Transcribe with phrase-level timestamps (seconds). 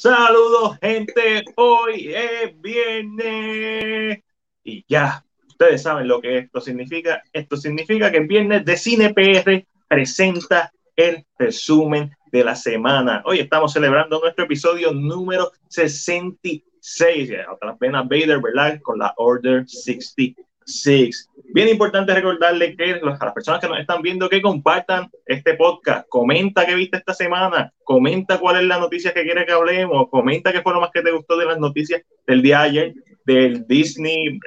[0.00, 1.44] Saludos, gente.
[1.56, 4.20] Hoy es viernes.
[4.62, 7.20] Y ya, ustedes saben lo que esto significa.
[7.32, 13.24] Esto significa que el viernes de Cine PR presenta el resumen de la semana.
[13.26, 17.30] Hoy estamos celebrando nuestro episodio número 66.
[17.52, 18.80] Otra pena Vader, ¿verdad?
[18.80, 20.36] Con la Order 66.
[20.68, 21.30] Six.
[21.54, 26.06] Bien importante recordarle que a las personas que nos están viendo que compartan este podcast,
[26.10, 30.52] comenta qué viste esta semana, comenta cuál es la noticia que quiere que hablemos, comenta
[30.52, 33.66] qué fue lo más que te gustó de las noticias del día de ayer del
[33.66, 34.38] Disney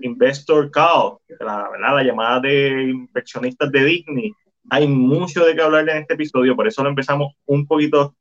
[0.00, 4.32] Investor Call, la, la llamada de inversionistas de Disney.
[4.70, 8.14] Hay mucho de qué hablar en este episodio, por eso lo empezamos un poquito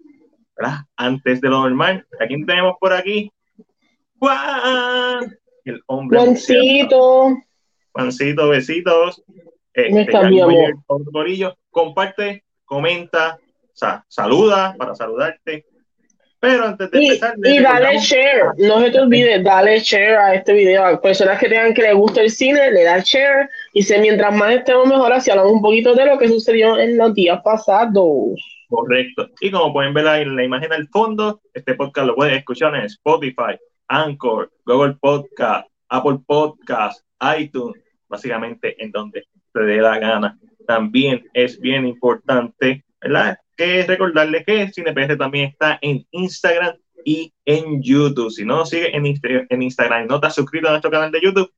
[0.97, 2.05] antes de lo normal.
[2.19, 3.31] ¿A quién tenemos por aquí?
[4.19, 5.38] Juan
[5.70, 6.20] el hombre.
[6.20, 7.38] Juancito.
[7.92, 9.23] Juancito, besitos.
[9.73, 10.17] Este,
[11.72, 15.66] comparte, comenta, o sea, saluda para saludarte.
[16.42, 17.36] Pero antes de empezar.
[17.44, 20.86] Y dale share, no se te olvide, dale share a este video.
[20.86, 23.50] A personas que tengan que les guste el cine, le da share.
[23.73, 26.98] Y se, mientras más estemos mejor, así hablamos un poquito de lo que sucedió en
[26.98, 28.39] los días pasados.
[28.70, 29.28] Correcto.
[29.42, 32.73] Y como pueden ver ahí en la imagen al fondo, este podcast lo pueden escuchar
[32.76, 33.58] en Spotify,
[33.90, 37.04] Anchor, Google Podcast, Apple Podcast,
[37.38, 40.40] iTunes, básicamente en donde te dé la gana.
[40.66, 43.38] También es bien importante, ¿verdad?
[43.58, 48.32] Que recordarles que CinePR también está en Instagram y en YouTube.
[48.32, 49.06] Si no sigue en,
[49.50, 51.52] en Instagram y no te has suscrito a nuestro canal de YouTube,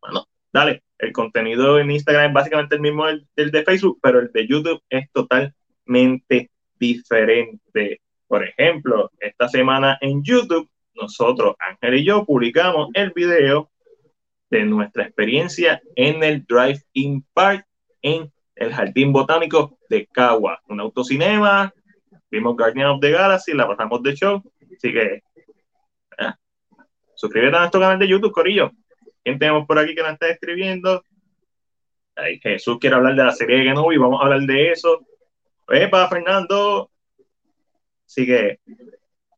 [0.00, 0.82] bueno, dale.
[0.98, 4.80] El contenido en Instagram es básicamente el mismo del de Facebook, pero el de YouTube
[4.88, 8.00] es totalmente diferente.
[8.28, 13.70] Por ejemplo, esta semana en YouTube nosotros, Ángel y yo, publicamos el video
[14.50, 17.66] de nuestra experiencia en el Drive-In Park
[18.02, 21.72] en el Jardín Botánico de Cagua, un autocinema,
[22.30, 25.22] vimos Guardian of the Galaxy, la pasamos de show, así que
[26.18, 26.32] ¿eh?
[27.14, 28.70] suscríbete a nuestro canal de YouTube, Corillo.
[29.24, 31.02] ¿Quién tenemos por aquí que nos está escribiendo?
[32.42, 35.00] Jesús quiere hablar de la serie de Genovi, vamos a hablar de eso.
[35.68, 36.90] Epa, Fernando.
[38.06, 38.58] Así que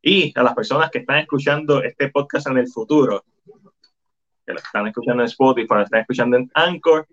[0.07, 3.25] y a las personas que están escuchando este podcast en el futuro,
[4.47, 7.07] que lo están escuchando en Spotify, lo están escuchando en Anchor,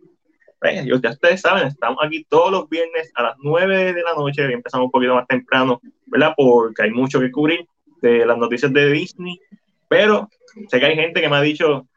[0.60, 4.44] pues, ya ustedes saben, estamos aquí todos los viernes a las 9 de la noche,
[4.44, 6.34] empezamos un poquito más temprano, ¿verdad?
[6.36, 7.66] Porque hay mucho que cubrir
[8.02, 9.40] de las noticias de Disney,
[9.88, 10.28] pero
[10.68, 11.88] sé que hay gente que me ha dicho,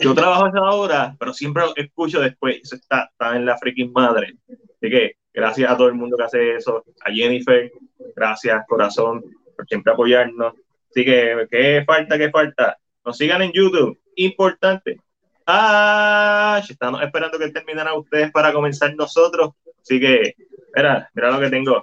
[0.00, 3.92] yo trabajo esa hora, pero siempre lo escucho después, eso está, está en la freaking
[3.92, 4.34] madre.
[4.48, 7.70] Así que gracias a todo el mundo que hace eso, a Jennifer,
[8.16, 9.22] gracias, corazón,
[9.66, 10.54] siempre apoyarnos.
[10.90, 12.18] Así que, ¿qué falta?
[12.18, 12.76] ¿Qué falta?
[13.04, 13.98] Nos sigan en YouTube.
[14.16, 14.98] Importante.
[15.46, 19.50] Ah, estamos esperando que terminaran ustedes para comenzar nosotros.
[19.80, 20.34] Así que,
[20.74, 21.82] mira, mira lo que tengo.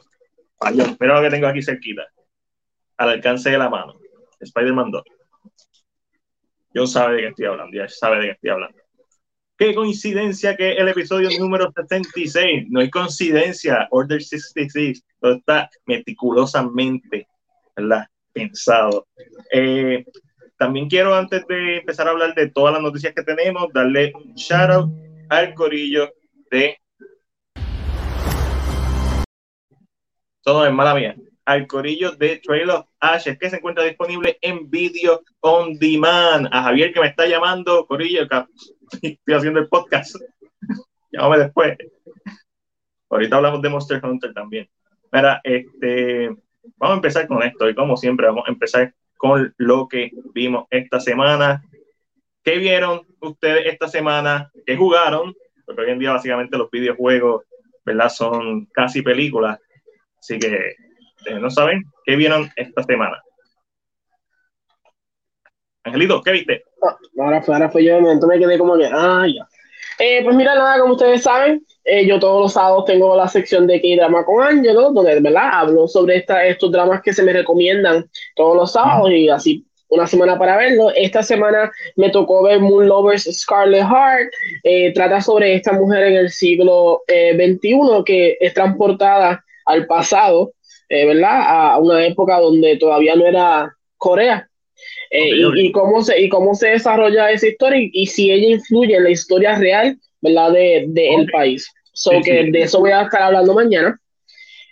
[0.99, 2.05] Mira lo que tengo aquí cerquita.
[2.97, 3.93] Al alcance de la mano.
[4.39, 5.03] Spider-Man 2.
[6.75, 7.77] John sabe de qué estoy hablando.
[7.77, 8.77] Ya sabe de qué estoy hablando.
[9.57, 12.67] Qué coincidencia que el episodio número 76.
[12.69, 13.87] No hay coincidencia.
[13.89, 15.03] Order 66.
[15.19, 17.27] Todo está meticulosamente
[17.77, 18.07] ¿verdad?
[18.33, 19.07] Pensado.
[19.53, 20.03] Eh,
[20.57, 24.33] también quiero, antes de empezar a hablar de todas las noticias que tenemos, darle un
[24.33, 24.91] shout out
[25.29, 26.11] al corillo
[26.49, 26.77] de.
[30.41, 31.16] Todo es mala mía.
[31.45, 36.49] Al corillo de Trail of Ashes, que se encuentra disponible en video on demand.
[36.51, 40.16] A Javier que me está llamando, corillo, estoy haciendo el podcast.
[41.11, 41.77] Llámame después.
[43.09, 44.67] Ahorita hablamos de Monster Hunter también.
[45.11, 46.35] Mira, este
[46.78, 50.66] vamos a empezar con esto y como siempre vamos a empezar con lo que vimos
[50.69, 51.63] esta semana.
[52.44, 54.51] ¿Qué vieron ustedes esta semana?
[54.66, 55.35] ¿Qué jugaron?
[55.66, 57.43] Porque hoy en día básicamente los videojuegos,
[57.85, 58.09] ¿verdad?
[58.09, 59.59] Son casi películas.
[60.19, 60.75] Así que
[61.40, 63.22] no saben qué vieron esta semana.
[65.84, 66.64] Angelito, ¿qué viste?
[66.84, 69.47] Ah, ahora fue, ahora fue yo, momento me quedé como que, ah, ya.
[69.99, 73.66] Eh, pues mira, nada, como ustedes saben, eh, yo todos los sábados tengo la sección
[73.66, 75.49] de K-Drama con Angelo, donde ¿verdad?
[75.52, 78.05] hablo sobre esta, estos dramas que se me recomiendan
[78.35, 80.91] todos los sábados y así una semana para verlo.
[80.96, 84.29] Esta semana me tocó ver Moon Lovers Scarlet Heart.
[84.64, 90.52] Eh, trata sobre esta mujer en el siglo XXI que es transportada al pasado,
[90.90, 91.41] ¿verdad?
[91.47, 94.47] A una época donde todavía no era Corea.
[95.12, 99.09] Y, cómo se, y cómo se desarrolla esa historia y, si ella influye en la
[99.09, 100.52] historia real ¿verdad?
[100.52, 101.72] de, de el país.
[101.94, 104.00] So que de eso voy a estar hablando mañana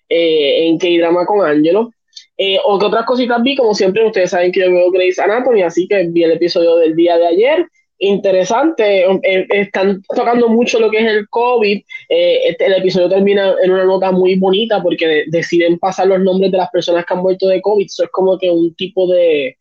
[0.09, 1.91] eh, en K-Drama con Angelo.
[2.37, 5.63] Eh, o que otras cositas vi, como siempre, ustedes saben que yo veo Grey's Anatomy,
[5.63, 7.65] así que vi el episodio del día de ayer
[7.99, 9.05] interesante.
[9.05, 11.77] Eh, están tocando mucho lo que es el COVID.
[12.09, 16.51] Eh, este, el episodio termina en una nota muy bonita porque deciden pasar los nombres
[16.51, 17.85] de las personas que han muerto de COVID.
[17.85, 19.57] Eso es como que un tipo de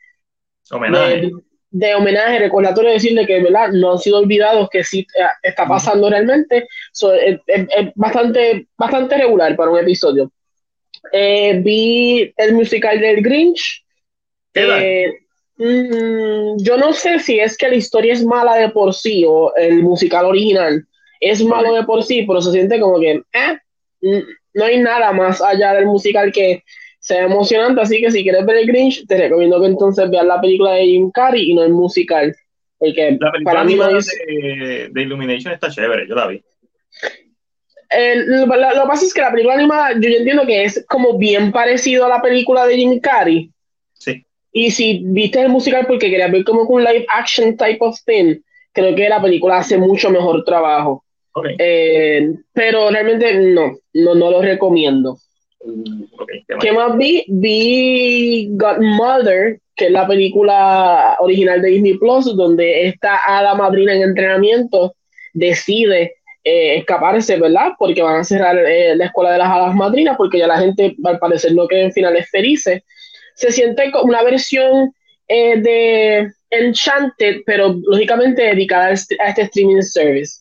[0.70, 1.30] homenaje.
[1.70, 3.70] De, homenaje, recordatorio de decirle que ¿verdad?
[3.72, 6.68] no han sido olvidados, que sí eh, está pasando realmente.
[6.92, 7.40] es,
[7.96, 10.30] bastante, bastante regular para un episodio.
[11.12, 13.84] vi el musical del Grinch.
[15.56, 19.54] Mm, yo no sé si es que la historia es mala de por sí o
[19.56, 20.84] el musical original
[21.20, 23.58] es malo de por sí, pero se siente como que eh,
[24.02, 24.20] mm,
[24.54, 26.62] no hay nada más allá del musical que
[27.04, 27.80] sea emocionante.
[27.82, 30.86] Así que si quieres ver el Grinch, te recomiendo que entonces veas la película de
[30.86, 32.34] Jim Carrey y no el musical.
[32.78, 36.42] Porque la película para mí de, de, Illumination está chévere, yo la vi.
[38.26, 42.06] lo, que pasa es que la película animada, yo entiendo que es como bien parecido
[42.06, 43.50] a la película de Jim Carrey.
[43.92, 44.24] Sí.
[44.52, 48.36] Y si viste el musical porque querías ver como un live action type of thing,
[48.72, 51.04] creo que la película hace mucho mejor trabajo.
[51.58, 55.18] Eh, pero realmente no, no, no lo recomiendo.
[56.60, 57.24] ¿Qué más vi?
[57.28, 64.02] Vi Godmother, que es la película original de Disney Plus, donde esta hada madrina en
[64.02, 64.94] entrenamiento
[65.32, 66.14] decide
[66.44, 67.72] eh, escaparse, ¿verdad?
[67.78, 70.94] Porque van a cerrar eh, la escuela de las hadas madrinas, porque ya la gente
[71.04, 72.82] al parecer no queda en finales felices
[73.34, 74.92] se siente como una versión
[75.26, 80.34] eh, de Enchanted, pero lógicamente dedicada a este, streaming service,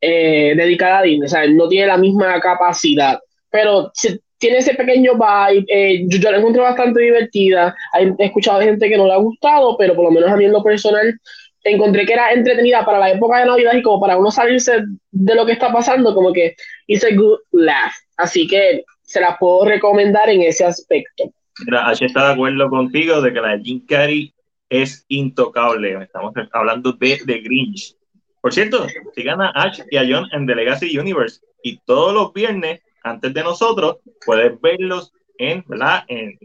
[0.00, 3.18] dedicada a Disney, o sea, no tiene la misma capacidad,
[3.50, 3.90] pero
[4.38, 9.06] tiene ese pequeño vibe, eh, yo, la encontré bastante divertida, he escuchado gente que no
[9.06, 11.18] le ha gustado, pero por lo menos a mí en lo personal
[11.64, 15.34] encontré que era entretenida para la época de Navidad y como para uno salirse de
[15.34, 16.54] lo que está pasando, como que
[16.86, 21.32] hice good laugh, así que se la puedo recomendar en ese aspecto.
[21.66, 24.32] Mira, H está de acuerdo contigo de que la de Jim Carrey
[24.68, 26.00] es intocable.
[26.02, 27.96] Estamos hablando de The Grinch.
[28.40, 32.32] Por cierto, sigan a Ash y a John en The Legacy Universe y todos los
[32.32, 36.04] viernes, antes de nosotros, puedes verlos en, ¿verdad?
[36.08, 36.38] En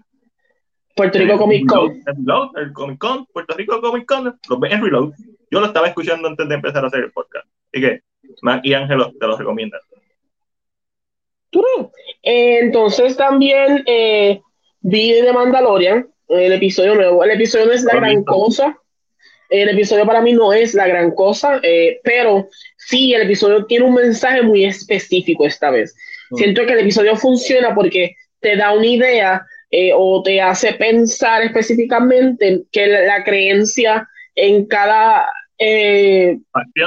[0.95, 2.03] Puerto Rico Comic Con.
[2.55, 5.13] el Comic Con, Puerto Rico Comic Con, los ves en Reload.
[5.50, 7.47] Yo lo estaba escuchando antes de empezar a hacer el podcast.
[7.71, 8.01] Así que,
[8.41, 9.81] Mac y Ángelo te los recomiendan.
[12.23, 14.41] Entonces también eh,
[14.81, 17.23] vi de Mandalorian, el episodio nuevo.
[17.23, 18.77] El episodio no es la gran cosa.
[19.50, 23.85] El episodio para mí no es la gran cosa, eh, pero sí, el episodio tiene
[23.85, 25.95] un mensaje muy específico esta vez.
[26.35, 31.41] Siento que el episodio funciona porque te da una idea eh, o te hace pensar
[31.44, 35.27] específicamente que la creencia en cada
[35.57, 36.38] eh,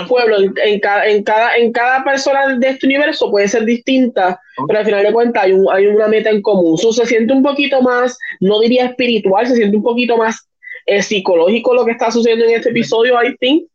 [0.08, 4.80] pueblo, en, cada, en, cada, en cada persona de este universo puede ser distinta, pero
[4.80, 6.76] al final de cuentas hay, un, hay una meta en común.
[6.76, 10.48] se siente un poquito más, no diría espiritual, se siente un poquito más
[10.86, 13.68] eh, psicológico lo que está sucediendo en este episodio, I think.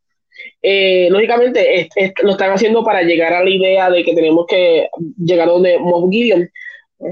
[0.63, 1.89] Eh, lógicamente
[2.21, 6.09] lo están haciendo para llegar a la idea de que tenemos que llegar donde Moff
[6.11, 6.47] Gideon,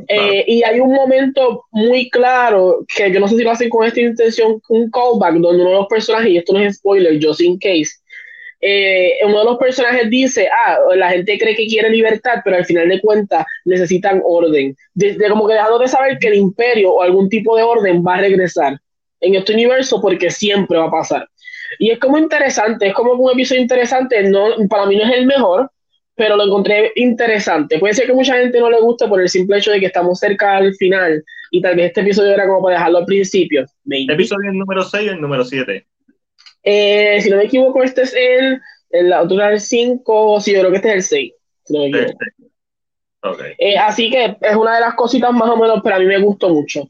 [0.07, 3.87] eh, y hay un momento muy claro que yo no sé si lo hacen con
[3.87, 7.41] esta intención, un callback donde uno de los personajes, y esto no es spoiler, just
[7.41, 7.89] in case,
[8.61, 12.65] eh, uno de los personajes dice, ah, la gente cree que quiere libertad, pero al
[12.65, 14.75] final de cuentas necesitan orden.
[14.93, 18.15] Desde como que dejando de saber que el imperio o algún tipo de orden va
[18.15, 18.77] a regresar
[19.21, 21.27] en este universo porque siempre va a pasar.
[21.77, 25.25] Y es como interesante, es como un episodio interesante, no, para mí no es el
[25.25, 25.69] mejor,
[26.15, 27.79] pero lo encontré interesante.
[27.79, 30.19] Puede ser que mucha gente no le guste por el simple hecho de que estamos
[30.19, 33.65] cerca al final y tal vez este episodio era como para dejarlo al principio.
[33.85, 35.85] ¿El episodio el número 6 o el número 7?
[36.63, 38.59] Eh, si no me equivoco, este es el,
[38.89, 41.33] el otro era el 5, sí, yo creo que este es el 6,
[41.63, 42.17] si no me equivoco.
[43.21, 43.53] Okay.
[43.57, 46.19] Eh, así que es una de las cositas más o menos, pero a mí me
[46.19, 46.89] gustó mucho.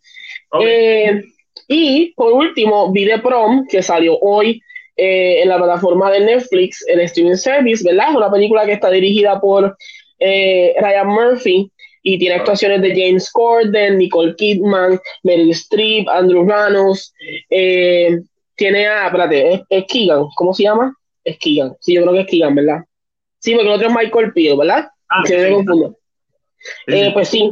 [0.60, 1.24] Eh,
[1.68, 4.62] y por último, vi The Prom, que salió hoy
[5.02, 8.10] eh, en la plataforma de Netflix, el streaming service, ¿verdad?
[8.10, 9.78] Es una película que está dirigida por
[10.20, 11.72] eh, Ryan Murphy
[12.04, 17.14] y tiene actuaciones de James Corden, Nicole Kidman, Meryl Streep, Andrew Ranos.
[17.50, 18.20] Eh,
[18.56, 20.94] tiene a, espérate, es, Keegan, ¿cómo se llama?
[21.24, 21.74] Es Keegan.
[21.80, 22.84] Sí, yo creo que es Keegan, ¿verdad?
[23.40, 24.90] Sí, porque el otro es Michael Peel, ¿verdad?
[25.08, 25.98] Ah, se me confundo.
[27.14, 27.50] pues sí,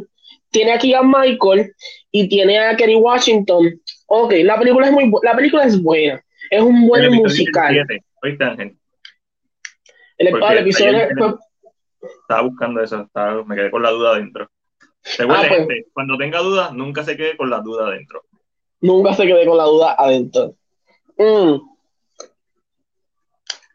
[0.51, 1.71] tiene a Keegan Michael
[2.11, 3.81] y tiene a Kerry Washington.
[4.07, 6.21] Ok, la película es muy la película es buena.
[6.49, 7.85] Es un buen musical.
[10.17, 11.39] El, episodio
[12.21, 13.09] Estaba buscando eso,
[13.45, 14.49] me quedé con la duda adentro.
[15.29, 15.85] Ah, pues.
[15.93, 18.23] cuando tenga dudas, nunca se quede con la duda adentro.
[18.81, 20.55] Nunca se quede con la duda adentro.
[21.17, 21.59] Mm.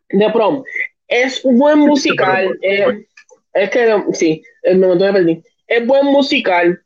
[0.09, 0.63] The Prom.
[1.09, 2.59] Es un buen musical.
[2.63, 3.07] Eh,
[3.55, 4.43] es que, sí,
[4.75, 5.43] me perdí.
[5.67, 6.83] Es buen musical.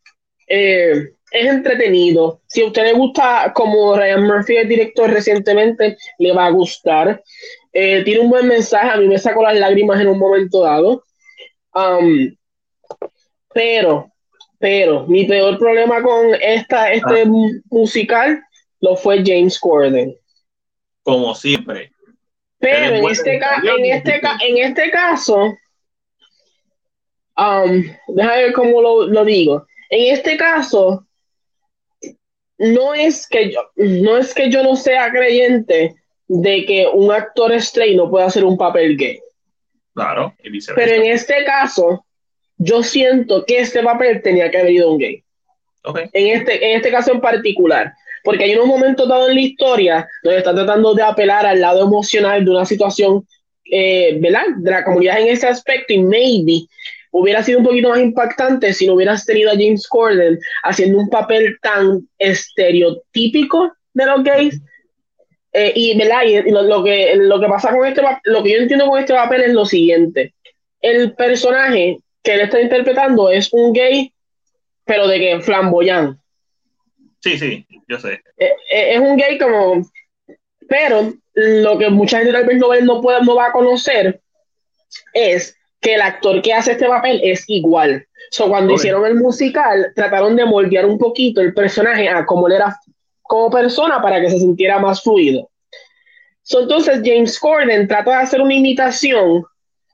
[0.48, 2.40] Eh, es entretenido.
[2.46, 7.22] Si a usted le gusta, como Ryan Murphy, el director recientemente, le va a gustar.
[7.72, 11.04] Eh, tiene un buen mensaje, a mí me sacó las lágrimas en un momento dado.
[11.74, 12.34] Um,
[13.52, 14.10] pero,
[14.58, 17.60] pero, mi peor problema con esta, este ah.
[17.70, 18.42] musical
[18.80, 20.16] lo fue James Corden.
[21.02, 21.92] Como siempre.
[22.58, 25.56] Pero en este, en, este, en este caso,
[27.36, 29.66] um, déjame ver cómo lo, lo digo.
[29.90, 31.05] En este caso,
[32.58, 35.94] no es que yo, no es que yo no sea creyente
[36.28, 39.20] de que un actor straight no pueda hacer un papel gay.
[39.94, 40.34] Claro,
[40.74, 42.04] Pero en este caso,
[42.58, 45.22] yo siento que este papel tenía que haber ido un gay.
[46.12, 47.92] En, este, en este caso en particular.
[48.24, 51.84] Porque hay unos momentos dados en la historia donde está tratando de apelar al lado
[51.84, 53.24] emocional de una situación,
[53.70, 54.42] eh, ¿verdad?
[54.56, 56.66] De la comunidad en ese aspecto y maybe
[57.18, 61.08] hubiera sido un poquito más impactante si no hubieras tenido a James Corden haciendo un
[61.08, 64.60] papel tan estereotípico de los gays.
[65.52, 66.24] Eh, y, ¿verdad?
[66.24, 69.42] y lo, que, lo que pasa con este lo que yo entiendo con este papel
[69.42, 70.34] es lo siguiente.
[70.82, 74.12] El personaje que él está interpretando es un gay,
[74.84, 76.20] pero de que flamboyán.
[77.20, 78.20] Sí, sí, yo sé.
[78.36, 79.90] Eh, eh, es un gay como,
[80.68, 84.20] pero lo que mucha gente tal vez no, no, puede, no va a conocer
[85.14, 88.06] es que el actor que hace este papel es igual.
[88.30, 92.54] So, cuando hicieron el musical, trataron de moldear un poquito el personaje a cómo él
[92.54, 92.76] era
[93.22, 95.48] como persona para que se sintiera más fluido.
[96.42, 99.44] So, entonces, James Corden trata de hacer una imitación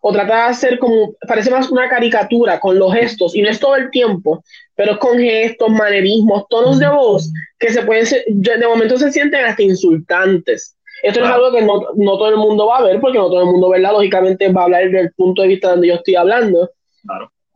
[0.05, 3.61] o trata de hacer como, parece más una caricatura con los gestos, y no es
[3.61, 4.43] todo el tiempo,
[4.75, 9.45] pero es con gestos, manerismos, tonos de voz que se pueden, de momento se sienten
[9.45, 10.77] hasta insultantes.
[11.03, 13.41] Esto es algo que no, no, todo el mundo va a ver, porque no todo
[13.41, 13.93] el mundo, ¿verdad?
[13.93, 16.71] Lógicamente va a hablar desde el punto de vista donde yo estoy hablando.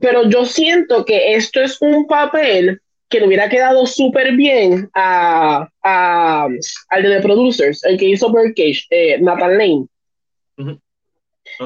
[0.01, 5.69] Pero yo siento que esto es un papel que le hubiera quedado súper bien a,
[5.83, 6.49] a,
[6.89, 9.87] al de The Producers, el que hizo Birdcage, eh, Nathan Lane.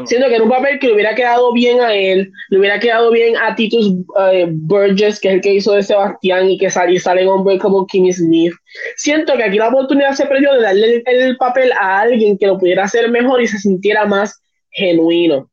[0.04, 3.11] Siento que era un papel que le hubiera quedado bien a él, le hubiera quedado
[3.11, 3.92] bien a Titus
[4.32, 7.87] eh, Burgess, que es el que hizo de Sebastián y que sale, sale en Unbreakable
[7.88, 8.52] Kimmy Smith.
[8.97, 12.59] Siento que aquí la oportunidad se perdió de darle el, papel a alguien que lo
[12.59, 15.50] pudiera hacer mejor y se sintiera más genuino.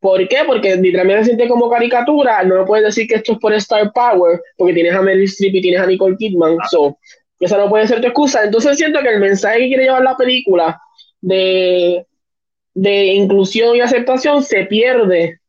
[0.00, 0.38] ¿Por qué?
[0.46, 2.42] Porque literalmente se siente como caricatura.
[2.44, 5.54] No me puedes decir que esto es por Star Power, porque tienes a Meryl Streep
[5.54, 6.56] y tienes a Nicole Kidman.
[6.60, 6.68] Ah.
[6.68, 6.98] So,
[7.40, 8.44] esa no puede ser tu excusa.
[8.44, 10.80] Entonces siento que el mensaje que quiere llevar la película
[11.20, 12.06] de
[12.76, 15.40] de inclusión y aceptación se pierde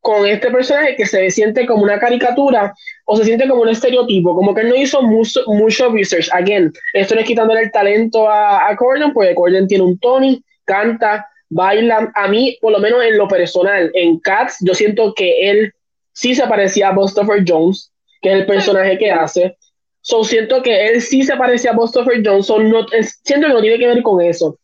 [0.00, 2.72] con este personaje que se siente como una caricatura
[3.04, 6.28] o se siente como un estereotipo, como que él no hizo mucho, mucho research.
[6.32, 10.40] Again, esto no es quitándole el talento a, a Corden, porque Corden tiene un Tony,
[10.64, 12.12] canta, baila.
[12.14, 15.72] A mí, por lo menos en lo personal, en Cats, yo siento que él
[16.12, 17.92] sí se parecía a Christopher Jones,
[18.22, 19.56] que es el personaje que hace.
[20.00, 22.86] So, siento que él sí se parecía a Christopher Jones, no,
[23.24, 24.56] siento que no tiene que ver con eso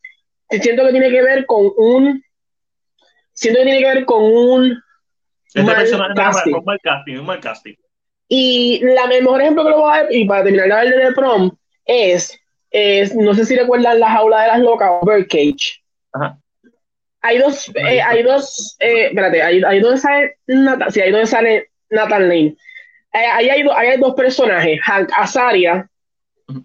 [0.51, 2.23] siento que tiene que ver con un.
[3.33, 4.83] Siento que tiene que ver con un.
[5.47, 6.55] Este mal personaje casting.
[6.55, 7.75] Un mal casting, un mal casting.
[8.29, 11.51] Y la mejor ejemplo que lo voy a dar, y para terminar hablar de Prom,
[11.85, 12.39] es,
[12.71, 15.83] es, no sé si recuerdan la jaula de las locas o Birdcage.
[16.13, 16.39] Ajá.
[17.21, 21.27] Hay dos, eh, hay dos, eh, espérate, hay, hay donde sale Nathan, sí, hay donde
[21.27, 22.57] sale Nathan Lane.
[23.15, 25.89] Eh, ahí hay, hay dos personajes, Hank Azaria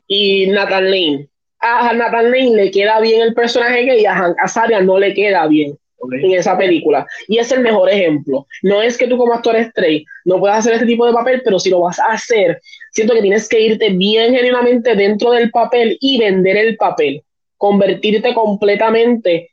[0.06, 4.82] y Nathan Lane a Nathan Lane le queda bien el personaje y a Hank Azaria
[4.82, 5.78] no le queda bien
[6.12, 7.06] en esa película.
[7.28, 8.48] Y es el mejor ejemplo.
[8.62, 11.60] No es que tú como actor straight no puedas hacer este tipo de papel, pero
[11.60, 12.62] si lo vas a hacer,
[12.92, 17.22] siento que tienes que irte bien genuinamente dentro del papel y vender el papel.
[17.58, 19.52] Convertirte completamente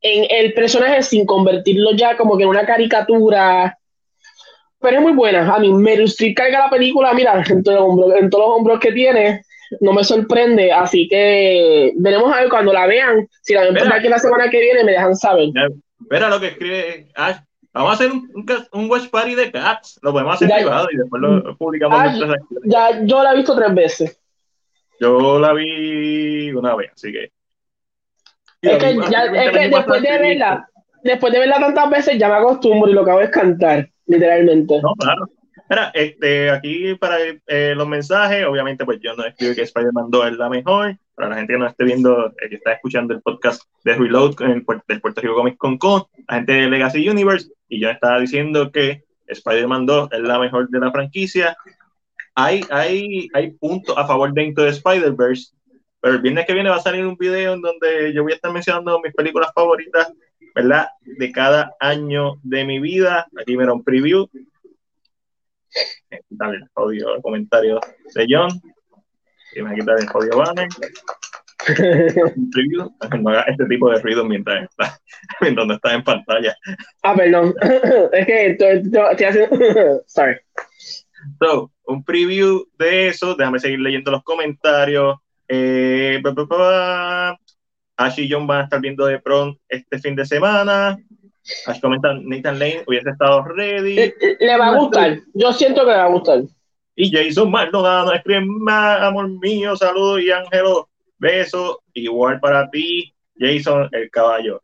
[0.00, 3.78] en el personaje sin convertirlo ya como que en una caricatura.
[4.80, 5.54] Pero es muy buena.
[5.54, 9.42] A mí, Meryl Streep carga la película, mira, en, en todos los hombros que tiene
[9.80, 13.92] no me sorprende, así que veremos a ver cuando la vean, si la ven por
[13.92, 15.48] aquí la semana que viene me dejan saber.
[16.00, 17.36] Espera lo que escribe Ash.
[17.72, 20.00] Vamos a hacer un, un, watch party de Cats.
[20.02, 22.18] Lo podemos hacer privado y después lo publicamos.
[22.64, 24.20] ya, yo la he visto tres veces.
[25.00, 27.30] Yo la vi una vez, así que.
[28.62, 30.68] Es que, ya, es que después de verla,
[31.04, 34.80] después de verla tantas veces ya me acostumbro y lo que hago es cantar, literalmente.
[34.82, 35.28] No, claro.
[35.68, 40.26] Mira, este, aquí para eh, los mensajes, obviamente, pues yo no escribo que Spider-Man 2
[40.28, 40.96] es la mejor.
[41.14, 44.36] Para la gente que no esté viendo, eh, que está escuchando el podcast de Reload
[44.36, 48.70] del Puerto Rico Comics Con Con, la gente de Legacy Universe, y yo estaba diciendo
[48.72, 51.56] que Spider-Man 2 es la mejor de la franquicia.
[52.34, 55.52] Hay, hay, hay puntos a favor dentro de Spider-Verse,
[56.00, 58.36] pero el viernes que viene va a salir un video en donde yo voy a
[58.36, 60.12] estar mencionando mis películas favoritas,
[60.54, 60.88] ¿verdad?
[61.02, 63.26] De cada año de mi vida.
[63.38, 64.28] Aquí me da un preview
[66.28, 67.80] quitar el jodido comentario
[68.14, 68.48] de John.
[69.54, 70.68] Y me quitar el jodido banner.
[72.36, 74.98] un preview, no haga este tipo de ruido mientras, está,
[75.40, 76.56] mientras no estás en pantalla.
[77.02, 77.54] Ah, perdón.
[78.12, 78.82] es que estoy,
[79.26, 80.02] haciendo.
[80.06, 80.36] Sorry.
[81.40, 83.34] So, un preview de eso.
[83.34, 85.16] Déjame seguir leyendo los comentarios.
[85.48, 86.22] Eh,
[87.96, 90.96] Ash y John van a estar viendo de pronto este fin de semana.
[91.66, 94.12] Ash comenta, Nathan Lane hubiese estado ready.
[94.40, 95.18] Le, va a gustar.
[95.34, 96.42] Yo siento que le va a gustar.
[96.94, 100.88] Y Jason Maldonado escribe más, amor mío, saludos y Ángelo,
[101.18, 101.78] besos.
[101.94, 104.60] Igual para ti, Jason, el caballo.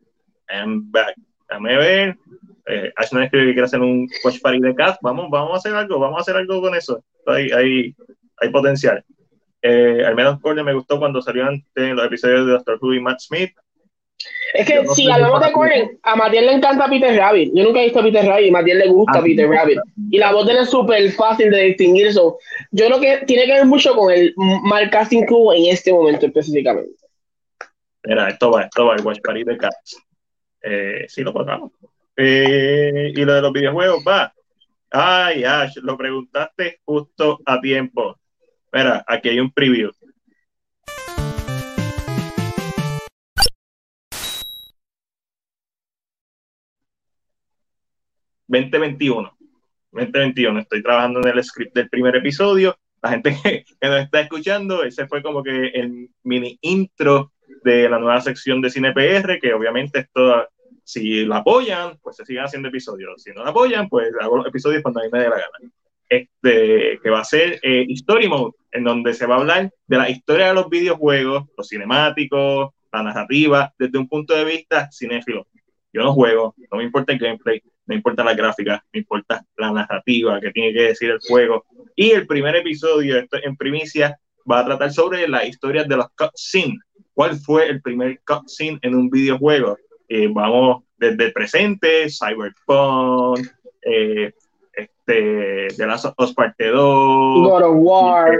[0.49, 1.15] I'm back.
[1.49, 2.17] Dame ver.
[2.67, 5.01] Eh, Ash no escribe que quiere hacer un watch party de cast.
[5.01, 7.03] Vamos, vamos a hacer algo, vamos a hacer algo con eso.
[7.27, 7.95] Hay, hay,
[8.37, 9.03] hay potencial.
[9.61, 13.19] Eh, al menos Corey me gustó cuando salieron los episodios de Doctor Who y Matt
[13.19, 13.51] Smith.
[14.53, 17.51] Es que si hablamos de Corey, a Matiel le encanta Peter Rabbit.
[17.53, 19.79] Yo nunca he visto a Peter Rabbit y a Matiel le gusta ah, Peter Rabbit.
[20.09, 22.07] Y la voz de él es súper fácil de distinguir.
[22.07, 22.37] Eso.
[22.71, 25.91] Yo creo que tiene que ver mucho con el mal casting que hubo en este
[25.91, 26.95] momento específicamente.
[28.03, 29.97] Mira, esto va, esto va, el Watch Party de Cats.
[30.61, 31.71] Eh, sí, lo pagamos.
[32.15, 34.33] Eh, y lo de los videojuegos, va.
[34.91, 38.17] Ay, Ash, lo preguntaste justo a tiempo.
[38.71, 39.91] Mira, aquí hay un preview.
[48.47, 49.31] ...2021...
[49.91, 50.61] ...2021...
[50.61, 52.77] ...estoy trabajando en el script del primer episodio...
[53.01, 54.83] ...la gente que, nos está escuchando...
[54.83, 57.31] ...ese fue como que el mini intro...
[57.63, 59.39] ...de la nueva sección de Cine PR...
[59.39, 60.47] ...que obviamente esto...
[60.83, 61.97] ...si la apoyan...
[62.01, 63.21] ...pues se siguen haciendo episodios...
[63.21, 63.89] ...si no la apoyan...
[63.89, 65.71] ...pues hago episodios cuando a mí me dé la gana.
[66.07, 69.97] Este, que va a ser eh, Story Mode, en donde se va a hablar de
[69.97, 75.47] la historia de los videojuegos, los cinemáticos, la narrativa, desde un punto de vista cinéfilo.
[75.91, 79.71] Yo no juego, no me importa el gameplay, no importa la gráfica, me importa la
[79.71, 81.65] narrativa que tiene que decir el juego.
[81.95, 84.17] Y el primer episodio, esto en primicia,
[84.49, 86.79] va a tratar sobre la historia de los cutscenes.
[87.13, 89.77] ¿Cuál fue el primer cutscene en un videojuego?
[90.07, 93.47] Eh, vamos desde el presente, Cyberpunk,
[93.81, 94.33] eh,
[94.73, 98.39] este, de las dos parte 2, God of War,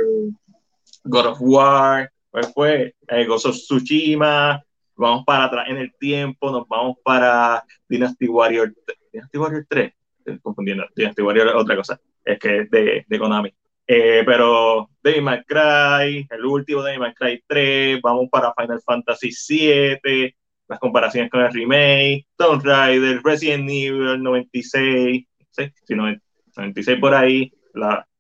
[1.03, 4.61] God of War, pues fue eh, Gozo Tsushima,
[4.95, 8.73] vamos para atrás en el tiempo, nos vamos para Dynasty Warrior,
[9.15, 13.19] Dynasty Warrior 3, estoy confundiendo, Dynasty Warrior es otra cosa, es que es de, de
[13.19, 13.53] Konami.
[13.87, 19.31] Eh, pero Devil May Cry, el último Devil May Cry 3, vamos para Final Fantasy
[19.31, 20.35] 7,
[20.67, 25.63] las comparaciones con el remake, Tomb Raider, Resident Evil 96, ¿sí?
[25.85, 27.53] sí, 96 por ahí,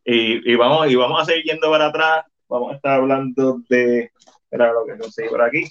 [0.05, 4.11] y, y, vamos, y vamos a seguir yendo para atrás, vamos a estar hablando de,
[4.51, 5.65] era lo que conseguí por aquí,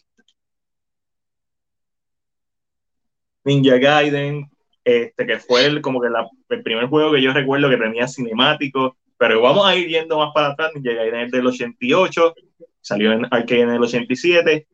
[3.45, 4.51] Ninja Gaiden,
[4.85, 8.07] este, que fue el, como que la, el primer juego que yo recuerdo que tenía
[8.07, 12.35] cinemático, pero vamos a ir yendo más para atrás, Ninja Gaiden del 88,
[12.81, 14.67] salió en arcade en el 87,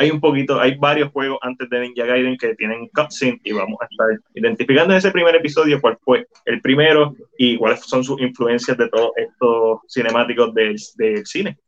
[0.00, 3.76] hay un poquito, hay varios juegos antes de Ninja Gaiden que tienen cutscenes y vamos
[3.80, 8.20] a estar identificando en ese primer episodio cuál fue el primero y cuáles son sus
[8.20, 11.58] influencias de todos estos cinemáticos del, del cine.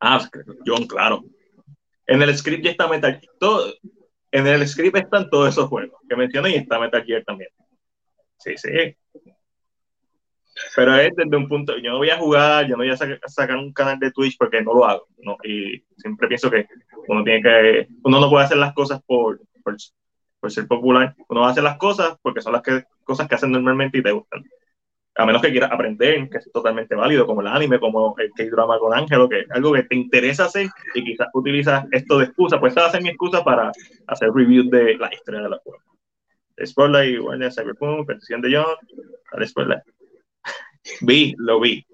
[0.00, 0.28] ah,
[0.64, 1.24] John, claro.
[2.06, 3.74] En el script ya está Metal todo,
[4.30, 7.50] En el script están todos esos juegos que mencioné y está Metal Gear también.
[8.38, 8.96] Sí, sí.
[10.74, 13.56] Pero es desde un punto, yo no voy a jugar, yo no voy a sacar
[13.56, 15.36] un canal de Twitch porque no lo hago, ¿no?
[15.44, 16.66] Y siempre pienso que
[17.08, 19.76] uno tiene que, uno no puede hacer las cosas por, por,
[20.40, 23.98] por ser popular, uno hacer las cosas porque son las que, cosas que hacen normalmente
[23.98, 24.44] y te gustan.
[25.18, 28.78] A menos que quieras aprender, que es totalmente válido, como el anime, como el K-drama
[28.78, 32.60] con Ángelo, que es algo que te interesa hacer y quizás utilizas esto de excusa,
[32.60, 33.72] pues esta va a ser mi excusa para
[34.06, 35.80] hacer review de la historia de la juego.
[36.64, 38.76] Spotlight, Warner, Cyberpunk, Petición de John,
[39.32, 39.82] dale Spotlight.
[41.00, 41.84] Vi, lo vi.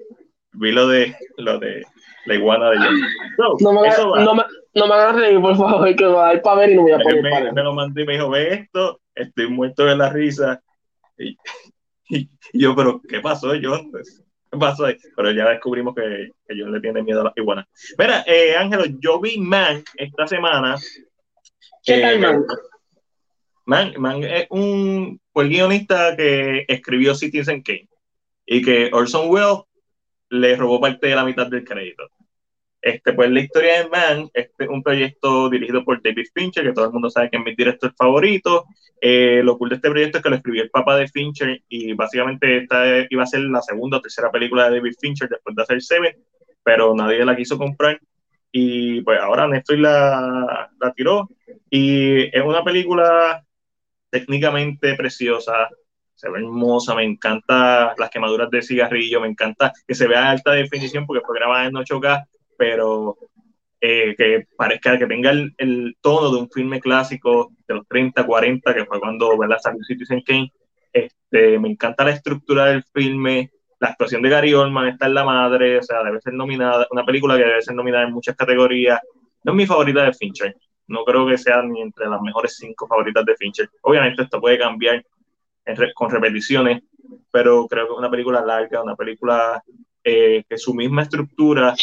[0.53, 1.85] Vi lo de, lo de
[2.27, 3.01] la iguana de John.
[3.61, 3.89] no, me,
[4.25, 4.43] no, me,
[4.75, 6.93] no me hagas reír, por favor, que va a dar para ver y no voy
[6.93, 10.11] a poner me, me, lo mandé y me dijo, ve esto, estoy muerto de la
[10.11, 10.61] risa.
[11.19, 11.37] Y,
[12.53, 13.90] y, yo, pero, ¿qué pasó, John?
[14.51, 14.96] ¿Qué pasó ahí?
[15.16, 17.66] Pero ya descubrimos que, que John le tiene miedo a las iguanas.
[17.98, 20.77] Mira, eh, Ángelo, yo vi Man esta semana.
[21.85, 22.44] ¿Qué tal, Man?
[23.64, 27.88] Man, Man es un fue el guionista que escribió Citizen Kane
[28.44, 29.61] y que Orson Welles
[30.29, 32.09] le robó parte de la mitad del crédito.
[32.83, 36.87] Este, pues la historia de Man, este un proyecto dirigido por David Fincher, que todo
[36.87, 38.64] el mundo sabe que es mi director favorito.
[39.01, 41.92] Eh, lo cool de este proyecto es que lo escribió el papá de Fincher y
[41.92, 45.62] básicamente esta iba a ser la segunda o tercera película de David Fincher después de
[45.62, 46.16] hacer Seven,
[46.64, 48.01] pero nadie la quiso comprar.
[48.51, 51.29] Y pues ahora Netflix la, la tiró.
[51.71, 53.45] Y es una película
[54.11, 55.68] técnicamente preciosa,
[56.14, 60.53] se ve hermosa, me encanta las quemaduras de cigarrillo, me encanta que se vea alta
[60.53, 62.27] definición porque fue grabada en 8K,
[62.62, 63.18] pero
[63.81, 68.25] eh, que parezca que tenga el, el, tono de un filme clásico de los 30,
[68.25, 69.59] 40, que fue cuando ¿verdad?
[69.61, 70.53] salió Citizen Kane.
[70.92, 75.25] Este, me encanta la estructura del filme, la actuación de Gary Oldman está en la
[75.25, 79.01] madre, o sea, debe ser nominada, una película que debe ser nominada en muchas categorías.
[79.42, 80.55] No es mi favorita de Fincher,
[80.87, 83.68] no creo que sea ni entre las mejores cinco favoritas de Fincher.
[83.81, 85.05] Obviamente esto puede cambiar
[85.96, 86.81] con repeticiones,
[87.33, 89.61] pero creo que es una película larga, una película
[90.05, 91.77] eh, que su misma estructura,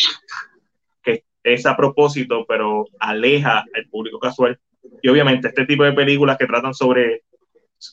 [1.44, 4.60] es a propósito, pero aleja al público casual.
[5.02, 7.24] Y obviamente este tipo de películas que tratan sobre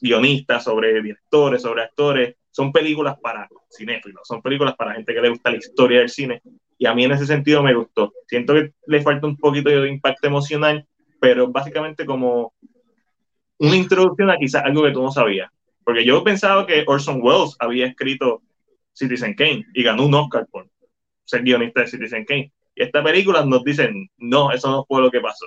[0.00, 5.28] guionistas, sobre directores, sobre actores, son películas para cinéfilos, son películas para gente que le
[5.28, 6.40] gusta la historia del cine.
[6.78, 8.12] Y a mí en ese sentido me gustó.
[8.26, 10.86] Siento que le falta un poquito de impacto emocional,
[11.20, 12.54] pero básicamente como
[13.58, 15.50] una introducción a quizás algo que tú no sabías.
[15.84, 18.42] Porque yo pensaba que Orson Welles había escrito
[18.92, 20.68] Citizen Kane y ganó un Oscar por
[21.24, 22.52] ser guionista de Citizen Kane.
[22.76, 25.46] Y esta película nos dicen, no, eso no fue lo que pasó.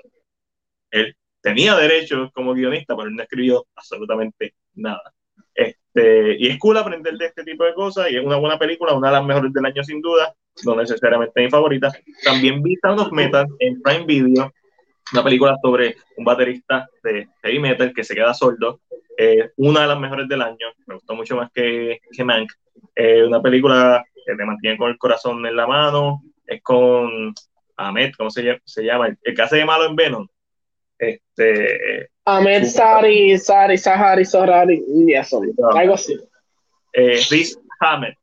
[0.91, 5.13] Él tenía derechos como guionista, pero él no escribió absolutamente nada.
[5.53, 8.93] Este, y es cool aprender de este tipo de cosas y es una buena película,
[8.93, 10.33] una de las mejores del año sin duda,
[10.65, 11.91] no necesariamente mi favorita.
[12.23, 14.51] También vi Sound of Metal en Prime Video,
[15.13, 18.79] una película sobre un baterista de heavy metal que se queda sordo.
[19.17, 22.51] Eh, una de las mejores del año, me gustó mucho más que, que Mank.
[22.95, 27.33] Eh, una película que te mantiene con el corazón en la mano, es con
[27.77, 28.59] Ahmed, ¿cómo se llama?
[28.65, 29.07] Se llama?
[29.21, 30.27] El, que hace de malo en Venom.
[30.97, 35.41] Este, Ahmed Sari, Sari, Sahari, Sorari, y eso,
[35.73, 36.19] algo así.
[36.93, 38.13] Eh, Riz Ahmed.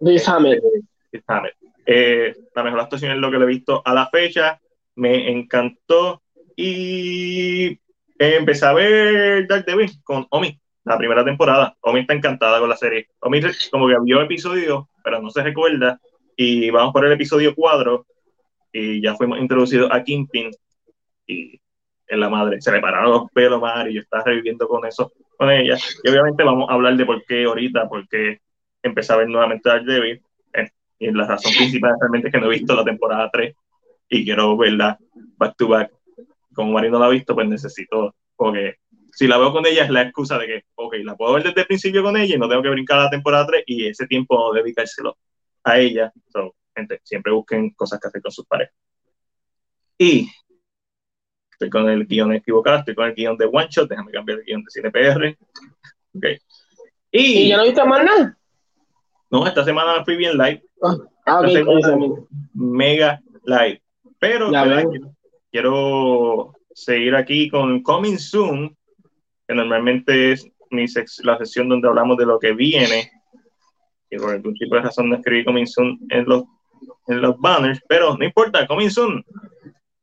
[0.00, 0.58] Riz Ahmed.
[1.12, 1.50] Riz Ahmed.
[1.86, 4.60] Eh, la mejor actuación es lo que le he visto a la fecha
[4.96, 6.22] me encantó
[6.56, 7.78] y
[8.18, 11.76] empecé a ver Daredevil con Omi, la primera temporada.
[11.80, 13.08] Omi está encantada con la serie.
[13.20, 16.00] Omi como que vio episodio, pero no se recuerda.
[16.36, 18.06] Y vamos por el episodio 4
[18.72, 20.50] y ya fuimos introducidos a Kingpin
[21.26, 21.58] y
[22.08, 22.60] en la madre.
[22.60, 25.78] Se le pararon los pelos más y yo estaba reviviendo con eso, con ella.
[26.04, 28.40] Y obviamente vamos a hablar de por qué ahorita, por qué
[28.82, 30.20] empecé a ver nuevamente Daredevil.
[30.52, 30.68] Eh,
[30.98, 33.54] y la razón principal realmente es que no he visto la temporada 3
[34.10, 34.98] y quiero verla
[35.38, 35.90] back to back.
[36.54, 38.76] Como Mari no la ha visto, pues necesito, porque
[39.12, 41.62] si la veo con ella es la excusa de que, ok, la puedo ver desde
[41.62, 44.06] el principio con ella y no tengo que brincar a la temporada 3 y ese
[44.06, 45.16] tiempo dedicárselo
[45.66, 46.12] a ella.
[46.32, 48.74] So, gente, siempre busquen cosas que hacer con sus parejas.
[49.98, 50.30] Y
[51.50, 54.44] estoy con el guion equivocado, estoy con el guion de One Shot, déjame cambiar el
[54.44, 55.38] guion de CinePR.
[56.16, 56.38] Okay.
[57.10, 58.38] Y, ¿Y ya no viste más nada?
[59.30, 60.62] No, esta semana fui bien live.
[60.82, 61.42] Ah, ah
[62.54, 63.82] mega live.
[64.18, 64.50] Pero
[65.50, 68.76] quiero, seguir aquí con Coming Soon,
[69.48, 70.84] que normalmente es mi
[71.22, 73.10] la sesión donde hablamos de lo que viene.
[74.10, 76.44] Y por algún tipo de razón no escribí Coming Soon en los,
[77.08, 79.24] en los banners, pero no importa, Coming Soon.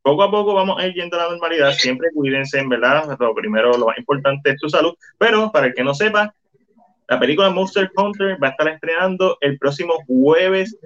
[0.01, 1.71] Poco a poco vamos a ir yendo a la normalidad.
[1.71, 3.17] Siempre cuídense, en verdad.
[3.17, 4.93] Lo primero, lo más importante es tu salud.
[5.17, 6.33] Pero para el que no sepa,
[7.07, 10.77] la película Monster Hunter va a estar estrenando el próximo jueves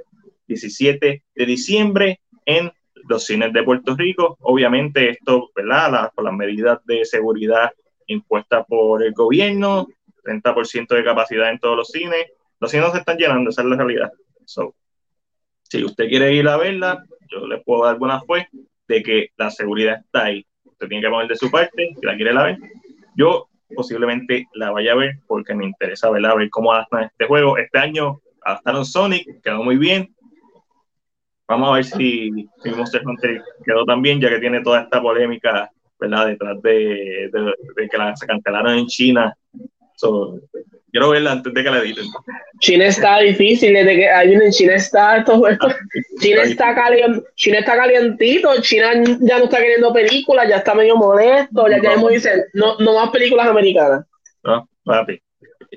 [0.47, 2.71] 17 de diciembre en
[3.07, 4.37] los cines de Puerto Rico.
[4.41, 6.11] Obviamente esto, ¿verdad?
[6.13, 7.71] por las medidas de seguridad
[8.07, 9.87] impuestas por el gobierno,
[10.23, 12.25] 30% de capacidad en todos los cines.
[12.59, 14.11] Los cines se están llenando, esa es la realidad.
[14.45, 14.75] So,
[15.63, 18.47] si usted quiere ir a verla, yo le puedo dar buena fe
[18.87, 20.45] de que la seguridad está ahí.
[20.63, 22.57] Usted tiene que poner de su parte, si la quiere la ver.
[23.15, 27.57] Yo posiblemente la vaya a ver porque me interesa verla, ver cómo adaptan este juego.
[27.57, 30.13] Este año adaptaron Sonic, quedó muy bien.
[31.47, 35.69] Vamos a ver si, si Monster Hunter quedó también, ya que tiene toda esta polémica,
[35.99, 36.27] ¿verdad?
[36.27, 39.35] Detrás de, de, que la, se cancelaron en China.
[40.91, 42.05] Quiero verla antes de que la editen.
[42.59, 45.67] China está difícil, desde que hay en China está todo esto.
[46.19, 50.95] China está, caliente, China está calientito, China ya no está queriendo películas, ya está medio
[50.95, 54.05] molesto, ya queremos dicen, no, no más películas americanas.
[54.43, 55.21] No, papi.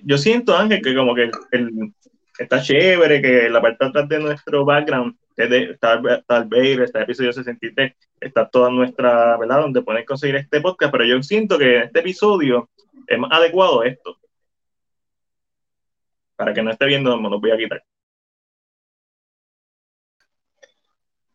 [0.04, 1.92] Yo siento, Ángel, que como que el,
[2.38, 7.04] está chévere, que la parte atrás de nuestro background está, está el Bayer, está el
[7.04, 9.61] episodio 63, está toda nuestra, ¿verdad?
[9.61, 12.68] Donde pueden conseguir este podcast, pero yo siento que en este episodio
[13.11, 14.16] es más adecuado esto.
[16.37, 17.85] Para que no esté viendo, me lo voy a quitar.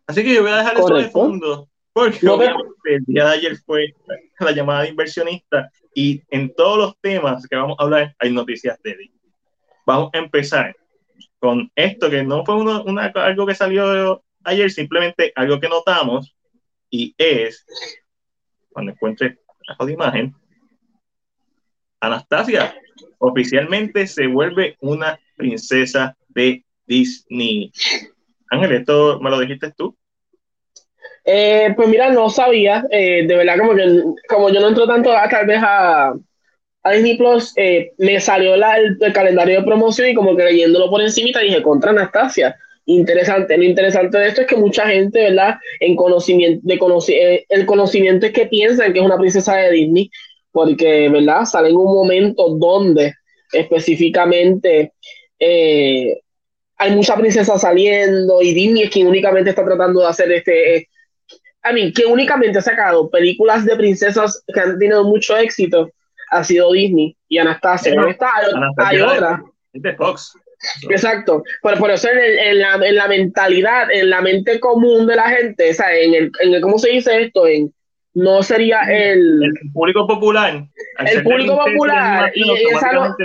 [0.07, 3.57] Así que yo voy a dejar eso de fondo, porque obviamente el día de ayer
[3.57, 3.93] fue
[4.39, 8.81] la llamada de inversionista y en todos los temas que vamos a hablar hay noticias
[8.83, 9.11] de él.
[9.85, 10.75] Vamos a empezar
[11.39, 16.35] con esto, que no fue una, algo que salió ayer, simplemente algo que notamos,
[16.89, 17.65] y es,
[18.69, 19.39] cuando encuentre
[19.79, 20.35] la imagen,
[21.99, 22.75] Anastasia
[23.19, 27.71] oficialmente se vuelve una princesa de Disney.
[28.49, 29.95] Ángel, ¿esto me lo dijiste tú?
[31.23, 35.11] Eh, pues mira, no sabía, eh, de verdad como que como yo no entro tanto
[35.11, 36.13] a, tal vez a,
[36.93, 41.39] Disney Plus, eh, me salió el, calendario de promoción y como que leyéndolo por encima
[41.39, 42.55] dije, contra Anastasia,
[42.85, 43.57] interesante.
[43.57, 45.55] Lo interesante de esto es que mucha gente, ¿verdad?
[45.79, 46.79] En conocimiento, de
[47.09, 50.11] eh, el conocimiento es que piensan que es una princesa de Disney,
[50.55, 51.43] porque, ¿verdad?
[51.43, 53.13] Sale en un momento donde
[53.51, 54.93] específicamente
[55.37, 56.17] eh,
[56.77, 60.87] hay mucha princesa saliendo y Disney es quien únicamente está tratando de hacer este...
[61.61, 65.89] a mí, que únicamente ha sacado películas de princesas que han tenido mucho éxito
[66.31, 67.93] ha sido Disney y Anastasia.
[68.77, 69.43] hay, otra.
[69.73, 70.31] de Fox.
[70.89, 75.29] Exacto, por, por eso en, la, en, la, mentalidad, en la mente común de la
[75.29, 77.45] gente, o sea, en el, en el ¿cómo se dice esto?
[77.45, 77.74] En,
[78.15, 80.65] no sería el, el público popular.
[81.05, 82.31] El público popular.
[82.33, 83.15] Y, esa.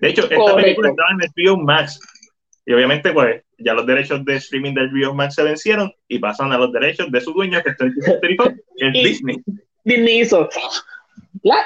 [0.00, 2.00] De hecho, esta película estaba en HBO Max.
[2.64, 6.52] Y obviamente, pues, ya los derechos de streaming del HBO Max se vencieron y pasan
[6.52, 7.76] a los derechos de su dueño, que es
[8.78, 9.36] el Disney.
[9.84, 10.48] Disney hizo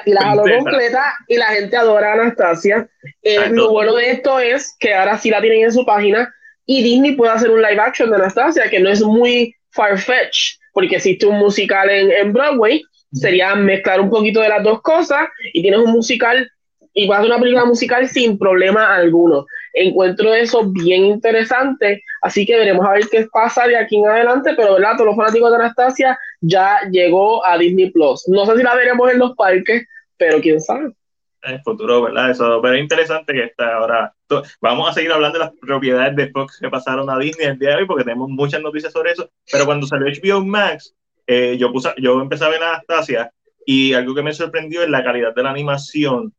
[0.05, 2.89] y la jaló completa y la gente adora a Anastasia.
[3.23, 6.33] Eh, lo bueno de esto es que ahora sí la tienen en su página
[6.65, 10.97] y Disney puede hacer un live action de Anastasia que no es muy far-fetched porque
[10.97, 12.83] existe un musical en, en Broadway.
[13.11, 16.51] Sería mezclar un poquito de las dos cosas y tienes un musical
[16.93, 19.47] y vas a una película musical sin problema alguno.
[19.73, 24.53] Encuentro eso bien interesante, así que veremos a ver qué pasa de aquí en adelante,
[24.55, 24.93] pero ¿verdad?
[24.99, 28.29] Todos los fanáticos de Anastasia ya llegó a Disney Plus.
[28.29, 29.87] No sé si la veremos en los parques,
[30.19, 30.93] pero quién sabe.
[31.47, 32.31] En el futuro, ¿verdad?
[32.31, 34.13] Eso, pero es interesante que está ahora.
[34.61, 37.71] Vamos a seguir hablando de las propiedades de Fox que pasaron a Disney el día
[37.71, 39.31] de hoy, porque tenemos muchas noticias sobre eso.
[39.51, 40.95] Pero cuando salió HBO Max,
[41.27, 43.31] eh, yo, puse, yo empecé a ver Anastasia
[43.65, 46.35] y algo que me sorprendió es la calidad de la animación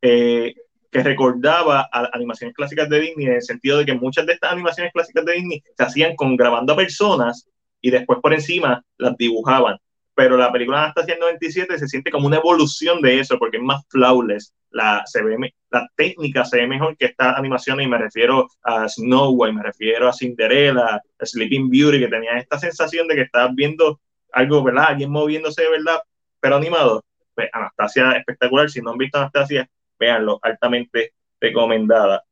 [0.00, 0.54] eh,
[0.90, 4.52] que recordaba a animaciones clásicas de Disney, en el sentido de que muchas de estas
[4.52, 7.48] animaciones clásicas de Disney se hacían con grabando a personas
[7.80, 9.78] y después por encima las dibujaban.
[10.14, 13.82] Pero la película Anastasia 97 se siente como una evolución de eso, porque es más
[13.88, 14.54] flawless.
[14.70, 15.36] La, se ve,
[15.70, 19.62] la técnica se ve mejor que estas animaciones, y me refiero a Snow White, me
[19.62, 24.00] refiero a Cinderella, Sleeping Beauty, que tenía esta sensación de que estabas viendo
[24.32, 24.86] algo, ¿verdad?
[24.88, 26.02] Alguien moviéndose de verdad,
[26.40, 27.04] pero animado.
[27.34, 28.68] Pues Anastasia espectacular.
[28.70, 32.24] Si no han visto Anastasia, véanlo, altamente recomendada.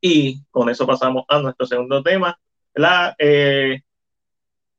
[0.00, 2.38] Y con eso pasamos a nuestro segundo tema,
[2.74, 3.80] la, eh,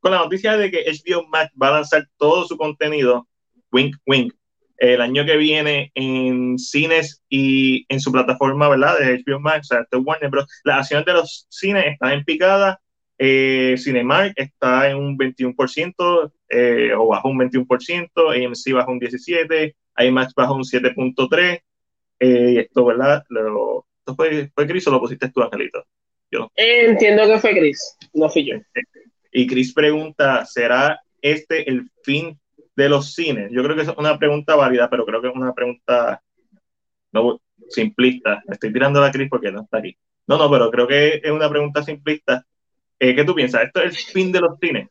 [0.06, 3.28] con la noticia de que HBO Max va a lanzar todo su contenido,
[3.72, 4.36] wink, wink,
[4.78, 9.00] el año que viene en cines y en su plataforma, ¿verdad?
[9.00, 10.46] De HBO Max, o sea, Warner Bros.
[10.64, 12.80] Las acciones de los cines están en picada.
[13.18, 19.74] Eh, Cinemark está en un 21% eh, o bajo un 21%, AMC bajo un 17%,
[19.98, 21.62] IMAX bajo un 7.3%,
[22.20, 23.24] eh, esto, ¿verdad?
[23.30, 25.84] Lo, ¿Esto fue, fue Chris o lo pusiste tú, Angelito?
[26.30, 26.52] Yo.
[26.56, 28.58] entiendo que fue Chris, no fui yo.
[29.38, 32.40] Y Chris pregunta, ¿será este el fin
[32.74, 33.52] de los cines?
[33.52, 36.22] Yo creo que es una pregunta válida, pero creo que es una pregunta
[37.12, 38.42] no, simplista.
[38.50, 39.98] Estoy tirando a Chris porque no está aquí.
[40.26, 42.46] No, no, pero creo que es una pregunta simplista.
[42.98, 43.64] Eh, ¿Qué tú piensas?
[43.64, 44.88] ¿Esto es el fin de los cines?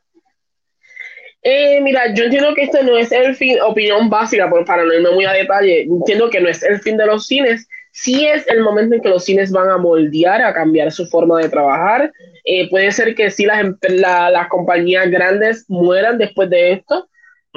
[1.43, 5.11] Eh, mira, yo entiendo que este no es el fin, opinión básica, para no irme
[5.11, 8.63] muy a detalle, entiendo que no es el fin de los cines, sí es el
[8.63, 12.13] momento en que los cines van a moldear, a cambiar su forma de trabajar.
[12.45, 17.09] Eh, puede ser que sí las, las compañías grandes mueran después de esto.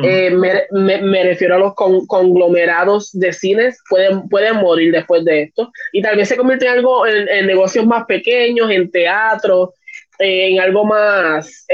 [0.03, 5.71] Eh, me, refiero a los conglomerados de cines, pueden, pueden morir después de esto.
[5.91, 9.73] Y tal vez se convierte en algo, en, negocios más pequeños, en teatro,
[10.19, 11.65] en algo más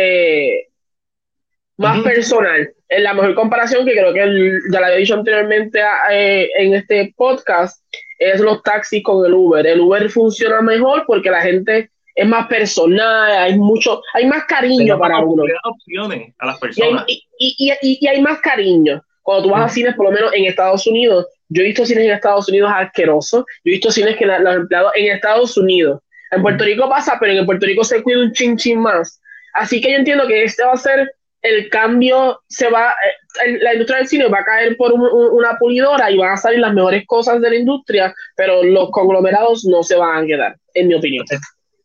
[1.78, 2.74] más personal.
[2.90, 7.14] En la mejor comparación que creo que ya la había dicho anteriormente eh, en este
[7.16, 7.84] podcast
[8.20, 9.66] es los taxis con el Uber.
[9.66, 14.98] El Uber funciona mejor porque la gente es más personal, hay mucho, hay más cariño
[15.00, 15.44] para uno.
[15.64, 17.06] opciones a las personas.
[17.08, 19.02] Y hay, y, hay más cariño.
[19.22, 22.06] Cuando tú vas a cines, por lo menos en Estados Unidos, yo he visto cines
[22.06, 26.42] en Estados Unidos asquerosos, yo he visto cines que los empleados en Estados Unidos, en
[26.42, 29.22] Puerto Rico pasa, pero en Puerto Rico se cuida un chin chin más.
[29.54, 31.10] Así que yo entiendo que este va a ser
[31.44, 32.94] el cambio se va,
[33.46, 36.60] eh, la industria del cine va a caer por una pulidora y van a salir
[36.60, 40.88] las mejores cosas de la industria, pero los conglomerados no se van a quedar, en
[40.88, 41.26] mi opinión.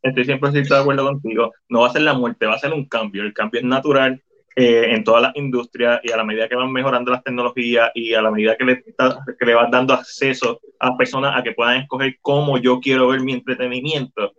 [0.03, 1.53] Estoy siempre de acuerdo contigo.
[1.69, 3.23] No va a ser la muerte, va a ser un cambio.
[3.23, 4.23] El cambio es natural
[4.61, 8.15] eh, en todas las industrias y a la medida que van mejorando las tecnologías y
[8.15, 11.77] a la medida que le, que le van dando acceso a personas a que puedan
[11.77, 14.33] escoger cómo yo quiero ver mi entretenimiento,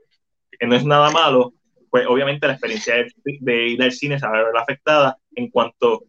[0.51, 1.53] que no es nada malo,
[1.89, 6.03] pues obviamente la experiencia de, ir al cine se va a ver afectada en cuanto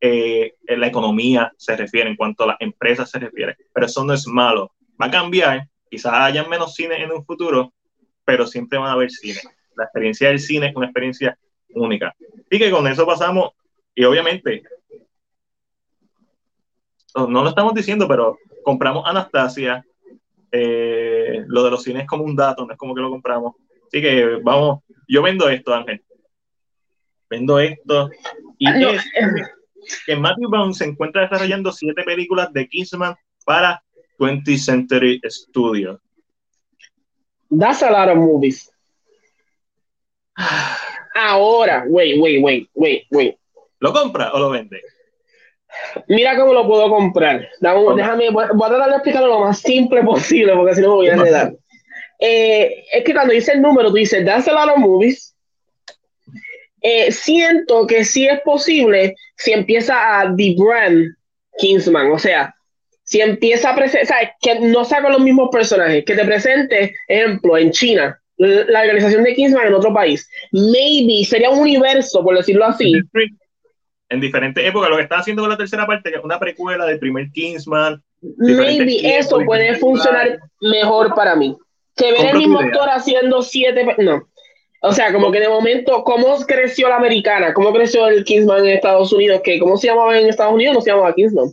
[0.00, 3.56] eh, la economía se refiere, en cuanto a las empresas se refiere.
[3.74, 4.72] Pero eso no es malo.
[5.00, 7.74] Va a cambiar, quizás haya menos cine en un futuro,
[8.24, 9.40] pero siempre van a haber cine.
[9.76, 11.38] La experiencia del cine es una experiencia
[11.74, 12.14] única.
[12.50, 13.52] Y que con eso pasamos,
[13.94, 14.62] y obviamente,
[17.14, 19.84] no lo estamos diciendo, pero compramos Anastasia,
[20.52, 23.54] eh, lo de los cines es como un dato, no es como que lo compramos.
[23.86, 26.02] Así que vamos, yo vendo esto, Ángel.
[27.28, 28.10] Vendo esto.
[28.58, 29.02] Y es
[30.06, 33.82] que Matthew Brown se encuentra desarrollando siete películas de Kingsman para
[34.18, 36.00] 20th Century Studios.
[37.50, 38.70] That's a lot of movies.
[41.14, 43.36] Ahora, wait, wait, wait, wait, wait.
[43.80, 44.80] ¿Lo compra o lo vende?
[46.08, 47.48] Mira cómo lo puedo comprar.
[47.60, 51.08] déjame, voy, a tratar de explicarlo lo más simple posible, porque si no me voy
[51.08, 51.52] a enredar.
[52.18, 55.34] Eh, es que cuando dice el número, tú dices, that's a lot of movies.
[56.82, 61.14] Eh, siento que sí es posible si empieza a The Brand
[61.58, 62.54] Kingsman, o sea,
[63.10, 67.72] si empieza a presentar, que no saca los mismos personajes, que te presente, ejemplo, en
[67.72, 70.30] China, la organización de Kingsman en otro país.
[70.52, 72.92] Maybe sería un universo, por decirlo así.
[74.10, 76.86] En diferentes épocas, lo que está haciendo con la tercera parte, que es una precuela
[76.86, 78.00] del primer Kingsman.
[78.38, 81.56] Maybe eso puede funcionar mejor para mí.
[81.96, 83.84] Que ver el mismo actor haciendo siete.
[83.98, 84.22] No.
[84.82, 87.52] O sea, como que de momento, ¿cómo creció la americana?
[87.54, 89.40] ¿Cómo creció el Kingsman en Estados Unidos?
[89.42, 90.76] ¿Qué, ¿Cómo se llamaba en Estados Unidos?
[90.76, 91.50] No se llamaba Kingsman.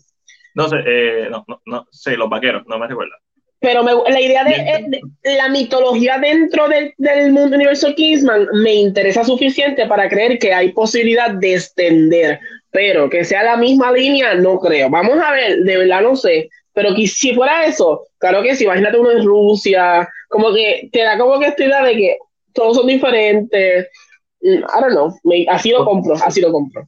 [0.58, 3.14] No sé, eh, no, no, no, sí, los vaqueros, no me recuerdo.
[3.60, 9.86] Pero la idea de, la mitología dentro del, del mundo universo Kingsman me interesa suficiente
[9.86, 12.40] para creer que hay posibilidad de extender.
[12.72, 14.90] Pero que sea la misma línea, no creo.
[14.90, 16.50] Vamos a ver, de verdad no sé.
[16.74, 21.04] Pero que, si fuera eso, claro que sí, imagínate uno en Rusia, como que te
[21.04, 22.18] da como que esta idea de que
[22.54, 23.90] todos son diferentes.
[24.42, 25.16] Mm, I don't know,
[25.50, 26.88] así lo compro, así lo compro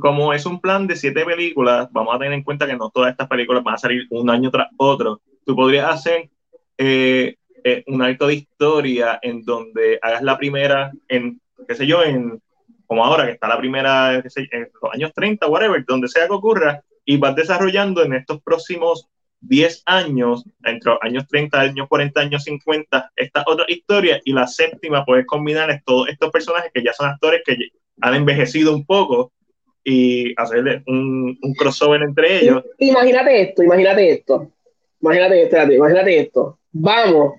[0.00, 3.10] como es un plan de siete películas, vamos a tener en cuenta que no todas
[3.10, 5.20] estas películas van a salir un año tras otro.
[5.44, 6.30] Tú podrías hacer
[6.76, 12.02] eh, eh, un acto de historia en donde hagas la primera en, qué sé yo,
[12.02, 12.40] en
[12.86, 16.26] como ahora que está la primera qué sé, en los años 30, whatever, donde sea
[16.26, 19.08] que ocurra, y vas desarrollando en estos próximos
[19.40, 24.46] 10 años, entre los años 30, años 40, años 50, esta otra historia, y la
[24.46, 27.56] séptima puedes combinar todos estos personajes que ya son actores que
[28.00, 29.32] han envejecido un poco
[29.88, 32.62] y hacerle un, un crossover entre ellos.
[32.78, 34.52] Imagínate esto, imagínate esto.
[35.00, 36.58] Imagínate, espérate, imagínate esto.
[36.72, 37.34] Vamos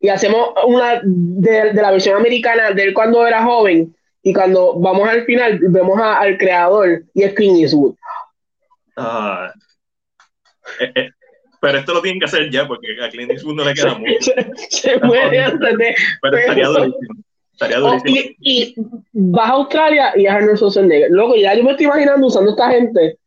[0.00, 4.78] y hacemos una de, de, la versión americana de él cuando era joven y cuando
[4.78, 7.94] vamos al final vemos a, al creador y es Clint Eastwood.
[8.96, 9.52] Ah,
[10.80, 11.10] eh, eh,
[11.60, 14.32] pero esto lo tienen que hacer ya porque a Clint Eastwood no le queda mucho.
[14.70, 17.22] se, puede antes de, pero estaría durísimo.
[17.60, 18.74] Oh, y,
[19.12, 21.10] vas a Australia y a Arnold Schwarzenegger.
[21.10, 23.18] Luego ya yo me estoy imaginando usando esta gente.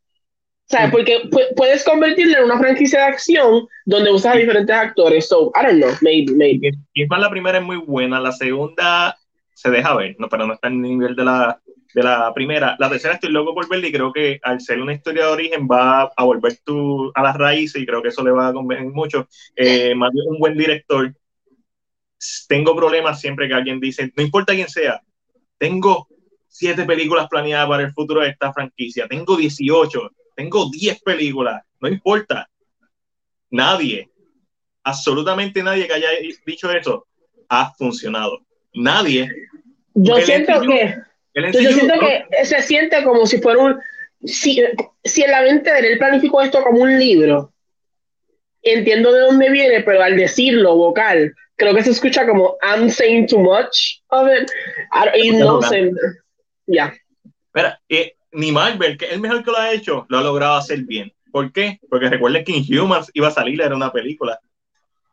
[0.66, 0.88] ¿Sabes?
[0.88, 0.92] Mm.
[0.92, 5.28] Porque puedes convertirla en una franquicia de acción donde usas a diferentes actores.
[5.28, 6.72] So, I don't know, maybe, maybe.
[6.96, 9.18] la primera es muy buena, la segunda
[9.54, 11.62] se deja ver, no, pero no está en el nivel de la,
[11.94, 12.76] de la primera.
[12.80, 15.68] La tercera estoy loco por verla y creo que al ser una historia de origen
[15.70, 18.92] va a volver tú a las raíces y creo que eso le va a convenir
[18.92, 19.28] mucho.
[19.56, 21.14] Eh, más bien un buen director
[22.48, 25.02] tengo problemas siempre que alguien dice, no importa quién sea,
[25.58, 26.08] tengo
[26.48, 31.88] siete películas planeadas para el futuro de esta franquicia, tengo 18, tengo 10 películas, no
[31.88, 32.48] importa.
[33.50, 34.10] Nadie,
[34.84, 36.10] absolutamente nadie que haya
[36.46, 37.08] dicho eso
[37.50, 38.40] ha funcionado.
[38.74, 39.30] Nadie.
[39.94, 40.96] Yo siento que
[41.34, 43.80] yo siento que se siente como si fuera un
[44.24, 44.62] si,
[45.04, 47.54] si en la mente de él planificó esto como un libro,
[48.62, 53.28] entiendo de dónde viene, pero al decirlo vocal, creo que se escucha como I'm saying
[53.28, 54.50] too much of it.
[55.16, 55.92] Y no sé.
[56.66, 56.94] Ya.
[57.46, 57.80] Espera,
[58.32, 61.14] ni Marvel, que es el mejor que lo ha hecho, lo ha logrado hacer bien.
[61.32, 61.80] ¿Por qué?
[61.88, 64.40] Porque recuerden que Inhumans iba a salir, era una película.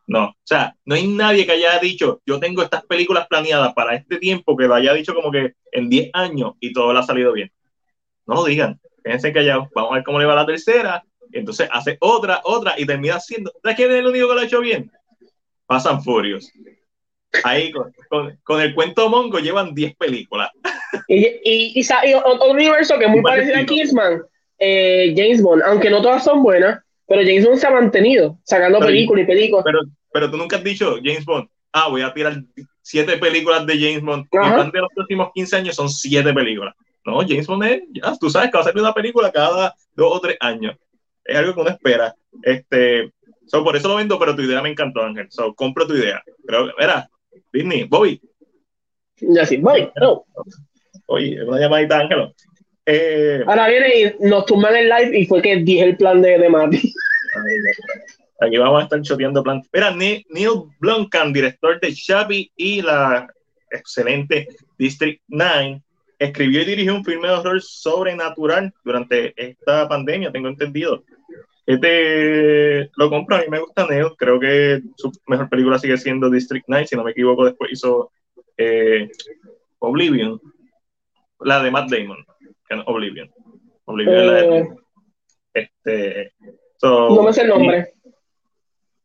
[0.07, 3.95] No, o sea, no hay nadie que haya dicho, yo tengo estas películas planeadas para
[3.95, 7.03] este tiempo, que lo haya dicho como que en 10 años y todo le ha
[7.03, 7.53] salido bien.
[8.25, 11.69] No lo digan, fíjense callados, vamos a ver cómo le va la tercera, y entonces
[11.71, 13.53] hace otra, otra, y termina haciendo.
[13.63, 14.91] ¿Sabes quién es el único que lo ha hecho bien?
[15.69, 16.51] Pasan Furious.
[17.45, 17.71] Ahí
[18.43, 20.51] con, el cuento Mongo llevan 10 películas.
[21.07, 24.23] Y, y, y, otro universo que es muy, parecido a Kingsman,
[24.59, 28.81] eh, James Bond, aunque no todas son buenas, pero James Bond se ha mantenido sacando
[28.81, 29.65] películas y películas.
[29.65, 32.43] Pero, pero tú nunca has dicho, James Bond, ah, voy a tirar
[32.81, 34.25] siete películas de James Bond.
[34.25, 36.75] Y plan de los próximos 15 años son siete películas.
[37.05, 40.17] No, James Bond es, ya, tú sabes que va a salir una película cada dos
[40.17, 40.77] o tres años.
[41.25, 42.15] Es algo que uno espera.
[42.43, 43.13] Este,
[43.49, 45.27] So, por eso lo vendo, pero tu idea me encantó, Ángel.
[45.31, 46.23] So, compro tu idea.
[46.47, 47.09] Pero, mira,
[47.53, 48.21] Disney, Bobby.
[49.21, 50.25] Ya sí, Bobby, no.
[51.07, 52.35] Oye, una llamadita, Ángelo.
[52.85, 56.39] Eh, Ahora viene y nos tumban el live y fue que dije el plan de,
[56.39, 56.93] de Mati.
[58.41, 59.63] Aquí vamos a estar choteando plan.
[59.73, 60.23] Mira, Neil
[60.79, 63.29] Blomkamp, director de Shabby y la
[63.71, 65.83] excelente District 9,
[66.19, 71.05] escribió y dirigió un filme de horror sobrenatural durante esta pandemia, tengo entendido.
[71.69, 76.31] Este lo compro, a mí me gusta Neo, creo que su mejor película sigue siendo
[76.31, 78.11] District 9, si no me equivoco, después hizo
[78.57, 79.11] eh,
[79.79, 80.41] Oblivion,
[81.41, 82.25] la de Matt Damon,
[82.87, 83.31] Oblivion.
[83.85, 84.69] Oblivion la de, eh.
[85.53, 86.33] este,
[86.83, 87.93] no me sé el nombre.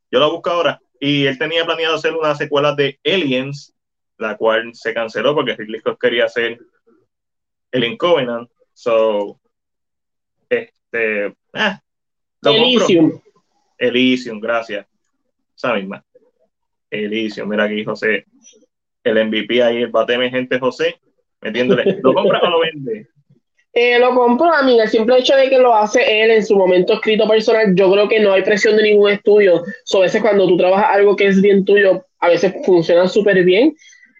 [0.09, 0.80] Yo lo busco ahora.
[1.01, 3.76] Y él tenía planeado hacer una secuela de Aliens,
[4.18, 6.59] la cual se canceló porque Ridley Scott quería hacer
[7.72, 8.49] el Covenant.
[8.72, 9.38] So,
[10.47, 11.36] este,
[12.46, 13.20] Elysium.
[13.78, 14.86] Elysium, gracias.
[15.56, 16.04] Esa misma.
[16.89, 18.26] Elysium, mira aquí, José.
[19.04, 20.96] El MVP ahí, el bateme gente José,
[21.41, 22.00] metiéndole.
[22.02, 23.08] ¿Lo compra o lo vende?
[23.76, 24.84] Eh, lo compro, amiga.
[24.84, 28.08] El simple hecho de que lo hace él en su momento escrito personal, yo creo
[28.08, 29.64] que no hay presión de ningún estudio.
[29.84, 33.44] So, a veces cuando tú trabajas algo que es bien tuyo, a veces funciona súper
[33.44, 33.76] bien.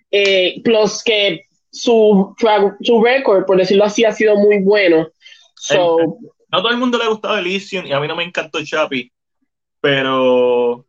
[0.10, 2.36] Eh, plus que su,
[2.82, 5.10] su record, por decirlo así, ha sido muy bueno.
[5.54, 6.18] So,
[6.54, 9.12] no todo el mundo le ha gustado Elysium y a mí no me encantó Chappie,
[9.82, 10.86] pero,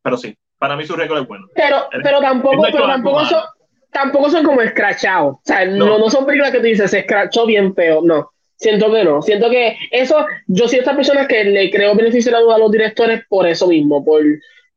[0.00, 1.46] pero sí, para mí su récord es bueno.
[1.56, 3.42] Pero, pero tampoco, pero tampoco son,
[3.90, 5.34] tampoco son como escrachados.
[5.34, 5.98] O sea, no.
[5.98, 8.00] no, son películas que tú dices, se escrachó bien feo.
[8.00, 9.20] No, siento que no.
[9.20, 12.70] Siento que eso, yo soy esta persona que le creo beneficio la duda a los
[12.70, 14.22] directores por eso mismo, por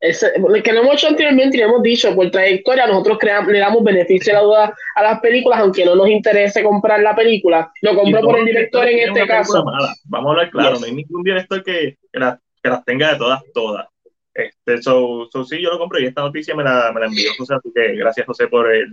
[0.02, 0.32] ese,
[0.64, 3.84] que lo hemos hecho anteriormente y lo hemos dicho, por trayectoria, nosotros creamos, le damos
[3.84, 7.72] beneficio a la duda a las películas, aunque no nos interese comprar la película.
[7.82, 9.64] Lo compro por el director en este caso.
[10.06, 13.86] Vamos a hablar claro, no hay ningún director que, que, las tenga de todas, todas.
[14.34, 17.30] Este, so, so, sí, yo lo compré y esta noticia me la, me la envió
[17.38, 18.90] José, así que gracias José por, el,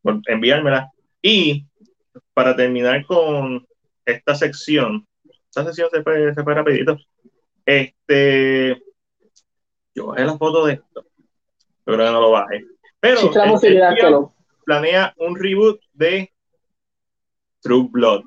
[0.00, 0.90] por enviármela.
[1.20, 1.66] Y
[2.32, 3.66] para terminar con
[4.06, 5.06] esta sección,
[5.50, 6.96] esta sección se fue, se fue rapidito.
[7.66, 8.80] Este,
[9.94, 11.04] yo bajé la foto de esto,
[11.84, 12.64] pero no lo bajé.
[13.00, 13.30] Pero
[14.64, 16.32] planea un reboot de
[17.60, 18.22] True Blood.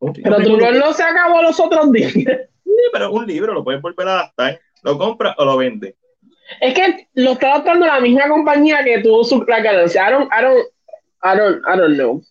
[0.00, 2.12] Pero True Blood no se acabó los otros días.
[2.12, 2.26] Sí,
[2.92, 5.96] pero un libro lo puedes volver a adaptar ¿Lo compra o lo vende?
[6.60, 10.08] Es que lo está adaptando la misma compañía que tuvo su la ganancia.
[10.08, 10.66] I don't, I don't,
[11.22, 12.22] I don't, I don't know.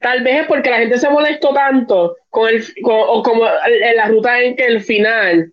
[0.00, 4.08] Tal vez es porque la gente se molestó tanto con el, o como en la
[4.08, 5.52] ruta en que el final,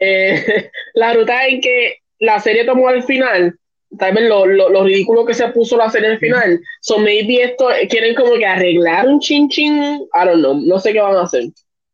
[0.00, 3.56] eh, la ruta en que la serie tomó al final,
[3.98, 6.60] tal vez lo, lo, ridículo que se puso la serie al final.
[6.80, 9.74] So maybe esto quieren como que arreglar un chin chin.
[10.14, 10.54] I don't know.
[10.54, 11.44] No sé qué van a hacer.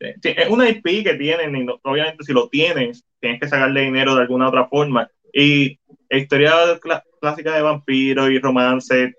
[0.01, 4.23] es una IP que tienen y obviamente si lo tienen tienes que sacarle dinero de
[4.23, 5.09] alguna otra forma.
[5.33, 5.79] Y
[6.11, 6.53] historia
[7.21, 9.15] clásica de vampiros y romance,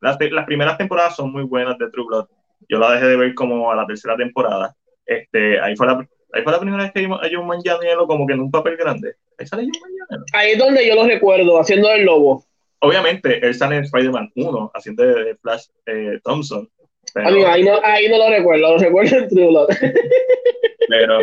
[0.00, 2.26] las, las, primeras temporadas son muy buenas de True Blood.
[2.68, 4.74] Yo la dejé de ver como a la tercera temporada.
[5.04, 8.26] Este, ahí fue la, ahí fue la primera vez que vimos a John Manganiello como
[8.26, 9.14] que en un papel grande.
[9.38, 10.24] Ahí sale John Manganiello.
[10.32, 12.44] Ahí es donde yo lo recuerdo, haciendo el lobo.
[12.80, 16.68] Obviamente, él sale en Spider-Man 1, haciendo de Flash eh, Thompson.
[17.14, 19.66] ahí, no, ahí no lo recuerdo, lo recuerdo en True
[20.88, 21.20] pero,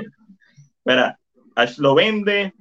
[0.83, 1.17] mira,
[1.55, 2.53] Ash lo vende.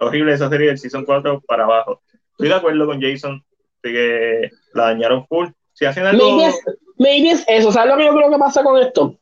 [0.00, 2.02] Horrible esa serie del Season 4 para abajo.
[2.32, 3.44] Estoy de acuerdo con Jason
[3.82, 5.48] de que la dañaron full.
[5.72, 6.38] Si hacen algo.
[6.98, 7.72] Maybe es, eso.
[7.72, 9.17] ¿Sabes lo que yo creo que pasa con esto?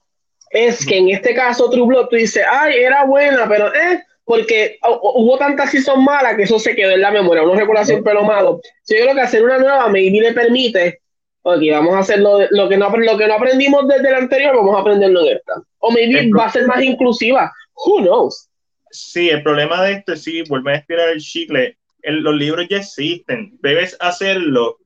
[0.51, 4.79] Es que en este caso, True Blood, tú dices, ay, era buena, pero eh, porque
[4.83, 7.43] hubo tantas seasons malas que eso se quedó en la memoria.
[7.43, 8.61] Uno recuerda siempre lo malo.
[8.83, 11.01] Si yo creo que hacer una nueva, maybe le permite,
[11.43, 12.39] ok, vamos a hacer lo,
[12.69, 15.55] que, no, lo que no aprendimos desde la anterior, vamos a aprenderlo de esta.
[15.79, 17.53] O maybe va a ser más inclusiva.
[17.85, 18.49] Who knows?
[18.91, 21.77] Sí, el problema de esto es sí, vuelve a estirar el chicle.
[22.03, 23.57] los libros ya existen.
[23.63, 24.79] Debes hacerlo.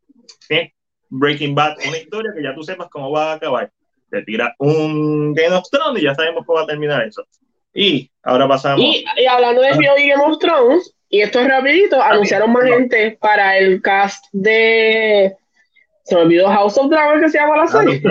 [1.11, 3.71] Breaking Bad, una historia que ya tú sepas cómo va a acabar.
[4.11, 7.25] Te tira un Game of Thrones y ya sabemos cómo va a terminar eso.
[7.73, 8.85] Y ahora pasamos.
[8.85, 9.79] Y, hablando de ah.
[9.97, 15.37] Game of Thrones, y esto es rapidito, anunciaron más gente para el cast de
[16.11, 18.03] se me olvidó House of Dragon que se llama la serie.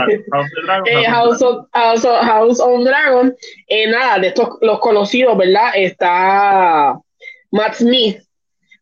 [1.07, 3.35] House of, House of, Dragon.
[3.67, 5.71] Eh, nada, de estos los conocidos, ¿verdad?
[5.75, 6.97] Está
[7.51, 8.19] Matt Smith,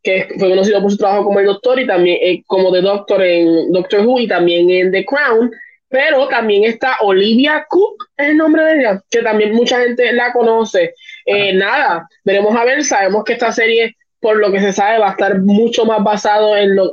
[0.04, 3.24] que fue conocido por su trabajo como el Doctor y también eh, como The Doctor
[3.24, 5.52] en Doctor Who y también en The Crown.
[5.90, 10.34] Pero también está Olivia Cook, es el nombre de ella, que también mucha gente la
[10.34, 10.94] conoce.
[11.26, 15.10] Eh, nada, veremos a ver, sabemos que esta serie por lo que se sabe, va
[15.10, 16.92] a estar mucho más basado en, lo,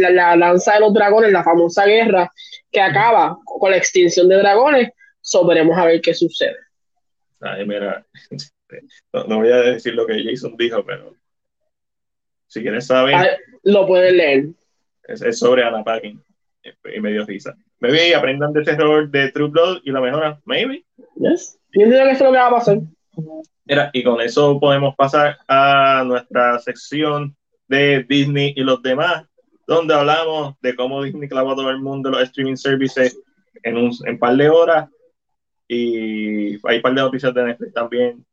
[0.00, 2.30] la, lanza de los dragones, la famosa guerra
[2.70, 4.90] que acaba con la extinción de dragones.
[5.20, 6.56] So, veremos a ver qué sucede.
[7.40, 8.06] Ay, mira,
[9.12, 11.14] no, voy a decir lo que Jason dijo, pero
[12.46, 13.14] si quieres saber.
[13.14, 14.44] Ah, lo pueden leer.
[15.04, 16.22] Es, sobre Anna Packing
[16.94, 17.56] y medio risa.
[17.80, 20.40] Maybe aprendan de ese error de True Blood y la mejora.
[20.44, 20.84] Maybe.
[21.16, 21.58] Yes.
[21.72, 22.78] Yo entiendo que eso es lo que va a pasar.
[23.64, 27.36] Mira, y con eso podemos pasar a nuestra sección
[27.68, 29.24] de Disney y los demás.
[29.66, 33.18] donde hablamos de cómo Disney clavó a todo el mundo los streaming services
[33.64, 34.88] en un en par de horas.
[35.68, 38.24] Y hay un par de noticias de Netflix también.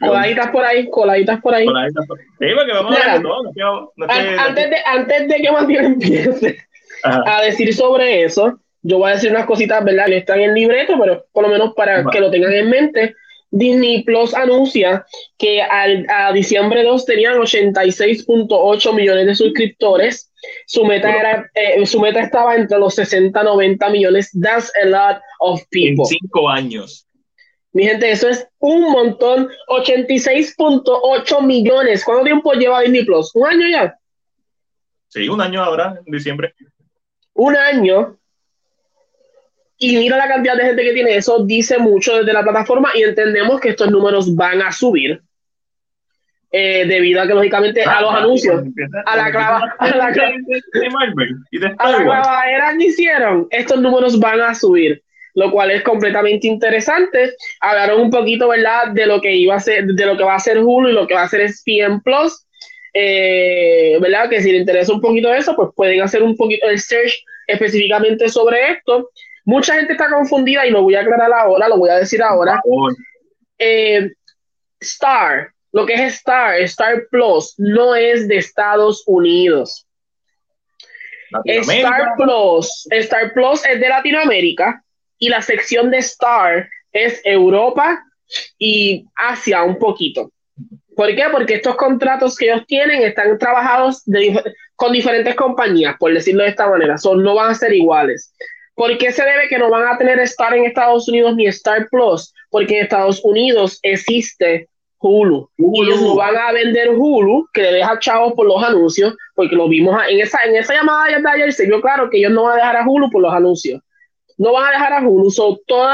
[0.00, 1.66] Coladitas por ahí, coladitas por ahí.
[1.66, 2.18] Coladitas por...
[2.18, 3.92] Sí, porque vamos a ver todo.
[4.08, 6.58] antes, de, antes de que Matías empiece
[7.04, 10.06] a decir sobre eso, yo voy a decir unas cositas, ¿verdad?
[10.06, 13.14] Que están en el libreto, pero por lo menos para que lo tengan en mente.
[13.52, 15.04] Disney Plus anuncia
[15.38, 20.32] que al, a diciembre 2 tenían 86.8 millones de suscriptores.
[20.66, 24.30] Su meta, era, eh, su meta estaba entre los 60 90 millones.
[24.40, 26.04] That's a lot of people.
[26.10, 27.06] En cinco años.
[27.74, 29.48] Mi gente, eso es un montón.
[29.68, 32.04] 86.8 millones.
[32.04, 33.30] ¿Cuánto tiempo lleva Disney Plus?
[33.34, 33.94] ¿Un año ya?
[35.08, 36.54] Sí, un año ahora, en diciembre.
[37.34, 38.18] Un año
[39.82, 43.02] y mira la cantidad de gente que tiene, eso dice mucho desde la plataforma y
[43.02, 45.20] entendemos que estos números van a subir.
[46.54, 48.62] Eh, debido a que lógicamente a los anuncios,
[49.06, 50.12] a la clava, a la
[52.04, 55.02] clavadera que hicieron, estos números van a subir,
[55.34, 57.34] lo cual es completamente interesante.
[57.60, 60.40] Hablaron un poquito, ¿verdad?, de lo que iba a ser, de lo que va a
[60.40, 62.46] ser Hulu y lo que va a ser SPM Plus.
[62.92, 64.28] Eh, ¿Verdad?
[64.28, 68.28] Que si les interesa un poquito eso, pues pueden hacer un poquito el search específicamente
[68.28, 69.10] sobre esto.
[69.44, 72.60] Mucha gente está confundida y lo voy a aclarar ahora, lo voy a decir ahora.
[73.58, 74.10] Eh,
[74.80, 79.86] Star, lo que es Star, Star Plus, no es de Estados Unidos.
[81.44, 84.84] Star Plus, Star Plus es de Latinoamérica
[85.18, 88.04] y la sección de Star es Europa
[88.58, 90.30] y Asia un poquito.
[90.96, 91.24] ¿Por qué?
[91.30, 94.02] Porque estos contratos que ellos tienen están trabajados
[94.76, 98.34] con diferentes compañías, por decirlo de esta manera, son, no van a ser iguales.
[98.74, 101.88] ¿Por qué se debe que no van a tener Star en Estados Unidos ni Star
[101.90, 102.32] Plus?
[102.50, 104.68] Porque en Estados Unidos existe
[104.98, 105.48] Hulu.
[105.58, 109.56] Y ellos no van a vender Hulu, que le deja chavos por los anuncios, porque
[109.56, 112.44] lo vimos en esa, en esa llamada de ayer, se vio claro que ellos no
[112.44, 113.80] van a dejar a Hulu por los anuncios.
[114.38, 115.30] No van a dejar a Hulu.
[115.30, 115.88] So, todo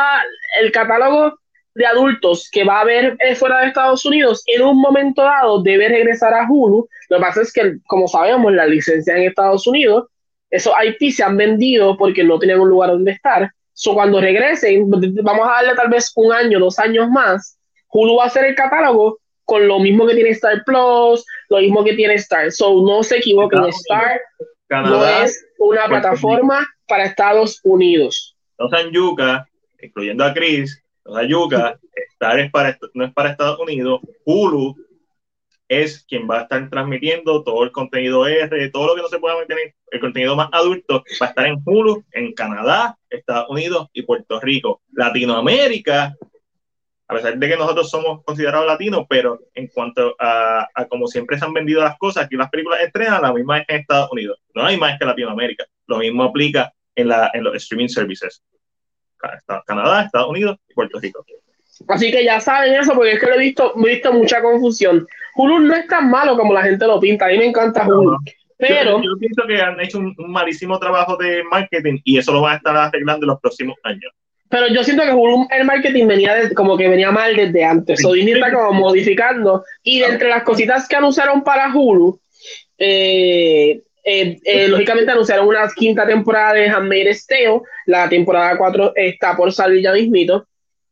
[0.61, 1.39] el catálogo
[1.79, 5.63] de adultos que va a haber eh, fuera de Estados Unidos, en un momento dado
[5.63, 6.89] debe regresar a Hulu.
[7.09, 10.09] Lo que pasa es que, como sabemos, la licencia en Estados Unidos
[10.51, 13.51] esos IP se han vendido porque no tenían un lugar donde estar.
[13.73, 17.59] So, cuando regresen, vamos a darle tal vez un año, dos años más,
[17.91, 21.85] Hulu va a hacer el catálogo con lo mismo que tiene Star Plus, lo mismo
[21.85, 22.51] que tiene Star.
[22.51, 24.21] So, no se equivoquen, Star
[24.69, 28.37] no es una plataforma para Estados Unidos.
[28.59, 29.49] Los Yuca,
[29.81, 31.79] incluyendo a Chris, los Yuca,
[32.13, 32.51] Star
[32.95, 34.77] no es para Estados Unidos, Hulu
[35.69, 39.19] es quien va a estar transmitiendo todo el contenido R, todo lo que no se
[39.19, 43.89] pueda mantener, el contenido más adulto, va a estar en Hulu, en Canadá, Estados Unidos
[43.93, 44.81] y Puerto Rico.
[44.93, 46.17] Latinoamérica,
[47.07, 51.45] a pesar de que nosotros somos considerados latinos, pero en cuanto a, como siempre se
[51.45, 54.65] han vendido las cosas, aquí las películas estrenan, la misma es en Estados Unidos, no
[54.65, 55.65] hay más que Latinoamérica.
[55.87, 58.43] Lo mismo aplica en, la, en los streaming services.
[59.67, 61.25] Canadá, Estados Unidos y Puerto Rico.
[61.87, 65.07] Así que ya saben eso, porque es que lo he visto, he visto mucha confusión.
[65.37, 67.27] Hulu no es tan malo como la gente lo pinta.
[67.27, 68.19] A mí me encanta Hulu.
[68.57, 69.01] Pero.
[69.03, 72.57] Yo, pienso que han hecho un, malísimo trabajo de marketing y eso lo van a
[72.57, 74.13] estar arreglando en los próximos años.
[74.51, 78.05] Pero yo siento que Hulu, el marketing venía como que venía mal desde antes.
[78.05, 79.65] O Disney está como modificando.
[79.83, 82.19] Y de entre las cositas que anunciaron para Hulu,
[82.79, 87.61] eh, eh, eh, lógicamente anunciaron una quinta temporada de Handmaid's Tale.
[87.85, 90.49] La temporada 4 está por salir ya mismito.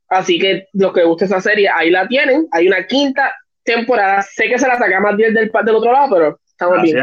[0.07, 2.47] Así que los que guste esa serie, ahí la tienen.
[2.53, 4.21] Hay una quinta temporada.
[4.21, 7.03] Sé que se la saca más bien del, del otro lado, pero estamos bien.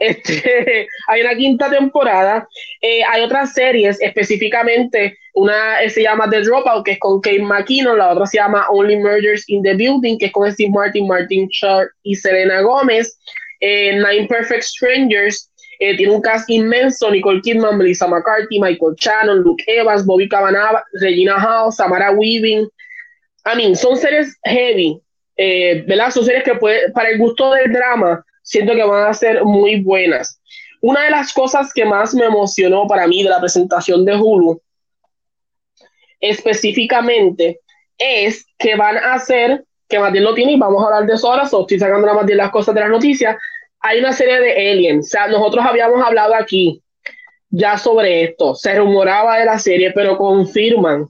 [0.00, 2.48] Este, hay una quinta temporada.
[2.80, 7.98] Eh, hay otras series, específicamente una se llama The Dropout, que es con Kate McKinnon,
[7.98, 11.48] la otra se llama Only Murders in the Building, que es con Steve Martin, Martin
[11.48, 13.18] Short y Selena Gómez.
[13.64, 19.38] Eh, Nine Perfect Strangers, eh, tiene un cast inmenso, Nicole Kidman, Melissa McCarthy, Michael Shannon,
[19.38, 22.68] Luke Evans, Bobby Cavanaugh, Regina Hall, Samara Weaving.
[23.44, 25.00] I mean, son series heavy,
[25.36, 26.10] eh, ¿verdad?
[26.10, 29.80] Son series que puede, para el gusto del drama, siento que van a ser muy
[29.80, 30.40] buenas.
[30.80, 34.60] Una de las cosas que más me emocionó para mí de la presentación de Hulu,
[36.20, 37.60] específicamente,
[37.98, 41.46] es que van a hacer, que Matías lo tiene vamos a hablar de eso ahora,
[41.46, 43.36] so estoy sacando la Matías las cosas de las noticias,
[43.82, 45.06] hay una serie de aliens.
[45.06, 46.82] O sea, nosotros habíamos hablado aquí
[47.50, 48.54] ya sobre esto.
[48.54, 51.08] Se rumoraba de la serie, pero confirman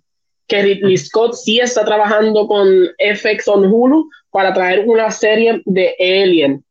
[0.49, 2.69] que Ridley Scott sí está trabajando con
[2.99, 6.65] FX on Hulu para traer una serie de Alien.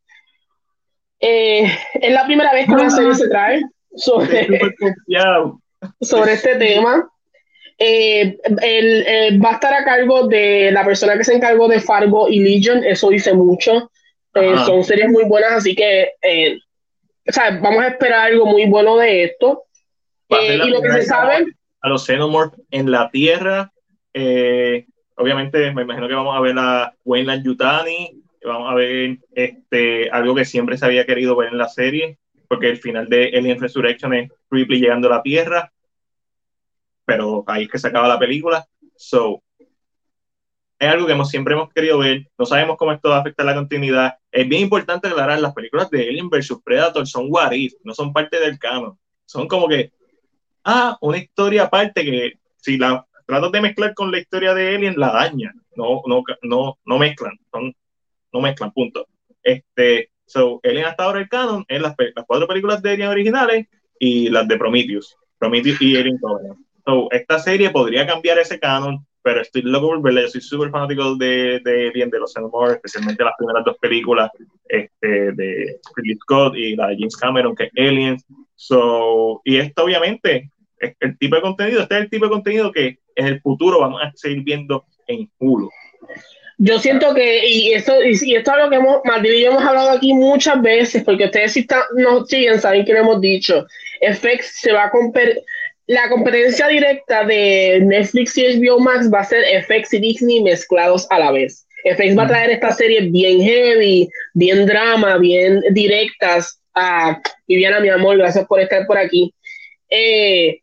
[1.20, 3.62] Eh, es la primera vez que una serie se trae
[3.94, 4.60] sobre,
[6.00, 7.08] sobre este tema.
[7.78, 12.28] Eh, eh, va a estar a cargo de la persona que se encargó de Fargo
[12.28, 13.90] y Legion, eso dice mucho.
[14.34, 16.58] Eh, son series muy buenas, así que eh,
[17.28, 19.64] o sea, vamos a esperar algo muy bueno de esto.
[20.28, 21.46] Eh, y lo que se sabe...
[21.80, 23.72] A los Xenomorphs en la Tierra,
[24.14, 30.08] eh, obviamente me imagino que vamos a ver a Wayland Yutani, vamos a ver este,
[30.10, 32.18] algo que siempre se había querido ver en la serie,
[32.48, 35.72] porque el final de Alien Resurrection es Ripley llegando a la Tierra,
[37.04, 38.64] pero ahí es que se acaba la película.
[38.96, 39.42] So,
[40.82, 42.28] es algo que hemos, siempre hemos querido ver.
[42.36, 44.14] No sabemos cómo esto va a afectar la continuidad.
[44.32, 46.58] Es bien importante aclarar, las películas de Alien vs.
[46.64, 48.98] Predator son what if, no son parte del canon.
[49.24, 49.92] Son como que,
[50.64, 54.94] ah, una historia aparte que si la tratas de mezclar con la historia de Alien,
[54.98, 55.54] la daña.
[55.76, 57.72] No, no, no, no mezclan, son,
[58.32, 59.06] no mezclan, punto.
[59.40, 63.68] Este, so, Alien hasta ahora el canon es las, las cuatro películas de Alien originales
[64.00, 65.16] y las de Prometheus.
[65.38, 66.58] Prometheus y Alien Covenant.
[66.84, 70.22] So, esta serie podría cambiar ese canon, pero estoy loco por verla.
[70.22, 74.30] Yo soy súper fanático de, de Alien, de los Xenomorphs, especialmente las primeras dos películas
[74.68, 78.24] este, de Ridley Scott y la de James Cameron, que es Aliens.
[78.54, 82.72] So, y esto obviamente es el tipo de contenido, este es el tipo de contenido
[82.72, 85.70] que en el futuro vamos a seguir viendo en Hulu.
[86.58, 89.64] Yo siento que, y esto, y esto es lo que hemos, Martín y yo hemos
[89.64, 93.66] hablado aquí muchas veces, porque ustedes si están, nos siguen, saben que lo hemos dicho,
[94.00, 95.28] FX se va a comprar
[95.92, 101.06] la competencia directa de Netflix y HBO Max va a ser FX y Disney mezclados
[101.10, 101.66] a la vez.
[101.84, 106.58] FX va a traer estas series bien heavy, bien drama, bien directas.
[107.46, 109.34] Viviana, mi amor, gracias por estar por aquí.
[109.90, 110.60] Eh,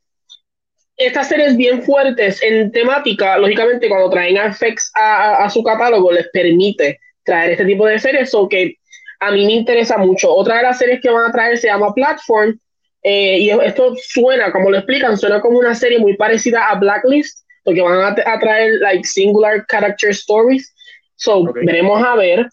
[0.97, 6.11] estas series bien fuertes en temática, lógicamente, cuando traen a FX a, a, su catálogo,
[6.11, 8.77] les permite traer este tipo de series, o que
[9.19, 10.33] a mí me interesa mucho.
[10.33, 12.57] Otra de las series que van a traer se llama Platform,
[13.03, 17.45] eh, y esto suena, como lo explican, suena como una serie muy parecida a Blacklist,
[17.63, 20.73] porque van a, traer like singular character stories.
[21.15, 22.49] So, veremos a ver.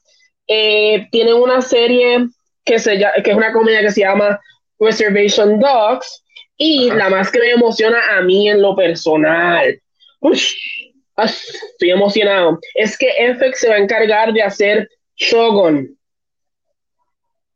[0.48, 2.26] Eh, tienen una serie
[2.64, 4.40] que, se, que es una comedia que se llama
[4.78, 6.22] Reservation Dogs.
[6.58, 9.80] Y la más que me emociona a mí en lo personal.
[10.22, 12.58] estoy emocionado.
[12.74, 15.98] Es que FX se va a encargar de hacer Shogun.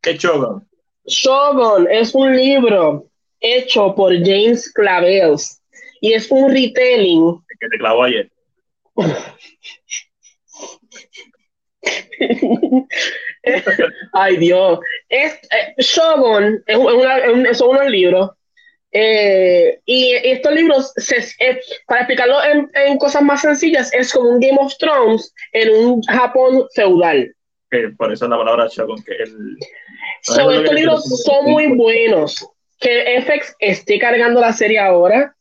[0.03, 0.70] ¿Qué Shogun?
[1.11, 3.07] Shogun es un libro
[3.41, 5.61] hecho por James Clavels
[6.01, 7.37] y es un retelling.
[7.59, 8.31] Que te clavó ayer.
[14.13, 14.79] Ay Dios.
[15.09, 18.31] Es, eh, Shogun es, una, son unos libros.
[18.93, 20.93] Eh, y estos libros,
[21.87, 26.67] para explicarlo en, cosas más sencillas, es como un Game of Thrones en un Japón
[26.75, 27.35] feudal.
[27.97, 29.57] por eso la palabra Shogun, que el,
[30.23, 32.47] estos libros son muy buenos.
[32.79, 35.35] Que FX esté cargando la serie ahora,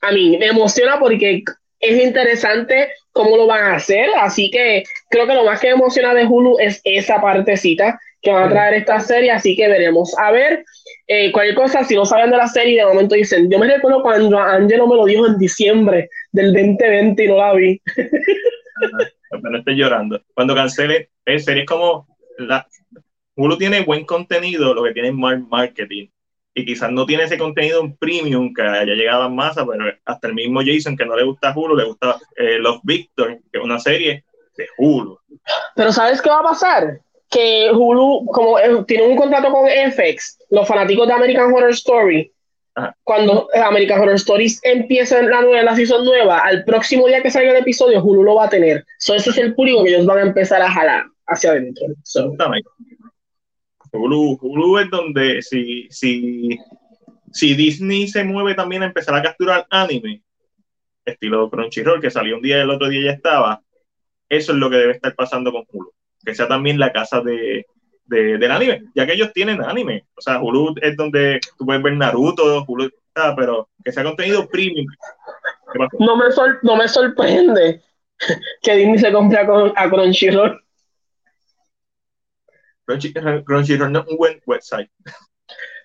[0.00, 1.42] a mí me emociona porque
[1.80, 4.08] es interesante cómo lo van a hacer.
[4.20, 8.44] Así que creo que lo más que emociona de Hulu es esa partecita que van
[8.44, 9.30] a traer esta serie.
[9.30, 10.16] Así que veremos.
[10.18, 10.64] A ver,
[11.08, 14.02] eh, cualquier cosa, si no saben de la serie, de momento dicen: Yo me recuerdo
[14.02, 17.80] cuando Angelo me lo dijo en diciembre del 2020 y no la vi.
[19.42, 20.20] no estoy llorando.
[20.34, 22.06] Cuando cancele, es series como
[22.38, 22.66] la,
[23.36, 26.08] Hulu tiene buen contenido, lo que tiene es marketing.
[26.54, 30.28] Y quizás no tiene ese contenido en premium que haya llegado a masa, pero hasta
[30.28, 33.64] el mismo Jason que no le gusta Hulu, le gusta eh, Los Victor, que es
[33.64, 34.24] una serie
[34.56, 35.18] de Hulu.
[35.74, 37.00] Pero ¿sabes qué va a pasar?
[37.28, 42.32] Que Hulu, como eh, tiene un contrato con FX, los fanáticos de American Horror Story,
[43.04, 47.50] cuando American Horror Stories empieza la nueva, la season nueva, al próximo día que salga
[47.50, 48.84] el episodio, Hulu lo va a tener.
[48.98, 51.86] So, ese es el público que ellos van a empezar a jalar hacia adentro.
[53.96, 56.58] Hulu, es donde si, si,
[57.32, 60.22] si Disney se mueve también a empezar a capturar anime,
[61.04, 63.62] estilo Crunchyroll, que salió un día y el otro día ya estaba,
[64.28, 65.92] eso es lo que debe estar pasando con Hulu.
[66.24, 67.66] Que sea también la casa de,
[68.06, 70.04] de, del anime, ya que ellos tienen anime.
[70.16, 72.90] O sea, Hulu es donde tú puedes ver Naruto, Hulu,
[73.36, 74.86] pero que sea contenido premium.
[75.98, 76.24] No me,
[76.62, 77.82] no me sorprende
[78.62, 80.60] que Disney se compre a Crunchyroll.
[82.86, 84.88] Crunchyroll no es un buen website.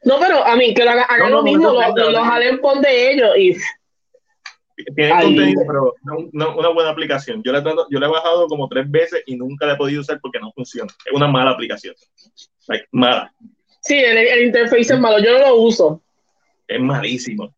[0.04, 3.56] No, pero a mí, que lo hagan lo mismo, lo, jalen por de ellos y.
[4.96, 5.94] Tiene contenido, pero
[6.32, 7.44] no, una buena aplicación.
[7.44, 10.20] Yo la, yo la he bajado como tres veces y nunca la he podido usar
[10.20, 10.92] porque no funciona.
[11.06, 11.94] Es una mala aplicación.
[12.92, 13.32] mala.
[13.82, 15.20] Sí, el, el interface es malo.
[15.24, 16.02] Yo no lo uso.
[16.68, 17.54] Es malísimo.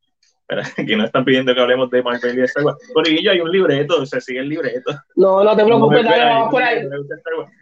[0.76, 2.78] que no están pidiendo que hablemos de Marvel y de Star Wars.
[2.94, 4.94] Por ello hay un libreto, se sigue el libreto.
[5.16, 6.86] No, no te preocupes, dale, vamos por ahí.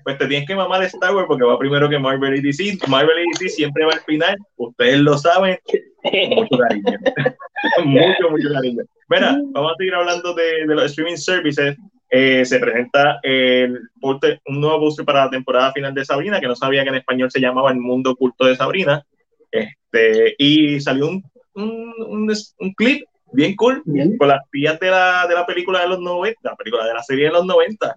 [0.04, 2.80] Pues te tienes que mamar Star Wars porque va primero que Marvel y DC.
[2.88, 5.58] Marvel y DC siempre va al final, ustedes lo saben.
[6.36, 6.98] Mucho cariño.
[7.86, 8.84] mucho, mucho cariño.
[9.08, 11.78] Mira, vamos a seguir hablando de, de los streaming services.
[12.10, 16.56] eh, se presenta el, un nuevo póster para la temporada final de Sabrina, que no
[16.56, 19.04] sabía que en español se llamaba El Mundo Oculto de Sabrina.
[19.50, 21.24] Este, y salió un,
[21.56, 22.30] un,
[22.60, 23.84] un, clip bien cool
[24.18, 27.04] con las pillas de la, de la película de los 90, la película de la
[27.04, 27.96] serie de los 90.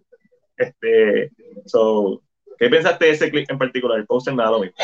[0.57, 1.31] Este,
[1.67, 2.23] so,
[2.59, 3.99] ¿Qué pensaste de ese clip en particular?
[3.99, 4.77] El poster me da lo mismo.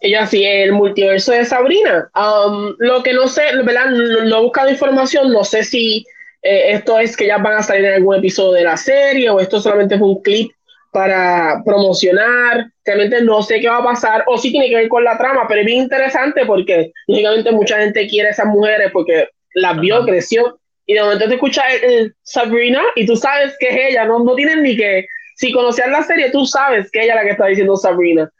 [0.00, 2.10] Ella sí, el multiverso de Sabrina.
[2.14, 3.90] Um, lo que no sé, ¿verdad?
[3.90, 6.04] No, he buscado información, no sé si
[6.42, 9.40] eh, esto es que ya van a salir en algún episodio de la serie o
[9.40, 10.52] esto solamente es un clip
[10.94, 12.70] para promocionar.
[12.84, 15.44] Realmente no sé qué va a pasar o si tiene que ver con la trama,
[15.48, 20.04] pero es bien interesante porque lógicamente mucha gente quiere a esas mujeres porque las vio,
[20.04, 24.22] creció y de momento te escucha el, Sabrina y tú sabes que es ella, no,
[24.22, 27.30] no tienen ni que si conocías la serie, tú sabes que ella es la que
[27.30, 28.30] está diciendo Sabrina.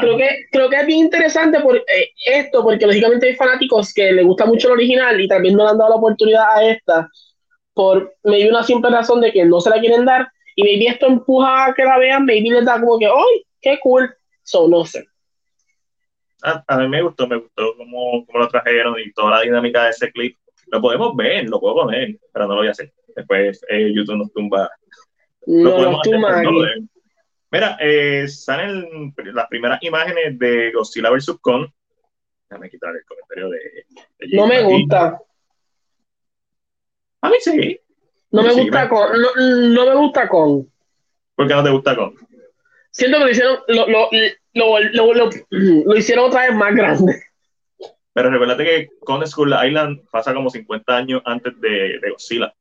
[0.00, 4.10] creo, que, creo que es bien interesante por, eh, esto, porque lógicamente hay fanáticos que
[4.10, 7.08] les gusta mucho el original y también no le han dado la oportunidad a esta,
[7.72, 10.28] por maybe una simple razón de que no se la quieren dar,
[10.58, 13.78] y maybe esto empuja a que la vean, maybe les da como que, ¡ay, qué
[13.80, 14.12] cool!
[14.42, 15.06] So, no sé.
[16.42, 19.90] A, mí me gustó, me gustó cómo, cómo, lo trajeron y toda la dinámica de
[19.90, 20.36] ese clip.
[20.66, 22.92] Lo podemos ver, lo puedo poner, pero no lo voy a hacer.
[23.14, 24.68] Después eh, YouTube nos tumba
[25.46, 26.00] no,
[27.52, 31.38] Mira, eh, salen las primeras imágenes de Godzilla vs.
[31.40, 31.68] Kong.
[32.50, 34.36] Déjame quitar el comentario de.
[34.36, 35.20] no me gusta.
[37.20, 37.80] A mí sí.
[38.30, 39.10] No me gusta Kong.
[39.74, 40.64] No, me gusta Kong.
[41.34, 42.14] ¿Por qué no te gusta Kong?
[42.90, 44.08] Siento que lo hicieron, lo, lo,
[44.54, 45.30] lo,
[45.84, 47.22] lo hicieron otra vez más grande.
[48.18, 52.52] Pero recuérdate que Kong School Island pasa como 50 años antes de, de Godzilla.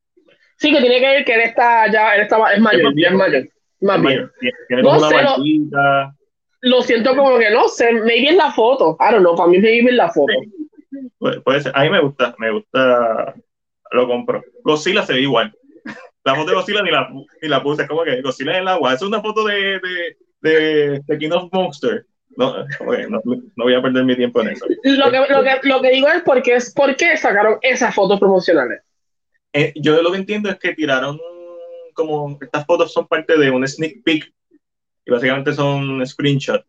[0.57, 3.49] Sí, que tiene que ver que él está ya, él estaba, es mayor, es mayor.
[3.81, 4.31] Más mayor.
[4.67, 6.13] Tiene como no una sé,
[6.61, 8.97] lo, siento como que no sé, maybe en la foto.
[8.99, 10.33] I don't know, para mí maybe en la foto.
[11.43, 11.71] puede ser.
[11.75, 13.33] A mí me gusta, me gusta,
[13.91, 14.43] lo compro.
[14.63, 15.53] Godzilla se ve igual.
[16.23, 17.09] La foto de Godzilla ni la,
[17.41, 18.93] ni la puse, como que Godzilla en el agua.
[18.93, 22.05] Es una foto de, de, de, de King of Monster.
[22.35, 24.65] No, no, no, voy a perder mi tiempo en eso.
[24.83, 28.19] Lo que, lo que, lo que digo es porque es por qué sacaron esas fotos
[28.19, 28.81] promocionales.
[29.53, 31.19] Eh, yo lo que entiendo es que tiraron
[31.93, 34.31] como estas fotos son parte de un sneak peek
[35.05, 36.65] y básicamente son screenshots.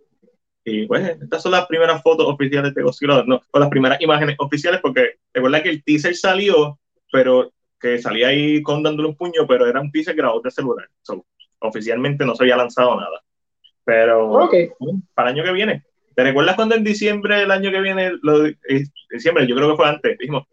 [0.64, 4.36] Y pues estas son las primeras fotos oficiales de Godzilla, no, o las primeras imágenes
[4.38, 6.78] oficiales, porque recuerda que el teaser salió,
[7.10, 10.88] pero que salía ahí con dándole un puño, pero era un teaser grabado de celular.
[11.60, 13.22] oficialmente no se había lanzado nada.
[13.84, 14.48] Pero
[15.14, 15.84] para el año que viene.
[16.14, 18.42] ¿Te recuerdas cuando en diciembre del año que viene, lo,
[19.08, 20.44] diciembre, yo creo que fue antes, dijimos,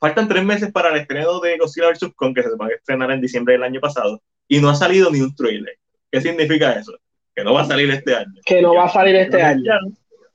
[0.00, 2.12] Faltan tres meses para el estreno de Godzilla vs.
[2.14, 5.10] Kong, que se va a estrenar en diciembre del año pasado, y no ha salido
[5.10, 5.76] ni un trailer.
[6.10, 6.96] ¿Qué significa eso?
[7.34, 8.40] Que no va a salir este año.
[8.44, 9.72] Que no va a salir este año.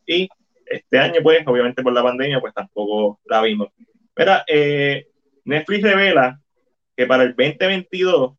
[0.05, 0.27] Y
[0.65, 3.69] este año, pues, obviamente por la pandemia, pues tampoco la vimos.
[4.15, 5.07] Mira, eh,
[5.45, 6.39] Netflix revela
[6.95, 8.35] que para el 2022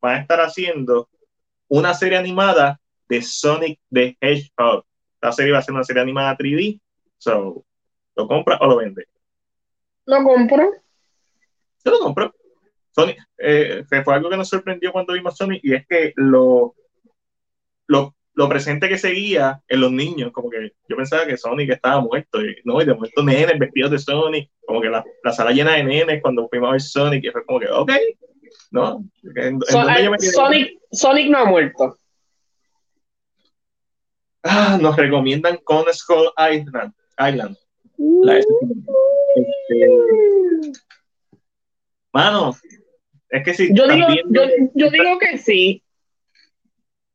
[0.00, 1.08] van a estar haciendo
[1.68, 4.84] una serie animada de Sonic the Hedgehog.
[5.20, 6.80] La serie va a ser una serie animada 3D.
[7.18, 7.64] So,
[8.16, 9.06] ¿lo compra o lo vende?
[10.06, 10.72] Lo compro.
[11.84, 12.34] Yo lo compro.
[12.90, 16.74] Sony, eh, fue algo que nos sorprendió cuando vimos Sony y es que lo,
[17.86, 22.00] lo, lo, presente que seguía en los niños, como que yo pensaba que Sonic estaba
[22.00, 22.80] muerto, y, ¿no?
[22.80, 26.22] Y de momento nenes vestidos de Sonic, como que la, la, sala llena de nenes
[26.22, 27.92] cuando fuimos a ver Sonic, y fue como que, ok,
[28.70, 29.04] ¿no?
[29.36, 31.96] ¿En, Sonic, Sonic no ha muerto.
[34.42, 36.92] Ah, nos recomiendan con Skull Island.
[37.18, 37.56] Island.
[38.22, 38.58] La este,
[42.12, 42.54] mano,
[43.30, 43.70] es que sí.
[43.72, 44.06] Yo digo,
[44.74, 45.82] yo, digo que sí.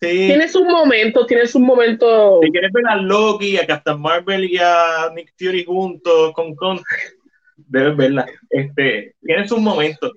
[0.04, 0.28] Sí.
[0.28, 2.41] Tienes un momento, tienes un momento.
[2.43, 6.82] Si quieres ver a Loki, a Captain Marvel y a Nick Fury juntos con con
[7.56, 8.26] debes verla.
[8.49, 10.12] Este, tienes un momento.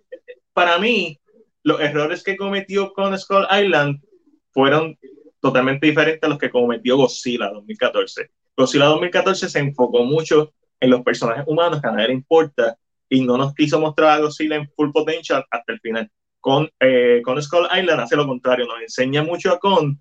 [0.53, 1.21] Para mí,
[1.63, 4.01] los errores que cometió con Skull Island
[4.51, 4.99] fueron
[5.41, 8.31] totalmente diferentes a los que cometió Godzilla 2014.
[8.57, 12.77] Godzilla 2014 se enfocó mucho en los personajes humanos que a nadie le importa
[13.09, 16.11] y no nos quiso mostrar a Godzilla en full potential hasta el final.
[16.47, 20.01] Con, eh, con Skull Island hace lo contrario, nos enseña mucho a Con,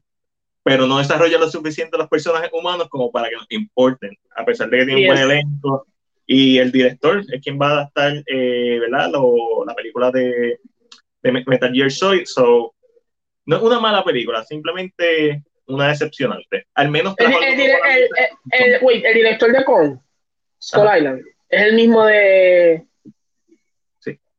[0.61, 4.69] pero no desarrolla lo suficiente los personajes humanos como para que nos importen, a pesar
[4.69, 5.87] de que tiene un buen elenco.
[6.27, 9.11] Y el director es quien va a adaptar eh, ¿verdad?
[9.65, 10.59] la película de,
[11.23, 12.25] de Metal Gear Solid.
[12.25, 12.75] So,
[13.47, 16.67] no es una mala película, simplemente una decepcionante.
[16.75, 17.15] Al menos.
[17.17, 17.33] El,
[18.51, 19.99] el, director de Con
[20.61, 21.23] Skull Island.
[21.49, 22.85] Es el mismo de.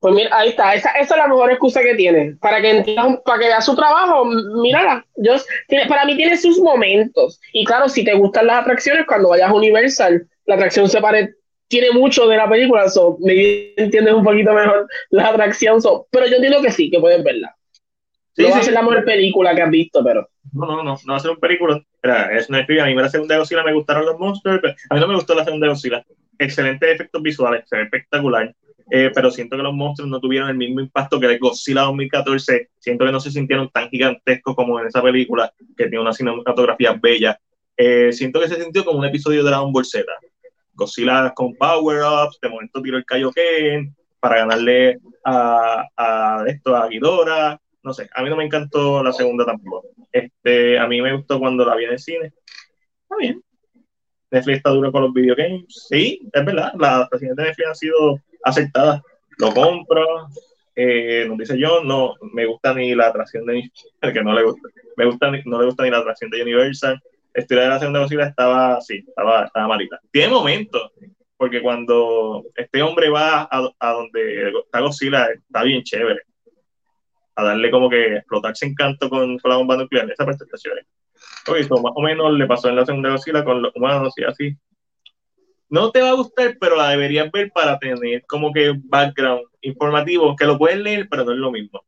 [0.07, 0.13] Sí.
[0.13, 0.75] Pues mira, ahí está.
[0.75, 2.37] Esa, esa es la mejor excusa que tiene.
[2.41, 5.05] Para que entiendas, para que vea su trabajo, mírala.
[5.17, 5.35] Yo,
[5.67, 7.41] tiene, para mí tiene sus momentos.
[7.53, 11.35] Y claro, si te gustan las atracciones, cuando vayas a Universal, la atracción se pare,
[11.67, 12.89] tiene mucho de la película.
[12.89, 15.83] So, me entiendes un poquito mejor la atracción.
[15.83, 17.57] So, pero yo entiendo que sí, que puedes verla.
[18.35, 20.29] Sí, no va a ser la mejor película que has visto, pero.
[20.53, 21.83] No, no, no, no va a ser un película.
[22.33, 25.01] Es una A mí la segunda de Godzilla me gustaron los monsters, pero a mí
[25.01, 26.05] no me gustó la segunda de Godzilla.
[26.39, 28.55] Excelentes efectos visuales, se ve espectacular.
[28.91, 32.71] Eh, pero siento que los monstruos no tuvieron el mismo impacto que de Godzilla 2014.
[32.79, 36.93] Siento que no se sintieron tan gigantescos como en esa película, que tiene una cinematografía
[36.93, 37.39] bella.
[37.77, 40.05] Eh, siento que se sintió como un episodio de Dragon Ball Z.
[40.73, 47.61] Godzilla con power-ups, de momento tiró el Kaioken para ganarle a, a esto, a Ghidorah.
[47.83, 49.89] No sé, a mí no me encantó la segunda tampoco.
[50.13, 52.33] Este, a mí me gustó cuando la vi en el cine.
[53.03, 53.43] Está bien.
[54.31, 55.65] Netflix está duro con los videogames.
[55.69, 56.73] Sí, es verdad.
[56.79, 59.03] Las adaptaciones de Netflix han sido aceptadas.
[59.39, 60.29] Lo compro.
[60.75, 63.71] Eh, nos dice yo, no me gusta ni la atracción de
[64.01, 64.69] el que no le gusta.
[64.97, 67.01] Me gusta no le gusta ni la atracción de Universal.
[67.35, 70.01] La historia de la segunda estaba sí, estaba, estaba malita.
[70.11, 70.91] Tiene momentos,
[71.37, 76.21] porque cuando este hombre va a, a donde está Godzilla, está bien chévere.
[77.35, 80.11] A darle como que explotarse encanto con, con la bomba nuclear.
[80.11, 80.87] Esa parte está chévere.
[81.49, 84.57] Oye, más o menos le pasó en la segunda Godzilla con los humanos y así.
[85.69, 90.37] No te va a gustar, pero la deberías ver para tener como que background informativo,
[90.37, 91.85] que lo puedes leer, pero no es lo mismo.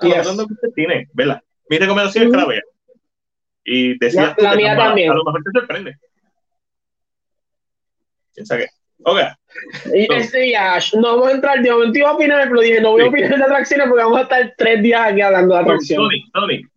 [0.00, 0.26] Yes.
[0.26, 1.40] que usted tiene, ¿verdad?
[1.68, 2.62] Mi recomendación es que la vea.
[3.64, 5.10] Y decía, la, la mía también.
[5.10, 5.96] A lo mejor te sorprende.
[8.34, 8.66] Piensa que.
[9.04, 9.18] Ok.
[9.94, 12.92] Y este ya, no vamos a entrar, de momento iba a opinar, pero dije, no
[12.92, 16.06] voy a opinar de atracciones porque vamos a estar tres días aquí hablando de atracciones.
[16.06, 16.71] Sonic, Sonic.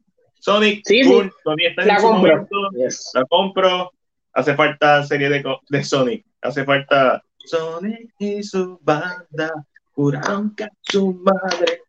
[0.45, 1.25] Sonic, sí, cool.
[1.25, 1.37] sí.
[1.43, 2.31] Sonic está en la su compro.
[2.33, 3.11] momento, Yes.
[3.15, 3.91] la compro.
[4.33, 6.25] Hace falta serie de, de Sonic.
[6.41, 9.51] Hace falta Sonic y su banda.
[9.93, 11.81] Juraron que su madre.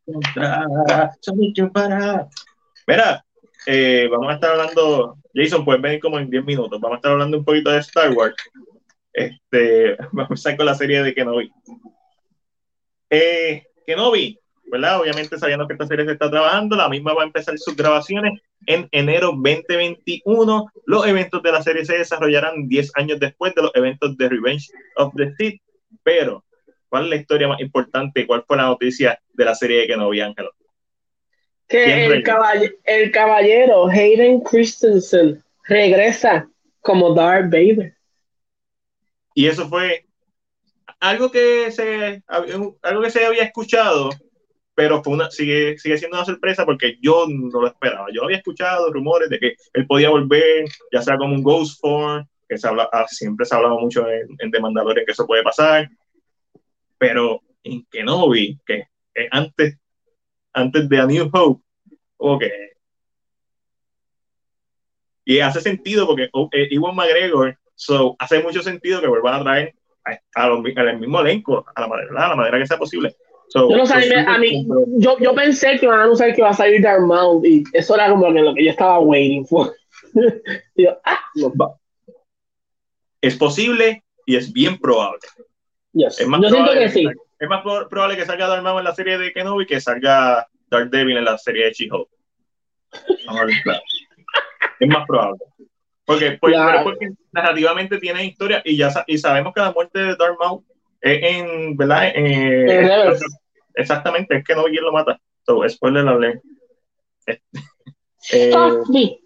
[1.20, 2.28] Sonic para.
[2.86, 3.24] Mira,
[3.66, 5.18] eh, vamos a estar hablando.
[5.34, 6.80] Jason, puedes venir como en 10 minutos.
[6.80, 8.36] Vamos a estar hablando un poquito de Star Wars.
[9.12, 11.52] Este, vamos a empezar con la serie de Kenobi.
[13.10, 14.38] Eh, Kenobi,
[14.70, 15.00] ¿verdad?
[15.00, 18.40] Obviamente sabiendo que esta serie se está trabajando, la misma va a empezar sus grabaciones
[18.66, 20.66] en enero 2021.
[20.86, 24.68] Los eventos de la serie se desarrollarán 10 años después de los eventos de Revenge
[24.96, 25.60] of the Sith.
[26.02, 26.44] Pero,
[26.88, 28.26] ¿cuál es la historia más importante?
[28.26, 30.50] ¿Cuál fue la noticia de la serie de Kenobi, Ángelo?
[31.68, 32.38] ¿Quién Que el, regresa?
[32.38, 36.48] caball- el caballero Hayden Christensen regresa
[36.80, 37.94] como Darth Vader.
[39.34, 40.06] Y eso fue
[41.00, 44.10] algo que se, algo que se había escuchado,
[44.76, 48.08] pero fue una, sigue, sigue siendo una sorpresa porque yo no lo esperaba.
[48.12, 52.26] Yo había escuchado rumores de que él podía volver, ya sea como un Ghost Form,
[52.46, 52.56] que
[52.92, 55.88] ah, siempre se ha hablado mucho en, en The Mandalorian que eso puede pasar,
[56.98, 59.78] pero en Kenobi, que eh, antes,
[60.52, 61.62] antes de A New Hope,
[62.18, 62.44] ok.
[65.24, 69.42] Y hace sentido porque oh, eh, Ewan McGregor, so, hace mucho sentido que vuelvan a
[69.42, 69.74] traer
[70.34, 73.16] al mismo elenco, a la manera, a la manera que sea posible.
[73.48, 74.66] So, Yo no so, sabía, a mí,
[74.98, 77.94] yo, yo pensé que iban a anunciar que iba a salir Darth Maul y eso
[77.94, 79.72] era como que lo que yo estaba waiting for.
[80.76, 81.52] Yo, ah, no.
[83.20, 85.20] Es posible y es bien probable.
[85.92, 86.20] Yes.
[86.20, 87.04] Es más Yo siento probable que sí.
[87.04, 89.80] salga- Es más pro- probable que salga Darth Maul en la serie de Kenobi que
[89.80, 92.08] salga Darth Devil en la serie de She-Hulk.
[94.80, 95.38] Es más probable.
[96.04, 96.70] Porque, pues, Claro.
[96.72, 100.64] pero porque narrativamente tiene historia y ya y sabemos que la muerte de Darth Maul
[101.02, 102.12] en, ¿verdad?
[102.14, 102.90] Eh,
[103.74, 105.18] exactamente, es que no quien lo mata.
[105.44, 106.42] So, spoiler alert.
[108.32, 109.20] Eh, Ah, sí.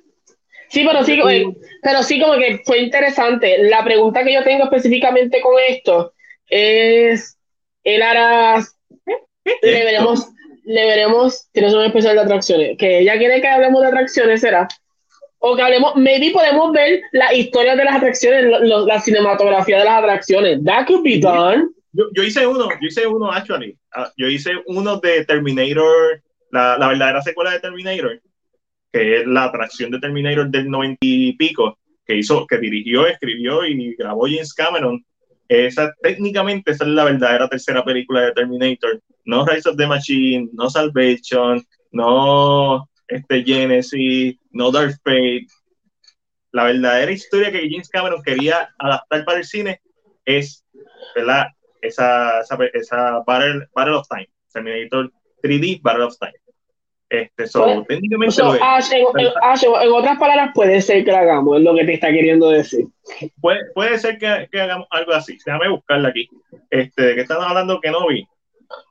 [0.69, 1.47] Sí, pero sí, eh,
[1.83, 3.59] pero sí como que fue interesante.
[3.65, 6.13] La pregunta que yo tengo específicamente con esto
[6.47, 7.37] es,
[7.83, 8.61] él hará,
[9.63, 10.29] le veremos,
[10.65, 14.69] le veremos, tienes un especial de atracciones, que ella quiere que hablemos de atracciones, ¿será?
[15.43, 19.85] O que hablemos, maybe podemos ver la historia de las atracciones, lo- la cinematografía de
[19.85, 20.63] las atracciones.
[20.65, 21.69] That could be done.
[21.93, 23.77] Yo, yo hice uno, yo hice uno, actually.
[23.95, 28.21] Ah, yo hice uno de Terminator, la, la verdadera secuela de Terminator,
[28.93, 33.65] que es la atracción de Terminator del noventa y pico, que hizo, que dirigió, escribió
[33.65, 35.03] y grabó James Cameron.
[35.49, 39.01] Esa, técnicamente, esa es la verdadera tercera película de Terminator.
[39.25, 45.47] No Rise of the Machine, no Salvation, no este, Genesis, no Dark Fate.
[46.53, 49.81] La verdadera historia que James Cameron quería adaptar para el cine
[50.25, 50.65] es,
[51.15, 51.47] ¿verdad?
[51.83, 55.11] esa, esa, esa Battle, Battle of Time, Terminator
[55.43, 56.33] 3D Battle of Time.
[57.09, 58.61] Este, so, Pues, técnicamente So, lo es.
[58.63, 61.85] Ash, en, en- Ash, en otras palabras, puede ser que lo hagamos, es lo que
[61.85, 62.87] te está queriendo decir.
[63.41, 65.39] Puede, puede ser que, que hagamos algo así.
[65.45, 66.29] Déjame buscarla aquí.
[66.71, 68.27] Este, ¿de qué están hablando Kenobi?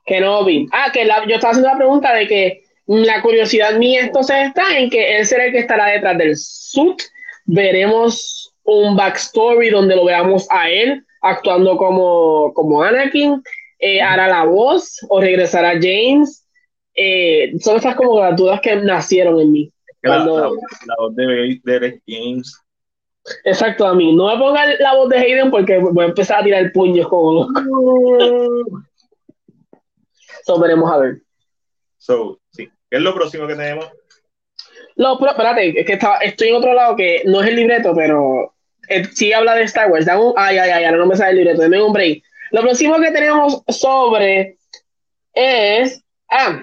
[0.04, 0.66] Que no vi.
[0.72, 2.62] Ah, que la- yo estaba haciendo la pregunta de que
[2.98, 7.00] la curiosidad mía entonces está en que él será el que estará detrás del suit.
[7.44, 13.42] Veremos un backstory donde lo veamos a él actuando como, como Anakin.
[13.78, 16.44] Eh, hará la voz o regresará James.
[16.94, 19.72] eh, son estas como las dudas que nacieron en mí.
[20.02, 20.36] Cuando...
[20.36, 20.48] La,
[20.86, 22.60] la, voz de James.
[23.44, 24.12] Exacto, a mí.
[24.12, 27.32] No me pongan la voz de Hayden porque voy a empezar a tirar puños como
[27.34, 27.52] loco.
[30.44, 31.22] so, veremos a ver.
[31.98, 32.39] So.
[32.90, 33.88] ¿Qué es lo próximo que tenemos?
[34.96, 37.94] No, pero espérate, es que estaba, estoy en otro lado que no es el libreto,
[37.94, 38.54] pero
[38.88, 40.06] eh, sí habla de Star Wars.
[40.06, 42.22] Un, ay, ay, ay, ahora no me sale el libreto, denme un break.
[42.50, 44.58] Lo próximo que tenemos sobre
[45.32, 46.02] es.
[46.28, 46.60] Ah,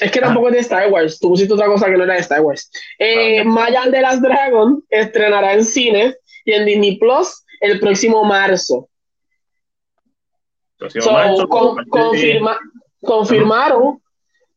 [0.00, 0.22] es que ah.
[0.22, 1.18] tampoco es de Star Wars.
[1.20, 2.70] Tú pusiste otra cosa que no era de Star Wars.
[2.98, 8.88] Eh, Mayan de las Dragon estrenará en cine y en Disney Plus el próximo marzo.
[11.88, 12.58] Confirma,
[13.02, 14.02] confirmaron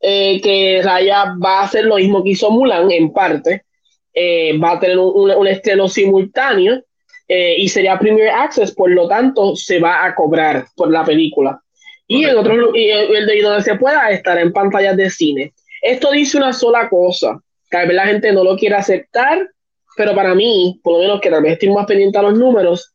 [0.06, 3.64] eh, que Raya va a hacer lo mismo que hizo Mulan en parte.
[4.12, 6.82] Eh, va a tener un, un, estreno simultáneo
[7.26, 11.58] eh, y sería Premier Access, por lo tanto se va a cobrar por la película.
[12.06, 15.54] Y el otro y el de donde se pueda estar en pantallas de cine.
[15.80, 17.40] Esto dice una sola cosa,
[17.70, 19.48] tal vez la gente no lo quiere aceptar,
[19.96, 22.92] pero para mí, por lo menos que tal vez estoy más pendiente a los números,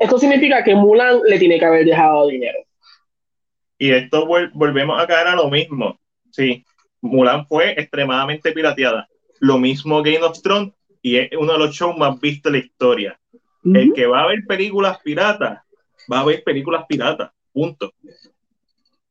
[0.00, 2.58] esto significa que Mulan le tiene que haber dejado dinero.
[3.78, 6.00] Y esto volvemos a caer a lo mismo.
[6.30, 6.64] Sí,
[7.00, 9.08] Mulan fue extremadamente pirateada.
[9.40, 10.72] Lo mismo Game of Thrones
[11.02, 13.20] y es uno de los shows más vistos de la historia.
[13.64, 15.60] El que va a ver películas piratas,
[16.10, 17.30] va a ver películas piratas.
[17.52, 17.92] Punto.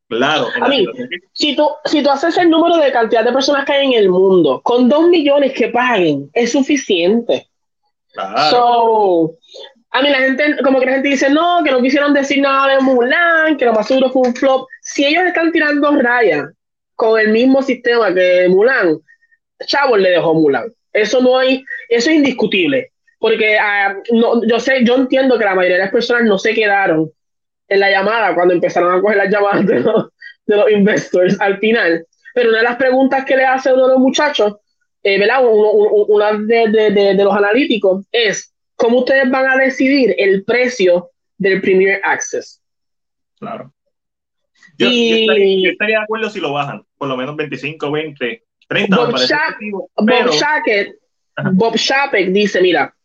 [0.07, 0.47] Claro.
[0.59, 0.87] A mí,
[1.33, 4.09] si, tú, si tú haces el número de cantidad de personas que hay en el
[4.09, 7.47] mundo, con dos millones que paguen, es suficiente.
[8.11, 9.35] Claro.
[9.91, 12.73] a mí la gente, como que la gente dice, no, que no quisieron decir nada
[12.73, 14.67] de Mulan, que lo más seguro fue un flop.
[14.81, 16.47] Si ellos están tirando rayas
[16.99, 18.99] con el mismo sistema que Mulan,
[19.65, 20.69] Chavo le dejó Mulan.
[20.91, 22.91] Eso no hay, eso es indiscutible.
[23.19, 26.53] Porque ah, no, yo sé, yo entiendo que la mayoría de las personas no se
[26.53, 27.09] quedaron
[27.69, 30.09] en la llamada cuando empezaron a coger las llamadas de los,
[30.45, 32.05] de los investors al final.
[32.33, 34.57] Pero una de las preguntas que le hace uno de los muchachos,
[35.01, 35.39] eh, ¿verdad?
[35.41, 42.61] una de, los analíticos es, ¿cómo ustedes van a decidir el precio del Premier Access?
[43.39, 43.73] Claro.
[44.79, 45.67] Yo, y...
[45.67, 48.95] estaría, de acuerdo si lo bajan, por lo menos 25, 20, 30.
[48.95, 49.13] Bob,
[51.53, 52.95] Bob Shapek dice, mira,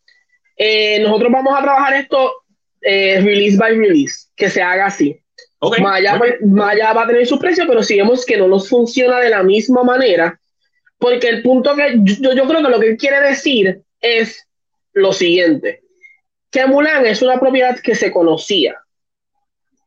[0.55, 2.31] eh, nosotros vamos a trabajar esto
[2.81, 5.19] eh, release by release, que se haga así.
[5.81, 9.43] Maya, va a tener su precio, pero si vemos que no nos funciona de la
[9.43, 10.39] misma manera,
[10.97, 14.47] porque el punto que yo, yo creo que lo que él quiere decir es
[14.93, 15.81] lo siguiente,
[16.51, 18.75] que Mulan es una propiedad que se conocía.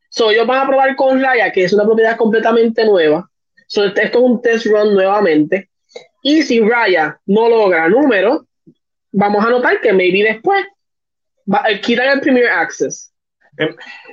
[0.09, 3.29] So, ellos van a probar con Raya, que es una propiedad completamente nueva.
[3.67, 5.69] So, esto es un test run nuevamente.
[6.23, 8.47] Y si Raya no logra número,
[9.11, 10.65] vamos a notar que maybe después
[11.51, 13.13] va, eh, quitan el Premier Access.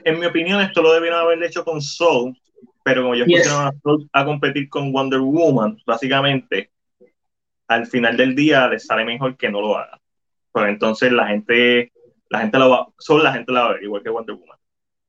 [0.05, 2.37] En, mi opinión, esto lo debieron haber hecho con Soul,
[2.83, 6.71] pero como ellos pusieron a Soul a competir con Wonder Woman, básicamente,
[7.69, 9.99] al final del día les sale mejor que no lo hagan.
[10.51, 11.93] Pues entonces la gente,
[12.29, 14.56] la gente lo va, Soul la gente la va a ver, igual que Wonder Woman.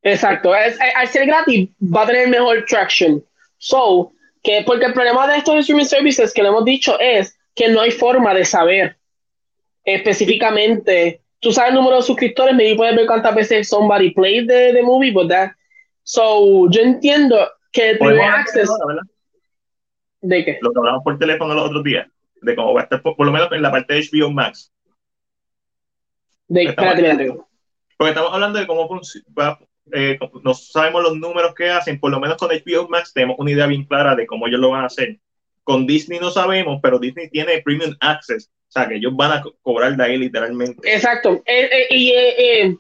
[0.08, 3.22] Exacto, es, al ser gratis va a tener mejor traction.
[3.58, 7.68] So, que porque el problema de estos streaming services que le hemos dicho es que
[7.68, 8.96] no hay forma de saber
[9.84, 14.74] específicamente, tú sabes el número de suscriptores, me puedes ver cuántas veces somebody played the,
[14.74, 15.52] the movie, but that,
[16.04, 17.38] so yo entiendo
[17.72, 18.70] que el primer access...
[20.22, 20.58] ¿De qué?
[20.62, 22.08] Lo que hablamos por teléfono los otros días,
[22.42, 24.72] de cómo va a estar, por, lo menos en la parte de HBO Max.
[26.48, 27.40] De, espérate, espérate.
[27.98, 29.58] Porque estamos hablando de cómo funciona,
[29.94, 33.52] eh, no sabemos los números que hacen, por lo menos con HBO Max tenemos una
[33.52, 35.18] idea bien clara de cómo ellos lo van a hacer.
[35.64, 39.44] Con Disney no sabemos, pero Disney tiene Premium Access, o sea, que ellos van a
[39.62, 40.94] cobrar de ahí literalmente.
[40.94, 41.42] Exacto.
[41.46, 42.76] Eh, eh, y, eh,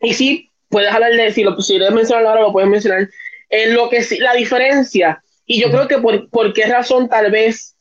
[0.00, 3.08] y sí, puedes hablar de, si lo si mencionar ahora, lo puedes mencionar.
[3.48, 7.30] En lo que sí, la diferencia, y yo creo que por, por qué razón tal
[7.30, 7.74] vez,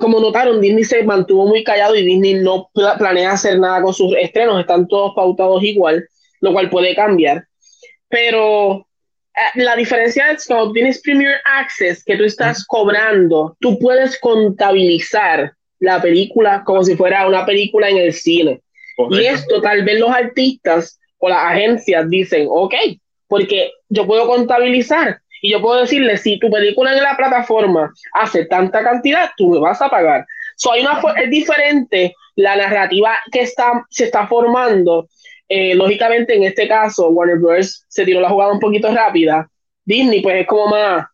[0.00, 4.14] como notaron, Disney se mantuvo muy callado y Disney no planea hacer nada con sus
[4.16, 6.06] estrenos, están todos pautados igual,
[6.40, 7.46] lo cual puede cambiar.
[8.08, 8.86] Pero
[9.54, 16.00] la diferencia es cuando tienes Premier Access, que tú estás cobrando, tú puedes contabilizar la
[16.00, 18.60] película como si fuera una película en el cine.
[19.10, 22.74] Y esto tal vez los artistas o las agencias dicen, ok,
[23.26, 28.46] porque yo puedo contabilizar y yo puedo decirle, si tu película en la plataforma hace
[28.46, 30.24] tanta cantidad, tú me vas a pagar.
[30.56, 35.08] So, hay una, es diferente la narrativa que está, se está formando.
[35.48, 37.84] Eh, lógicamente, en este caso, Warner Bros.
[37.88, 39.48] se tiró la jugada un poquito rápida.
[39.84, 41.06] Disney, pues es como más,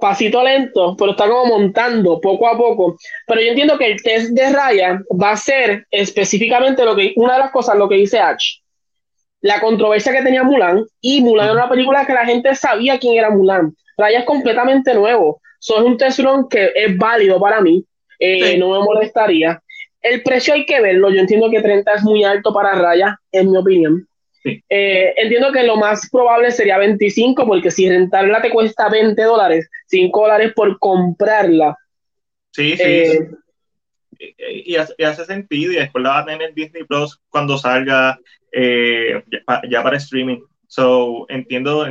[0.00, 2.96] pasito lento, pero está como montando poco a poco.
[3.26, 7.34] Pero yo entiendo que el test de raya va a ser específicamente lo que, una
[7.34, 8.62] de las cosas, lo que dice H.
[9.42, 13.16] la controversia que tenía Mulan, y Mulan era una película que la gente sabía quién
[13.16, 13.74] era Mulan.
[13.96, 15.40] Raya es completamente nuevo.
[15.60, 17.84] Eso es un tesorón que es válido para mí.
[18.18, 19.62] Eh, no me molestaría.
[20.02, 21.10] El precio hay que verlo.
[21.10, 24.06] Yo entiendo que 30 es muy alto para Raya, en mi opinión.
[24.44, 29.68] Eh, entiendo que lo más probable sería 25, porque si rentarla te cuesta 20 dólares,
[29.86, 31.76] 5 dólares por comprarla.
[32.52, 32.82] Sí, sí.
[32.82, 38.18] Eh, y, hace, sentido, y después la va a tener Disney Plus cuando salga
[38.52, 40.40] ya, para streaming.
[40.66, 41.86] So, entiendo,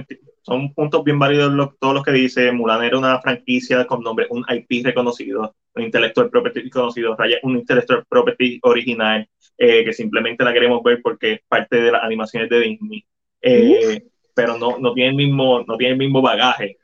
[0.49, 2.51] son puntos bien válidos todos los que dice.
[2.51, 8.03] Mulan era una franquicia con nombre, un IP reconocido, un intellectual property conocido, un intellectual
[8.09, 12.59] property original, eh, que simplemente la queremos ver porque es parte de las animaciones de
[12.61, 13.05] Disney.
[13.41, 16.77] Eh, pero no, no, tiene el mismo, no tiene el mismo bagaje.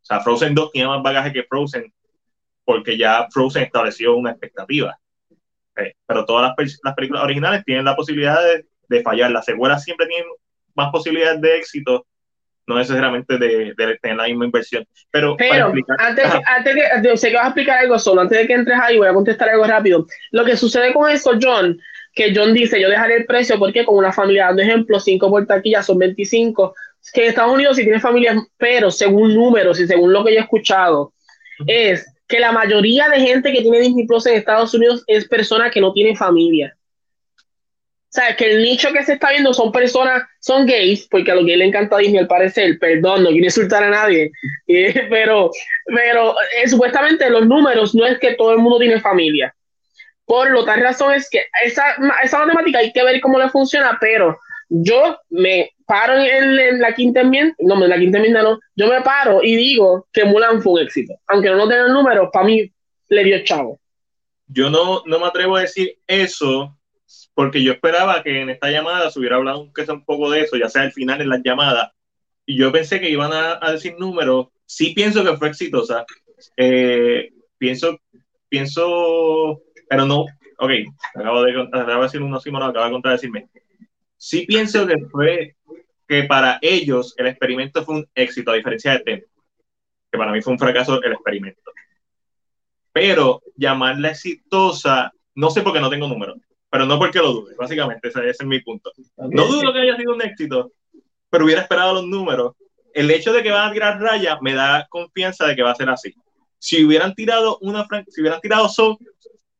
[0.00, 1.92] O sea, Frozen 2 tiene más bagaje que Frozen
[2.64, 4.96] porque ya Frozen estableció una expectativa.
[5.76, 9.32] Eh, pero todas las, las, películas originales tienen la posibilidad de, de fallar.
[9.32, 10.26] Las secuelas siempre tienen
[10.74, 12.06] más posibilidades de éxito
[12.68, 14.86] no necesariamente de, tener la misma inversión.
[15.10, 18.52] Pero, Pero antes, antes que, sé que vas a explicar algo solo, antes de que
[18.52, 20.06] entres ahí, voy a contestar algo rápido.
[20.30, 21.80] Lo que sucede con eso, John,
[22.14, 25.46] que John dice, yo dejaré el precio porque con una familia, dando ejemplo, 5 por
[25.46, 26.74] taquilla son 25,
[27.14, 30.40] que en Estados Unidos sí tiene familias, pero según números y según lo que yo
[30.40, 31.14] he escuchado,
[31.66, 35.70] es que la mayoría de gente que tiene Disney Plus en Estados Unidos es persona
[35.70, 36.76] que no tiene familia.
[38.08, 41.34] O sea, que el nicho que se está viendo son personas, son gays, porque a
[41.34, 44.30] los gays le encanta Disney al parecer, perdón, no quiero insultar a nadie,
[45.10, 45.50] pero,
[45.84, 49.54] pero eh, supuestamente los números no es que todo el mundo tiene familia.
[50.24, 51.84] Por lo tal razón es que esa,
[52.22, 54.38] esa matemática hay que ver cómo le funciona, pero
[54.70, 59.02] yo me paro en, la quinta enmienda, no, en la quinta enmienda no, yo me
[59.02, 61.14] paro y digo que Mulan fue un éxito.
[61.26, 62.70] Aunque no tenga el número, para mí
[63.08, 63.80] le dio chavo.
[64.46, 66.77] Yo no, no me atrevo a decir eso
[67.38, 70.56] porque yo esperaba que en esta llamada se hubiera hablado un, un poco de eso,
[70.56, 71.92] ya sea al final en las llamadas,
[72.44, 76.04] y yo pensé que iban a, decir números, sí pienso que fue exitosa,
[76.56, 77.96] eh, pienso,
[78.48, 80.22] pienso, pero no,
[80.58, 80.70] ok,
[81.14, 83.48] acabo de, acabo de decir uno, no acaba de contradecirme,
[84.16, 85.54] sí pienso que fue,
[86.08, 89.22] que para ellos el experimento fue un éxito, a diferencia de Tem,
[90.10, 91.70] que para mí fue un fracaso el experimento.
[92.90, 96.38] Pero llamarla exitosa, no sé por qué no tengo números
[96.70, 98.92] pero no porque lo dude, básicamente, ese, es mi punto.
[99.16, 100.72] No dudo que haya sido un éxito,
[101.30, 102.54] pero hubiera esperado los números.
[102.92, 105.76] El hecho de que van a tirar raya me da confianza de que va a
[105.76, 106.14] ser así.
[106.58, 108.98] Si hubieran tirado una si hubieran tirado Soul,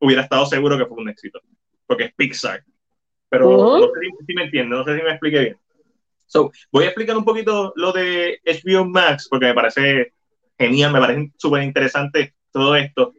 [0.00, 1.40] hubiera estado seguro que fue un éxito,
[1.86, 2.64] porque es Pixar.
[3.30, 5.56] Pero no sé si, me entiende, no sé si me expliqué bien.
[6.26, 10.12] So, voy a explicar un poquito lo de HBO Max, porque me parece
[10.58, 13.12] genial, me parece súper interesante todo esto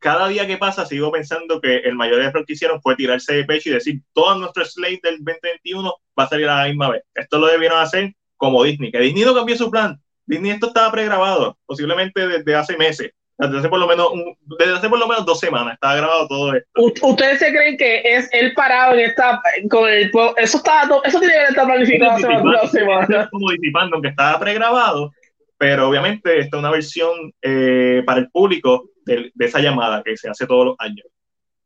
[0.00, 3.44] cada día que pasa sigo pensando que el mayor error que hicieron fue tirarse de
[3.44, 7.02] pecho y decir todo nuestro slate del 2021 va a salir a la misma vez.
[7.14, 10.00] Esto lo debieron hacer como Disney, que Disney no cambió su plan.
[10.26, 13.12] Disney esto estaba pregrabado, posiblemente desde hace meses.
[13.36, 14.10] Desde hace por lo menos
[14.58, 16.70] desde hace por lo menos dos semanas estaba grabado todo esto.
[17.06, 21.34] ¿Ustedes se creen que es el parado en esta con el eso estaba eso tiene
[21.34, 23.28] que estar planificado hace dos semanas?
[23.32, 25.10] Como disipando, aunque estaba pregrabado,
[25.58, 30.28] pero obviamente esta es una versión eh, para el público de, esa llamada que se
[30.28, 31.06] hace todos los años.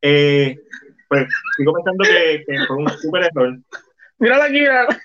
[0.00, 0.56] Eh,
[1.08, 1.26] pues
[1.56, 3.58] sigo pensando que, fue un súper error.
[4.18, 5.00] Mírala aquí, mírala.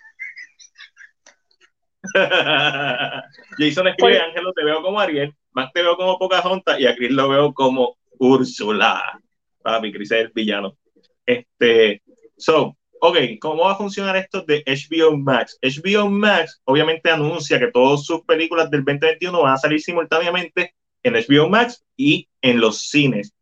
[3.57, 6.95] Jason escribe, pues- Ángelo, te veo como Ariel, más te veo como Pocahontas y a
[6.95, 9.19] Chris lo veo como Úrsula.
[9.61, 10.77] Papi, Chris es el villano.
[11.25, 12.01] Este,
[12.35, 15.57] so, ok, ¿cómo va a funcionar esto de HBO Max?
[15.61, 21.13] HBO Max obviamente anuncia que todas sus películas del 2021 van a salir simultáneamente en
[21.13, 23.33] HBO Max y en los cines.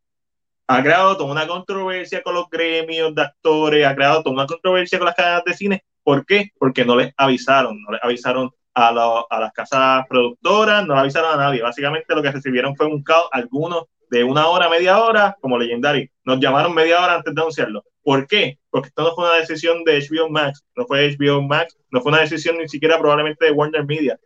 [0.68, 4.98] Ha creado toda una controversia con los gremios de actores, ha creado toda una controversia
[4.98, 5.84] con las cadenas de cine.
[6.04, 6.52] ¿Por qué?
[6.58, 11.34] Porque no les avisaron, no les avisaron a, a las casas productoras, no les avisaron
[11.34, 11.62] a nadie.
[11.62, 16.10] Básicamente lo que recibieron fue un caos, algunos de una hora, media hora, como Legendary.
[16.24, 17.84] Nos llamaron media hora antes de anunciarlo.
[18.04, 18.58] ¿Por qué?
[18.70, 22.12] Porque esto no fue una decisión de HBO Max, no fue HBO Max, no fue
[22.12, 24.20] una decisión ni siquiera probablemente de Warner Media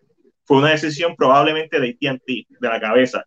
[0.45, 3.25] fue una decisión probablemente de ATT, de la cabeza.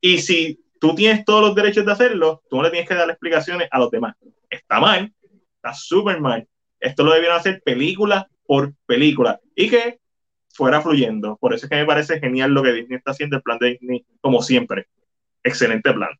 [0.00, 3.10] Y si tú tienes todos los derechos de hacerlo, tú no le tienes que dar
[3.10, 4.14] explicaciones a los demás.
[4.48, 5.12] Está mal,
[5.56, 6.46] está súper mal.
[6.80, 9.98] Esto lo debieron hacer película por película y que
[10.50, 11.36] fuera fluyendo.
[11.40, 13.70] Por eso es que me parece genial lo que Disney está haciendo, el plan de
[13.70, 14.86] Disney, como siempre.
[15.42, 16.10] Excelente plan.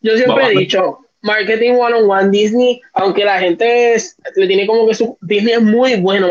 [0.00, 3.96] Yo siempre he dicho, marketing one on one Disney, aunque la gente
[4.36, 6.28] le tiene como que su Disney es muy bueno,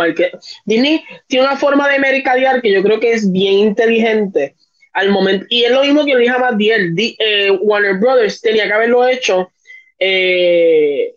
[0.65, 4.55] Disney tiene una forma de mercadear que yo creo que es bien inteligente
[4.93, 8.67] al momento y es lo mismo que le dije a Matiel, eh, Warner Brothers tenía
[8.67, 9.49] que haberlo hecho
[9.97, 11.15] eh,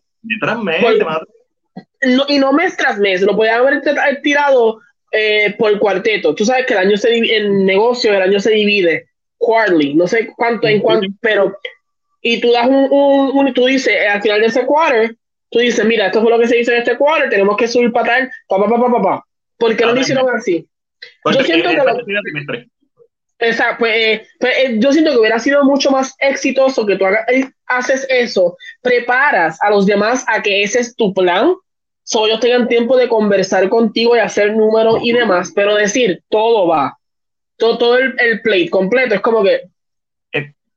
[2.29, 3.83] y no mes tras mes, lo podían haber
[4.23, 4.81] tirado
[5.11, 6.35] eh, por cuarteto.
[6.35, 10.29] Tú sabes que el año se el negocio el año se divide quarterly, no sé
[10.37, 11.57] cuánto en cuánto, pero
[12.27, 15.15] y tú das un, un, tú dices al final de ese quarter,
[15.51, 17.93] tú dices, mira, esto fue lo que se hizo en este quarter, tenemos que subir
[17.93, 19.27] para tal, pa, pa, pa, pa, pa,
[19.59, 20.67] ¿Por qué no lo hicieron así?
[21.31, 22.65] Yo siento que lo,
[23.41, 27.05] Exacto, pues, eh, pues eh, yo siento que hubiera sido mucho más exitoso que tú
[27.05, 31.53] eh, haces eso, preparas a los demás a que ese es tu plan,
[32.05, 36.69] solo ellos tengan tiempo de conversar contigo y hacer números y demás, pero decir todo
[36.69, 36.97] va,
[37.59, 39.74] todo, todo el, el plate completo, es como que...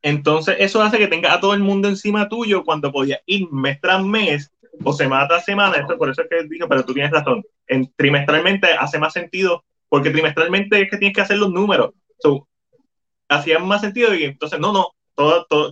[0.02, 3.80] Entonces eso hace que tenga a todo el mundo encima tuyo cuando podía ir mes
[3.80, 4.52] tras mes
[4.84, 7.92] o semana tras semana, esto por eso es que digo, pero tú tienes razón, en,
[7.96, 11.94] trimestralmente hace más sentido porque trimestralmente es que tienes que hacer los números.
[12.20, 12.46] So,
[13.28, 14.92] hacía más sentido y entonces no, no,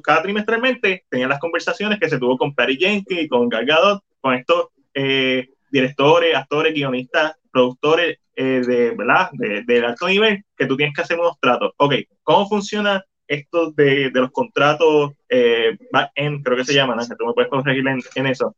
[0.02, 4.68] cada trimestralmente tenían las conversaciones que se tuvo con Perry Jenkins, con Gal con estos
[4.94, 9.30] eh, directores, actores, guionistas, productores eh, de, ¿verdad?
[9.32, 11.72] De, alto nivel, que tú tienes que hacer unos tratos.
[11.76, 17.16] Ok, ¿cómo funciona esto de, de los contratos eh, back-end, creo que se llaman, ¿no?
[17.16, 18.54] tú me puedes corregir en, eso?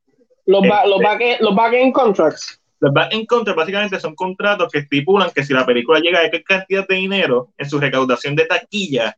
[0.47, 2.61] Los, los back-end los back contracts.
[2.81, 6.43] Los back-end contracts básicamente son contratos que estipulan que si la película llega a qué
[6.43, 9.17] cantidad de dinero en su recaudación de taquilla,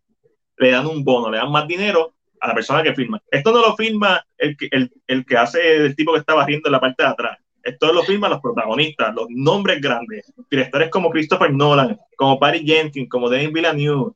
[0.56, 3.20] le dan un bono, le dan más dinero a la persona que firma.
[3.30, 6.68] Esto no lo firma el que, el, el que hace el tipo que está barriendo
[6.68, 7.38] en la parte de atrás.
[7.62, 13.08] Esto lo firman los protagonistas, los nombres grandes, directores como Christopher Nolan, como Patty Jenkins,
[13.08, 14.12] como Denis Villeneuve,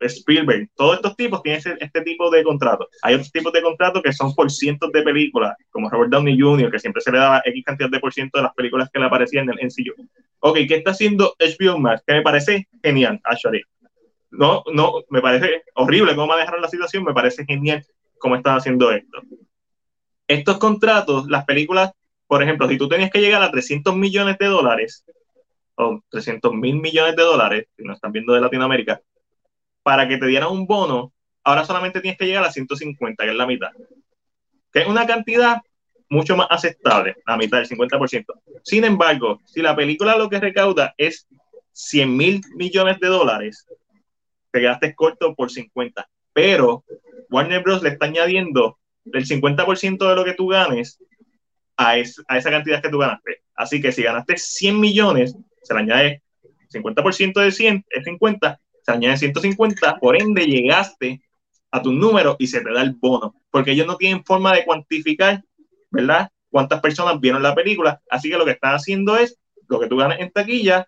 [0.00, 2.88] Spielberg, todos estos tipos tienen este tipo de contratos.
[3.02, 6.70] Hay otros tipos de contratos que son por cientos de películas, como Robert Downey Jr.,
[6.70, 9.06] que siempre se le daba X cantidad de por ciento de las películas que le
[9.06, 10.08] aparecían en el MCU.
[10.40, 12.02] Ok, ¿qué está haciendo HBO Max?
[12.06, 13.62] Que me parece genial, actually.
[14.30, 17.84] No, no, me parece horrible cómo manejaron la situación, me parece genial
[18.18, 19.22] cómo están haciendo esto.
[20.28, 21.90] Estos contratos, las películas,
[22.26, 25.04] por ejemplo, si tú tenías que llegar a 300 millones de dólares,
[25.74, 29.00] o 300 mil millones de dólares, si nos están viendo de Latinoamérica,
[29.82, 31.12] para que te dieran un bono,
[31.44, 33.70] ahora solamente tienes que llegar a 150, que es la mitad.
[34.72, 35.58] Que es una cantidad
[36.08, 38.24] mucho más aceptable, la mitad, del 50%.
[38.62, 41.26] Sin embargo, si la película lo que recauda es
[41.72, 43.66] 100 mil millones de dólares,
[44.50, 46.08] te quedaste corto por 50.
[46.32, 46.84] Pero
[47.30, 47.82] Warner Bros.
[47.82, 48.78] le está añadiendo
[49.12, 50.98] el 50% de lo que tú ganes
[51.76, 51.98] a, a,
[52.38, 53.42] esa cantidad que tú ganaste.
[53.54, 56.22] Así que si ganaste 100 millones, se le añade
[56.72, 61.22] 50% de 100, es 50, añade 150, por ende llegaste
[61.70, 64.64] a tu número y se te da el bono, porque ellos no tienen forma de
[64.64, 65.42] cuantificar,
[65.90, 66.30] ¿verdad?
[66.50, 69.38] Cuántas personas vieron la película, así que lo que están haciendo es
[69.68, 70.86] lo que tú ganas en taquilla,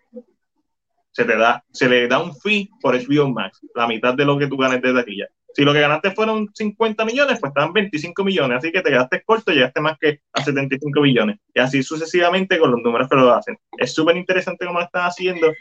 [1.13, 4.39] se te da, se le da un fee por HBO Max, la mitad de lo
[4.39, 5.29] que tú ganes de taquilla.
[5.55, 9.23] Si lo que ganaste fueron 50 millones, pues estaban 25 millones, así que te quedaste
[9.23, 11.39] corto y llegaste más que a 75 millones.
[11.55, 13.59] Y así sucesivamente con los números que lo hacen.
[13.77, 15.53] Es súper interesante cómo lo están haciendo.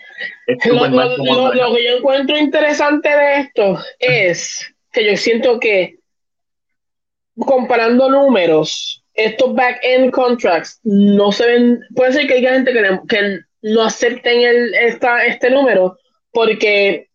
[0.66, 5.98] Lo, lo, que yo encuentro interesante de esto es que yo siento que
[7.38, 13.40] comparando números, estos back-end contracts no se ven, puede ser que haya gente que, que
[13.62, 15.98] no acepten el, esta, este número,
[16.32, 17.10] porque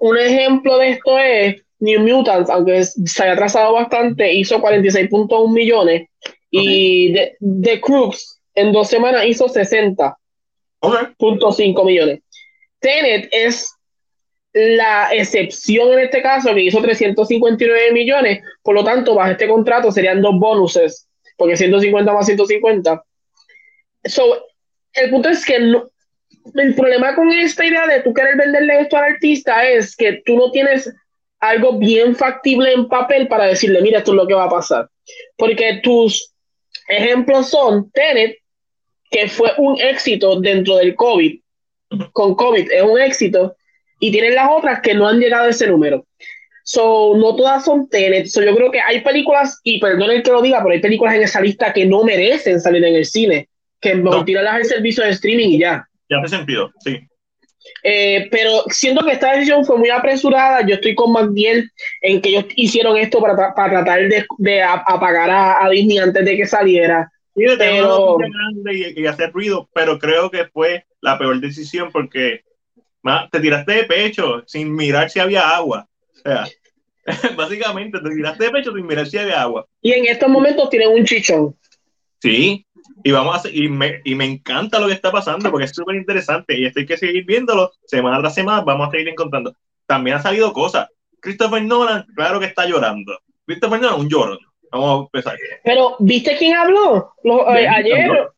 [0.00, 6.08] un ejemplo de esto es New Mutants, aunque se haya atrasado bastante, hizo 46.1 millones
[6.50, 12.20] y The, The Crux en dos semanas hizo 60.5 millones.
[12.80, 13.74] Tenet es
[14.52, 19.92] la excepción en este caso, que hizo 359 millones, por lo tanto, bajo este contrato
[19.92, 23.02] serían dos bonuses, porque 150 más 150.
[24.04, 24.44] So,
[24.94, 29.12] el punto es que el problema con esta idea de tú querer venderle esto al
[29.12, 30.92] artista es que tú no tienes
[31.40, 34.88] algo bien factible en papel para decirle, mira, esto es lo que va a pasar.
[35.36, 36.32] Porque tus
[36.88, 38.36] ejemplos son Tenet,
[39.10, 41.40] que fue un éxito dentro del COVID,
[42.12, 43.56] con COVID es un éxito,
[43.98, 46.06] y tienen las otras que no han llegado a ese número.
[46.62, 48.26] So, no todas son Tenet.
[48.26, 51.14] So, yo creo que hay películas, y perdón el que lo diga, pero hay películas
[51.14, 53.48] en esa lista que no merecen salir en el cine,
[53.80, 54.24] que no.
[54.24, 55.88] tirarlas al servicio de streaming y ya.
[56.08, 56.98] Ya hace sentido, sí.
[57.82, 60.66] Eh, pero siento que esta decisión fue muy apresurada.
[60.66, 61.70] Yo estoy con McDiel
[62.02, 66.24] en que ellos hicieron esto para, para tratar de, de apagar a, a, Disney antes
[66.24, 67.10] de que saliera.
[67.34, 68.18] Sí, pero...
[68.70, 72.42] y, y, hacer ruido, pero creo que fue la peor decisión porque
[73.30, 75.88] te tiraste de pecho sin mirar si había agua.
[76.16, 76.46] O sea,
[77.36, 79.66] básicamente te tiraste de pecho sin mirar si había agua.
[79.80, 81.56] Y en estos momentos tienen un chichón.
[82.20, 82.66] Sí,
[83.02, 85.96] y vamos a y me, y me encanta lo que está pasando porque es súper
[85.96, 89.54] interesante y esto hay que seguir viéndolo semana tras semana, vamos a seguir encontrando.
[89.86, 90.88] También ha salido cosas.
[91.20, 93.18] Christopher Nolan, claro que está llorando.
[93.46, 94.38] Christopher Nolan, un llorón.
[94.70, 95.38] Vamos a empezar.
[95.64, 97.12] Pero, ¿viste quién habló?
[97.24, 98.30] Eh, ayer.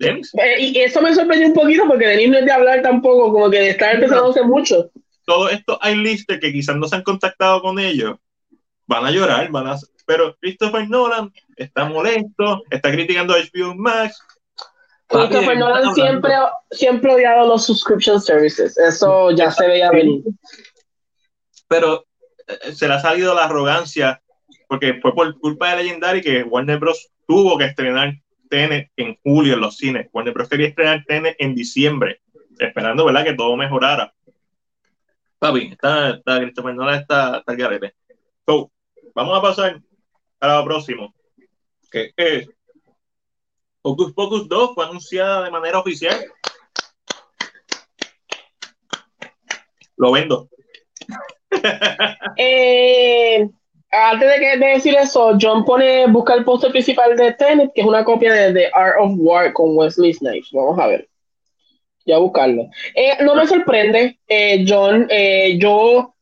[0.00, 0.20] Eh,
[0.58, 3.58] y eso me sorprendió un poquito porque Denis no es de hablar tampoco, como que
[3.58, 4.90] de estar empezando hace mucho.
[5.26, 8.16] Todo esto hay listas que quizás no se han contactado con ellos,
[8.86, 9.76] van a llorar, van a...
[10.10, 14.18] Pero Christopher Nolan está molesto, está criticando a HBO Max.
[15.06, 16.32] Christopher Nolan siempre,
[16.72, 20.24] siempre ha odiado los subscription services, eso ya se veía venir.
[21.68, 22.06] Pero
[22.48, 24.20] eh, se le ha salido la arrogancia,
[24.66, 27.08] porque fue por culpa de Legendary que Warner Bros.
[27.28, 28.12] tuvo que estrenar
[28.48, 30.08] TN en julio en los cines.
[30.12, 30.48] Warner Bros.
[30.48, 32.20] quería estrenar TN en diciembre,
[32.58, 33.22] esperando ¿verdad?
[33.22, 34.12] que todo mejorara.
[35.38, 37.94] Papi, está, está Christopher Nolan está, está el garete.
[38.44, 38.72] So,
[39.14, 39.80] vamos a pasar
[40.40, 41.14] a lo próximo,
[41.90, 42.48] que es
[43.82, 46.24] Focus Focus 2 fue anunciada de manera oficial.
[49.96, 50.48] Lo vendo.
[52.36, 53.48] eh,
[53.90, 57.80] antes de, que, de decir eso, John pone, busca el póster principal de Tenet, que
[57.80, 60.50] es una copia de The Art of War con Wesley Snipes.
[60.52, 61.08] Vamos a ver.
[62.06, 62.68] Ya buscarlo.
[62.94, 65.06] Eh, no me sorprende, eh, John.
[65.10, 66.14] Eh, yo,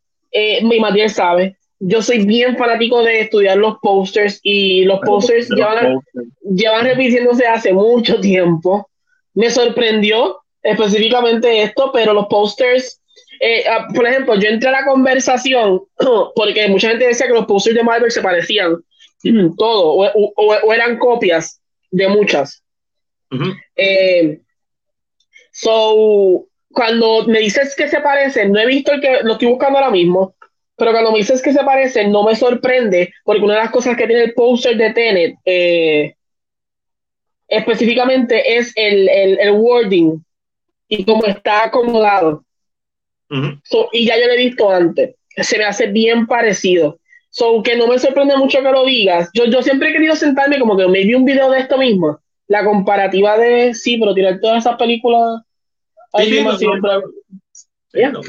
[0.62, 6.00] mi Matías sabe, yo soy bien fanático de estudiar los posters y los posters llevan,
[6.42, 8.88] llevan repitiéndose hace mucho tiempo.
[9.34, 13.00] Me sorprendió específicamente esto, pero los posters
[13.40, 15.82] eh, ah, por ejemplo, yo entré a la conversación
[16.34, 18.76] porque mucha gente decía que los posters de Marvel se parecían
[19.56, 21.60] todo o, eran copias
[21.90, 22.62] de muchas.
[23.76, 24.40] Eh,
[25.52, 29.78] so, cuando me dices que se parecen, no he visto el que lo estoy buscando
[29.78, 30.34] ahora mismo,
[30.78, 33.96] pero cuando me dices que se parecen, no me sorprende porque una de las cosas
[33.96, 36.14] que tiene el poster de Tenet eh,
[37.48, 40.18] específicamente es el, el, el wording
[40.88, 42.44] y cómo está acomodado
[43.92, 45.14] y ya yo lo he visto antes.
[45.36, 46.98] Se me hace bien parecido.
[47.30, 49.28] So, que no me sorprende mucho que lo digas.
[49.34, 52.18] Yo, yo siempre he querido sentarme como que me vi un video de esto mismo.
[52.46, 55.42] La comparativa de, sí, pero tirar todas esas películas.
[56.16, 56.42] Sí,
[57.92, 58.26] estamos,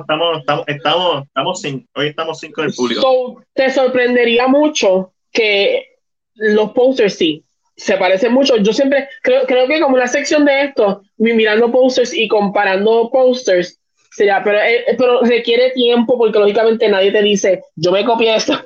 [0.00, 1.64] estamos, estamos, estamos, estamos
[1.94, 3.00] hoy estamos cinco del público.
[3.00, 5.96] So, te sorprendería mucho que
[6.34, 7.44] los posters sí,
[7.76, 8.56] se parecen mucho.
[8.56, 13.80] Yo siempre creo, creo que como una sección de esto, mirando posters y comparando posters,
[14.12, 18.60] Sería, pero, eh, pero requiere tiempo porque lógicamente nadie te dice, yo me copié esto.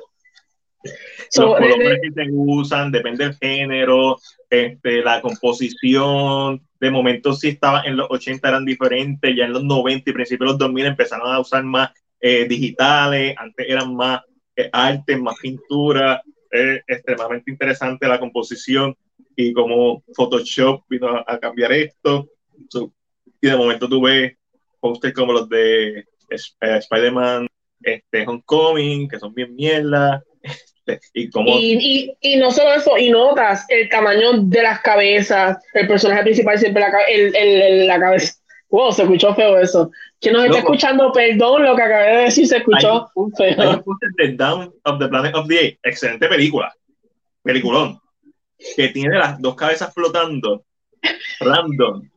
[1.37, 4.17] Los colores que se usan, depende del género,
[4.49, 6.61] este, la composición.
[6.85, 10.49] De momento, si estaba en los 80 eran diferentes, ya en los 90 y principios
[10.49, 11.89] de los 2000 empezaron a usar más
[12.19, 14.21] eh, digitales, antes eran más
[14.55, 16.21] eh, arte, más pintura.
[16.51, 18.95] Es extremadamente interesante la composición
[19.35, 22.29] y cómo Photoshop vino a, cambiar esto.
[23.41, 24.37] y de momento tú ves
[24.79, 26.05] posters como los de eh,
[26.59, 27.47] Spider-Man
[27.81, 30.23] este, Homecoming, que son bien mierda.
[31.13, 31.57] Y, como...
[31.57, 36.57] Y, y, no solo eso, y notas el tamaño de las cabezas, el personaje principal
[36.57, 38.33] siempre la, el, el, la cabeza.
[38.69, 39.91] Wow, se escuchó feo eso.
[40.19, 43.07] ¿Quién nos está escuchando, perdón, lo que acabé de decir se escuchó
[43.37, 43.71] feo.
[43.71, 46.73] Un póster de Down of the Planet of the Apes, excelente película,
[47.43, 47.99] peliculón,
[48.75, 50.65] que tiene las dos cabezas flotando,
[51.39, 52.09] random,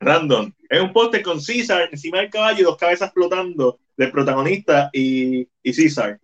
[0.00, 0.52] random.
[0.68, 5.48] Es un póster con César encima del caballo y dos cabezas flotando del protagonista y,
[5.62, 6.18] y César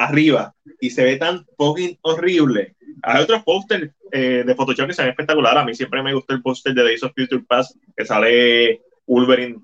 [0.00, 0.54] arriba.
[0.80, 2.74] Y se ve tan fucking horrible.
[3.02, 5.56] Hay otros pósters eh, de Photoshop que se ven espectacular.
[5.56, 9.58] A mí siempre me gusta el póster de Days of Future Past que sale Wolverine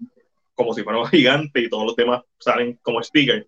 [0.54, 3.46] como si fuera un gigante y todos los demás salen como stickers.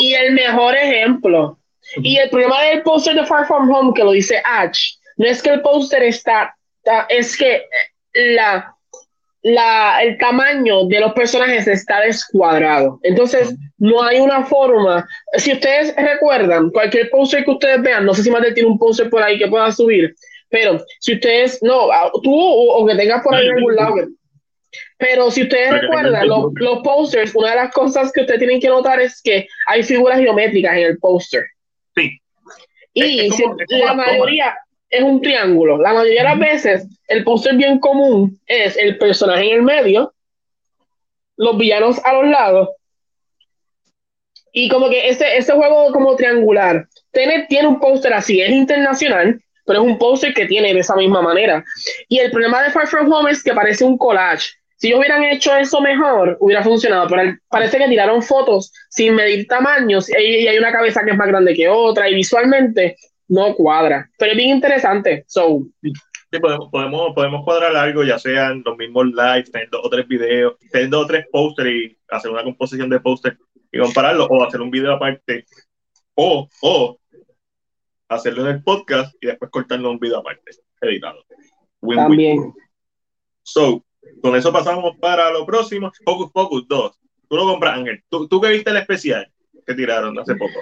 [0.00, 1.58] Y, el mejor ejemplo.
[1.96, 5.42] Y el problema del póster de Far From Home que lo dice Ash, no es
[5.42, 6.54] que el póster está,
[7.08, 7.64] es que
[8.14, 8.76] la,
[9.42, 13.00] la, el tamaño de los personajes está descuadrado.
[13.02, 15.06] Entonces, no hay una forma.
[15.36, 19.10] Si ustedes recuerdan, cualquier poster que ustedes vean, no sé si Matel tiene un poster
[19.10, 20.14] por ahí que pueda subir,
[20.48, 21.88] pero si ustedes, no,
[22.22, 23.94] tú o, que tengas por ahí en algún lado.
[24.96, 28.68] Pero si ustedes recuerdan, los, los posters, una de las cosas que ustedes tienen que
[28.68, 31.44] notar es que hay figuras geométricas en el póster.
[31.96, 32.18] Sí.
[32.94, 33.30] Y
[33.68, 34.54] la mayoría,
[34.92, 35.78] es un triángulo.
[35.78, 40.14] La mayoría de las veces, el póster bien común es el personaje en el medio,
[41.36, 42.68] los villanos a los lados,
[44.52, 46.86] y como que ese, ese juego como triangular.
[47.10, 50.94] Tiene, tiene un póster así, es internacional, pero es un póster que tiene de esa
[50.94, 51.64] misma manera.
[52.08, 54.50] Y el problema de Far From Home es que parece un collage.
[54.76, 59.46] Si ellos hubieran hecho eso mejor, hubiera funcionado, pero parece que tiraron fotos sin medir
[59.46, 62.96] tamaños y hay una cabeza que es más grande que otra y visualmente
[63.32, 64.10] no cuadra.
[64.18, 65.24] Pero es bien interesante.
[65.26, 65.66] So.
[65.80, 70.06] Sí, podemos, podemos, podemos cuadrar algo, ya sean los mismos lives, tener dos o tres
[70.06, 73.38] videos, tener dos o tres pósteres y hacer una composición de póster
[73.70, 75.46] y compararlo, o hacer un video aparte,
[76.14, 76.98] o, o
[78.08, 81.24] hacerlo en el podcast y después cortarlo un video aparte, editado.
[81.94, 82.52] También.
[83.42, 83.84] So,
[84.22, 85.90] con eso pasamos para lo próximo.
[86.04, 87.00] Focus Focus 2.
[87.28, 88.04] Tú lo compras, Ángel.
[88.08, 89.30] ¿Tú, tú que viste el especial
[89.66, 90.60] que tiraron hace poco?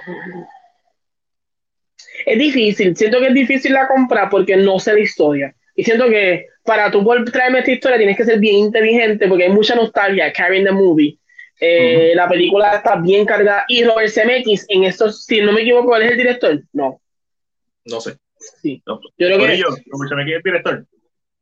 [2.26, 2.96] Es difícil.
[2.96, 5.54] Siento que es difícil la compra porque no sé la historia.
[5.74, 9.44] Y siento que para tú poder traerme esta historia tienes que ser bien inteligente porque
[9.44, 11.16] hay mucha nostalgia carrying the movie.
[11.60, 13.64] Eh, la película está bien cargada.
[13.68, 16.62] Y Robert Zemeckis, en estos, si no me equivoco, ¿cuál es el director?
[16.72, 17.00] No.
[17.84, 18.16] No sé.
[18.62, 18.82] Sí.
[18.86, 19.00] No.
[19.18, 19.58] Yo creo que.
[19.58, 20.86] Yo, Robert Zemeckis es el director.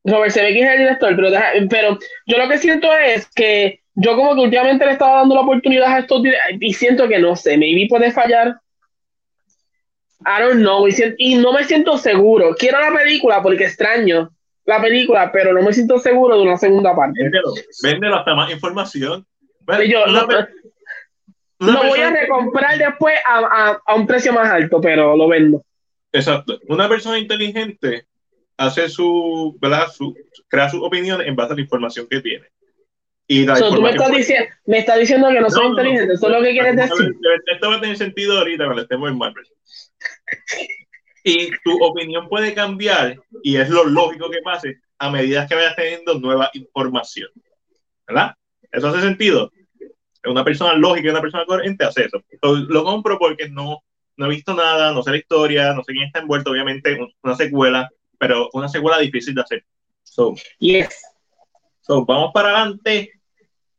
[0.04, 4.16] Robert Zemeckis es el director, pero, deja- pero yo lo que siento es que yo
[4.16, 7.36] como que últimamente le estaba dando la oportunidad a estos dire- y siento que no
[7.36, 8.56] sé, maybe puede fallar.
[10.26, 12.54] I don't know, y, sien- y no me siento seguro.
[12.58, 14.30] Quiero la película porque extraño
[14.64, 17.22] la película, pero no me siento seguro de una segunda parte.
[17.22, 17.52] Véndelo.
[17.82, 19.24] Véndelo hasta más información.
[19.86, 20.46] Yo Una lo, pe-
[21.60, 25.28] una lo voy a recomprar después a, a- a un precio más alto, pero lo
[25.28, 25.62] vendo.
[26.12, 26.58] Exacto.
[26.68, 28.06] Una persona inteligente
[28.56, 29.86] hace su, ¿verdad?
[29.94, 30.16] Su,
[30.48, 32.46] crea sus opiniones en base a la información que tiene.
[33.30, 35.80] Y la So, tú me estás, diciendo, me estás diciendo que no, soy No, no,
[35.80, 37.16] inteligente, eso es lo que quieres decir.
[37.46, 39.44] Esto va a tener sentido ahorita cuando estemos en Marvel.
[41.24, 45.76] Y tu opinión puede cambiar, y es lo lógico que pase, a medida que vayas
[45.76, 47.28] teniendo nueva información.
[48.06, 48.34] ¿Verdad?
[48.72, 49.52] ¿Eso hace sentido?
[50.24, 52.22] Una persona lógica y una persona coherente hace eso.
[52.42, 53.82] Lo, lo compro porque no,
[54.16, 57.12] no he visto nada, no sé la historia, no sé quién está envuelto, obviamente, un-
[57.22, 59.64] una secuela, pero una secuela difícil de hacer.
[60.02, 61.02] So, Yes.
[61.82, 63.12] So, vamos para adelante.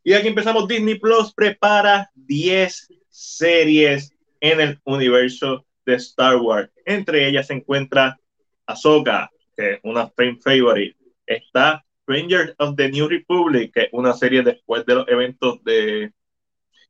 [0.04, 0.68] Y aquí empezamos.
[0.68, 6.70] Disney Plus prepara 10 series en el universo de Star Wars.
[6.86, 8.20] Entre ellas se encuentra
[8.66, 10.96] Ahsoka, que es una fan favorite.
[11.26, 16.12] Está Rangers of the New Republic, que es una serie después de los eventos de.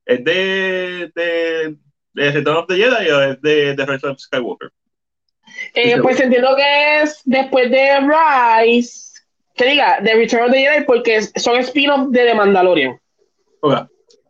[0.05, 1.75] ¿Es de, de,
[2.13, 4.71] de Return of the Jedi o es de, de Rise of Skywalker?
[5.73, 9.08] Eh, pues entiendo que es después de Rise,
[9.59, 12.97] que diga, de Return of the Jedi, porque son spin-off de The Mandalorian.
[13.59, 13.89] Ok,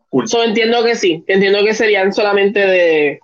[0.10, 0.28] cool.
[0.28, 3.20] So, entiendo que sí, entiendo que serían solamente de...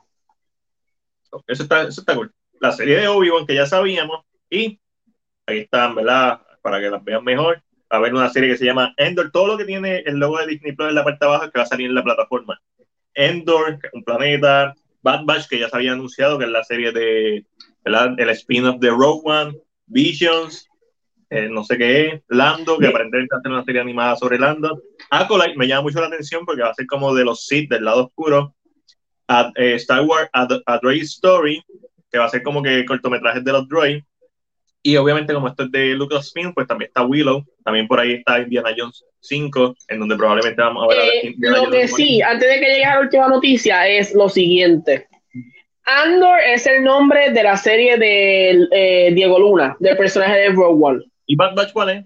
[1.47, 2.31] Eso está, eso está cool.
[2.61, 4.79] La serie de Obi-Wan que ya sabíamos y
[5.47, 6.41] ahí están, ¿verdad?
[6.61, 7.55] Para que las vean mejor.
[7.91, 9.31] Va a haber una serie que se llama Endor.
[9.31, 11.63] Todo lo que tiene el logo de Disney Plus en la parte abajo que va
[11.63, 12.61] a salir en la plataforma.
[13.15, 14.75] Endor, un planeta.
[15.01, 17.45] Bad Batch, que ya se había anunciado, que es la serie de,
[17.83, 18.13] ¿verdad?
[18.17, 19.57] El spin-off de Rogue One.
[19.87, 20.67] Visions,
[21.35, 22.21] eh, no sé qué es.
[22.29, 24.81] Lando, que aparentemente va a ser una serie animada sobre Lando.
[25.09, 27.83] Acolyte me llama mucho la atención porque va a ser como de los Sith del
[27.83, 28.55] lado oscuro.
[29.27, 31.61] A, eh, Star Wars A, A Droid Story,
[32.11, 34.05] que va a ser como que cortometrajes de los droids.
[34.81, 37.43] Y obviamente, como esto es de Lucasfilm, pues también está Willow.
[37.63, 41.27] También por ahí está Indiana Jones 5, en donde probablemente vamos a ver a Eh,
[41.33, 44.29] Indiana lo Jones que sí, antes de que llegue a la última noticia, es lo
[44.29, 45.07] siguiente.
[45.85, 50.83] Andor es el nombre de la serie de eh, Diego Luna, del personaje de Rogue
[50.83, 51.03] One.
[51.25, 52.05] ¿Y Bad Batch cuál es?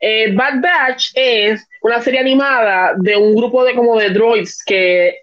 [0.00, 5.18] Eh, Bad Batch es una serie animada de un grupo de como de droids que,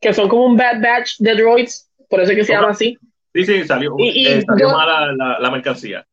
[0.00, 2.96] que son como un Bad Batch de droids, por eso es que se llama así.
[3.34, 6.06] Sí, sí, salió, Y- y eh, salió yo- mala la, la mercancía.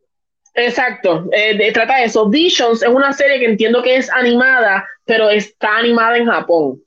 [0.54, 2.28] Exacto, eh, trata de eso.
[2.30, 6.82] Visions es una serie que entiendo que es animada, pero está animada en Japón.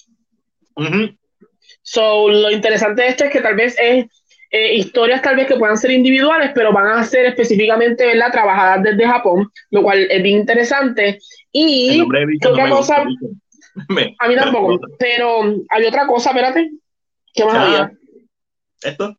[0.76, 1.16] Ujú.
[1.82, 4.06] So, lo interesante de esto es que tal vez es
[4.56, 8.30] eh, historias tal vez que puedan ser individuales, pero van a ser específicamente ¿verdad?
[8.30, 11.18] trabajadas desde Japón, lo cual es bien interesante.
[11.50, 13.04] Y nombre de ¿qué Vision no otra cosa?
[13.88, 16.70] Me- a mí tampoco, pero hay otra cosa, espérate.
[17.34, 17.64] ¿Qué más Ah.
[17.64, 17.92] había?
[18.82, 19.16] ¿Esto?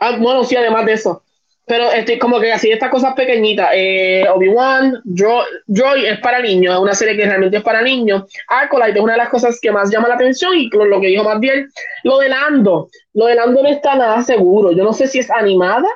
[0.00, 1.22] Ah, bueno, sí, además de eso.
[1.68, 3.70] Pero estoy como que así estas cosas pequeñitas.
[3.74, 8.22] Eh, Obi-Wan, Dro- Droid es para niños, es una serie que realmente es para niños.
[8.46, 11.08] Acolyte es una de las cosas que más llama la atención y lo, lo que
[11.08, 11.68] dijo más bien,
[12.04, 12.88] lo de Lando.
[13.14, 14.70] Lo de Lando no está nada seguro.
[14.70, 15.88] Yo no sé si es animada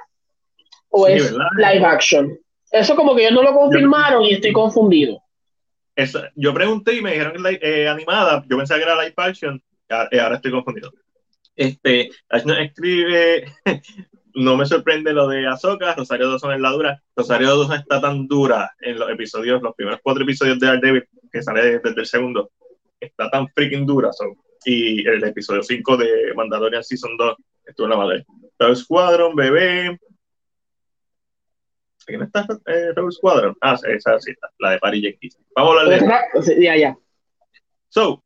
[0.88, 1.46] o Sí, es ¿verdad?
[1.56, 2.38] live action.
[2.72, 5.22] Eso como que ellos no lo confirmaron y estoy confundido.
[6.34, 8.42] Yo pregunté y me dijeron que eh, animada.
[8.48, 9.62] Yo pensaba que era live action.
[10.10, 10.92] Eh, Ahora estoy confundido.
[11.54, 12.10] Este,
[12.60, 13.44] escribe.
[14.34, 15.94] No me sorprende lo de Ahsoka.
[15.94, 17.02] Rosario Dawson es la dura.
[17.16, 21.42] Rosario Dawson está tan dura en los episodios, los primeros cuatro episodios de Daredevil, que
[21.42, 22.50] sale desde el segundo.
[22.98, 24.12] Está tan freaking dura.
[24.12, 24.24] so.
[24.64, 28.26] Y el episodio 5 de Mandalorian Season 2 estuvo en la madre.
[28.58, 29.98] Rogue Squadron, bebé.
[32.04, 32.46] ¿Quién está?
[32.66, 33.56] Eh, Squadron.
[33.60, 35.38] Ah, esa sí está, la de Paris Jenkins.
[35.54, 36.98] Vamos a hablar de ya, ya.
[37.88, 38.22] So,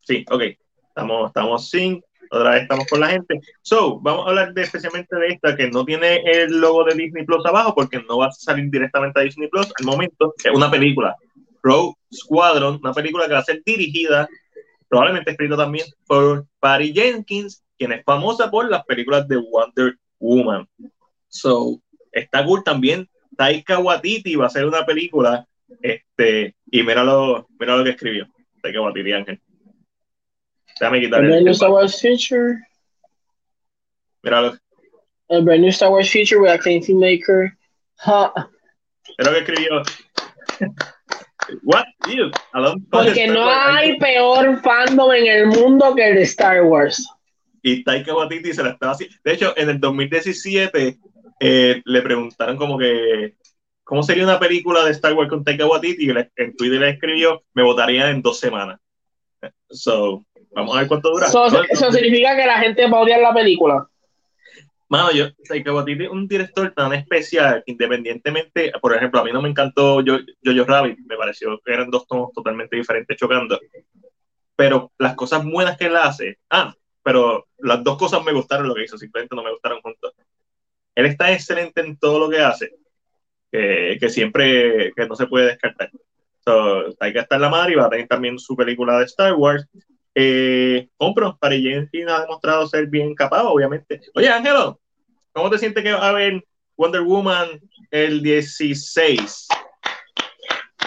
[0.00, 0.42] sí, ok.
[0.88, 2.02] Estamos, estamos sin.
[2.30, 3.40] Otra vez estamos con la gente.
[3.62, 7.24] So, vamos a hablar de, especialmente de esta que no tiene el logo de Disney
[7.24, 10.34] Plus abajo porque no va a salir directamente a Disney Plus al momento.
[10.42, 11.16] Es una película.
[11.62, 14.28] Rogue Squadron, una película que va a ser dirigida,
[14.88, 20.66] probablemente escrita también por Patty Jenkins quien es famosa por las películas de Wonder Woman.
[21.28, 21.80] So,
[22.12, 23.08] está cool también.
[23.36, 25.46] Taika Waititi va a hacer una película,
[25.82, 28.26] este, y mira lo, mira lo que escribió
[28.62, 29.40] Taika Waititi, Ángel.
[30.80, 31.32] Déjame quitar el.
[31.32, 32.58] el, New Star Wars Future.
[34.22, 34.58] Mira lo,
[35.28, 37.56] El brand new Star Wars Future with acclaimed filmmaker.
[38.04, 38.32] Ha.
[39.18, 39.82] mira lo que escribió.
[41.62, 41.84] What?
[42.52, 47.06] Alone Porque no hay peor fandom en el mundo que el de Star Wars.
[47.66, 49.16] y Taika Waititi se la estaba haciendo.
[49.24, 50.98] De hecho, en el 2017
[51.40, 53.34] eh, le preguntaron como que
[53.82, 57.42] cómo sería una película de Star Wars con Taika Waititi y en Twitter le escribió
[57.54, 58.78] me votaría en dos semanas.
[59.68, 60.24] So,
[60.56, 61.26] vamos a ver cuánto dura.
[61.26, 63.86] Eso, significa que la gente va a odiar la película.
[64.88, 69.42] Mano, yo, Taika Waititi es un director tan especial, independientemente, por ejemplo, a mí no
[69.42, 73.58] me encantó Yo- Jojo Rabbit, me pareció que eran dos tonos totalmente diferentes chocando,
[74.54, 76.72] pero las cosas buenas que él hace, ah,
[77.02, 80.12] pero las dos cosas me gustaron lo que hizo, simplemente no me gustaron juntos.
[80.94, 82.70] Él está excelente en todo lo que hace,
[83.50, 85.90] que, que siempre, que no se puede descartar.
[86.44, 89.34] So, Taika está en la madre y va a tener también su película de Star
[89.34, 89.66] Wars.
[90.18, 94.00] Eh, compro, Patty Jenkins ha demostrado ser bien capaz, obviamente.
[94.14, 94.80] Oye, Ángelo,
[95.32, 96.42] ¿cómo te sientes que va a haber
[96.78, 97.60] Wonder Woman
[97.90, 99.48] el 16?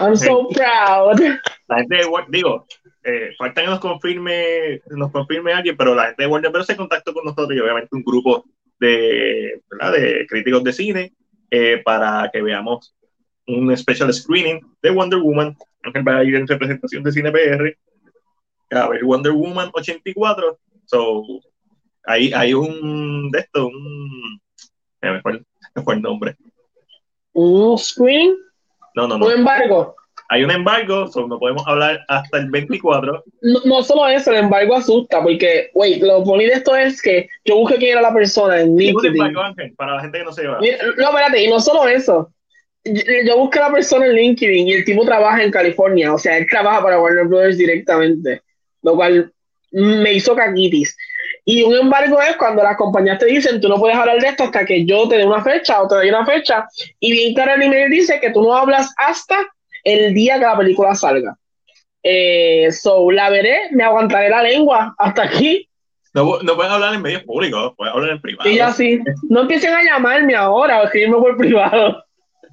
[0.02, 1.20] I'm so proud.
[1.68, 2.66] La gente de digo,
[3.04, 6.66] eh, falta que nos confirme, nos confirme alguien, pero la gente de Warner Bros.
[6.66, 8.44] se contactó con nosotros y obviamente un grupo
[8.80, 9.92] de, ¿verdad?
[9.92, 11.14] de críticos de cine
[11.52, 12.96] eh, para que veamos
[13.46, 15.56] un special screening de Wonder Woman.
[15.84, 17.78] Ángel va a ir en representación de Cine PR
[18.72, 20.58] a ver Wonder Woman 84.
[20.86, 21.24] So,
[22.06, 24.42] hay, hay un de esto, un.
[25.02, 26.36] se Me fue, el- nombre.
[27.34, 28.36] Un screen,
[28.96, 29.26] No, no, no.
[29.28, 29.96] un embargo.
[30.32, 33.24] Hay un embargo, so no podemos hablar hasta el 24.
[33.42, 37.28] No, no solo eso, el embargo asusta, porque, wait, lo bonito de esto es que
[37.46, 39.26] yo busqué quién era la persona en ¿Qué es un LinkedIn.
[39.26, 39.74] embargo, Ángel?
[39.76, 40.60] Para la gente que no se va.
[40.60, 42.32] Mira, No, espérate, y no solo eso.
[42.84, 46.20] Yo, yo busqué a la persona en LinkedIn y el tipo trabaja en California, o
[46.20, 48.42] sea, él trabaja para Warner Brothers directamente,
[48.82, 49.32] lo cual
[49.72, 50.96] me hizo caquitis.
[51.46, 54.44] Y un embargo es cuando las compañías te dicen, tú no puedes hablar de esto
[54.44, 56.68] hasta que yo te dé una fecha o te doy una fecha,
[57.00, 59.38] y bien claro el email dice que tú no hablas hasta
[59.84, 61.36] el día que la película salga.
[62.04, 65.68] Eh, so, la veré, me aguantaré la lengua hasta aquí,
[66.14, 68.50] No, no puedes hablar en medios públicos, puedes hablar en privado.
[68.50, 69.00] y ya sí.
[69.30, 72.04] No empiecen a llamarme ahora o escribirme por privado.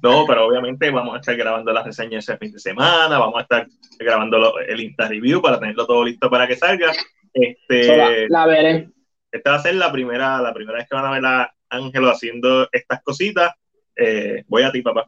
[0.01, 3.41] No, pero obviamente vamos a estar grabando las reseñas ese fin de semana, vamos a
[3.41, 3.67] estar
[3.99, 6.91] grabando el Insta Review para tenerlo todo listo para que salga.
[7.33, 8.89] Este, la, la veré.
[9.31, 12.09] esta va a ser la primera, la primera vez que van a ver a Ángelo
[12.09, 13.53] haciendo estas cositas.
[13.95, 15.07] Eh, voy a ti, papá.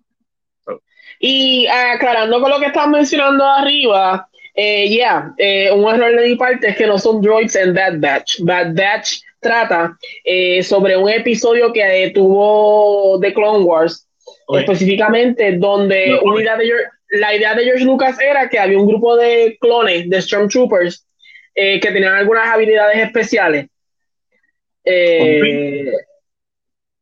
[1.19, 6.29] Y ah, aclarando con lo que estás mencionando arriba, eh, ya, eh, un error de
[6.29, 8.39] mi parte es que no son droids en Bad Batch.
[8.41, 9.97] Bad Batch trata
[10.63, 14.08] sobre un episodio que tuvo The Clone Wars,
[14.51, 18.57] Oye, específicamente donde No, una idea de George- la idea de George Lucas era que
[18.57, 21.05] había un grupo de clones, de Stormtroopers,
[21.53, 23.67] eh, que tenían algunas habilidades especiales.
[24.83, 25.91] Eh,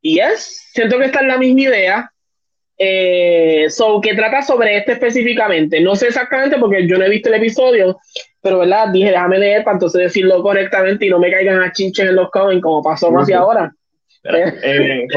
[0.01, 2.11] y es, siento que esta es la misma idea.
[2.77, 5.79] Eh, so, que trata sobre este específicamente.
[5.79, 7.97] No sé exactamente porque yo no he visto el episodio,
[8.41, 12.09] pero verdad, dije, déjame leer para entonces decirlo correctamente y no me caigan a chinches
[12.09, 13.41] en los comments como pasó casi Ujú.
[13.41, 13.73] ahora.
[14.63, 15.07] eh,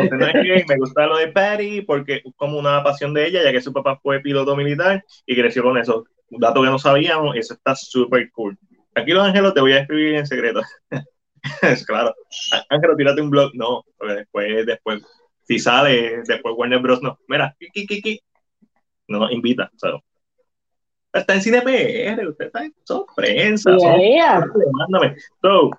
[0.69, 3.73] me gusta lo de Patty porque es como una pasión de ella, ya que su
[3.73, 6.05] papá fue piloto militar y creció con eso.
[6.31, 8.57] Un dato que no sabíamos, y eso está súper cool.
[8.95, 10.63] Aquí los ángelos te voy a escribir en secreto.
[11.63, 12.15] es claro.
[12.69, 13.51] Ángelo, tírate un blog.
[13.55, 15.03] No, porque después, después,
[15.43, 17.03] si sale, después Warner Bros.
[17.03, 17.19] No.
[17.29, 18.21] Mira, ki, ki, ki, ki.
[19.09, 19.71] no nos invita.
[19.77, 20.03] so.
[21.13, 24.47] Está en cine PR, usted está en son prensa, son Yeah.
[24.73, 25.17] mándame.
[25.43, 25.71] So,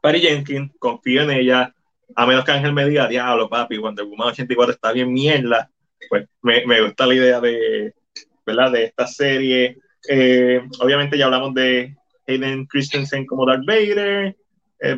[0.00, 1.72] Patty Jenkins, confío en ella,
[2.18, 5.70] a menos que Ángel me diga, diablo, papi, Wonder Woman 84 está bien mierda,
[6.08, 7.94] pues me, me gusta la idea de,
[8.44, 8.72] ¿verdad?
[8.72, 9.78] de esta serie.
[10.08, 11.94] Eh, obviamente ya hablamos de
[12.26, 14.36] Hayden Christensen como Darth Vader,
[14.80, 14.96] eh,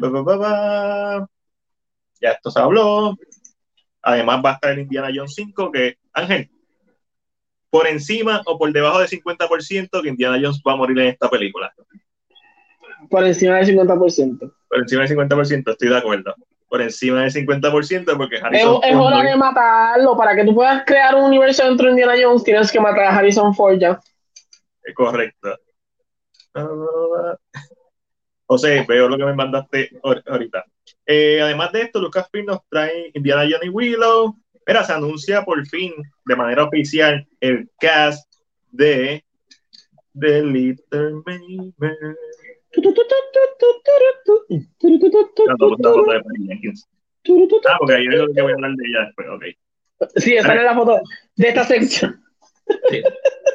[2.22, 3.14] ya esto se habló.
[4.00, 6.48] Además va a estar el Indiana Jones 5, que Ángel,
[7.68, 11.28] por encima o por debajo del 50% que Indiana Jones va a morir en esta
[11.28, 11.70] película.
[13.10, 14.54] Por encima del 50%.
[14.70, 16.34] Por encima del 50%, estoy de acuerdo.
[16.70, 20.16] Por encima del 50%, porque Es, Harrison es Ford hora no- de matarlo.
[20.16, 23.16] Para que tú puedas crear un universo dentro de Indiana Jones, tienes que matar a
[23.18, 24.00] Harrison Ford ya.
[24.84, 25.58] es correcto.
[28.46, 30.64] José, veo lo que me mandaste ahor- ahorita.
[31.06, 34.36] Eh, además de esto, Lucasfilm nos trae Indiana Jones y Willow.
[34.66, 35.92] Mira, se anuncia por fin,
[36.24, 38.28] de manera oficial, el cast
[38.70, 39.24] de
[40.18, 41.72] The Little Mermaid.
[47.68, 49.44] Ah, porque lo que voy a hablar de ella después, ok.
[50.16, 51.00] Sí, esa es la foto
[51.36, 52.22] de esta sección.
[52.88, 53.02] Sí,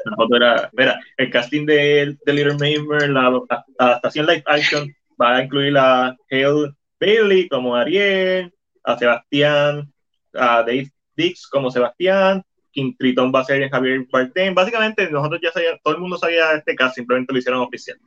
[0.06, 3.42] la foto era, mira, el casting de, de Little Nightmare, la,
[3.80, 9.92] adaptación live action, va a incluir a Hale Bailey como Ariel, a Sebastián,
[10.34, 14.54] a Dave Dix como Sebastián, Kim Triton va a ser Javier Bardem.
[14.54, 17.98] Básicamente, nosotros ya sabíamos, todo el mundo sabía este caso, simplemente lo hicieron oficial.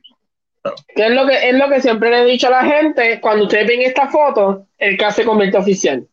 [0.95, 3.45] Que es lo que es lo que siempre le he dicho a la gente, cuando
[3.45, 6.05] ustedes ven esta foto, el caso se convierte oficial.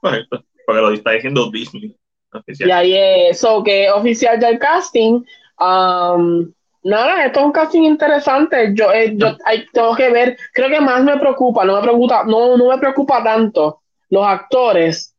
[0.00, 1.96] Correcto, porque lo está diciendo Disney.
[2.32, 2.68] Oficial.
[2.68, 5.22] Y ahí es eso, que oficial ya el casting.
[5.60, 6.52] Um,
[6.82, 8.72] nada, esto es un casting interesante.
[8.74, 9.36] Yo, eh, yo
[9.72, 13.22] tengo que ver, creo que más me preocupa, no me preocupa, no, no me preocupa
[13.22, 15.14] tanto los actores.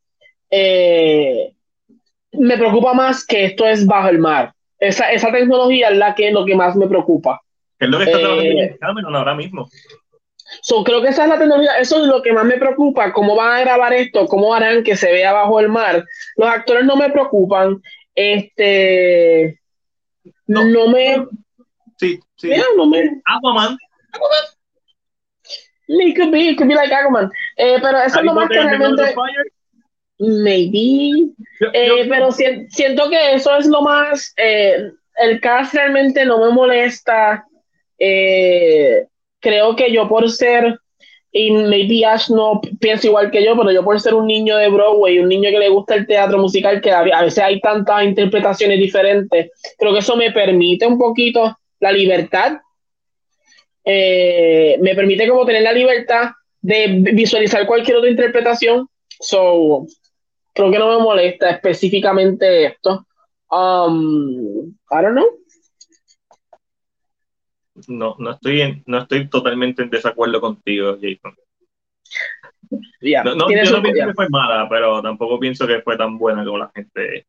[0.49, 1.53] Eh,
[2.33, 4.53] me preocupa más que esto es bajo el mar.
[4.77, 7.41] Esa, esa tecnología es la que lo que más me preocupa.
[7.79, 9.69] Es lo que está trabajando eh, Cameron ahora mismo.
[10.61, 13.35] So, creo que esa es la tecnología, eso es lo que más me preocupa, cómo
[13.35, 16.05] van a grabar esto, cómo harán que se vea bajo el mar.
[16.37, 17.81] Los actores no me preocupan,
[18.13, 19.59] este,
[20.47, 21.25] no, no me...
[21.97, 22.49] Sí, sí.
[22.49, 23.21] Mira, no me...
[23.25, 23.77] Aquaman.
[24.11, 24.45] Aquaman.
[25.87, 27.31] It could be, it could be like Aquaman.
[27.57, 29.15] Eh, pero eso es lo más que realmente...
[30.17, 31.33] Maybe.
[31.73, 34.33] Eh, pero siento que eso es lo más...
[34.37, 37.45] Eh, el cast realmente no me molesta.
[37.97, 39.05] Eh,
[39.39, 40.79] creo que yo por ser,
[41.31, 44.69] y maybe Ash no piensa igual que yo, pero yo por ser un niño de
[44.69, 48.79] Broadway, un niño que le gusta el teatro musical, que a veces hay tantas interpretaciones
[48.79, 52.57] diferentes, creo que eso me permite un poquito la libertad.
[53.83, 56.31] Eh, me permite como tener la libertad
[56.61, 58.87] de visualizar cualquier otra interpretación.
[59.19, 59.85] So,
[60.53, 63.05] creo que no me molesta específicamente esto.
[63.51, 65.27] Um, I don't know.
[67.87, 71.35] No, no estoy, en, no estoy totalmente en desacuerdo contigo, Jason.
[72.71, 76.45] no, no, yo no pienso que fue mala, pero tampoco pienso que fue tan buena
[76.45, 77.27] como la gente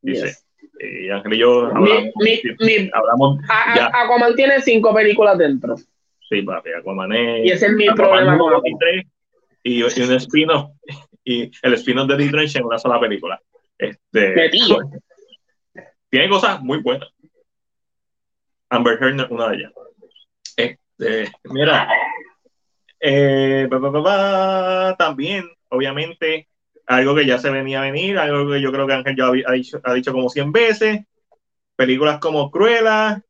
[0.00, 0.36] dice.
[0.80, 2.12] Y Ángel y yo hablamos.
[2.16, 5.76] Mi, hablamos a, Aquaman tiene cinco películas dentro.
[6.28, 7.46] Sí, papi, Aquaman es.
[7.46, 8.62] Y ese es mi problema con
[9.64, 10.70] y, y, un spin-off.
[11.24, 13.40] Y el spin-off de The en una sola película.
[13.76, 14.50] Este,
[16.10, 17.08] tiene cosas muy buenas.
[18.70, 19.72] Amber Heard una de ellas.
[20.98, 21.88] Este, mira,
[23.00, 23.68] eh,
[24.98, 26.48] también, obviamente,
[26.86, 29.52] algo que ya se venía a venir, algo que yo creo que Ángel ya ha
[29.52, 31.00] dicho, ha dicho como 100 veces,
[31.76, 33.22] películas como Cruella,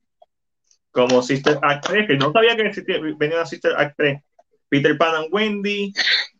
[0.90, 4.20] como Sister Act 3, que no sabía que existía, venía una Sister Act 3,
[4.68, 5.92] Peter Pan and Wendy,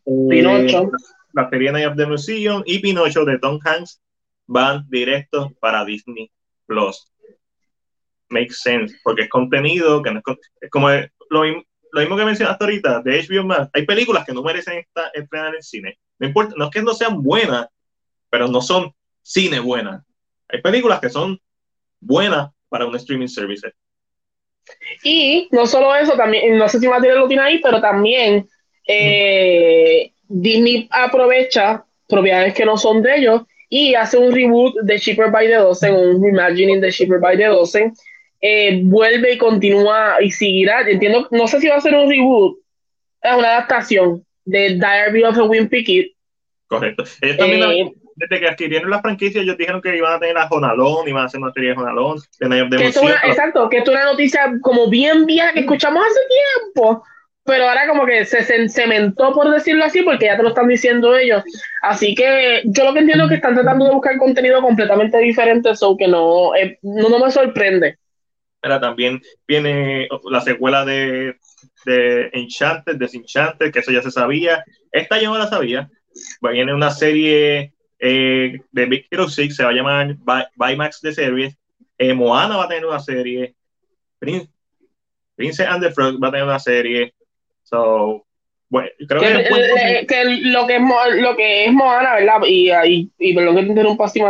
[0.05, 0.91] eh, Pinocho.
[1.33, 4.01] la serie Night of the Museum y Pinocho de Tom Hanks
[4.47, 6.31] van directos para Disney
[6.65, 7.11] Plus.
[8.29, 10.89] Make sense, porque es contenido que no es, es como
[11.29, 13.69] lo, mismo que mencionaste ahorita de HBO Max.
[13.73, 15.99] Hay películas que no merecen estar estrenar en cine.
[16.17, 17.67] No importa, no es que no sean buenas,
[18.29, 20.03] pero no son cine buenas.
[20.49, 21.39] Hay películas que son
[21.99, 23.71] buenas para un streaming service.
[25.03, 28.47] Y no solo eso, también, no sé si Matías lo tiene ahí, pero también
[28.87, 35.29] eh, Disney aprovecha propiedades que no son de ellos y hace un reboot de Shipper
[35.29, 37.93] by the Dozen, un reimagining de Shipper by the Dozen.
[38.41, 40.81] Eh, vuelve y continúa y seguirá.
[40.81, 42.57] Entiendo, no sé si va a ser un reboot,
[43.21, 46.05] es una adaptación de Diary of a Wimpy Kid.
[46.67, 47.03] Correcto.
[47.21, 47.37] Eh,
[48.19, 51.25] desde que adquirieron la franquicia, ellos dijeron que iban a tener a Jonalón, iban a
[51.25, 52.85] hacer una serie de Jonalón, de
[53.25, 56.19] Exacto, que es una noticia como bien vieja que escuchamos hace
[56.73, 57.03] tiempo,
[57.45, 61.17] pero ahora como que se cementó, por decirlo así, porque ya te lo están diciendo
[61.17, 61.43] ellos.
[61.81, 65.71] Así que yo lo que entiendo es que están tratando de buscar contenido completamente diferente,
[65.71, 67.97] eso que no, eh, no, me sorprende.
[68.61, 71.37] Pero también viene la secuela de,
[71.85, 74.63] de Enchanted, Desenchanted, que eso ya se sabía.
[74.91, 75.89] Esta yo no la sabía.
[76.41, 80.17] Viene una serie eh, de Big Hero 6, se va a llamar
[80.55, 81.57] Max de Series.
[81.97, 83.55] Eh, Moana va a tener una serie.
[84.19, 84.49] Prince,
[85.35, 87.13] Prince and the Frog va a tener una serie.
[87.63, 88.25] So,
[88.69, 90.81] bueno, creo que, que, que, lo que es
[91.21, 92.41] lo que es Moana, ¿verdad?
[92.45, 94.21] Y, y, y perdón que te interrumpa así,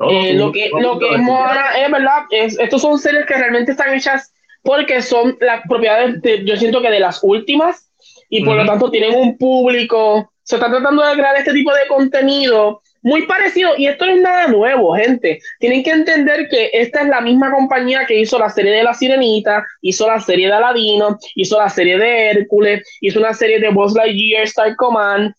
[0.00, 2.22] Eh, lo que, lo que es Moana es, ¿verdad?
[2.30, 6.80] Es, estos son series que realmente están hechas porque son las propiedades, de, yo siento
[6.80, 7.90] que de las últimas,
[8.28, 10.32] y por lo tanto tienen un público.
[10.42, 14.20] Se está tratando de crear este tipo de contenido muy parecido, y esto no es
[14.22, 15.38] nada nuevo, gente.
[15.58, 18.94] Tienen que entender que esta es la misma compañía que hizo la serie de La
[18.94, 23.68] Sirenita, hizo la serie de Aladino, hizo la serie de Hércules, hizo una serie de
[23.68, 25.34] Buzz Lightyear Star Command.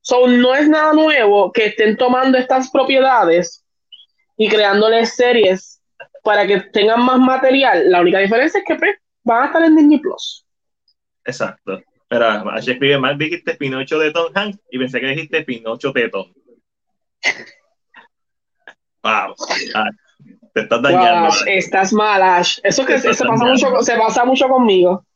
[0.00, 3.64] So, no es nada nuevo que estén tomando estas propiedades
[4.38, 5.82] y creándoles series
[6.22, 7.90] para que tengan más material.
[7.90, 10.46] La única diferencia es que pues, van a estar en Disney Plus.
[11.24, 11.82] Exacto.
[12.08, 16.08] Pero H escribe mal, dijiste Pinocho de Tom Hanks y pensé que dijiste Pinocho de
[16.08, 16.32] Tom.
[19.00, 19.32] Wow.
[19.74, 19.90] Ah,
[20.52, 21.28] te estás dañando.
[21.28, 22.58] Wow, estás mal, Ash.
[22.64, 25.06] Eso que se, pasa mucho, se pasa mucho conmigo.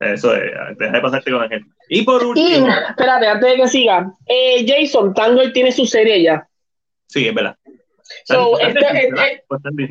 [0.00, 1.70] Eso es, deja de pasarte con la gente.
[1.88, 2.66] Y por último.
[2.66, 4.12] Y, espérate, antes de que siga.
[4.26, 6.46] Eh, Jason, Tango tiene su serie ya.
[7.06, 7.56] Sí, es verdad.
[8.24, 9.42] So, este, eh,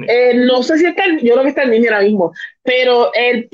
[0.08, 2.34] eh, no sé si está, yo creo que está en Disney ahora mismo,
[2.64, 3.50] pero el,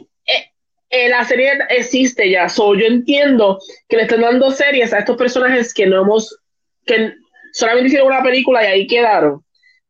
[0.90, 2.48] eh, la serie existe ya.
[2.48, 6.40] So, yo entiendo que le están dando series a estos personajes que no hemos,
[6.86, 7.14] que
[7.52, 9.44] solamente hicieron una película y ahí quedaron.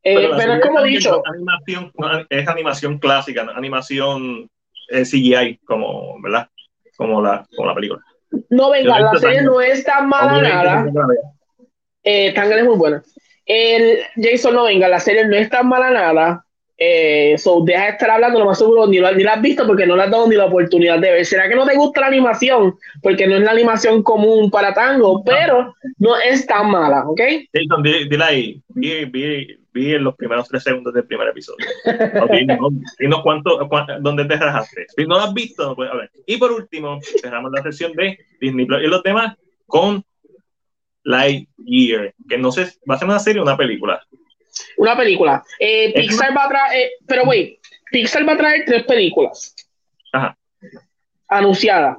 [0.03, 1.21] Eh, pero, es como dicho.
[1.25, 1.91] Animación,
[2.29, 4.49] es animación clásica, animación
[4.89, 6.49] eh, CGI, como, ¿verdad?
[6.95, 8.01] Como la, como la película.
[8.49, 10.85] No, venga, la serie no es tan mala nada.
[12.03, 13.03] Eh, es muy buena.
[13.47, 16.43] El Jason no venga, la serie no es tan mala nada.
[16.79, 19.65] Eh, so, deja de estar hablando, lo más seguro ni, lo, ni la has visto
[19.65, 21.25] porque no le has dado ni la oportunidad de ver.
[21.25, 22.75] ¿Será que no te gusta la animación?
[23.01, 27.21] Porque no es la animación común para tango, pero no es tan mala, ¿ok?
[27.51, 31.65] Jason, dile ahí, vi, vi, vi, en los primeros tres segundos del primer episodio.
[32.99, 34.85] Dinos cuánto, cuánto, dónde te rajaste.
[34.95, 36.11] Si no lo has visto, no puedes hablar.
[36.27, 40.03] Y por último, cerramos la sesión de Disney Plus y los demás con
[41.07, 44.01] Lightyear, que no sé, ¿va a ser una serie o una película?
[44.75, 45.43] Una película.
[45.57, 47.59] Eh, Pixar va a traer, eh, pero wait,
[47.91, 49.55] Pixar va a traer tres películas.
[50.11, 50.37] Ajá.
[51.29, 51.97] Anunciadas.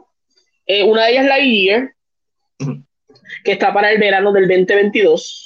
[0.67, 1.95] Eh, una de ellas es Lightyear,
[3.45, 5.45] que está para el verano del 2022.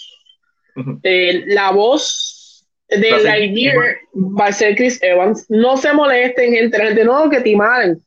[1.44, 5.46] la voz de Lightyear va a ser Chris Evans.
[5.48, 6.78] No se molesten, gente.
[6.80, 8.02] Gente no, que te malen.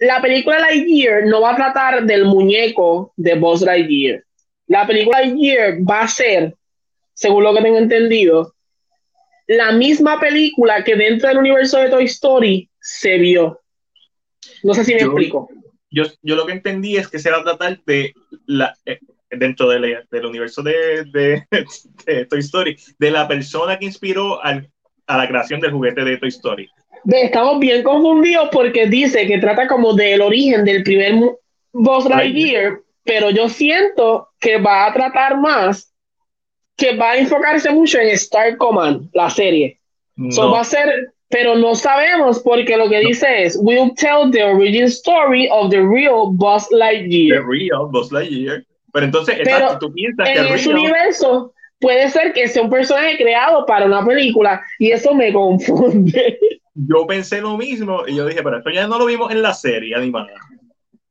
[0.00, 4.24] La película Lightyear no va a tratar del muñeco de Buzz Lightyear.
[4.66, 6.54] La película Lightyear va a ser
[7.14, 8.54] según lo que tengo entendido,
[9.46, 13.60] la misma película que dentro del universo de Toy Story se vio.
[14.62, 15.48] No sé si me explico.
[15.90, 18.14] Yo, yo lo que entendí es que se va a tratar de
[18.46, 18.98] la, eh,
[19.30, 21.04] dentro de del universo de,
[22.06, 24.70] de, Toy Story, de la persona que inspiró al,
[25.06, 26.68] a la creación del juguete de Toy Story.
[27.04, 31.14] Estamos bien confundidos porque dice que trata como del origen del primer
[31.72, 35.92] Buzz Lightyear, pero yo siento que va a tratar más
[36.76, 39.78] que va a enfocarse mucho en Star Command, la serie.
[40.16, 40.50] No.
[40.50, 44.84] va a ser, pero no sabemos porque lo que dice es, we'll tell the origin
[44.84, 47.40] story of the real Buzz Lightyear.
[47.40, 48.64] The real Buzz Lightyear.
[48.92, 53.16] Pero entonces, pero tú piensas en que ese universo puede ser que sea un personaje
[53.16, 56.38] creado para una película y eso me confunde.
[56.74, 59.54] Yo pensé lo mismo y yo dije, pero esto ya no lo vimos en la
[59.54, 60.34] serie animada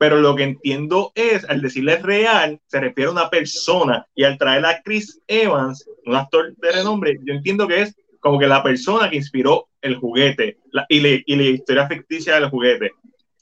[0.02, 4.36] pero lo que entiendo es, al decirle real, se refiere a una persona y al
[4.40, 8.64] traer a Chris Evans, un actor de renombre, yo entiendo que es como que la
[8.64, 10.58] persona que inspiró el juguete
[10.90, 12.94] y, y, la historia ficticia del juguete.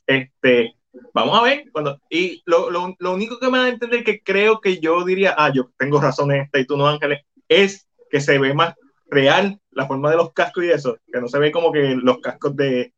[0.05, 0.75] Este,
[1.13, 4.21] vamos a ver, cuando, y lo, lo, lo, único que me da a entender que
[4.21, 7.87] creo que yo diría, ah, yo tengo razón en esta y tú no, Ángeles, es
[8.09, 8.75] que se ve más
[9.09, 12.17] real la forma de los cascos y eso, que no se ve como que los
[12.17, 12.91] cascos de,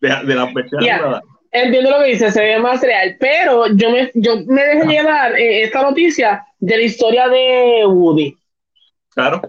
[0.00, 1.20] de, de las versiones
[1.52, 5.36] entiendo lo que dice, se ve más real, pero yo me, yo me dejé llevar
[5.36, 8.34] eh, esta noticia de la historia de Woody.
[9.14, 9.42] Claro.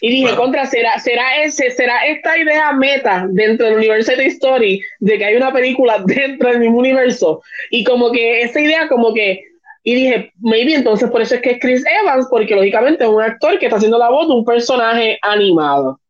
[0.00, 4.82] Y dije, contra, ¿será, será, ese, ¿será esta idea meta dentro del universo de Story
[4.98, 7.42] de que hay una película dentro del mismo universo?
[7.70, 9.42] Y como que esa idea, como que.
[9.82, 13.22] Y dije, maybe entonces por eso es que es Chris Evans, porque lógicamente es un
[13.22, 16.00] actor que está haciendo la voz de un personaje animado.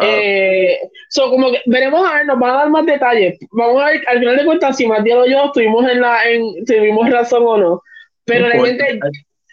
[0.00, 0.78] Eh,
[1.08, 3.38] so, como que veremos a ver, nos van a dar más detalles.
[3.52, 6.64] Vamos a ver, al final de cuentas, si Matías y yo estuvimos en la, en,
[6.64, 7.82] tuvimos razón o no.
[8.24, 9.00] Pero realmente,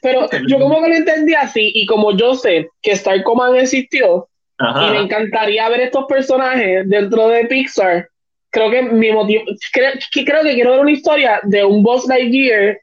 [0.01, 4.27] pero yo como que lo entendí así, y como yo sé que Star Command existió,
[4.59, 8.07] y me encantaría ver estos personajes dentro de Pixar,
[8.49, 9.91] creo que mi motivo, creo,
[10.25, 12.77] creo que quiero ver una historia de un Boss Lightyear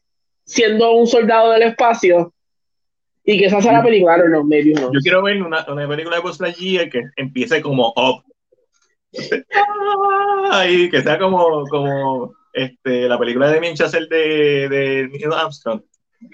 [0.45, 2.33] siendo un soldado del espacio
[3.25, 4.93] y que esa sea la película, no, maybe no.
[4.93, 8.25] Yo quiero ver una, una película de Buzz Lightyear que empiece como Up.
[10.69, 15.83] y que sea como, como este, la película de Damien Chazelle de, de Neil Armstrong.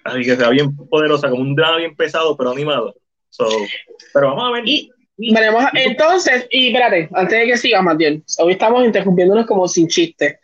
[0.05, 2.95] Así que sea bien poderosa, como un drama bien pesado, pero animado.
[3.31, 3.47] So,
[4.15, 4.63] pero vamos a ver.
[4.67, 4.91] Y,
[5.33, 10.41] veremos, entonces, y espérate, antes de que siga, bien hoy estamos interrumpiéndonos como sin chiste.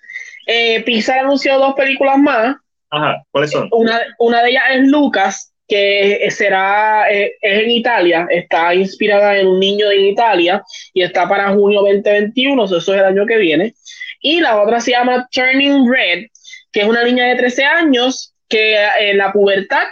[0.46, 2.56] Eh, Pixar anunció dos películas más.
[2.90, 3.68] Ajá, ¿cuáles son?
[3.72, 9.46] Una, una de ellas es Lucas, que será, eh, es en Italia, está inspirada en
[9.46, 10.62] un niño en Italia
[10.92, 13.74] y está para junio 2021, eso es el año que viene.
[14.20, 16.26] Y la otra se llama Turning Red,
[16.72, 19.84] que es una niña de 13 años que eh, en la pubertad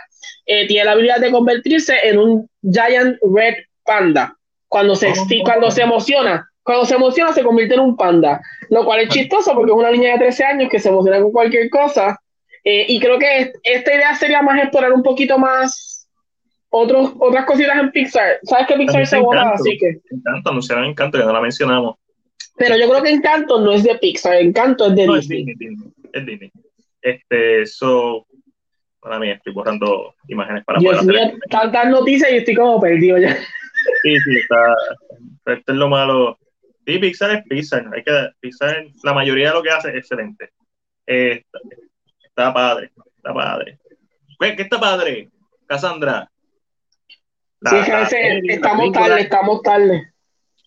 [0.46, 3.54] eh, tiene la habilidad de convertirse en un giant red
[3.84, 4.36] panda
[4.68, 5.12] cuando se,
[5.44, 6.48] cuando se emociona.
[6.62, 8.40] cuando se emociona se convierte en un panda,
[8.70, 11.32] lo cual es chistoso porque es una niña de 13 años que se emociona con
[11.32, 12.18] cualquier cosa.
[12.64, 16.08] Eh, y creo que esta idea sería más explorar un poquito más
[16.70, 18.38] otros, otras cositas en Pixar.
[18.44, 19.50] ¿Sabes que Pixar se borra?
[19.50, 20.00] Así que.
[20.10, 21.96] Encanto, anunciaron Encanto, ya no la mencionamos.
[22.56, 25.40] Pero yo creo que Encanto no es de Pixar, Encanto es de no, Disney.
[25.40, 26.52] Es Disney, es Disney.
[27.00, 28.26] Este, eso.
[29.00, 31.18] Para mí, estoy borrando imágenes para Dios mío,
[31.50, 33.34] tantas noticias y estoy como perdido ya.
[34.02, 34.74] Sí, sí, está.
[35.54, 36.38] Esto es lo malo.
[36.86, 37.90] Sí, Pixar es Pixar.
[37.92, 40.50] Hay que, Pixar, la mayoría de lo que hace es excelente.
[41.06, 41.42] Eh,
[42.32, 43.78] está, padre, está padre.
[44.40, 45.30] ¿Qué, ¿Qué, está padre?
[45.66, 46.30] Cassandra.
[47.60, 50.12] La, sí, la, estamos tarde, estamos tarde.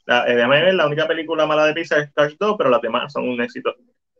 [0.05, 3.27] La, eh, la única película mala de Pixar es Cars 2, pero las demás son
[3.27, 3.75] un éxito.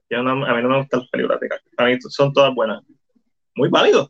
[0.09, 1.63] Yo no, a mí no me gustan las películas de Cars.
[1.77, 2.84] A mí son todas buenas.
[3.55, 4.09] Muy válido.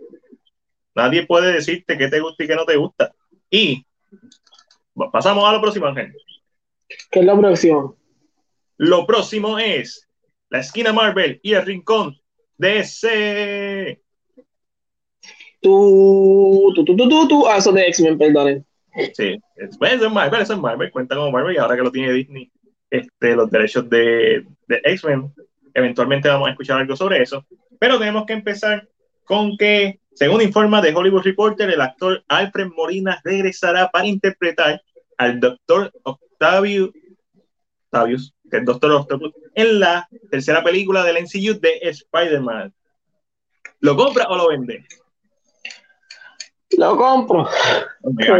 [0.95, 3.13] Nadie puede decirte qué te gusta y qué no te gusta.
[3.49, 3.85] Y
[5.11, 6.15] pasamos a lo próximo, Ángel.
[7.11, 7.97] ¿Qué es lo próximo?
[8.77, 10.07] Lo próximo es
[10.49, 12.17] la esquina Marvel y el rincón
[12.59, 14.01] ese.
[15.61, 17.47] Tú, tú, tú, tú, tú.
[17.47, 18.65] Ah, son de X-Men, perdonen.
[19.13, 22.13] Sí, es, pues, es Marvel, es Marvel, cuenta como Marvel y ahora que lo tiene
[22.13, 22.49] Disney,
[22.89, 25.33] este, los derechos de, de X-Men,
[25.73, 27.45] eventualmente vamos a escuchar algo sobre eso.
[27.79, 28.87] Pero tenemos que empezar
[29.25, 34.81] con que, según informa de Hollywood Reporter, el actor Alfred Molina regresará para interpretar
[35.17, 36.93] al doctor Octavio,
[37.85, 42.73] Octavius, que es Doctor Octopus, en la tercera película del MCU de Spider-Man.
[43.79, 44.85] ¿Lo compra o lo vende?
[46.77, 47.47] Lo compro.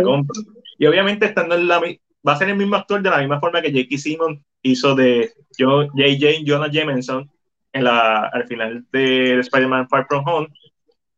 [0.03, 0.41] compro.
[0.77, 3.61] Y obviamente estando en la va a ser el mismo actor de la misma forma
[3.61, 3.97] que J.K.
[3.97, 6.43] Simmons hizo de J.J.
[6.45, 7.29] Jonah Jameson
[7.71, 10.47] en la, al final de Spider-Man Far From Home.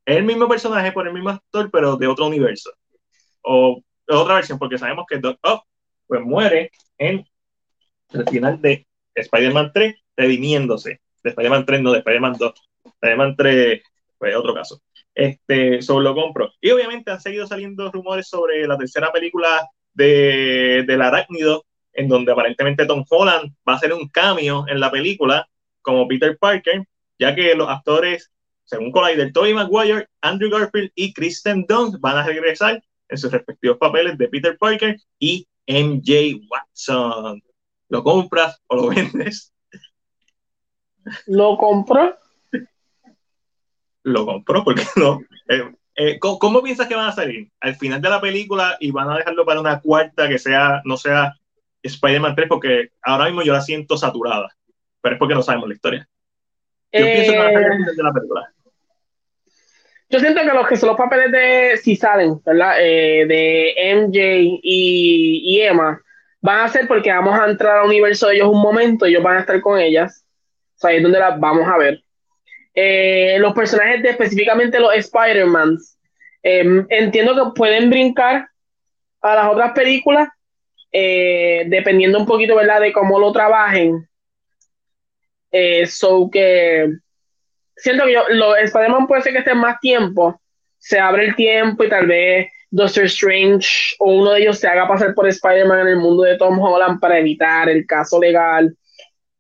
[0.06, 2.72] Es el mismo personaje por el mismo actor, pero de otro universo.
[3.42, 5.64] O otra versión, porque sabemos que Doc Ock
[6.08, 7.26] pues muere en
[8.14, 11.02] el final de Spider-Man 3, redimiéndose.
[11.24, 12.54] De Spider-Man 3, no de Spider-Man 2.
[12.86, 13.82] Spider-Man 3,
[14.18, 14.82] pues otro caso.
[15.14, 16.52] Este, solo lo compro.
[16.62, 22.32] Y obviamente han seguido saliendo rumores sobre la tercera película de, del arácnido, en donde
[22.32, 25.48] aparentemente Tom Holland va a hacer un cambio en la película
[25.82, 26.84] como Peter Parker,
[27.18, 28.32] ya que los actores,
[28.64, 33.78] según Collider, Tobey Maguire, Andrew Garfield y Kristen Dunst van a regresar en sus respectivos
[33.78, 37.42] papeles de Peter Parker y MJ Watson.
[37.90, 39.54] ¿Lo compras o lo vendes?
[41.26, 42.18] Lo compro.
[44.04, 45.20] Lo compro, porque no?
[45.50, 47.50] Eh, eh, ¿cómo, piensas que van a salir?
[47.60, 50.96] Al final de la película y van a dejarlo para una cuarta que sea, no
[50.96, 51.34] sea
[51.82, 54.50] Spider-Man 3, porque ahora mismo yo la siento saturada,
[55.02, 56.10] pero es porque no sabemos la historia.
[56.92, 58.54] Yo pienso que van a salir al final de la película.
[60.10, 62.76] Yo siento que los que son los papeles de, si salen, ¿verdad?
[62.80, 66.02] Eh, de MJ y, Emma,
[66.48, 69.36] van a ser porque vamos a entrar al universo de ellos un momento, ellos van
[69.36, 70.26] a estar con ellas,
[70.78, 72.02] o sea, ahí es donde las vamos a ver.
[72.74, 75.78] Eh, los personajes de específicamente los Spider-Man,
[76.44, 78.48] em, entiendo que pueden brincar
[79.22, 80.30] a las otras películas,
[80.94, 84.08] eh, dependiendo un poquito, ¿verdad?, de cómo lo trabajen.
[85.86, 86.88] so que
[87.76, 90.40] siento que yo, lo, Spider-Man puede ser que esté más tiempo,
[90.78, 94.88] se abre el tiempo y tal vez Doctor Strange o uno de ellos se haga
[94.88, 98.76] pasar por Spider-Man en el mundo de Tom Holland para evitar el caso legal.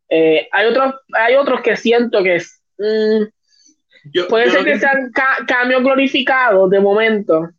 [0.09, 2.41] Eh, hay, otros, hay otros que siento que
[2.77, 5.11] mm, puede ser que, sean
[5.45, 7.49] cambios glorificados de momento.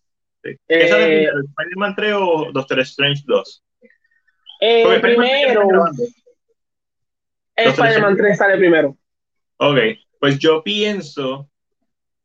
[0.42, 0.50] Sí.
[0.68, 3.64] Eh, ¿Spider-Man 3 o Doctor Strange 2?
[4.60, 5.68] Eh, primero.
[7.56, 8.96] Spider-Man 3 sale primero.
[9.58, 9.78] Ok.
[10.18, 11.48] Pues yo pienso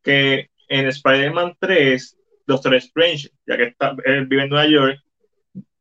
[0.02, 2.18] que en Spider-Man 3,
[2.48, 5.00] Doctor Strange, ya que está, él vive en Nueva York,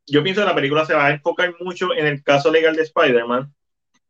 [0.07, 2.83] yo pienso que la película se va a enfocar mucho en el caso legal de
[2.83, 3.53] Spider-Man.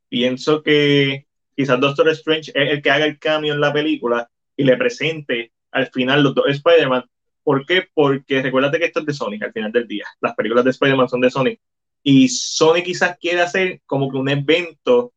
[0.09, 1.27] Pienso que
[1.57, 5.53] quizás Doctor Strange es el que haga el cambio en la película y le presente
[5.70, 7.05] al final los dos Spider-Man.
[7.43, 7.89] ¿Por qué?
[7.93, 10.05] Porque recuérdate que esto es de Sonic al final del día.
[10.20, 11.61] Las películas de Spider-Man son de Sonic.
[12.03, 15.12] Y Sonic quizás quiere hacer como que un evento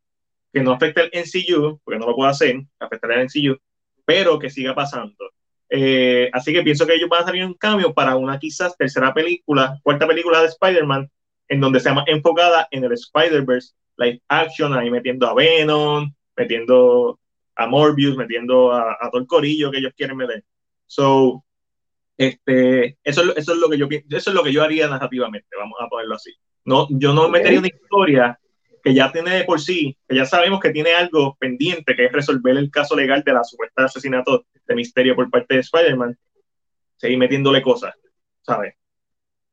[0.52, 3.57] que no afecte el NCU, porque no lo puede hacer, afectar el NCU,
[4.06, 5.32] pero que siga pasando.
[5.69, 9.13] Eh, así que pienso que ellos van a salir un cambio para una quizás tercera
[9.13, 11.09] película, cuarta película de Spider-Man,
[11.47, 17.19] en donde sea más enfocada en el Spider-Verse, live action, ahí metiendo a Venom, metiendo
[17.55, 20.43] a Morbius, metiendo a, todo el corillo que ellos quieren meter.
[20.85, 21.43] So,
[22.17, 25.77] este, eso, eso, es lo que yo, eso es lo que yo haría narrativamente, vamos
[25.79, 26.33] a ponerlo así.
[26.65, 28.39] No, yo no metería una historia
[28.86, 32.12] que ya tiene de por sí, que ya sabemos que tiene algo pendiente, que es
[32.12, 36.16] resolver el caso legal de la supuesta asesinato de Misterio por parte de Spider-Man,
[36.95, 37.95] seguir metiéndole cosas,
[38.44, 38.76] ¿sabes?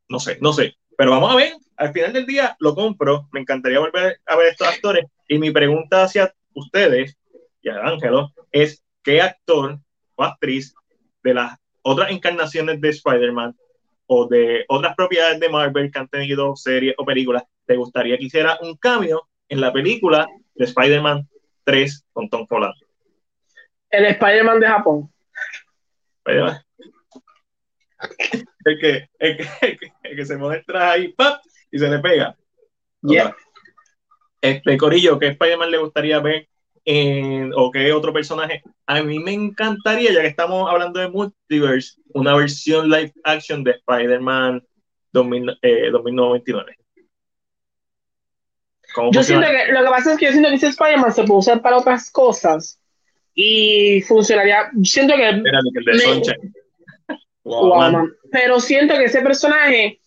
[0.07, 0.77] No sé, no sé.
[0.99, 4.49] Pero vamos a ver, al final del día lo compro, me encantaría volver a ver
[4.49, 5.07] estos actores.
[5.27, 7.17] Y mi pregunta hacia ustedes
[7.63, 9.79] y a Ángelo es: ¿qué actor
[10.15, 10.75] o actriz
[11.23, 13.57] de las otras encarnaciones de Spider-Man
[14.15, 18.25] o de otras propiedades de Marvel que han tenido series o películas te gustaría que
[18.25, 21.27] hiciera un cambio en la película de Spider-Man
[21.65, 22.75] 3 con Tom Holland?
[23.89, 25.11] El Spider-Man de Japón.
[28.65, 29.49] El que, el que,
[30.03, 31.41] el que, se muestra ahí ¡pap!
[31.71, 32.37] y se le pega.
[33.01, 33.35] Yeah.
[34.43, 36.49] Este Corillo, ¿qué Spider-Man le gustaría ver
[36.85, 38.63] en, o qué otro personaje?
[38.87, 43.73] A mí me encantaría, ya que estamos hablando de multiverse, una versión live action de
[43.73, 44.63] Spider-Man
[45.13, 46.77] 2099.
[49.11, 51.39] Yo siento que lo que pasa es que yo siento que ese Spider-Man se puede
[51.39, 52.79] usar para otras cosas
[53.35, 54.71] y funcionaría.
[54.83, 55.23] Siento que.
[55.23, 56.37] Era el de.
[57.45, 60.01] Wow, Pero siento que ese personaje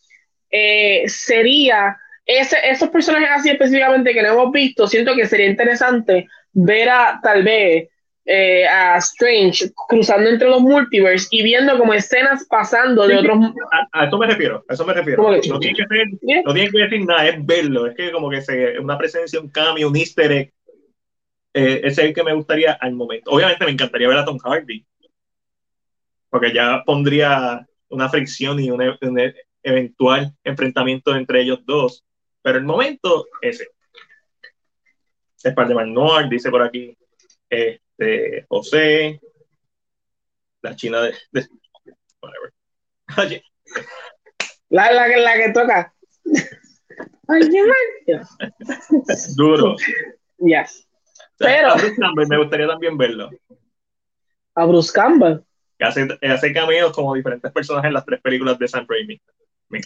[0.49, 1.97] eh, sería.
[2.27, 7.19] Ese, esos personajes así específicamente que no hemos visto, siento que sería interesante ver a
[7.21, 7.89] tal vez
[8.25, 13.37] eh, a Strange cruzando entre los multiverse y viendo como escenas pasando de otros.
[13.71, 15.21] A, a, eso me refiero, a eso me refiero.
[15.21, 17.85] No tiene, que ser, no tiene que decir nada, es verlo.
[17.85, 20.53] Es que como que se, una presencia, un cambio, un easter egg.
[21.53, 23.29] Eh, ese es el que me gustaría al momento.
[23.29, 24.85] Obviamente me encantaría ver a Tom Hardy.
[26.29, 32.03] Porque ya pondría una fricción y un, un eventual enfrentamiento entre ellos dos.
[32.41, 33.67] Pero el momento, ese.
[35.43, 36.97] Spider-Man Noir, dice por aquí.
[37.49, 39.19] Eh, de José,
[40.61, 41.47] la China de, de
[42.21, 42.53] whatever.
[44.69, 45.93] La, la, la que toca.
[49.35, 49.75] Duro.
[50.39, 50.87] Yes.
[51.37, 51.71] Pero.
[51.71, 53.29] A Bruce Campbell me gustaría también verlo.
[54.55, 55.39] A Bruce Campbell.
[55.77, 59.21] Que hace, hace cameos como diferentes personajes en las tres películas de Sam Raimi.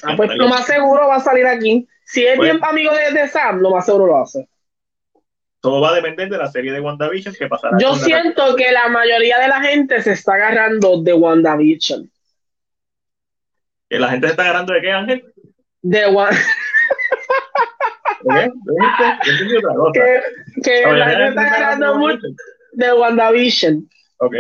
[0.04, 1.88] ah, pues lo más seguro va a salir aquí.
[2.06, 4.48] Si es bien pues- amigo de, de Sam, lo más seguro lo hace
[5.62, 7.78] todo va a depender de la serie de WandaVision que pasará.
[7.80, 12.10] Yo siento que la mayoría de la gente se está agarrando de WandaVision.
[13.90, 15.34] ¿Que la gente se está agarrando de qué, Ángel?
[15.82, 16.38] De One.
[18.34, 18.52] ¿Qué?
[20.62, 22.28] Que, que la, gente está agarrando mucho
[22.74, 23.90] de WandaVision.
[24.18, 24.36] Ok.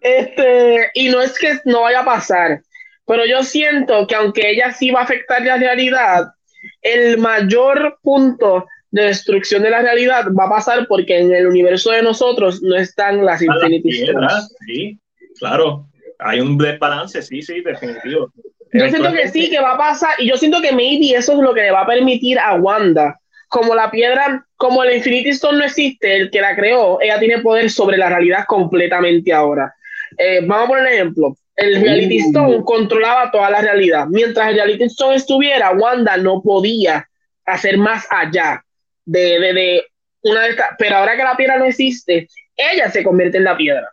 [0.00, 2.62] Este, y no es que no vaya a pasar,
[3.06, 6.32] pero yo siento que aunque ella sí va a afectar la realidad,
[6.80, 11.90] el mayor punto de destrucción de la realidad va a pasar porque en el universo
[11.90, 14.56] de nosotros no están las Infinity Stones.
[14.66, 14.98] Sí,
[15.38, 15.86] claro.
[16.18, 18.30] Hay un desbalance, sí, sí, definitivo.
[18.72, 21.38] Yo siento que sí, que va a pasar, y yo siento que maybe eso es
[21.38, 23.18] lo que le va a permitir a Wanda.
[23.48, 27.38] Como la piedra, como el Infinity Stone no existe, el que la creó, ella tiene
[27.38, 29.74] poder sobre la realidad completamente ahora.
[30.16, 31.36] Eh, vamos a poner un ejemplo.
[31.56, 32.26] El Reality uh.
[32.28, 34.06] Stone controlaba toda la realidad.
[34.08, 37.08] Mientras el Reality Stone estuviera, Wanda no podía
[37.44, 38.62] hacer más allá
[39.10, 39.84] de, de,
[40.22, 43.56] una de estas, pero ahora que la piedra no existe, ella se convierte en la
[43.56, 43.90] piedra.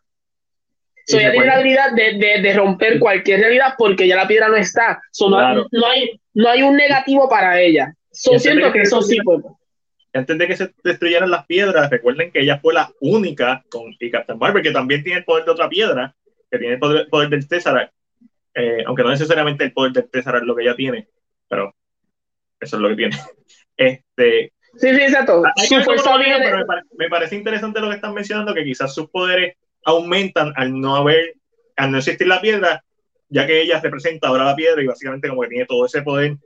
[1.06, 4.58] So, ella tiene la habilidad de, de, romper cualquier realidad porque ya la piedra no
[4.58, 5.02] está.
[5.22, 7.94] no, hay, no hay un negativo para ella.
[8.12, 9.44] So, siento que, eso sí puede.
[10.14, 14.12] Antes de que se destruyeran las piedras, recuerden que ella fue la única con y
[14.12, 16.14] Captain Marvel, que también tiene el poder de otra piedra,
[16.52, 17.92] que tiene el poder, poder del César,
[18.54, 21.08] eh, aunque no necesariamente el poder del César es lo que ella tiene,
[21.48, 21.74] pero
[22.60, 23.16] eso es lo que tiene.
[23.78, 25.42] Este, Sí, sí, exacto.
[26.98, 31.34] me, parece, interesante lo que están mencionando, que quizás sus poderes aumentan al no haber,
[31.76, 32.84] al no existir la piedra,
[33.30, 36.38] ya que ella representa ahora la piedra y básicamente como que tiene todo ese poder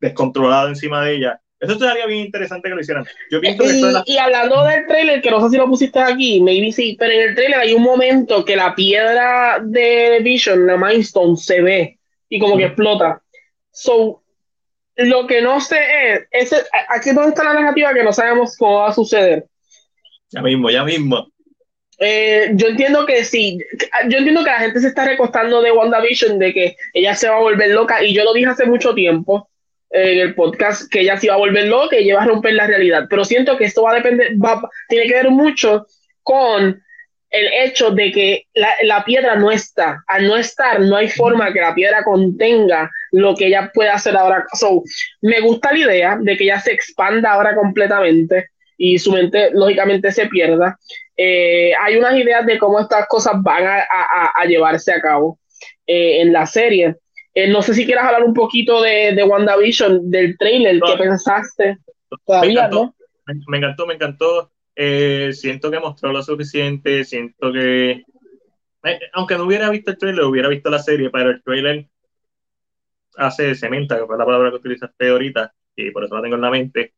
[0.00, 1.40] descontrolado encima de ella.
[1.60, 3.04] Eso sería bien interesante que lo hicieran.
[3.30, 3.64] Yo pienso
[4.06, 7.12] y, y hablando del trailer, que no sé si lo pusiste aquí, maybe sí, pero
[7.12, 11.98] en el trailer hay un momento que la piedra de Vision, la Mindstone, se ve
[12.30, 13.22] y como que explota.
[13.70, 14.19] So,
[15.08, 15.78] lo que no sé
[16.12, 16.56] es, ese,
[16.88, 19.46] aquí donde está la negativa que no sabemos cómo va a suceder.
[20.30, 21.30] Ya mismo, ya mismo.
[21.98, 23.58] Eh, yo entiendo que sí,
[24.08, 27.36] yo entiendo que la gente se está recostando de WandaVision, de que ella se va
[27.36, 29.50] a volver loca, y yo lo dije hace mucho tiempo
[29.90, 32.66] en el podcast, que ella se iba a volver loca y lleva a romper la
[32.66, 35.86] realidad, pero siento que esto va a depender, va, tiene que ver mucho
[36.22, 36.82] con
[37.30, 40.02] el hecho de que la, la, piedra no está.
[40.08, 44.16] Al no estar, no hay forma que la piedra contenga lo que ella puede hacer
[44.16, 44.46] ahora.
[44.52, 44.82] So,
[45.22, 50.10] me gusta la idea de que ella se expanda ahora completamente y su mente lógicamente
[50.12, 50.78] se pierda.
[51.16, 55.38] Eh, hay unas ideas de cómo estas cosas van a, a, a llevarse a cabo
[55.86, 56.96] eh, en la serie.
[57.34, 61.78] Eh, no sé si quieras hablar un poquito de, de WandaVision, del trailer, ¿qué pensaste?
[62.24, 62.94] Todavía, me encantó, ¿no?
[63.46, 68.02] me encantó, me encantó eh, siento que mostró lo suficiente, siento que,
[68.84, 71.86] eh, aunque no hubiera visto el trailer, hubiera visto la serie, pero el trailer
[73.16, 76.42] hace cementa, que fue la palabra que utilizaste ahorita, y por eso la tengo en
[76.42, 76.94] la mente,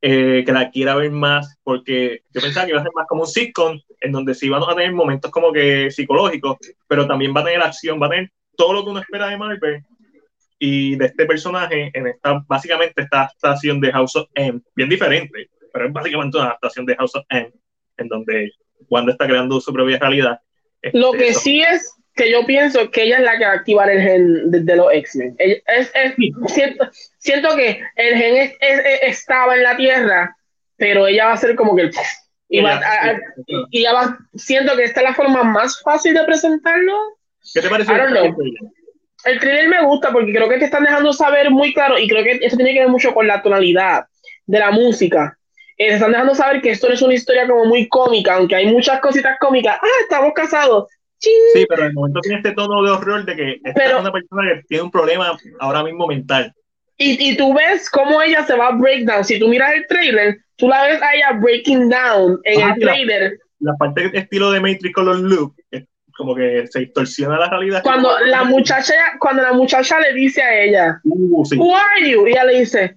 [0.00, 3.22] eh, que la quiera ver más, porque yo pensaba que iba a ser más como
[3.22, 6.56] un sitcom, en donde sí van a tener momentos como que psicológicos,
[6.86, 9.36] pero también va a tener acción, va a tener todo lo que uno espera de
[9.36, 9.84] Marvel
[10.58, 15.50] y de este personaje en esta, básicamente esta adaptación de House of M, bien diferente,
[15.72, 17.52] pero es básicamente una adaptación de House of M,
[17.96, 18.52] en donde
[18.88, 20.40] Wanda está creando su propia realidad.
[20.92, 23.54] lo que este, sí es que yo pienso que ella es la que va a
[23.54, 25.36] activar el gen de, los X-Men.
[26.48, 28.52] siento, siento, que el gen
[29.02, 30.36] estaba en la Tierra,
[30.76, 31.92] pero ella va a ser como que el...
[32.50, 32.80] Y, va,
[33.70, 36.94] y ya va, siento que esta es la forma más fácil de presentarlo.
[37.54, 37.92] ¿Qué te parece?
[39.24, 42.24] El trailer me gusta porque creo que te están dejando saber muy claro y creo
[42.24, 44.06] que eso tiene que ver mucho con la tonalidad
[44.46, 45.38] de la música.
[45.76, 48.56] Eh, te están dejando saber que esto no es una historia como muy cómica, aunque
[48.56, 49.78] hay muchas cositas cómicas.
[49.80, 50.88] Ah, estamos casados.
[51.18, 54.12] Sí, pero en el momento tiene este tono de horror de que esta es una
[54.12, 56.54] persona que tiene un problema ahora mismo mental.
[56.96, 59.24] Y, y tú ves cómo ella se va a break down.
[59.24, 63.38] Si tú miras el trailer, tú la ves a ella breaking down en el trailer.
[63.60, 65.54] La, parte estilo de Matrix con los loop,
[66.16, 67.82] como que se distorsiona la realidad.
[67.82, 72.26] Cuando la muchacha, cuando la muchacha le dice a ella, uh, Who are you?
[72.26, 72.96] Y ella le dice,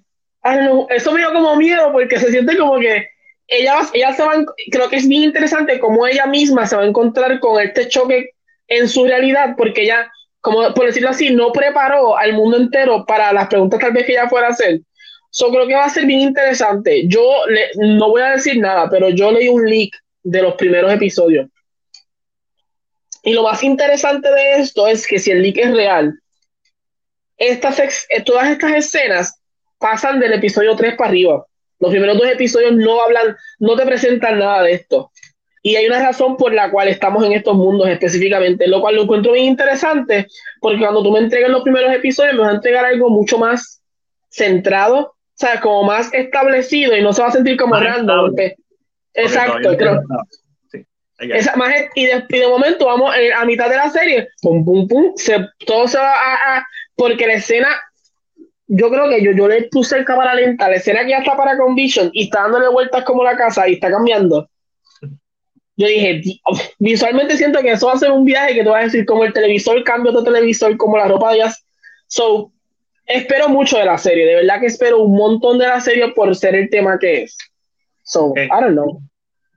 [0.90, 3.06] eso me dio como miedo porque se siente como que
[3.52, 4.32] ella, ella se va,
[4.70, 8.30] creo que es bien interesante como ella misma se va a encontrar con este choque
[8.66, 10.10] en su realidad, porque ella,
[10.40, 14.12] como por decirlo así, no preparó al mundo entero para las preguntas tal vez que
[14.12, 14.80] ella fuera a hacer.
[15.30, 17.06] So, creo que va a ser bien interesante.
[17.06, 19.92] Yo le, no voy a decir nada, pero yo leí un leak
[20.22, 21.48] de los primeros episodios.
[23.22, 26.18] Y lo más interesante de esto es que si el leak es real,
[27.36, 29.40] estas, todas estas escenas
[29.78, 31.46] pasan del episodio 3 para arriba.
[31.82, 35.10] Los primeros dos episodios no hablan, no te presentan nada de esto.
[35.62, 39.02] Y hay una razón por la cual estamos en estos mundos específicamente, lo cual lo
[39.02, 40.28] encuentro bien interesante,
[40.60, 43.82] porque cuando tú me entregas los primeros episodios, me vas a entregar algo mucho más
[44.28, 48.32] centrado, o sea, como más establecido y no se va a sentir como random.
[49.14, 50.02] Exacto, creo.
[51.96, 55.88] y, de, de, momento vamos a mitad de la serie, pum, pum, pum, se, todo
[55.88, 56.64] se va a,
[56.94, 57.68] porque la escena
[58.74, 61.36] yo creo que yo, yo le puse el cámara lenta, la escena que ya está
[61.36, 64.48] para Conviction y está dándole vueltas como la casa y está cambiando.
[65.76, 66.22] Yo dije,
[66.78, 69.24] visualmente siento que eso va a ser un viaje que te vas a decir como
[69.24, 71.66] el televisor, cambio de televisor, como la ropa de ellas.
[72.06, 72.50] So,
[73.04, 76.34] espero mucho de la serie, de verdad que espero un montón de la serie por
[76.34, 77.36] ser el tema que es.
[78.04, 79.02] So, I don't know.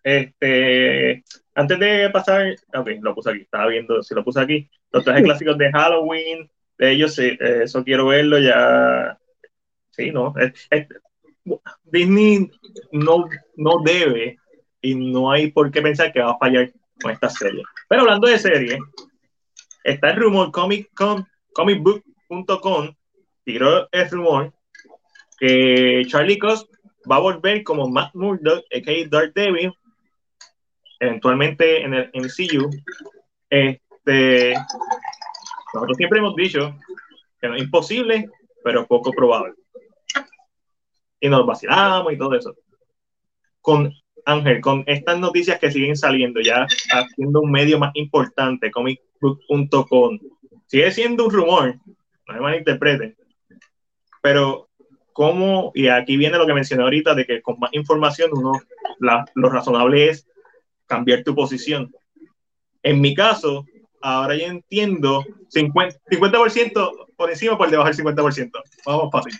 [0.03, 1.23] Este,
[1.53, 5.23] antes de pasar, ok, lo puse aquí, estaba viendo si lo puse aquí, los trajes
[5.25, 9.18] clásicos de Halloween, de ellos, sí, eh, eso quiero verlo ya.
[9.91, 10.34] Sí, no.
[11.84, 12.49] Disney
[12.91, 13.26] no,
[13.56, 14.38] no debe
[14.81, 16.72] y no hay por qué pensar que va a fallar
[17.02, 17.64] con esta serie.
[17.88, 18.80] Pero hablando de serie,
[19.84, 20.89] está el rumor comic,
[21.53, 22.93] comicbook.com
[23.45, 24.53] tiró el rumor
[25.39, 26.65] que Charlie Cox
[27.10, 29.07] va a volver como Matt Murdock, a.k.a.
[29.10, 29.72] Dark Devil,
[30.99, 32.69] eventualmente en el MCU.
[33.49, 34.53] Este,
[35.76, 36.76] nosotros siempre hemos dicho
[37.39, 38.30] que no es imposible,
[38.64, 39.53] pero poco probable.
[41.19, 42.56] Y nos vacilamos y todo eso.
[43.61, 43.93] Con
[44.26, 50.19] Ángel, con estas noticias que siguen saliendo, ya haciendo un medio más importante, comicbook.com,
[50.65, 51.76] sigue siendo un rumor,
[52.27, 53.15] no me malinterpreten,
[54.22, 54.69] pero
[55.14, 58.53] cómo, y aquí viene lo que mencioné ahorita, de que con más información uno,
[58.99, 60.27] lo razonable es
[60.88, 61.93] cambiar tu posición.
[62.81, 63.65] En mi caso,
[64.02, 65.23] ahora ya entiendo
[65.56, 66.38] 50%, 50
[67.15, 68.52] por encima por debajo del 50%.
[68.86, 69.34] Vamos fácil.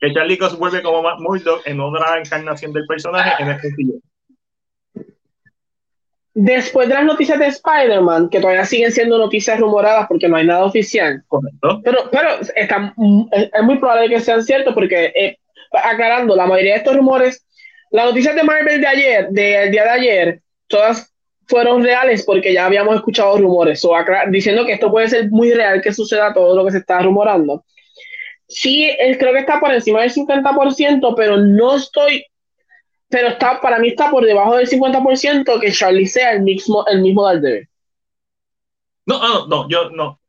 [0.00, 3.98] Que Charlie Cox vuelve como Murdoch en otra encarnación del personaje en este sentido.
[6.32, 10.46] Después de las noticias de Spider-Man, que todavía siguen siendo noticias rumoradas porque no hay
[10.46, 11.22] nada oficial.
[11.26, 11.80] Correcto.
[11.84, 12.94] Pero, pero está,
[13.52, 15.36] es muy probable que sean ciertos porque, eh,
[15.72, 17.44] aclarando, la mayoría de estos rumores,
[17.90, 21.09] las noticias de Marvel de ayer, del día de ayer, todas
[21.50, 23.92] fueron reales porque ya habíamos escuchado rumores, o
[24.28, 27.64] diciendo que esto puede ser muy real que suceda todo lo que se está rumorando.
[28.48, 32.24] Sí, creo que está por encima del 50%, pero no estoy,
[33.08, 37.02] pero está, para mí está por debajo del 50% que Charlie sea el mismo, el
[37.02, 37.68] mismo Daredevil.
[39.06, 40.20] No, no, ah, no, yo no.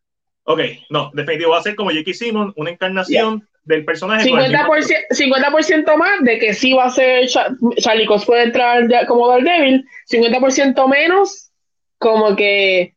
[0.43, 4.29] Ok, no, definitivo va a ser como Jackie Simon, una encarnación del personaje.
[4.29, 9.85] 50%, 50 más de que sí va a ser Charlie Cox puede entrar como Daredevil,
[10.09, 11.51] 50% menos
[11.97, 12.95] como que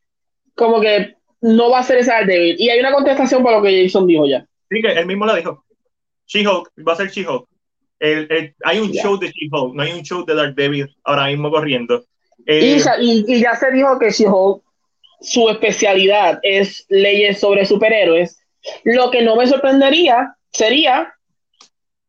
[0.55, 2.57] como que no va a ser ese Daredevil.
[2.59, 4.47] Y hay una contestación para lo que Jason dijo ya.
[4.71, 5.65] Sí, que él mismo la dijo.
[6.27, 7.47] She-Hulk, va a ser She-Hulk.
[8.01, 12.05] hay un show de She-Hulk, no hay un show de Daredevil ahora mismo corriendo.
[12.47, 14.63] y, eh, y, ya se dijo que She-Hulk,
[15.21, 18.44] su especialidad es leyes sobre superhéroes
[18.85, 21.15] Lo que no me sorprendería sería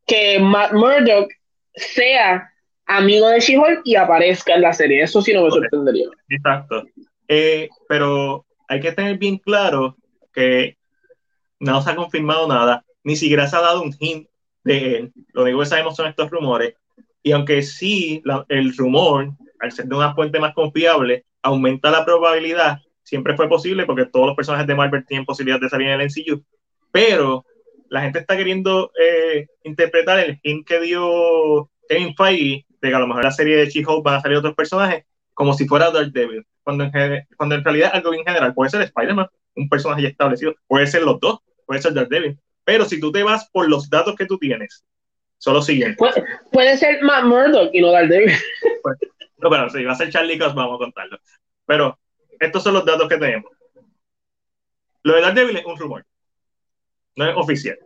[0.06, 1.32] que Matt Murdock
[1.74, 2.50] sea
[2.86, 5.04] amigo de She-Hulk y aparezca en la serie.
[5.04, 6.08] Eso sí no me sorprendería.
[6.30, 6.84] Exacto.
[7.28, 9.98] Eh, pero hay que tener bien claro
[10.34, 10.78] que
[11.60, 14.28] no se ha confirmado nada, ni siquiera se ha dado un hint
[14.64, 15.14] de él.
[15.34, 16.76] Lo único que sabemos son estos rumores.
[17.24, 22.80] Y aunque sí, el rumor, al ser de una fuente más confiable, aumenta la probabilidad,
[23.06, 26.08] siempre fue posible porque todos los personajes de Marvel tienen posibilidad de salir en el
[26.08, 26.44] MCU,
[26.92, 27.46] pero
[27.90, 33.00] la gente está queriendo eh, interpretar el hint que dio Kevin Feige de que a
[33.00, 36.46] lo mejor la serie de She-Hulk van a salir otros personajes como si fuera Daredevil,
[36.64, 40.56] cuando en, cuando en realidad algo en general puede ser Spider-Man, un personaje ya establecido,
[40.68, 44.16] puede ser los dos, puede ser Daredevil, pero si tú te vas por los datos
[44.16, 44.84] que tú tienes,
[45.38, 45.98] solo siguiente.
[46.52, 48.34] puede ser Matt Murdock y no Daredevil.
[48.82, 48.98] Pues,
[49.38, 51.20] no, pero si va a ser Charlie Cox, vamos a contarlo.
[51.66, 52.00] Pero
[52.40, 53.52] estos son los datos que tenemos.
[55.04, 56.06] Lo de Daredevil es un rumor,
[57.16, 57.78] no es oficial.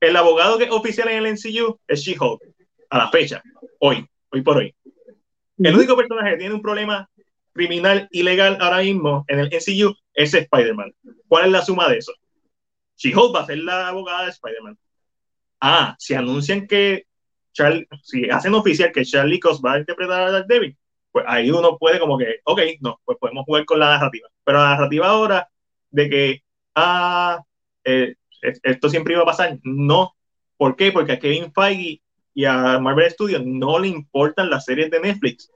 [0.00, 2.42] El abogado que es oficial en el NCU es She-Hulk,
[2.90, 3.42] a la fecha,
[3.80, 4.74] hoy, hoy por hoy.
[5.58, 7.08] El único personaje que tiene un problema
[7.52, 10.94] criminal ilegal ahora mismo en el NCU es Spider-Man.
[11.26, 12.12] ¿Cuál es la suma de eso?
[12.96, 14.78] She-Hulk va a ser la abogada de Spider-Man.
[15.60, 17.06] Ah, si anuncian que
[17.52, 20.76] Charlie, si hacen oficial que Charlie Cox va a interpretar a Daredevil,
[21.18, 24.28] pues ahí uno puede como que, ok, no, pues podemos jugar con la narrativa.
[24.44, 25.48] Pero la narrativa ahora
[25.90, 26.42] de que,
[26.76, 27.42] ah,
[27.84, 28.14] eh,
[28.62, 30.14] esto siempre iba a pasar, no.
[30.56, 30.92] ¿Por qué?
[30.92, 32.00] Porque a Kevin Feige
[32.34, 35.50] y a Marvel Studios no le importan las series de Netflix.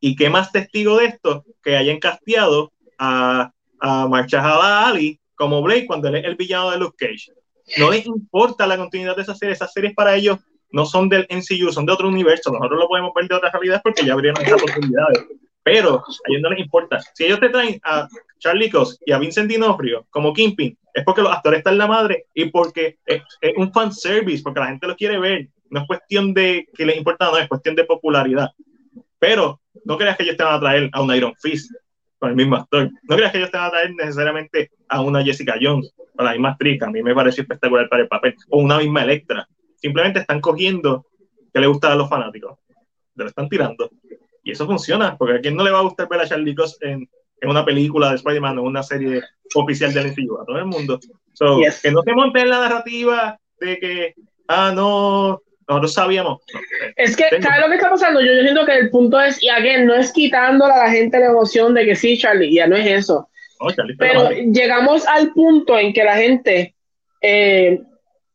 [0.00, 1.44] ¿Y qué más testigo de esto?
[1.62, 6.78] Que hayan casteado a, a Marshall Ali como Blade cuando él es el villano de
[6.78, 7.32] Luke Cage.
[7.78, 9.54] No les importa la continuidad de esa serie.
[9.54, 10.38] Esas series para ellos
[10.74, 12.50] no son del NCU, son de otro universo.
[12.50, 15.24] Nosotros lo podemos ver de otras realidades porque ya abrieron esas oportunidades.
[15.62, 16.98] Pero a ellos no les importa.
[17.14, 18.08] Si ellos te traen a
[18.40, 21.86] Charlie Cox y a Vincent D'Onofrio como Kingpin, es porque los actores están en la
[21.86, 25.48] madre y porque es, es un fan service, porque la gente lo quiere ver.
[25.70, 28.50] No es cuestión de que les importa, no, es cuestión de popularidad.
[29.20, 31.70] Pero no creas que ellos te van a traer a un Iron Fist
[32.18, 32.90] con el mismo actor.
[33.04, 36.32] No creas que ellos te van a traer necesariamente a una Jessica Jones o la
[36.32, 39.48] misma actriz, a mí me pareció espectacular para el papel, o una misma Electra
[39.84, 41.04] simplemente están cogiendo
[41.52, 42.58] que le gusta a los fanáticos.
[43.16, 43.90] Lo están tirando.
[44.42, 46.78] Y eso funciona, porque a quién no le va a gustar ver a Charlie Cox
[46.80, 47.06] en,
[47.42, 49.20] en una película de Spider-Man o una serie
[49.54, 50.98] oficial del MCU, a todo el mundo.
[51.82, 54.14] Que no se monte en la narrativa de que,
[54.48, 56.40] ah, no, nosotros sabíamos.
[56.96, 58.22] es que, ¿sabes lo que está pasando?
[58.22, 61.20] Yo, yo siento que el punto es, y again, no es quitándole a la gente
[61.20, 63.28] la emoción de que sí, Charlie, ya no es eso.
[63.98, 66.74] pero llegamos al punto en que la gente
[67.20, 67.82] eh,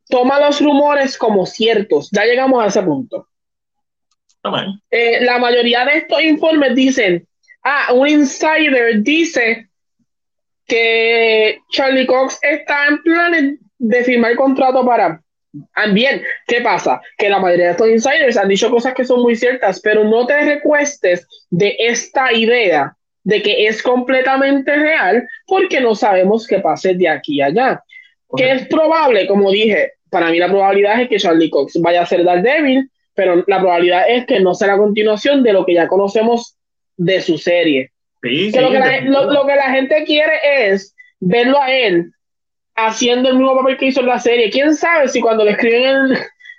[0.09, 2.09] toma los rumores como ciertos.
[2.11, 3.27] Ya llegamos a ese punto.
[4.89, 7.27] Eh, la mayoría de estos informes dicen,
[7.63, 9.67] ah, un insider dice
[10.65, 15.21] que Charlie Cox está en planes de firmar contrato para...
[15.93, 17.01] Bien, ¿qué pasa?
[17.17, 20.27] Que la mayoría de estos insiders han dicho cosas que son muy ciertas, pero no
[20.27, 26.93] te recuestes de esta idea de que es completamente real porque no sabemos qué pase
[26.93, 27.83] de aquí a allá.
[28.37, 32.05] Que es probable, como dije, para mí la probabilidad es que Charlie Cox vaya a
[32.05, 35.87] ser Daredevil, pero la probabilidad es que no sea la continuación de lo que ya
[35.87, 36.57] conocemos
[36.97, 37.91] de su serie.
[38.21, 40.33] lo, que la, gente quiere
[40.67, 42.11] es verlo a él
[42.75, 44.49] haciendo el mismo papel que hizo en la serie.
[44.49, 46.17] ¿Quién sabe si cuando lo escriben en,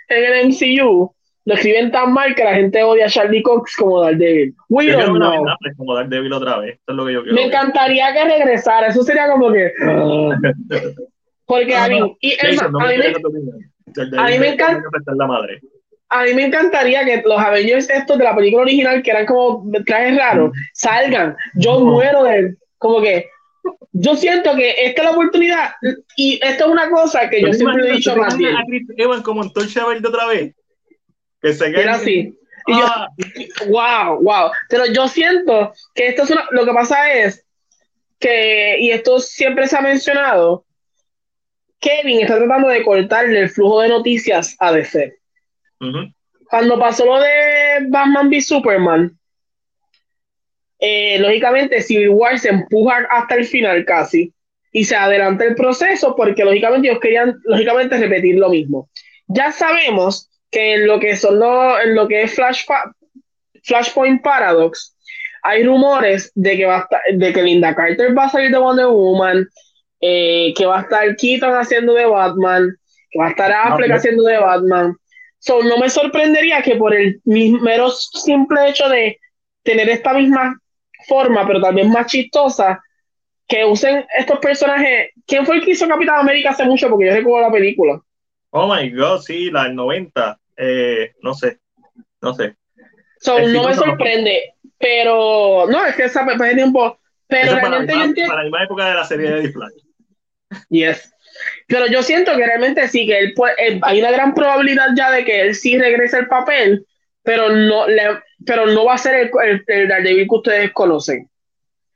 [0.08, 1.14] en el MCU
[1.46, 4.54] lo escriben tan mal que la gente odia a Charlie Cox como Daredevil.
[4.68, 5.44] We yo don't know.
[5.76, 6.74] Como Daredevil otra vez.
[6.74, 8.88] Eso es lo que yo quiero Me encantaría que regresara.
[8.88, 9.72] Eso sería como que...
[11.50, 12.16] Porque a mí, a, mí
[14.38, 14.88] me, encanta.
[16.08, 19.68] A mí me encantaría que los Avengers estos de la película original, que eran como
[19.84, 21.36] trajes raros, salgan.
[21.54, 22.54] Yo muero de.
[22.78, 23.28] Como que.
[23.90, 25.72] Yo siento que esta es la oportunidad.
[26.16, 28.54] Y esto es una cosa que yo siempre he dicho más bien.
[28.96, 30.54] Evan como Antorcha Verde otra vez.
[31.42, 32.32] Que se Era así.
[32.68, 33.08] Y yo, ah.
[33.66, 34.52] wow, wow.
[34.68, 37.44] Pero yo siento que esto es una, lo que pasa es
[38.20, 40.64] que, y esto siempre se ha mencionado,
[41.80, 45.16] Kevin está tratando de cortarle el flujo de noticias a DC.
[46.48, 49.18] Cuando pasó lo de Batman v Superman,
[50.78, 54.32] eh, lógicamente Civil War se empuja hasta el final casi
[54.72, 58.88] y se adelanta el proceso porque lógicamente ellos querían lógicamente repetir lo mismo.
[59.26, 61.40] Ya sabemos que en lo que son
[61.82, 62.64] en lo que es Flash,
[63.62, 64.96] Flashpoint Paradox
[65.42, 69.48] hay rumores de que va de que Linda Carter va a salir de Wonder Woman,
[70.00, 72.76] eh, que va a estar Keaton haciendo de Batman,
[73.10, 74.96] que va a estar Affleck haciendo de Batman.
[75.38, 79.18] So, no me sorprendería que por el mero simple hecho de
[79.62, 80.54] tener esta misma
[81.08, 82.80] forma, pero también más chistosa,
[83.46, 86.90] que usen estos personajes ¿Quién fue el que hizo Capitán América hace mucho?
[86.90, 88.00] Porque yo recuerdo la película.
[88.50, 90.40] Oh my god, sí, la del 90.
[90.56, 91.60] Eh, no sé,
[92.20, 92.56] no sé.
[93.26, 96.98] no me sorprende, pero no, es que esa de tiempo.
[97.28, 99.70] Pero realmente para, la para la misma época de la serie de Display.
[100.68, 101.12] Yes.
[101.66, 103.34] Pero yo siento que realmente sí, que él,
[103.82, 106.84] hay una gran probabilidad ya de que él sí regrese al papel,
[107.22, 111.28] pero no, le, pero no va a ser el, el, el Daredevil que ustedes conocen.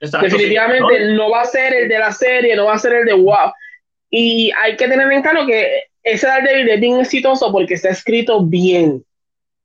[0.00, 1.30] Definitivamente ¿no?
[1.30, 3.52] va a ser el de la serie, no va a ser el de Wow.
[4.10, 8.44] Y hay que tener en claro que ese Daredevil es bien exitoso porque está escrito
[8.44, 9.02] bien.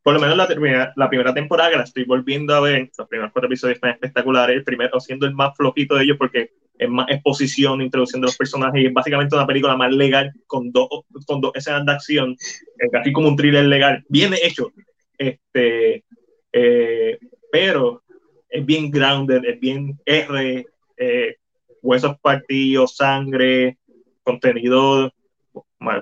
[0.01, 3.07] Por lo menos la, primera, la primera temporada que la estoy volviendo a ver, los
[3.07, 6.89] primeros cuatro episodios están espectaculares, el primero siendo el más flojito de ellos porque es
[6.89, 10.87] más exposición, introducción de los personajes y es básicamente una película más legal con dos,
[11.27, 12.31] con dos escenas de acción,
[12.79, 14.71] eh, casi como un thriller legal, bien hecho.
[15.17, 16.05] Este,
[16.53, 17.19] eh,
[17.51, 18.01] pero
[18.47, 20.65] es bien grounded, es bien R,
[20.95, 21.35] eh,
[21.81, 23.77] huesos partidos, sangre,
[24.23, 25.11] contenido,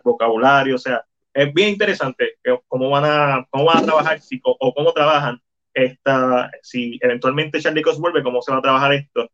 [0.03, 2.35] vocabulario, o sea, es bien interesante
[2.67, 5.41] cómo van a, cómo van a trabajar si, o, cómo trabajan
[5.73, 9.29] esta, si eventualmente Charlie Cox vuelve, cómo se va a trabajar esto.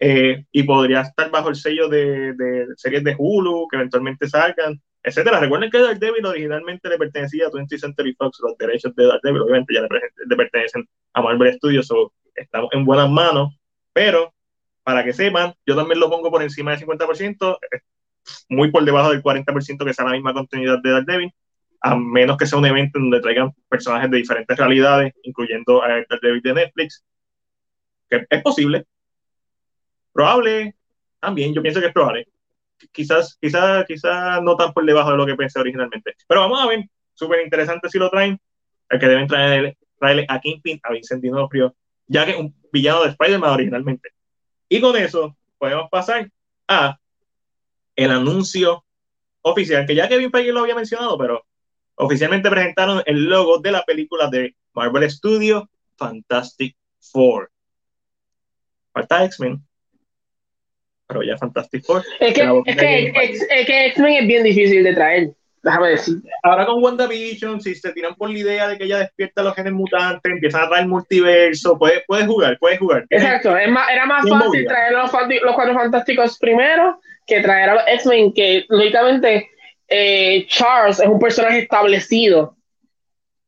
[0.00, 4.80] Eh, y podría estar bajo el sello de, de, series de Hulu que eventualmente salgan,
[5.02, 5.40] etcétera.
[5.40, 9.74] Recuerden que Daredevil originalmente le pertenecía a 20th Century Fox, los derechos de Daredevil obviamente
[9.74, 13.58] ya le, pertenecen a Marvel Studios, o estamos en buenas manos,
[13.92, 14.32] pero
[14.84, 17.58] para que sepan, yo también lo pongo por encima del 50%,
[18.48, 21.32] muy por debajo del 40% que sea la misma continuidad de Daredevil,
[21.80, 26.42] a menos que sea un evento donde traigan personajes de diferentes realidades, incluyendo a Daredevil
[26.42, 27.04] de Netflix,
[28.08, 28.86] que es posible,
[30.18, 30.74] probable,
[31.20, 32.26] también, yo pienso que es probable.
[32.90, 36.16] Quizás, quizás, quizás no tan por debajo de lo que pensé originalmente.
[36.26, 38.40] Pero vamos a ver, súper interesante si lo traen.
[38.88, 41.76] El que deben traer, traerle a Kingpin, a Vincent Dinofrio,
[42.08, 44.08] ya que un villano de Spider-Man originalmente.
[44.68, 46.28] Y con eso podemos pasar
[46.66, 46.98] a
[47.94, 48.84] el anuncio
[49.42, 51.46] oficial, que ya Kevin Feige lo había mencionado, pero
[51.94, 55.62] oficialmente presentaron el logo de la película de Marvel Studios
[55.96, 57.52] Fantastic Four.
[58.92, 59.67] Falta X-Men,
[61.08, 62.04] pero ya Fantastic Four.
[62.20, 65.30] Es que, es que, que X-Men es bien difícil de traer.
[65.62, 66.16] Déjame decir.
[66.44, 69.72] Ahora con WandaVision, si se tiran por la idea de que ella despierta los genes
[69.72, 73.06] mutantes, empiezan a traer multiverso, puedes, puedes jugar, puedes jugar.
[73.10, 75.10] Exacto, es más, era más fácil traer los,
[75.42, 79.48] los cuatro fantásticos primero que traer a los X-Men, que lógicamente
[79.88, 82.54] eh, Charles es un personaje establecido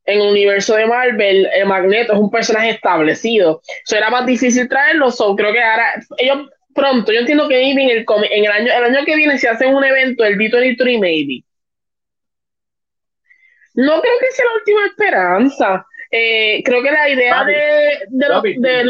[0.07, 3.63] en el universo de Marvel, el Magneto es un personaje establecido.
[3.87, 7.79] Eso era más difícil traerlo, so creo que ahora ellos pronto, yo entiendo que en
[7.79, 11.45] el, en el año el año que viene si hacen un evento el D23 maybe
[13.75, 15.87] no creo que sea la última esperanza.
[16.13, 17.55] Eh, creo que la idea de,
[18.09, 18.27] de,
[18.59, 18.85] de,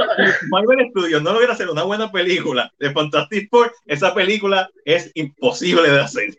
[0.49, 5.91] Marvel Studios no logra hacer una buena película de Fantastic Four, esa película es imposible
[5.91, 6.31] de hacer.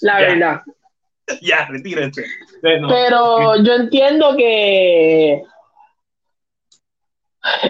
[0.00, 0.62] La verdad.
[1.42, 2.24] Ya, retírense.
[2.62, 5.42] Pero yo entiendo que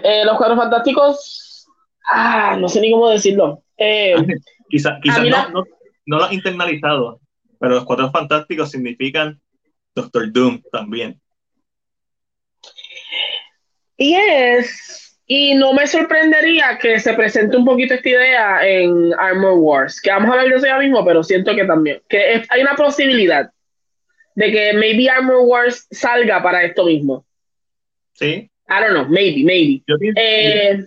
[0.04, 1.47] eh, los cuadros fantásticos,
[2.10, 3.62] ah, no sé ni cómo decirlo.
[3.76, 4.14] Eh,
[4.68, 5.64] quizás no, no,
[6.06, 7.20] no lo has internalizado,
[7.58, 9.40] pero los cuadros fantásticos significan
[9.94, 11.20] Doctor Doom también.
[13.96, 19.54] Y es, y no me sorprendería que se presente un poquito esta idea en Armor
[19.58, 22.62] Wars, que vamos a ver de eso ya mismo, pero siento que también, que hay
[22.62, 23.50] una posibilidad
[24.36, 27.26] de que maybe Armor Wars salga para esto mismo.
[28.12, 28.48] Sí.
[28.70, 29.82] I don't know, maybe, maybe.
[30.14, 30.78] Eh,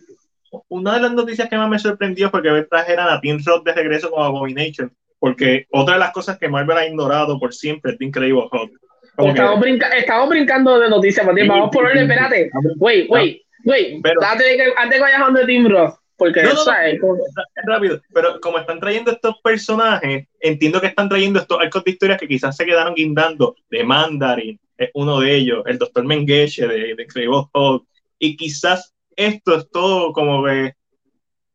[0.68, 3.74] una de las noticias que más me sorprendió fue que trajeran a Team Rock de
[3.74, 7.98] regreso como Abomination, porque otra de las cosas que Marvel ha ignorado por siempre es
[7.98, 8.72] The Incredible Hulk.
[9.18, 12.50] Estamos, brincando de noticias, Vamos por orden, espérate.
[12.78, 14.06] Wait, wait, wait.
[14.06, 16.96] antes, de que, antes que vayas donde Team Ross, porque no, ¿sabes?
[16.96, 21.92] Es rápido, pero como están trayendo estos personajes, entiendo que están trayendo estos arcos de
[21.92, 26.68] historias que quizás se quedaron guindando de Mandarin, es uno de ellos, el Doctor Mengeshe
[26.68, 27.86] de, de Incredible Hulk,
[28.18, 28.94] y quizás
[29.26, 30.74] esto es todo como que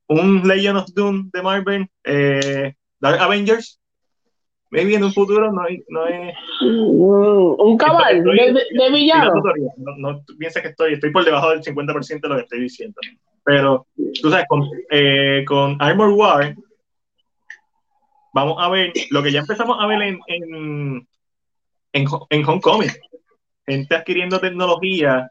[0.08, 3.80] un Legend of Doom de Marvel, eh, Dark Avengers,
[4.70, 9.32] maybe en un futuro no hay, no hay un cabal de, villano.
[9.76, 13.00] No, no, pienses que estoy, estoy por debajo del 50% de lo que estoy diciendo.
[13.44, 13.86] Pero,
[14.20, 16.54] tú sabes, con, eh, con Armor War,
[18.34, 21.08] vamos a ver lo que ya empezamos a ver en, en,
[21.92, 22.90] en, en Homecoming.
[23.66, 25.28] Gente adquiriendo tecnología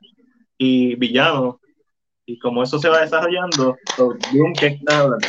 [0.58, 1.58] y villanos.
[2.26, 5.28] Y como eso se va desarrollando, Doom que está hablando.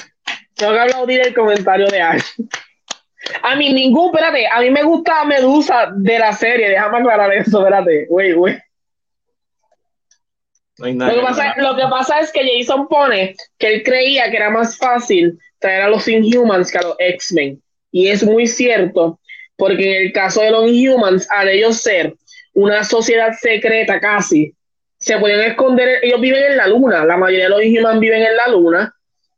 [0.55, 2.25] Tengo que aplaudir el comentario de Ash.
[3.43, 7.59] A mí ningún, espérate, a mí me gusta Medusa de la serie, déjame aclarar eso,
[7.59, 8.57] espérate, güey, güey.
[10.79, 14.51] lo, que pasa, lo, que pasa, es que Jason pone que él creía que era
[14.51, 17.63] más fácil traer a los Inhumans que a los X-Men.
[17.91, 19.21] Y es muy cierto,
[19.57, 22.15] porque en el caso de los Inhumans, al ellos ser
[22.55, 24.55] una sociedad secreta casi,
[25.07, 28.37] se pueden esconder, ellos viven en la luna, la mayoría de los Inhumans viven en
[28.37, 28.93] la luna,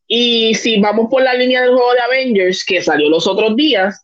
[0.06, 4.02] y si vamos por la línea del juego de Avengers, que salió los otros días,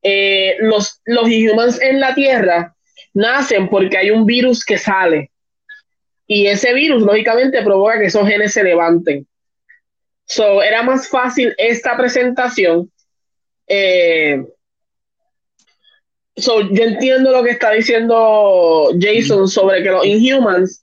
[0.00, 2.76] eh, los, los Inhumans en la Tierra
[3.14, 5.32] nacen porque hay un virus que sale.
[6.28, 9.26] Y ese virus, lógicamente, provoca que esos genes se levanten.
[10.24, 12.92] So, era más fácil esta presentación.
[13.66, 14.40] Eh,
[16.36, 20.82] so, yo entiendo lo que está diciendo Jason sobre que los Inhumans,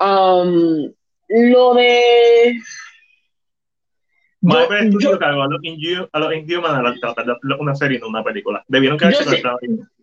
[0.00, 0.92] um,
[1.28, 2.56] lo de
[4.44, 8.62] Marvel Studios cargó a los, de una serie, no una película.
[8.68, 9.18] Debieron que yo,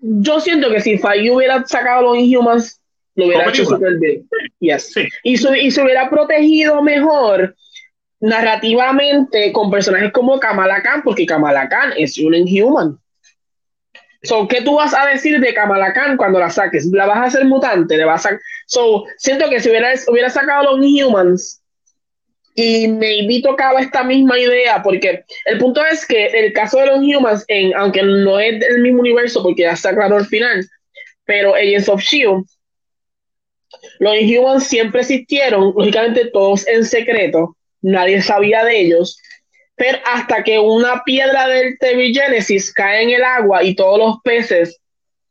[0.02, 2.82] yo siento que si Feige hubiera sacado a los Inhumans,
[3.16, 4.28] lo hubiera hecho super bien.
[4.60, 4.94] Yes.
[4.94, 5.08] Sí.
[5.24, 7.56] Y, y se hubiera protegido mejor
[8.20, 12.98] narrativamente con personajes como Kamala Khan, porque Kamala Khan es un Inhuman.
[14.24, 16.86] So, ¿qué tú vas a decir de Kamala Khan cuando la saques?
[16.92, 17.98] ¿La vas a hacer mutante?
[17.98, 18.40] ¿Le vas a...
[18.68, 21.62] So, siento que si hubiera, hubiera sacado los Inhumans
[22.56, 26.98] y maybe tocaba esta misma idea, porque el punto es que el caso de los
[26.98, 30.68] Humans, en, aunque no es del mismo universo, porque ya está claro al final,
[31.26, 32.46] pero Agents of Shield,
[34.00, 39.18] los Inhumans siempre existieron, lógicamente todos en secreto, nadie sabía de ellos,
[39.82, 44.18] pero hasta que una piedra del TV Genesis cae en el agua y todos los
[44.24, 44.80] peces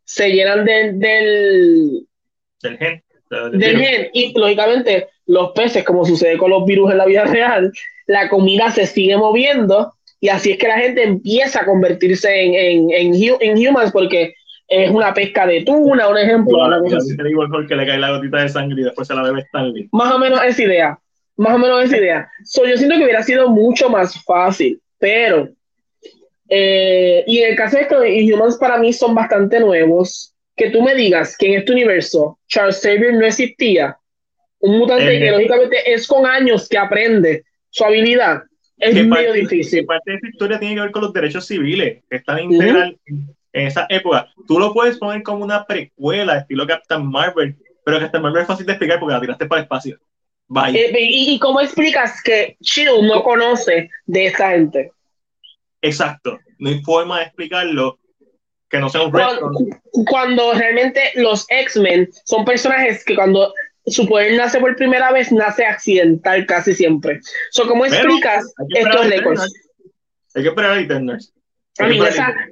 [0.02, 3.00] se llenan del, del gen.
[3.52, 4.10] Del gen.
[4.12, 7.70] Y lógicamente los peces, como sucede con los virus en la vida real,
[8.08, 12.90] la comida se sigue moviendo y así es que la gente empieza a convertirse en,
[12.90, 14.34] en, en, humans porque
[14.66, 16.58] es una pesca de tuna, un ejemplo.
[17.68, 19.88] que le cae la gotita de sangre y después se la bebe Stanley.
[19.92, 20.98] Más o menos esa idea.
[21.40, 22.30] Más o menos esa idea.
[22.44, 25.48] So, yo siento que hubiera sido mucho más fácil, pero.
[26.50, 30.82] Eh, y en el caso de que Humans para mí son bastante nuevos, que tú
[30.82, 33.96] me digas que en este universo Charles Xavier no existía,
[34.58, 38.42] un mutante que lógicamente es con años que aprende su habilidad.
[38.76, 39.86] Es medio difícil.
[39.86, 43.34] Parte de esta historia tiene que ver con los derechos civiles, que están integral en,
[43.54, 44.28] esa época.
[44.46, 48.66] Tú lo puedes poner como una precuela, estilo Captain Marvel, pero Captain Marvel es fácil
[48.66, 49.98] de explicar porque la tiraste para el espacio.
[50.50, 50.76] Bye.
[50.76, 54.90] Eh, y, cómo explicas que Shield no conoce de esta gente?
[55.80, 56.40] Exacto.
[56.58, 58.00] No hay forma de explicarlo
[58.68, 59.52] que no sea un cuando,
[60.08, 63.54] cuando realmente los X-Men son personajes que cuando
[63.86, 67.20] su poder nace por primera vez, nace accidental casi siempre.
[67.52, 69.52] So, ¿Cómo explicas estos récords?
[70.34, 71.32] Hay que esperar a Eternals.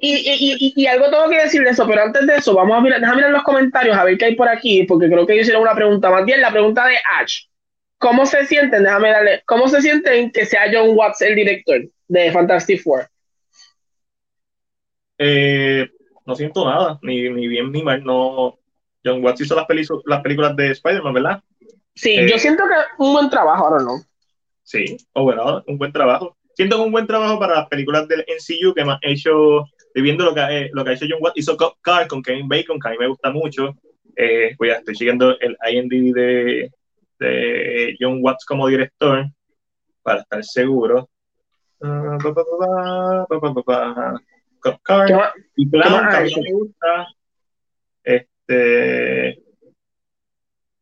[0.00, 2.80] y, y, y, algo tengo que decir de eso, pero antes de eso, vamos a
[2.80, 5.42] mirar, déjame mirar los comentarios a ver qué hay por aquí, porque creo que ellos
[5.42, 6.10] hicieron una pregunta.
[6.10, 7.48] Más bien, la pregunta de Ash.
[7.98, 8.84] ¿Cómo se sienten?
[8.84, 9.42] Déjame darle.
[9.44, 13.08] ¿Cómo se sienten que sea John Watts el director de Fantastic Four?
[15.18, 15.88] Eh,
[16.24, 18.04] no siento nada, ni, ni bien ni mal.
[18.04, 18.58] No,
[19.04, 19.66] John Watts hizo las,
[20.06, 21.42] las películas de Spider-Man, ¿verdad?
[21.94, 24.00] Sí, yo eh, siento que un buen trabajo, ahora no.
[24.62, 26.36] Sí, overall, un buen trabajo.
[26.54, 29.64] Siento que un buen trabajo para las películas del NCU que ha hecho,
[29.94, 32.78] viendo lo que, eh, lo que ha hecho John Watts, hizo Car con Kevin Bacon,
[32.78, 33.74] que a mí me gusta mucho.
[34.16, 36.70] Eh, pues estoy siguiendo el IND de,
[37.18, 39.26] de John Watts como director
[40.02, 41.08] para estar seguro.
[41.80, 42.18] Uh,
[45.56, 47.06] y Clown, me gusta.
[48.02, 49.42] Este,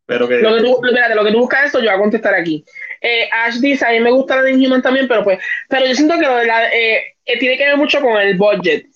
[0.07, 0.39] pero que...
[0.39, 0.81] Lo que, tú,
[1.15, 2.65] lo que tú buscas eso, yo voy a contestar aquí.
[3.01, 5.95] Eh, Ash dice, a mí me gusta la de Inhuman también, pero pues, pero yo
[5.95, 8.87] siento que lo de la, eh, eh, tiene que ver mucho con el budget.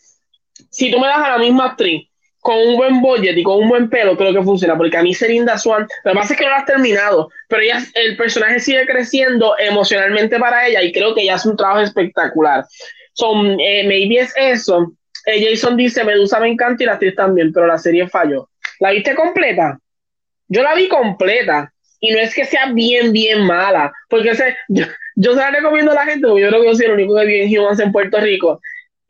[0.70, 2.09] Si tú me das a la misma actriz
[2.40, 5.14] con un buen budget y con un buen pelo, creo que funciona, porque a mí
[5.14, 8.60] Serinda Swan, lo que pasa es que no lo has terminado, pero ella, el personaje
[8.60, 12.64] sigue creciendo emocionalmente para ella y creo que ella hace un trabajo espectacular.
[13.12, 14.92] Son, maybe es eso.
[15.26, 18.48] Jason dice, Medusa me encanta y la actriz también, pero la serie falló.
[18.78, 19.78] ¿La viste completa?
[20.48, 21.72] Yo la vi completa.
[22.00, 23.92] Y no es que sea bien, bien mala.
[24.08, 24.32] Porque
[24.68, 24.84] yo,
[25.16, 27.14] yo se la recomiendo a la gente, porque yo creo que yo soy el único
[27.16, 28.60] que vive en Humans en Puerto Rico.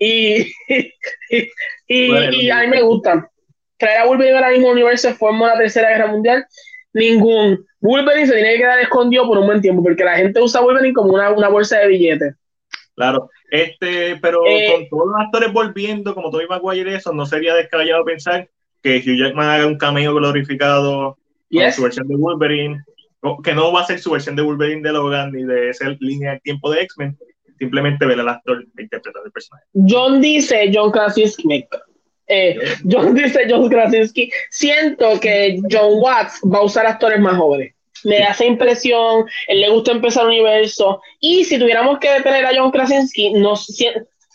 [0.01, 0.51] Y,
[1.87, 3.31] y, a mí me gusta.
[3.77, 6.45] Traer a Wolverine al mismo universo forma la tercera guerra mundial.
[6.93, 7.65] Ningún.
[7.81, 10.95] Wolverine se tiene que quedar escondido por un buen tiempo, porque la gente usa Wolverine
[10.95, 12.35] como una, una bolsa de billetes.
[12.97, 17.55] Claro, este, pero eh, con todos los actores volviendo, como Tobey Maguire, eso no sería
[17.55, 18.49] descabellado pensar
[18.83, 21.17] que Hugh Jackman haga un cameo glorificado
[21.51, 22.85] con su versión de Wolverine,
[23.43, 26.33] que no va a ser su versión de Wolverine de Logan ni de esa línea
[26.33, 27.19] del tiempo de X-Men,
[27.61, 29.67] simplemente ver al actor interpretar el personaje.
[29.75, 31.67] John dice, John Krasinski,
[32.27, 32.59] eh,
[32.91, 37.75] John dice, John Krasinski, siento que John Watts va a usar actores más jóvenes.
[38.03, 41.03] Me da esa impresión, él le gusta empezar el universo.
[41.21, 43.55] Y si tuviéramos que detener a John Krasinski, no,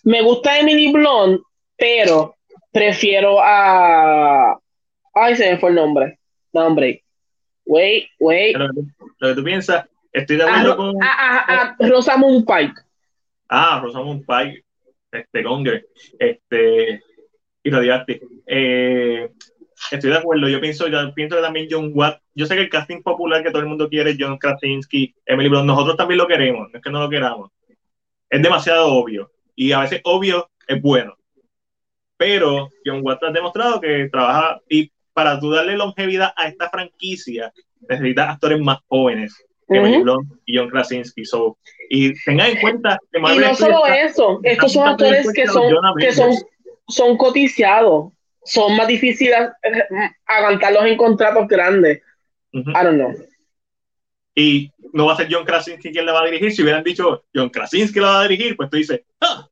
[0.03, 1.41] me gusta Emily Blunt,
[1.75, 2.35] pero
[2.71, 4.59] prefiero a.
[5.13, 6.19] Ay, se me fue el nombre.
[6.53, 7.03] No, hombre.
[7.65, 8.55] Wait, wait.
[8.55, 8.69] Lo
[9.29, 10.95] que, tú, piensas, estoy de acuerdo con.
[11.01, 12.84] A, Rosamund Pike.
[13.47, 14.63] Ah, Rosamund Pike,
[15.11, 15.87] este, Gonger,
[16.19, 17.01] este,
[17.63, 17.79] y lo
[18.47, 19.29] Eh,
[19.91, 22.69] estoy de acuerdo, yo pienso, yo pienso que también John Watt, yo sé que el
[22.69, 26.69] casting popular que todo el mundo quiere, John Krasinski, Emily Blunt, nosotros también lo queremos,
[26.71, 27.51] no es que no lo queramos.
[28.29, 31.15] Es demasiado obvio, y a veces obvio es bueno.
[32.17, 37.53] Pero John Watt ha demostrado que trabaja, y para tú darle longevidad a esta franquicia,
[37.87, 41.23] necesitas actores más jóvenes Emily Blunt y John Krasinski.
[41.89, 46.11] y tengan en cuenta que Y no solo eso, estos son actores que son, que
[46.11, 46.31] son,
[46.87, 48.11] son coticiados
[48.45, 49.83] son más difíciles eh,
[50.25, 52.01] aguantarlos en contratos grandes.
[52.53, 53.13] I don't know.
[54.35, 56.51] Y no va a ser John Krasinski quien le va a dirigir.
[56.51, 59.49] Si hubieran dicho John Krasinski le va a dirigir, pues tú dices, ¡Ah!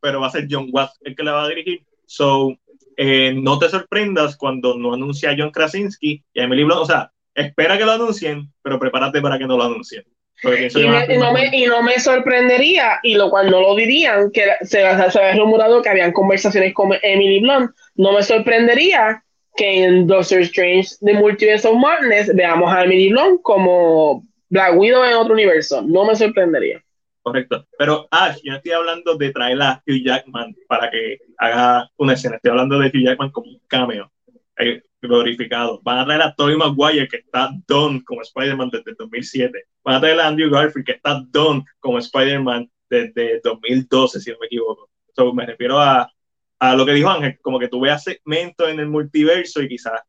[0.00, 1.84] pero va a ser John Watts el que le va a dirigir.
[2.06, 2.54] So,
[2.96, 6.82] eh, no te sorprendas cuando no anuncia a John Krasinski y a Emily Blunt.
[6.82, 10.04] O sea, espera que lo anuncien, pero prepárate para que no lo anuncien.
[10.44, 14.80] Y, no me, y, no me, sorprendería, y lo cual no lo dirían, que se,
[14.80, 19.22] se había rumorado que habían conversaciones con Emily Blunt, no me sorprendería
[19.54, 25.04] que en Doctor Strange The Multiverse of Madness veamos a Emily Blunt como Black Widow
[25.04, 25.82] en otro universo.
[25.82, 26.82] No me sorprendería.
[27.22, 27.64] Correcto.
[27.78, 32.14] Pero Ash, yo no estoy hablando de traer a Hugh Jackman para que haga una
[32.14, 32.36] escena.
[32.36, 34.10] Estoy hablando de Hugh Jackman como un cameo.
[34.58, 35.80] Eh, glorificado.
[35.82, 39.64] Van a traer a Tobey Maguire, que está done como Spider-Man desde 2007.
[39.84, 44.38] Van a traer a Andrew Garfield, que está done como Spider-Man desde 2012, si no
[44.40, 44.88] me equivoco.
[45.14, 46.10] So, me refiero a,
[46.58, 50.00] a lo que dijo Ángel, como que tú veas segmentos en el multiverso y quizás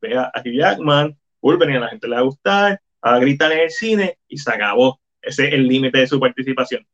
[0.00, 3.60] veas a Hugh Jackman, Wolverine, a la gente le va a gustar, a gritar en
[3.60, 5.00] el cine y se acabó.
[5.20, 6.86] Ese es el límite de su participación.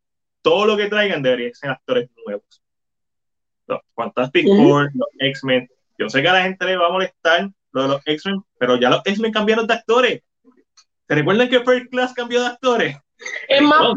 [0.42, 2.62] Todo lo que traigan debería ser actores nuevos.
[3.66, 5.68] Los Fantastic Four, los X-Men,
[5.98, 8.78] yo sé que a la gente le va a molestar lo de los X-Men, pero
[8.80, 10.22] ya los X-Men cambiaron de actores.
[11.06, 12.96] ¿Se recuerdan que First Class cambió de actores?
[13.48, 13.94] Es más,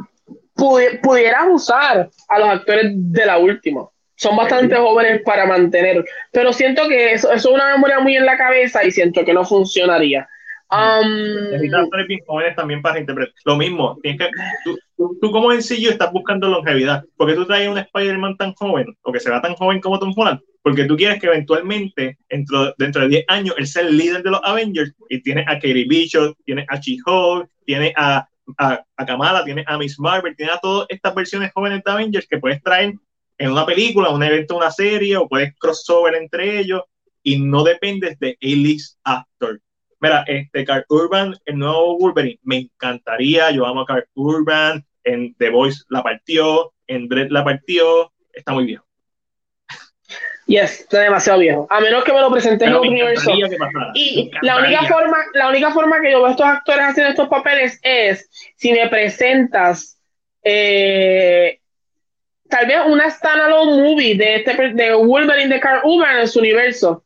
[0.56, 3.88] pudieras usar a los actores de la última.
[4.16, 8.26] Son bastante jóvenes para mantener, pero siento que eso, eso, es una memoria muy en
[8.26, 10.28] la cabeza y siento que no funcionaría.
[10.70, 13.34] Um, Necesitas actores bien jóvenes también para interpretar.
[13.46, 14.30] Lo mismo, tienes que,
[14.64, 17.04] tú, tú, como sencillo estás buscando longevidad.
[17.18, 20.14] porque tú traes un Spider-Man tan joven o que se va tan joven como Tom
[20.16, 20.40] Holland?
[20.62, 24.32] Porque tú quieres que eventualmente, dentro, dentro de 10 años, él sea el líder de
[24.32, 28.28] los Avengers y tiene a Katie Bishop, tiene a She-Hulk, tiene a,
[28.58, 32.38] a, Kamala, tiene a Miss Marvel, tiene a todas estas versiones jóvenes de Avengers que
[32.38, 32.94] puedes traer
[33.38, 36.84] en una película, un evento, una serie, o puedes crossover entre ellos
[37.24, 39.60] y no dependes de A-list actor.
[40.00, 45.34] Mira, este Carl Urban, el nuevo Wolverine, me encantaría, yo amo a Carl Urban, en
[45.36, 48.82] The Voice la partió, en Dread la partió, está muy bien
[50.52, 51.66] Yes, está demasiado viejo.
[51.70, 53.32] A menos que me lo presentes en otro universo.
[53.94, 57.30] Y la única forma, la única forma que yo veo a estos actores haciendo estos
[57.30, 59.98] papeles es si me presentas
[60.44, 61.58] eh,
[62.50, 67.06] tal vez una standalone movie de este de Wolverine de Carl Urban en su universo.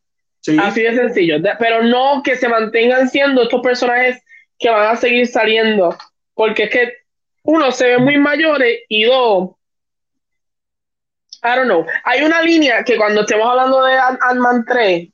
[0.59, 1.37] Así de sencillo.
[1.59, 4.23] pero no que se mantengan siendo estos personajes
[4.57, 5.95] que van a seguir saliendo.
[6.33, 6.93] Porque es que
[7.43, 9.51] uno se ve muy mayores y dos
[11.45, 11.85] I don't know.
[12.03, 15.09] Hay una línea que cuando estemos hablando de Ant-Man 3,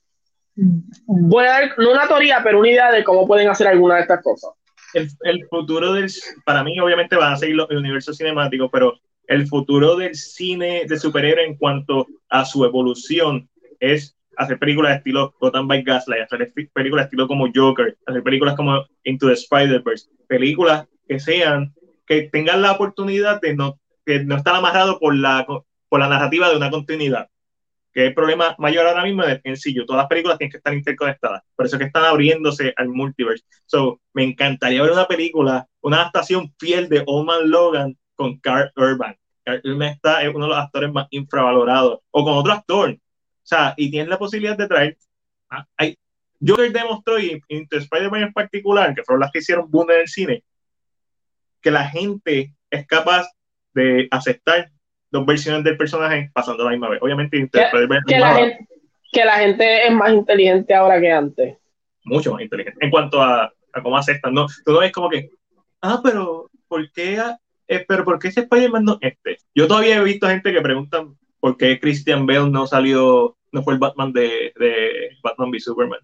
[1.05, 4.01] voy a dar, no una teoría, pero una idea de cómo pueden hacer alguna de
[4.01, 4.51] estas cosas.
[4.93, 6.09] El, el, futuro del,
[6.45, 10.85] para mí obviamente van a seguir los, el universo cinemático, pero el futuro del cine
[10.87, 13.49] de superhéroe en cuanto a su evolución
[13.79, 18.23] es hacer películas de estilo Gotham by Gaslight, hacer películas de estilo como Joker, hacer
[18.23, 21.73] películas como Into the Spider-Verse, películas que sean,
[22.05, 25.45] que tengan la oportunidad de no, que no estar amarrado por la
[25.91, 27.27] por la narrativa de una continuidad,
[27.91, 29.85] que es el problema mayor ahora mismo en sencillo.
[29.85, 33.43] Todas las películas tienen que estar interconectadas, por eso que están abriéndose al multiverse.
[33.65, 38.71] So, me encantaría ver una película, una adaptación fiel de Old Man Logan con Carl
[38.77, 39.17] Urban.
[39.43, 42.91] Carl Urban está, es uno de los actores más infravalorados, o con otro actor.
[42.91, 42.97] O
[43.43, 44.97] sea, y tienes la posibilidad de traer.
[45.75, 45.97] Hay,
[46.39, 50.07] Joker demostró, y Into Spider-Man en particular, que fueron las que hicieron boom en el
[50.07, 50.45] cine,
[51.59, 53.27] que la gente es capaz
[53.73, 54.71] de aceptar
[55.11, 57.01] dos versiones del personaje pasando la misma vez.
[57.01, 58.67] Obviamente, que, que, la gente,
[59.11, 61.57] que, la gente, es más inteligente ahora que antes.
[62.05, 62.83] Mucho más inteligente.
[62.83, 64.47] En cuanto a, a cómo aceptan, ¿no?
[64.65, 65.29] Tú no ves como que,
[65.81, 67.19] ah, pero ¿por qué,
[67.67, 69.37] eh, pero ¿por qué ese Spider-Man no este?
[69.53, 73.73] Yo todavía he visto gente que preguntan por qué Christian Bale no salió, no fue
[73.73, 75.99] el Batman de, de Batman v Superman.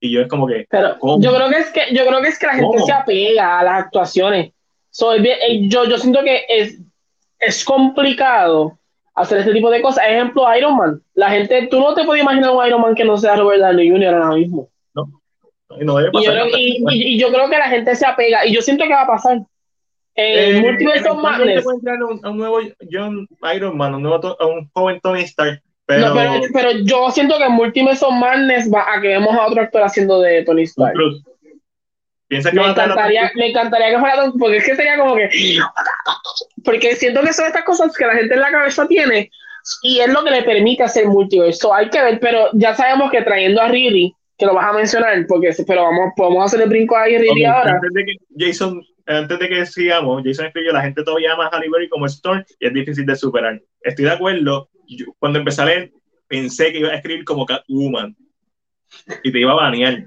[0.00, 0.66] Y yo es como que.
[0.68, 3.60] Pero yo creo que es que yo creo que es que la gente se apega
[3.60, 4.52] a las actuaciones.
[4.90, 6.80] So, eh, yo, yo siento que es
[7.42, 8.78] es complicado
[9.14, 10.04] hacer este tipo de cosas.
[10.08, 11.02] Ejemplo, Iron Man.
[11.14, 13.90] La gente, tú no te puedes imaginar un Iron Man que no sea Robert Downey
[13.90, 14.14] Jr.
[14.14, 14.68] ahora mismo.
[14.94, 15.06] No.
[15.78, 17.94] Y, no debe Y yo, pasar creo, y- y- y yo creo que la gente
[17.94, 18.46] se apega.
[18.46, 19.38] Y yo siento que va a pasar.
[20.14, 21.64] En Eh, Multiverse of Madness.
[21.66, 22.60] entrar un, a un nuevo
[22.90, 27.10] John Iron Man, un nuevo a un joven Tony Stark, pero, No, pero, pero yo
[27.10, 30.44] siento que en Multiverse of Madness va a que vemos a otro actor haciendo de
[30.44, 30.94] Tony Stark.
[32.32, 35.16] ¿Piensas que Me a encantaría, me encantaría que fuera Tom, porque es que sería como
[35.16, 35.28] que.
[36.64, 39.30] Porque siento que son estas cosas que la gente en la cabeza tiene
[39.82, 41.74] y es lo que le permite hacer multiverso.
[41.74, 45.26] Hay que ver, pero ya sabemos que trayendo a Riri, que lo vas a mencionar,
[45.28, 47.72] porque pero vamos, podemos hacer el brinco ahí Riri Ok, ahora.
[47.72, 51.50] Antes de que Jason, antes de que sigamos, Jason escribió, la gente todavía llama a
[51.50, 53.60] Halle Berry como Storm y es difícil de superar.
[53.82, 54.70] Estoy de acuerdo.
[54.88, 55.92] Yo, cuando empecé a leer,
[56.28, 58.16] pensé que iba a escribir como Catwoman
[59.22, 60.06] y te iba a banear.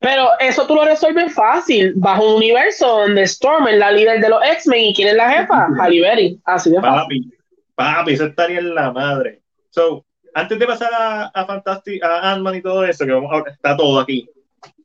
[0.00, 4.28] Pero eso tú lo resuelves fácil, bajo un universo donde Storm es la líder de
[4.28, 6.40] los X-Men y quién es la jefa, Halle Berry.
[6.44, 6.98] Así de fácil.
[7.00, 7.32] Papi,
[7.74, 9.42] papi, eso estaría en la madre.
[9.70, 10.04] So,
[10.34, 13.76] antes de pasar a, a Fantastic, a Ant-Man y todo eso, que vamos a- está
[13.76, 14.28] todo aquí.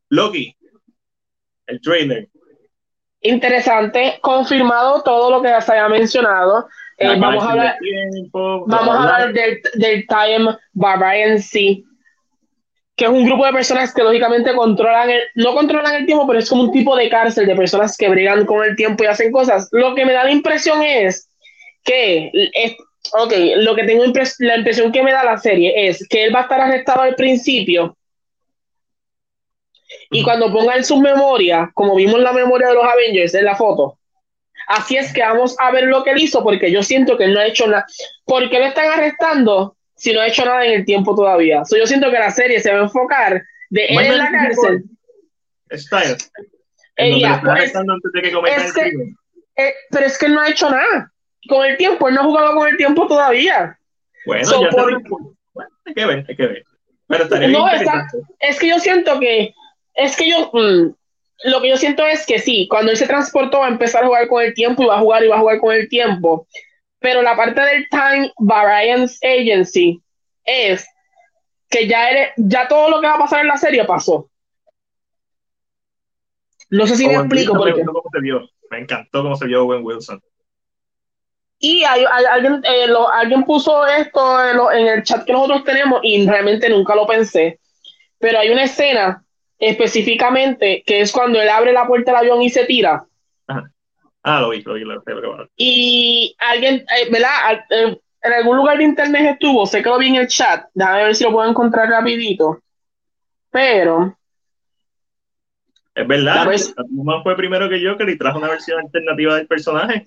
[0.08, 0.56] Loki,
[1.66, 2.28] el trailer.
[3.20, 6.68] Interesante, confirmado todo lo que ya se había mencionado.
[6.98, 11.76] Eh, vamos a tiempo, Vamos hablar del, del Time Barbarian Sea,
[12.96, 16.38] que es un grupo de personas que lógicamente controlan el, no controlan el tiempo, pero
[16.38, 19.32] es como un tipo de cárcel de personas que brigan con el tiempo y hacen
[19.32, 19.68] cosas.
[19.72, 21.28] Lo que me da la impresión es
[21.82, 22.76] que, es,
[23.12, 26.34] ok, lo que tengo impres- la impresión que me da la serie es que él
[26.34, 27.96] va a estar arrestado al principio
[30.10, 33.56] y cuando ponga en sus memorias, como vimos la memoria de los Avengers en la
[33.56, 33.98] foto,
[34.68, 37.34] así es que vamos a ver lo que él hizo, porque yo siento que él
[37.34, 37.86] no ha hecho nada.
[38.24, 41.64] ¿Por qué lo están arrestando si no ha hecho nada en el tiempo todavía?
[41.64, 44.84] So, yo siento que la serie se va a enfocar de él en la cárcel.
[45.72, 46.30] Styles.
[46.96, 48.34] Eh, pues, arrestando antes de que es
[48.66, 49.16] el que- crimen.
[49.56, 51.12] Eh, pero es que él no ha hecho nada
[51.48, 53.78] con el tiempo, él no ha jugado con el tiempo todavía.
[54.26, 55.02] Bueno, so, ya por-
[55.52, 56.64] bueno, hay que ver, hay que ver.
[57.06, 57.84] Pero estaría No, bien.
[58.40, 59.54] Es que yo siento que,
[59.94, 60.94] es que yo, mm,
[61.44, 64.06] lo que yo siento es que sí, cuando él se transportó va a empezar a
[64.06, 66.46] jugar con el tiempo y va a jugar y va a jugar con el tiempo.
[67.04, 70.00] Pero la parte del Time Variance Agency
[70.42, 70.86] es
[71.68, 74.30] que ya, eres, ya todo lo que va a pasar en la serie pasó.
[76.70, 78.48] No sé si me Owen explico Wilson me gustó cómo se vio.
[78.70, 80.18] Me encantó cómo se vio Owen Wilson.
[81.58, 85.34] Y hay, hay- alguien, eh, lo- alguien puso esto en, lo- en el chat que
[85.34, 87.60] nosotros tenemos y realmente nunca lo pensé.
[88.18, 89.22] Pero hay una escena
[89.58, 93.04] específicamente que es cuando él abre la puerta del avión y se tira.
[94.24, 95.12] Ah, lo vi, lo vi, lo vi.
[95.14, 95.48] lo vi.
[95.56, 97.64] Y alguien, eh, ¿verdad?
[97.70, 100.66] Eh, en algún lugar de internet estuvo, sé que lo vi en el chat.
[100.72, 102.60] Déjame ver si lo puedo encontrar rapidito.
[103.50, 104.16] Pero,
[105.94, 110.04] Es verdad, Batman fue primero que Joker y trajo una versión alternativa del personaje.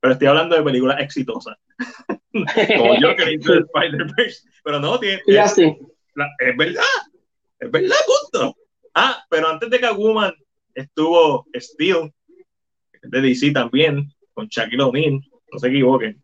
[0.00, 1.56] Pero estoy hablando de películas exitosas.
[2.32, 4.48] Como Joker the Spider-Verse.
[4.64, 5.56] Pero no, tiene, y es,
[6.14, 6.82] la- es verdad.
[7.58, 8.56] Es verdad, justo.
[8.94, 10.32] Ah, pero antes de Catwoman
[10.74, 12.12] estuvo Steel,
[13.02, 15.20] de DC también, con Shaquille O'Neal.
[15.52, 16.22] No se equivoquen.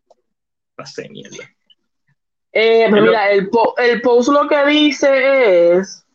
[0.75, 1.43] Pasé mierda.
[2.51, 6.05] Eh, Pero- mira, el, po- el post lo que dice es.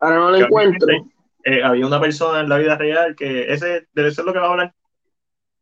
[0.00, 0.88] Ahora no lo encuentro.
[1.44, 4.46] Eh, había una persona en la vida real que ese debe ser lo que va
[4.46, 4.74] a hablar.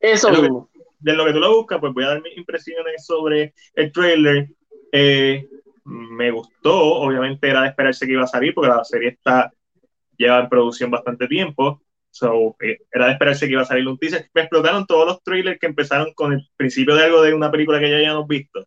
[0.00, 3.05] Eso lo que- de lo que tú lo buscas, pues voy a dar mis impresiones
[3.05, 4.48] sobre el trailer.
[4.92, 5.47] Eh,
[5.84, 9.52] me gustó, obviamente era de esperarse que iba a salir, porque la serie está
[10.16, 11.82] lleva en producción bastante tiempo.
[12.19, 14.31] So, eh, era de esperarse que iba a salir un teaser.
[14.33, 17.78] Me explotaron todos los trailers que empezaron con el principio de algo de una película
[17.78, 18.67] que ya hayamos visto.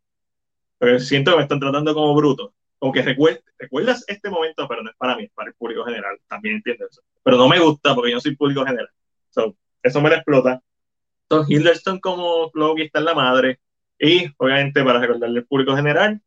[0.77, 2.53] Pero siento que me están tratando como bruto.
[2.77, 5.83] Como que recuer- recuerdas este momento, pero no es para mí, es para el público
[5.83, 6.19] general.
[6.27, 7.01] También entiendo eso.
[7.23, 8.89] Pero no me gusta porque yo no soy público general.
[9.31, 10.61] So, eso me la explota.
[11.27, 13.59] Tom Hiddleston como Loki está en la madre.
[13.99, 16.21] Y obviamente para recordarle al público general,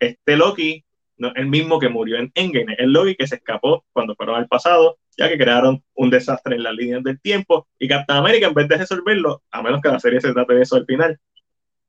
[0.00, 0.84] este Loki
[1.16, 4.48] no el mismo que murió en Endgame, el Loki que se escapó cuando fueron al
[4.48, 7.68] pasado, ya que crearon un desastre en las líneas del tiempo.
[7.78, 10.62] Y Captain America, en vez de resolverlo, a menos que la serie se trate de
[10.62, 11.18] eso al final,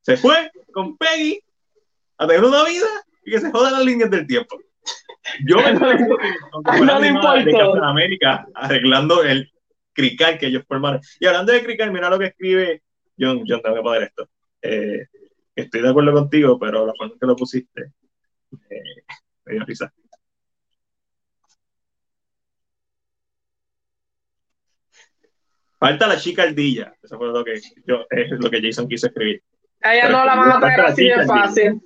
[0.02, 1.40] se fue con Peggy
[2.18, 2.88] a tener una vida
[3.26, 4.58] y que se jodan las líneas del tiempo.
[5.46, 5.64] Yo me
[5.98, 7.66] que, No le animada, de importa.
[7.66, 9.52] Captain América arreglando el
[9.94, 11.02] crical que ellos formaron.
[11.20, 12.84] Y hablando de crical, mira lo que escribe
[13.20, 14.30] John, John, tengo que poner esto.
[14.62, 15.08] Eh,
[15.56, 17.92] estoy de acuerdo contigo, pero la forma en que lo pusiste
[18.70, 19.04] eh,
[19.46, 19.92] me dio risa.
[25.80, 26.94] Falta la chica ardilla.
[27.02, 29.42] Eso fue lo que, yo, es lo que Jason quiso escribir.
[29.82, 31.82] A ella no la van a traer así de fácil.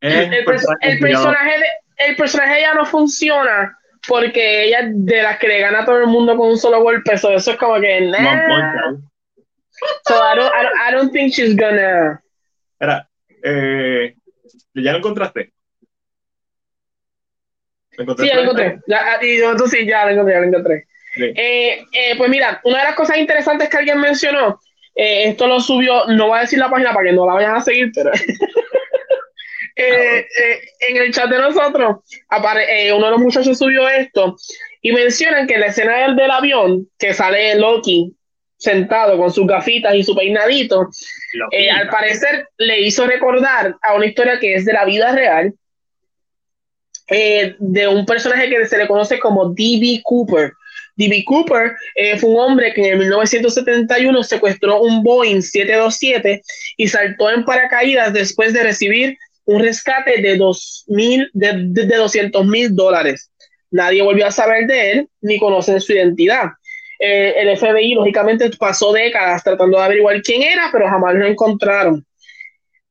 [0.00, 1.66] Es El, el pers- el personaje de,
[2.08, 6.06] el personaje ya no funciona porque ella de las que le gana a todo el
[6.06, 8.00] mundo con un solo golpe, eso, eso es como que.
[8.02, 8.94] Nah.
[10.06, 12.22] So I don't, I, don't, think she's gonna.
[12.72, 13.08] Espera,
[13.42, 14.14] eh,
[14.74, 15.52] ¿ya lo encontraste?
[17.96, 18.80] sí, ya lo encontré.
[18.86, 20.86] Ya, y tú sí, ya lo encontré, ya lo encontré.
[21.16, 24.60] Eh, eh, pues mira, una de las cosas interesantes que alguien mencionó,
[24.94, 27.56] eh, esto lo subió, no voy a decir la página para que no la vayan
[27.56, 28.10] a seguir, pero
[29.76, 31.98] en el chat de nosotros,
[32.68, 34.36] eh, uno de los muchachos subió esto
[34.82, 38.14] y mencionan que la escena del, del avión, que sale Loki
[38.56, 40.88] sentado con sus gafitas y su peinadito,
[41.72, 45.52] al parecer le hizo recordar a una historia que es de la vida real,
[47.08, 50.00] de un personaje que se le conoce como D.B.
[50.02, 50.52] Cooper.
[50.96, 51.24] D.B.
[51.24, 51.72] Cooper
[52.18, 56.40] fue un hombre que en 1971 secuestró un Boeing 727
[56.76, 62.46] y saltó en paracaídas después de recibir un rescate de, dos mil, de, de, 200
[62.46, 63.30] mil dólares.
[63.70, 66.50] Nadie volvió a saber de él ni conocen su identidad.
[66.98, 72.04] Eh, el FBI, lógicamente, pasó décadas tratando de averiguar quién era, pero jamás lo encontraron.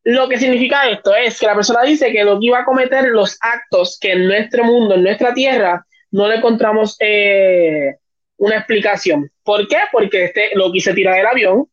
[0.04, 3.06] Lo que significa esto es que la persona dice que lo que iba a cometer
[3.06, 7.98] los actos que en nuestro mundo, en nuestra tierra, no le encontramos eh,
[8.38, 9.30] una explicación.
[9.44, 9.78] ¿Por qué?
[9.92, 11.68] Porque este Loki se tira del avión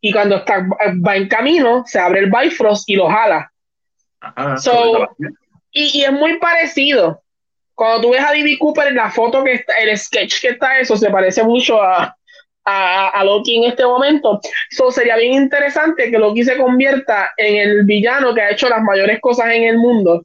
[0.00, 0.64] y cuando está,
[1.04, 3.50] va en camino, se abre el Bifrost y lo jala
[5.72, 7.22] y, es muy parecido.
[7.74, 8.56] Cuando tú ves a D.B.
[8.58, 12.16] Cooper en la foto que está, el sketch que está eso, se parece mucho a,
[12.64, 14.40] a, Loki en este momento.
[14.70, 18.82] So, sería bien interesante que Loki se convierta en el villano que ha hecho las
[18.82, 20.24] mayores cosas en el mundo.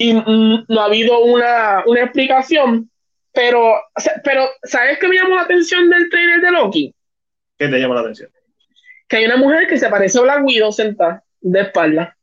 [0.00, 2.90] Y mm, no ha habido una, una, explicación.
[3.34, 3.74] Pero,
[4.24, 6.94] pero, ¿sabes qué me llamó la atención del trailer de Loki?
[7.58, 8.30] ¿Qué te llamó la atención?
[9.06, 12.16] Que hay una mujer que se parece a Black Widow sentada de espalda.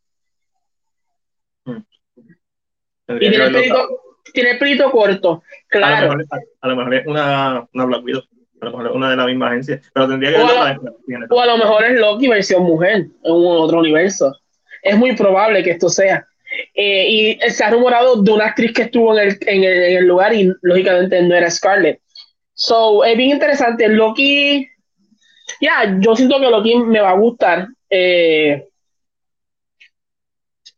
[3.10, 4.02] Y tiene el, pelito,
[4.34, 6.12] tiene el, pelito, corto, claro.
[6.62, 8.24] A lo mejor, es una, una Black Widow,
[8.60, 10.80] a lo mejor es una de la misma agencia, pero tendría que o, a,
[11.30, 14.36] o a lo mejor es Loki versión mujer en un otro universo.
[14.82, 16.27] Es muy probable que esto sea.
[16.74, 20.34] Eh, y se ha rumorado de una actriz que estuvo en el, en el, lugar
[20.34, 22.02] y lógicamente no era Scarlett.
[22.54, 23.88] So, es bien interesante.
[23.88, 24.68] Loki,
[25.62, 27.68] ya, yo siento que Loki me va a gustar.
[27.90, 28.68] Eh,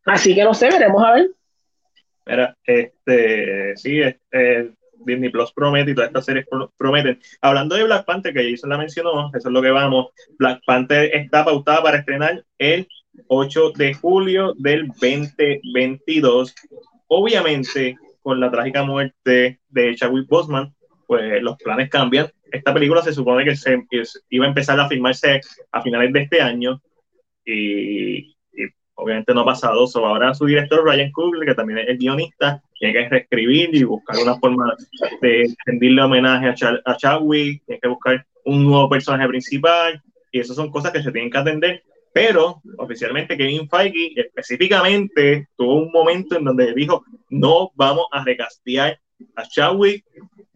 [0.06, 1.30] así que no sé, veremos a ver.
[2.26, 4.02] Mira, este, sí,
[5.06, 6.46] Disney Plus promete y todas estas series
[6.78, 7.20] prometen.
[7.42, 10.08] Hablando de Black Panther, que Jason la mencionó, eso es lo que vamos.
[10.38, 12.88] Black Panther está pautada para estrenar el
[13.28, 16.56] 8 de julio del 2022.
[17.08, 20.74] Obviamente, con la trágica muerte de Chadwick Boseman,
[21.08, 22.32] pues los planes cambian.
[22.52, 23.78] Esta película se supone que se
[24.30, 25.42] iba a empezar a filmarse
[25.72, 26.82] a finales de este año
[27.46, 28.36] y
[29.00, 29.88] obviamente no ha pasado.
[29.88, 33.84] So, ahora su director, Ryan Coogler, que también es el guionista, tiene que reescribir y
[33.84, 34.76] buscar una forma
[35.22, 40.56] de rendirle homenaje a, a Chadwick, tiene que buscar un nuevo personaje principal, y esas
[40.56, 41.84] son cosas que se tienen que atender.
[42.14, 49.00] Pero oficialmente Kevin Feige específicamente tuvo un momento en donde dijo, no vamos a recastear
[49.36, 50.06] a Chadwick,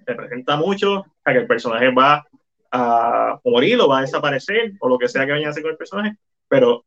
[0.05, 2.25] representa mucho, a que el personaje va
[2.71, 5.71] a morir o va a desaparecer, o lo que sea que vaya a hacer con
[5.71, 6.17] el personaje,
[6.47, 6.83] pero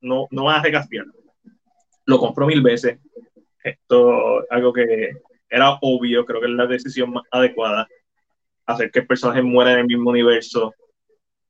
[0.00, 1.06] no, no vas a recastear.
[2.04, 2.98] Lo compró mil veces.
[3.62, 5.10] Esto algo que
[5.48, 7.88] era obvio, creo que es la decisión más adecuada.
[8.66, 10.72] Hacer que el personaje muera en el mismo universo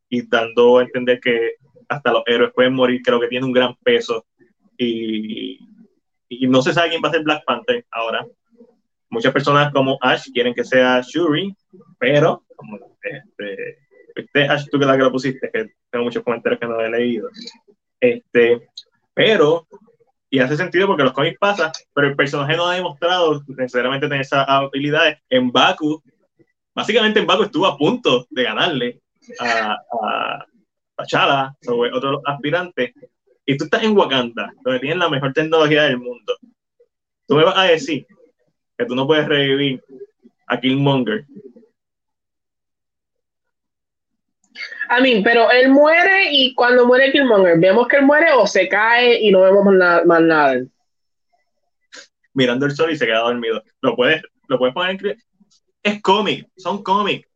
[0.08, 1.56] y dando a entender que
[1.88, 4.26] hasta los héroes pueden morir, creo que tiene un gran peso.
[4.78, 5.58] Y,
[6.28, 8.26] y no se sabe quién va a ser Black Panther ahora.
[9.08, 11.54] Muchas personas como Ash quieren que sea Shuri,
[11.98, 13.78] pero como este,
[14.14, 16.90] este Ash, tú que la que lo pusiste, que tengo muchos comentarios que no he
[16.90, 17.28] leído.
[18.00, 18.68] Este,
[19.14, 19.66] pero,
[20.28, 24.22] y hace sentido porque los cómics pasan, pero el personaje no ha demostrado necesariamente tener
[24.22, 25.18] esas habilidades.
[25.30, 26.02] En Baku,
[26.74, 29.00] básicamente en Baku estuvo a punto de ganarle
[29.40, 30.46] a, a,
[30.96, 32.92] a Chala, sobre otros aspirantes.
[33.44, 36.36] Y tú estás en Wakanda, donde tienen la mejor tecnología del mundo.
[37.26, 38.06] Tú me vas a decir
[38.76, 39.82] que tú no puedes revivir
[40.46, 41.26] a Killmonger
[44.88, 48.68] A mí, pero él muere y cuando muere Killmonger, vemos que él muere o se
[48.68, 50.62] cae y no vemos más nada.
[52.34, 53.62] Mirando el sol y se queda dormido.
[53.80, 55.16] Lo puedes, lo puedes poner en.
[55.82, 57.28] Es cómic, son cómics.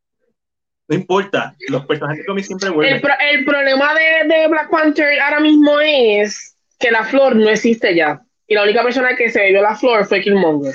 [0.90, 3.00] No importa, los personajes de cómics siempre vuelven.
[3.20, 8.20] El, problema de, de, Black Panther ahora mismo es que la flor no existe ya.
[8.48, 10.74] Y la única persona que se bebió la flor fue Killmonger.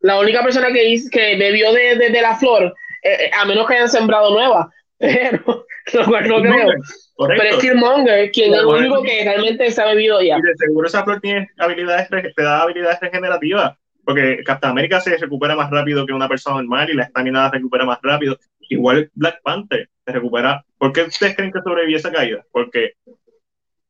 [0.00, 3.76] La única persona que, que bebió de, de, la flor, eh, eh, a menos que
[3.76, 5.64] hayan sembrado nueva, pero
[5.94, 6.74] lo cual no creo.
[7.16, 10.36] Pero es Killmonger quien es el único que realmente se ha bebido ya.
[10.36, 15.16] Y de seguro esa flor tiene habilidades, te da habilidades regenerativas, porque Captain América se
[15.16, 18.38] recupera más rápido que una persona normal y la estamina recupera más rápido.
[18.68, 20.64] Igual Black Panther se recupera.
[20.78, 22.44] ¿Por qué ustedes creen que sobrevivió esa caída?
[22.52, 22.92] Porque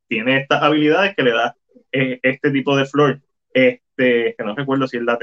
[0.08, 1.54] tiene estas habilidades que le da
[1.92, 3.20] eh, este tipo de flor.
[3.52, 5.18] Este, que no recuerdo si es la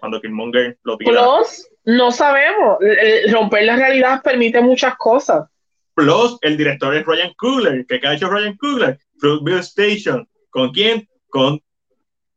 [0.00, 1.10] cuando Killmonger lo tira.
[1.10, 2.78] Plus, no sabemos.
[3.32, 5.48] Romper la realidad permite muchas cosas.
[5.94, 7.86] Plus, el director es Ryan Coogler.
[7.86, 8.98] ¿Qué ha hecho Ryan Coogler?
[9.18, 10.28] Fruitville Station.
[10.50, 11.08] ¿Con quién?
[11.28, 11.60] Con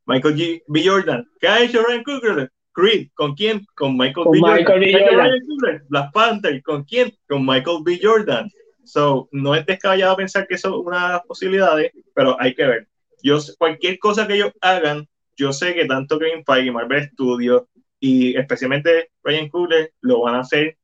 [0.06, 0.64] Michael G.
[0.67, 0.83] B.
[0.83, 1.27] Jordan.
[1.40, 2.51] ¿Qué ha hecho Ryan Coogler?
[2.74, 3.09] Creed.
[3.14, 3.66] ¿Con quién?
[3.75, 4.40] Con Michael, Con B.
[4.41, 4.80] Michael Jordan.
[4.80, 4.91] B.
[4.91, 5.83] ¿Qué ha hecho Jordan.
[5.90, 6.64] Black Panther.
[6.64, 7.14] ¿Con quién?
[7.27, 8.00] Con Michael B.
[8.01, 8.50] Jordan.
[8.83, 12.88] So, no es descabellado pensar que son unas posibilidades, pero hay que ver.
[13.24, 17.64] Yo, cualquier cosa que ellos hagan, yo sé que tanto Kevin Feige, Marvel Studios
[18.00, 20.77] y especialmente Ryan Coogler lo van a hacer,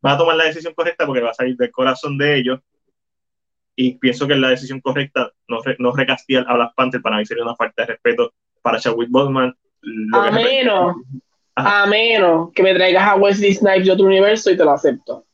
[0.00, 2.60] van a tomar la decisión correcta porque va a salir del corazón de ellos
[3.76, 7.18] y pienso que es la decisión correcta no, re, no recastear a Black Panther para
[7.18, 8.32] mí sería una falta de respeto
[8.62, 9.54] para Chadwick Boseman.
[10.12, 10.96] A menos,
[11.54, 15.24] a menos que me traigas a Wesley Snipes de otro universo y te lo acepto.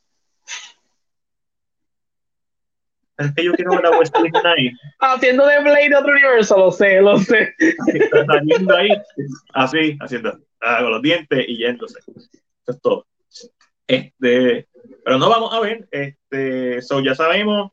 [3.18, 6.72] Es que yo quiero ver a Wesley Snipes Haciendo de Blade de otro universo, lo
[6.72, 7.54] sé, lo sé.
[7.58, 8.90] está saliendo ahí,
[9.52, 11.98] así, haciendo, ah, con los dientes y yéndose.
[12.00, 12.30] Eso
[12.66, 13.06] es todo.
[13.86, 14.68] Este,
[15.04, 17.72] pero no vamos a ver, este, so ya sabemos,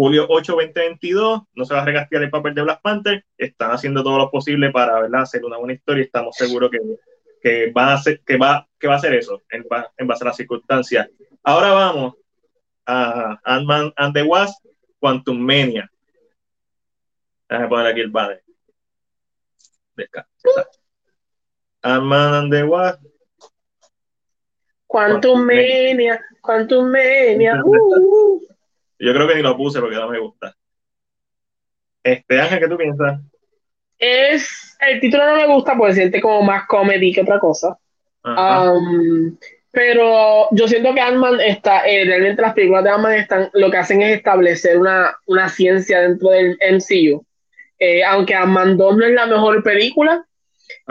[0.00, 4.02] julio 8, 2022, no se va a recastear el papel de Black Panther, están haciendo
[4.02, 5.22] todo lo posible para ¿verdad?
[5.22, 6.78] hacer una buena historia y estamos seguros que,
[7.42, 10.24] que, va a hacer, que, va, que va a hacer eso en, ba- en base
[10.24, 11.06] a las circunstancias.
[11.42, 12.14] Ahora vamos
[12.86, 14.64] a Ant-Man and the Wasp,
[14.98, 15.90] Quantum Mania.
[17.48, 18.42] Déjame poner aquí el banner.
[21.82, 23.00] Ant-Man and the Wasp.
[24.86, 27.62] Quantum Mania, Quantum Mania.
[27.64, 28.40] uh.
[29.00, 30.54] Yo creo que ni lo puse porque no me gusta.
[32.04, 33.20] Este, Ángel, ¿qué tú piensas?
[33.98, 37.78] Es, el título no me gusta porque siente como más comedy que otra cosa.
[38.22, 39.38] Um,
[39.70, 43.78] pero yo siento que Ant-Man está, eh, realmente las películas de Ant-Man están, lo que
[43.78, 47.24] hacen es establecer una, una ciencia dentro del MCU.
[47.78, 50.26] Eh, aunque Ant-Man 2 no es la mejor película,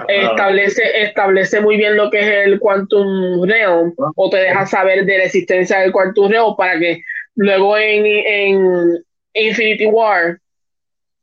[0.07, 5.05] eh, establece, establece muy bien lo que es el Quantum Realm o te deja saber
[5.05, 7.03] de la existencia del Quantum Realm para que
[7.39, 9.03] luego en, en
[9.33, 10.37] Infinity War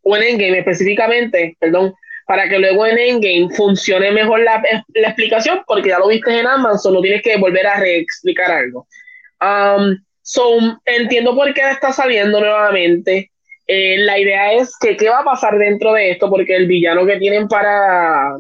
[0.03, 1.95] o en Endgame específicamente, perdón,
[2.27, 4.63] para que luego en Endgame funcione mejor la,
[4.95, 8.87] la explicación, porque ya lo viste en Amazon, no tienes que volver a reexplicar algo.
[9.43, 13.31] Um, so, entiendo por qué está saliendo nuevamente.
[13.67, 17.05] Eh, la idea es que qué va a pasar dentro de esto, porque el villano
[17.05, 18.39] que tienen para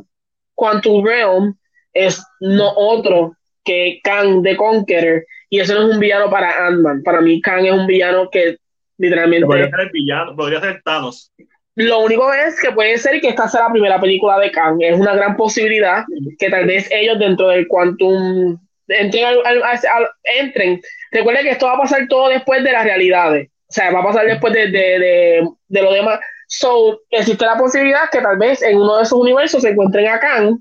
[0.55, 1.55] Quantum Realm
[1.93, 7.03] es no otro que Kang the Conqueror, y eso no es un villano para Ant-Man.
[7.03, 8.57] Para mí, Kang es un villano que
[8.99, 11.33] literalmente Podría ser el villano, podría ser Thanos.
[11.77, 14.79] lo único es que puede ser que esta sea la primera película de Kang.
[14.81, 16.05] Es una gran posibilidad
[16.39, 18.59] que tal vez ellos dentro del Quantum
[18.89, 19.25] entren.
[19.25, 20.11] al- al- al-
[20.41, 20.81] entren.
[21.11, 23.49] Recuerden que esto va a pasar todo después de las realidades.
[23.69, 26.21] O sea, va a pasar después de, de, de, de lo demás.
[26.49, 30.21] So, existe la posibilidad que tal vez en uno de esos universos se encuentren a
[30.21, 30.59] Kang.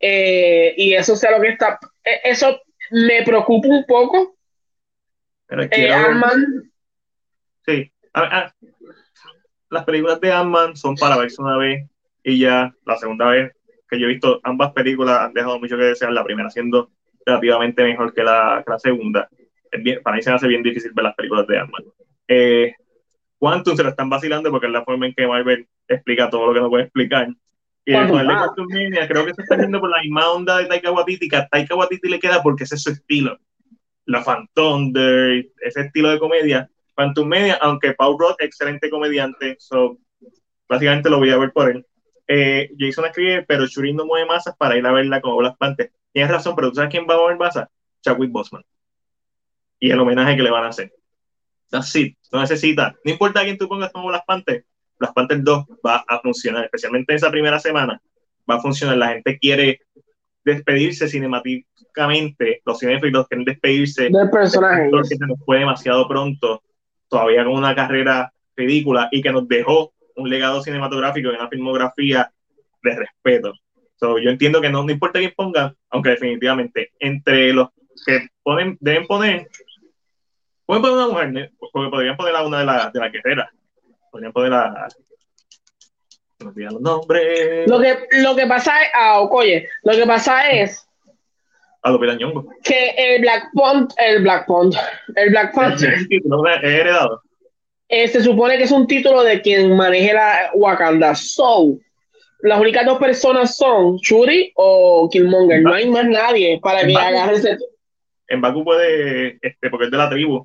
[0.00, 1.78] Eh, y eso sea lo que está.
[2.08, 4.36] Eh, Eso me preocupa un poco.
[5.46, 6.72] Pero Eh, quiero ver- Ant-Man,
[7.66, 7.92] Sí.
[8.14, 8.54] A- a-
[9.70, 11.86] las películas de Ant-Man son para verse una vez
[12.22, 13.52] y ya la segunda vez
[13.90, 16.90] que yo he visto ambas películas han dejado mucho que desear, la primera siendo
[17.26, 19.28] relativamente mejor que la, que la segunda.
[19.70, 21.84] Es bien- para mí se me hace bien difícil ver las películas de Ant-Man.
[22.28, 22.74] Eh,
[23.38, 26.54] Quantum se lo están vacilando porque es la forma en que Marvel explica todo lo
[26.54, 27.28] que no puede explicar.
[27.88, 31.26] Y de Mania, creo que se está yendo por la misma onda de Taika Waititi,
[31.26, 33.38] que a Taika Waititi le queda porque ese es su estilo.
[34.04, 36.70] La Fan Thunder, ese estilo de comedia.
[36.94, 39.96] Quantum Media, aunque Paul Rudd, excelente comediante, so,
[40.68, 41.86] básicamente lo voy a ver por él.
[42.26, 45.90] Eh, Jason escribe, pero Shuri no mueve masas para ir a verla como Black Panther.
[46.12, 47.68] Tienes razón, pero ¿tú sabes quién va a mover masas?
[48.02, 48.64] Chadwick Boseman.
[49.80, 50.92] Y el homenaje que le van a hacer.
[51.70, 52.18] That's it.
[52.30, 54.66] No necesita, no importa a quién tú pongas como Black Panther,
[54.98, 58.00] Black Panther 2 va a funcionar, especialmente esa primera semana,
[58.48, 58.96] va a funcionar.
[58.96, 59.80] La gente quiere
[60.44, 64.90] despedirse cinemáticamente, los cinéfilos quieren despedirse del personaje.
[64.90, 66.62] que se nos fue demasiado pronto,
[67.08, 72.32] todavía con una carrera ridícula y que nos dejó un legado cinematográfico y una filmografía
[72.82, 73.52] de respeto.
[73.96, 77.68] So, yo entiendo que no, no importa quién ponga, aunque definitivamente entre los
[78.06, 79.48] que ponen, deben poner,
[80.64, 83.48] pueden poner una mujer, porque podrían poner a una de las de la guerreras,
[84.18, 84.88] podrían poner a.
[86.38, 87.68] se me los nombres.
[87.68, 90.86] Lo que, lo que pasa es, ah, oye, lo que pasa es
[91.82, 92.46] A Nyong'o.
[92.62, 94.80] que el Black Panther, el Black Panther,
[95.16, 97.22] el Black Es título, es heredado.
[97.88, 101.14] eh, se supone que es un título de quien maneje la Wakanda.
[101.14, 101.78] So,
[102.40, 105.62] las únicas dos personas son Shuri o Killmonger.
[105.62, 107.58] No hay más nadie para que agarre ese.
[108.28, 110.44] En Baku puede, este, porque es de la tribu.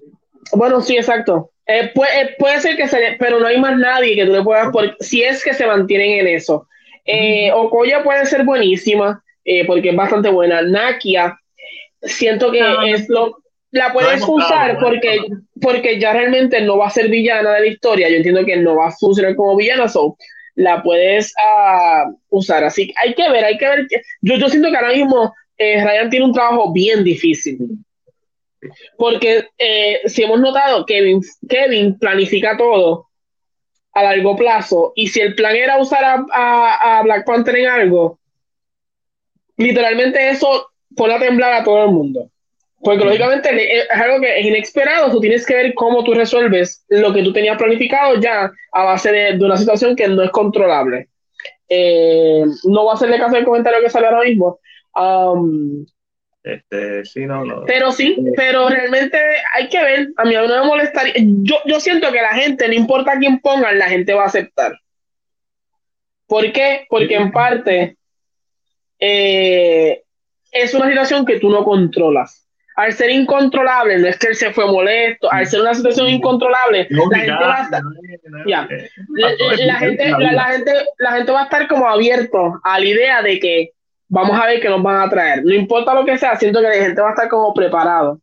[0.54, 1.52] Bueno, sí, exacto.
[1.66, 4.70] Eh, puede, puede, ser que se, pero no hay más nadie que tú le puedas,
[4.72, 6.68] por, si es que se mantienen en eso.
[7.06, 10.62] Eh, Okoya puede ser buenísima, eh, porque es bastante buena.
[10.62, 11.38] Nakia,
[12.02, 13.38] siento que es lo,
[13.72, 15.20] la puedes usar porque,
[15.60, 18.10] porque ya realmente no va a ser villana de la historia.
[18.10, 20.18] Yo entiendo que no va a funcionar como villana, so
[20.56, 22.64] la puedes uh, usar.
[22.64, 23.88] Así que hay que ver, hay que ver.
[24.22, 27.58] Yo, yo siento que ahora mismo eh, Ryan tiene un trabajo bien difícil.
[28.98, 33.08] Porque eh, si hemos notado, Kevin, Kevin planifica todo
[33.94, 34.94] a largo plazo.
[34.96, 38.20] Y si el plan era usar a, a, Black Panther en algo,
[39.58, 42.30] literalmente eso pone a temblar a todo el mundo.
[42.82, 47.14] Porque lógicamente es algo que es inesperado, tú tienes que ver cómo tú resuelves lo
[47.14, 51.08] que tú tenías planificado ya a base de, una situación que no es controlable.
[51.70, 54.60] Eh, no voy a hacerle caso al comentario que sale ahora mismo.
[54.96, 55.86] Um,
[56.44, 57.64] este, sí, no, no.
[57.66, 59.18] Pero sí, pero realmente
[59.54, 60.10] hay que ver.
[60.18, 61.14] A mí no me molestaría.
[61.18, 64.74] Yo, yo siento que la gente, no importa quién pongan, la gente va a aceptar.
[66.28, 66.86] ¿Por qué?
[66.90, 67.98] Porque en parte
[69.00, 70.04] eh,
[70.52, 72.42] es una situación que tú no controlas.
[72.76, 76.88] Al ser incontrolable, no es que él se fue molesto, al ser una situación incontrolable,
[76.90, 77.84] la gente va a estar,
[78.46, 83.40] la, gente, la, gente, la gente va a estar como abierto a la idea de
[83.40, 83.74] que
[84.14, 85.44] vamos a ver qué nos van a traer.
[85.44, 88.22] No importa lo que sea, siento que la gente va a estar como preparado.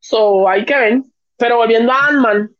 [0.00, 1.02] So, hay que ver.
[1.36, 2.50] Pero volviendo a Ant-Man.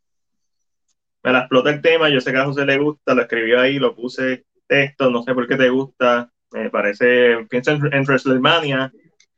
[1.24, 3.80] Me la explota el tema, yo sé que a José le gusta, lo escribió ahí,
[3.80, 6.30] lo puse texto, no sé por qué te gusta.
[6.52, 8.92] Me parece, piensa en, en WrestleMania.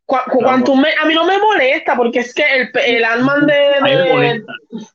[0.04, 4.44] Cuando me, a mí no me molesta porque es que el, el Ant-Man de, de,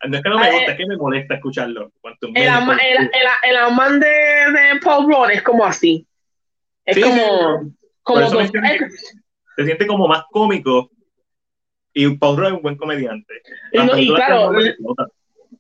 [0.08, 1.92] No es que no me gusta, es que me molesta escucharlo.
[2.36, 6.06] El Ant-Man el, de, de Paul Rudd es como así.
[6.86, 7.72] Es como
[8.06, 8.30] como
[9.56, 10.92] se siente como más cómico
[11.94, 13.34] y Paul Rudd es un buen comediante.
[13.72, 14.52] Y, claro,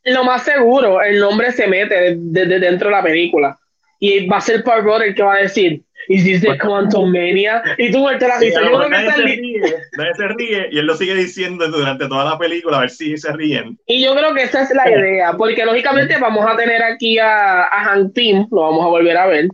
[0.03, 3.57] lo más seguro, el nombre se mete desde dentro de la película
[3.99, 7.11] y va a ser Paul Rudd el que va a decir ¿Is this the Quantum
[7.11, 7.63] Mania?
[7.79, 8.61] Y tú muertes la risa.
[8.61, 9.61] Yo nadie, se ríe,
[9.97, 13.17] nadie se ríe y él lo sigue diciendo durante toda la película a ver si
[13.17, 13.79] se ríen.
[13.87, 17.63] Y yo creo que esa es la idea, porque lógicamente vamos a tener aquí a,
[17.63, 19.47] a Hank Pym, lo vamos a volver a ver,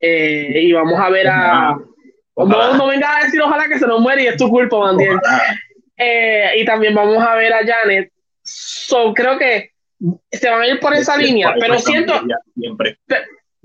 [0.00, 1.78] eh, y vamos a ver a,
[2.36, 5.18] no, no venga a decir ojalá que se nos muere y es tu culpa, Mandiel.
[5.96, 8.10] Eh, y también vamos a ver a Janet.
[8.42, 9.70] So, creo que
[10.30, 12.14] se van a ir por esa línea, pero siento.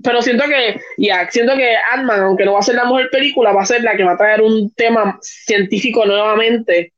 [0.00, 3.52] Pero siento que, ya, siento que Ant-Man, aunque no va a ser la mejor película,
[3.52, 6.92] va a ser la que va a traer un tema científico nuevamente.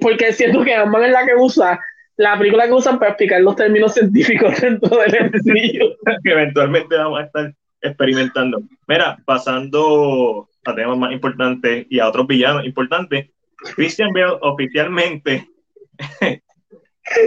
[0.00, 1.78] porque siento que Ant-Man es la que usa
[2.16, 5.94] la película que usan para explicar los términos científicos dentro del MCU.
[6.22, 8.62] que eventualmente vamos a estar experimentando.
[8.86, 13.30] Mira, pasando a temas más importantes y a otros villanos importantes,
[13.74, 15.48] Christian Bale oficialmente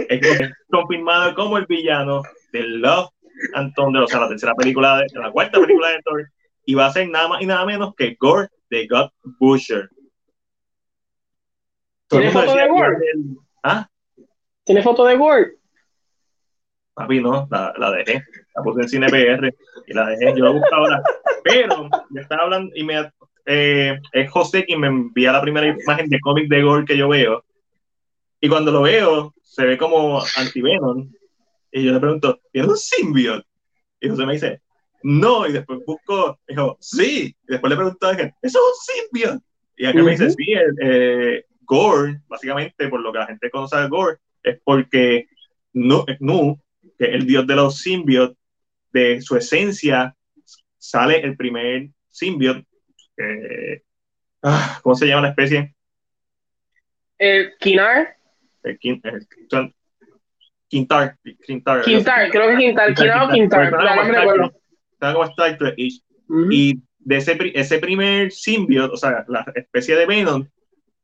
[0.08, 3.10] es confirmado como el villano de Love
[3.54, 6.30] and Thunder, o sea, la tercera película, de, la cuarta película de Thor,
[6.64, 9.88] y va a ser nada más y nada menos que Gore de God Butcher.
[12.08, 12.96] ¿Tiene foto de Gore?
[13.62, 13.88] ¿Ah?
[14.64, 15.52] ¿Tiene foto de Gore?
[16.94, 18.24] Papi, no, la, la dejé.
[18.54, 19.54] La puse en Cine PR
[19.86, 20.34] y la dejé.
[20.34, 21.02] Yo la busco ahora.
[21.44, 23.10] Pero me estaba hablando y me,
[23.46, 27.08] eh, es José quien me envía la primera imagen de cómic de Gore que yo
[27.08, 27.44] veo.
[28.40, 31.10] Y cuando lo veo, se ve como anti-Venom.
[31.72, 33.46] Y yo le pregunto, ¿tiene un symbiote?
[34.00, 34.60] Y José me dice,
[35.02, 35.46] no.
[35.46, 37.34] Y después busco, dijo, sí.
[37.48, 39.44] Y después le pregunto, ¿eso es un symbiote?
[39.78, 43.88] Y acá me dice, sí, eh, Gore, básicamente, por lo que la gente conoce a
[43.88, 45.26] Gore, es porque
[45.76, 46.58] Nu, nu
[46.98, 48.38] que es el dios de los symbiotes,
[48.92, 50.16] de su esencia
[50.78, 52.66] sale el primer symbiote
[53.16, 53.82] eh,
[54.42, 55.74] ah, ¿cómo se llama la especie?
[57.18, 58.16] El Kinar.
[58.62, 59.20] El, Quintar.
[60.68, 61.16] Quintar,
[61.84, 63.70] Quintar, creo que Quintar, Quintar o Quintar,
[64.98, 70.46] como Star Trek Y de ese, ese primer symbiote, o sea, la especie de Venom,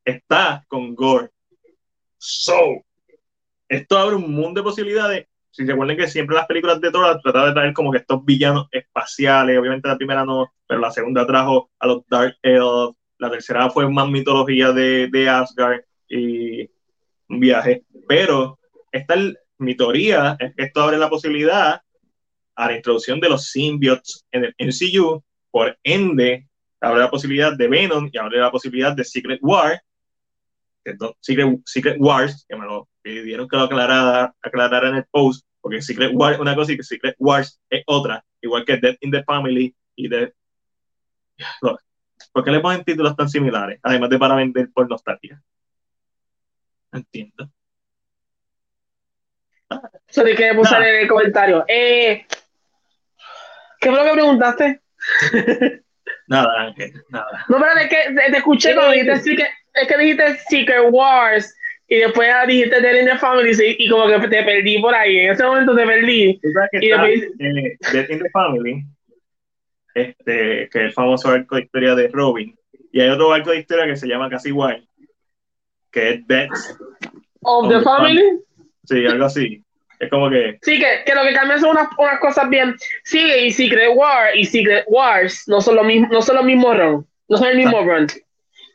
[0.05, 1.31] está con Gore.
[2.19, 2.85] So,
[3.69, 7.21] esto abre un mundo de posibilidades si se acuerdan que siempre las películas de Thor
[7.23, 11.27] trataban de traer como que estos villanos espaciales, obviamente la primera no, pero la segunda
[11.27, 16.63] trajo a los Dark Elves, la tercera fue más mitología de, de Asgard y
[17.29, 18.59] un viaje, pero
[18.91, 19.15] esta
[19.59, 21.83] mi es que esto abre la posibilidad
[22.55, 26.49] a la introducción de los symbiotes en el MCU, por ende
[26.81, 29.81] abre la posibilidad de Venom y abre la posibilidad de Secret War,
[31.21, 32.57] Secret, Secret Wars, que
[33.03, 36.83] pidieron que lo aclarara, aclarara en el post, porque Secret Wars una cosa y que
[36.83, 40.33] Secret Wars es otra, igual que Death in the Family y de
[42.33, 43.81] ¿Por qué le ponen títulos tan similares?
[43.83, 45.43] Además de para vender por nostalgia.
[46.93, 47.51] Entiendo.
[50.15, 51.65] Que puse en el comentario.
[51.67, 52.27] Eh,
[53.81, 54.81] ¿Qué fue lo que preguntaste?
[56.27, 57.45] nada, Ángel, nada.
[57.49, 61.55] No, pero es que te, escuché cuando dijiste, es que dijiste Secret Wars
[61.89, 65.19] y después dijiste Dead in the Family y, como que te perdí por ahí.
[65.19, 66.41] En ese momento te perdí.
[66.73, 67.23] y después...
[67.39, 68.85] eh, Dead in the Family,
[69.95, 72.57] este, que es el famoso arco de historia de Robin,
[72.93, 74.87] y hay otro arco de historia que se llama casi igual,
[75.91, 76.51] que es Death
[77.43, 78.41] of, the, Family.
[78.85, 79.63] Sí, algo así.
[79.99, 80.59] Es como que.
[80.63, 82.75] Sí, que, que lo que cambian son unas, unas cosas bien.
[83.05, 86.77] Sí, y Secret War y Secret Wars no son lo mismo, no son los mismos
[86.77, 87.07] run.
[87.29, 88.07] No son el mismo run.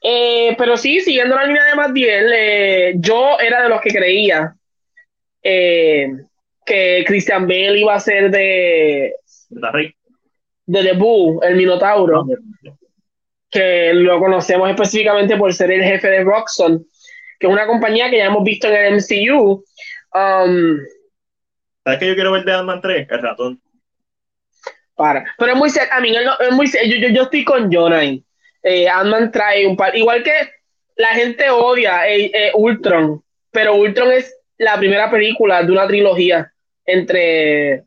[0.01, 4.55] Eh, pero sí, siguiendo la línea de Matiel, eh, yo era de los que creía
[5.41, 6.07] eh,
[6.65, 9.15] que Christian Bale iba a ser de.
[9.49, 12.25] De The Bull, el Minotauro.
[13.49, 16.85] Que lo conocemos específicamente por ser el jefe de Roxxon,
[17.39, 19.63] que es una compañía que ya hemos visto en el MCU.
[20.13, 20.77] Um,
[21.85, 23.07] ¿Sabes que yo quiero ver de Ant-Man 3?
[23.09, 23.61] El ratón.
[24.95, 25.23] Para.
[25.37, 28.03] Pero es muy a mí es muy yo, yo, yo estoy con Jonah
[28.63, 30.33] eh, Ant-Man trae un par, igual que
[30.95, 33.21] la gente odia eh, eh, Ultron,
[33.51, 36.51] pero Ultron es la primera película de una trilogía
[36.85, 37.83] entre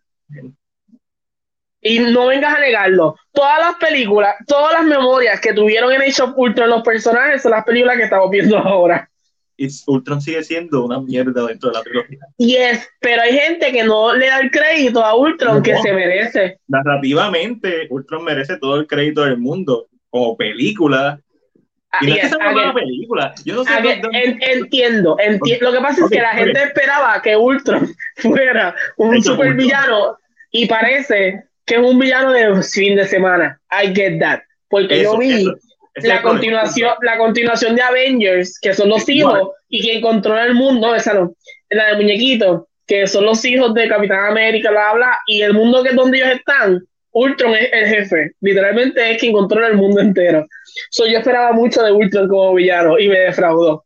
[1.83, 3.17] y no vengas a negarlo.
[3.33, 7.53] Todas las películas, todas las memorias que tuvieron en Age of Ultron los personajes son
[7.53, 9.09] las películas que estamos viendo ahora.
[9.57, 12.19] Y Ultron sigue siendo una mierda dentro de la trilogía.
[12.39, 16.59] Yes, pero hay gente que no le da el crédito a Ultron que se merece.
[16.67, 21.21] Narrativamente, Ultron merece todo el crédito del mundo como película.
[22.01, 23.35] Y no es que sea una buena película.
[23.45, 23.73] Yo no sé
[24.13, 25.71] entiendo, entiendo.
[25.71, 30.17] Lo que pasa es que la gente esperaba que Ultron fuera un supervillano
[30.53, 33.61] y parece que es un villano de fin de semana.
[33.71, 34.41] I get that.
[34.69, 35.47] Porque yo vi
[35.97, 40.95] la continuación, la continuación de Avengers, que son los hijos, y quien controla el mundo,
[40.95, 41.35] esa no,
[41.71, 45.83] la de muñequito, que son los hijos de Capitán América, bla, bla, y el mundo
[45.83, 46.81] que es donde ellos están,
[47.13, 50.47] Ultron es el jefe, literalmente es quien controla el mundo entero.
[50.91, 53.85] So, yo esperaba mucho de Ultron como villano y me defraudó.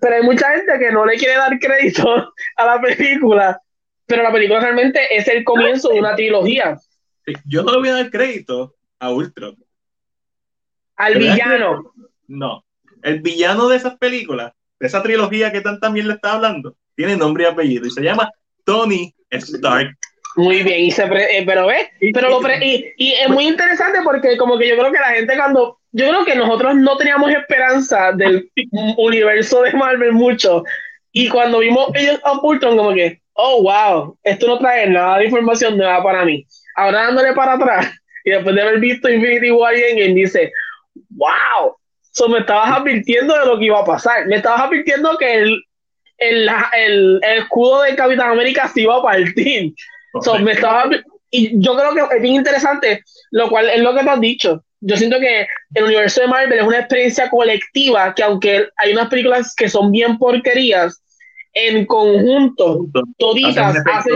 [0.00, 3.60] Pero hay mucha gente que no le quiere dar crédito a la película,
[4.06, 6.78] pero la película realmente es el comienzo de una trilogía.
[7.44, 9.56] Yo no le voy a dar crédito a Ultron.
[10.96, 11.92] Al villano.
[12.28, 12.64] No.
[13.02, 17.16] El villano de esas películas, de esa trilogía que tan también le está hablando, tiene
[17.16, 18.30] nombre y apellido y se llama
[18.64, 19.96] Tony Stark.
[20.36, 24.36] Muy bien, y se eh, pero ves, pero lo y, y, es muy interesante porque
[24.36, 28.12] como que yo creo que la gente cuando, yo creo que nosotros no teníamos esperanza
[28.12, 28.48] del
[28.96, 30.62] universo de Marvel mucho,
[31.12, 35.76] y cuando vimos ellos a como que, oh wow, esto no trae nada de información
[35.76, 36.46] nueva para mí.
[36.76, 37.92] Ahora dándole para atrás,
[38.24, 40.52] y después de haber visto Infinity War y Endgame, dice,
[41.10, 41.74] wow,
[42.12, 45.64] so me estabas advirtiendo de lo que iba a pasar, me estabas advirtiendo que el,
[46.18, 49.74] el, el, el escudo de Capitán América se iba a partir
[50.42, 50.90] me estaba,
[51.30, 54.64] y yo creo que es bien interesante, lo cual es lo que te has dicho.
[54.80, 59.08] Yo siento que el universo de Marvel es una experiencia colectiva que aunque hay unas
[59.08, 61.02] películas que son bien porquerías,
[61.52, 62.86] en conjunto,
[63.18, 64.14] toditas hacen...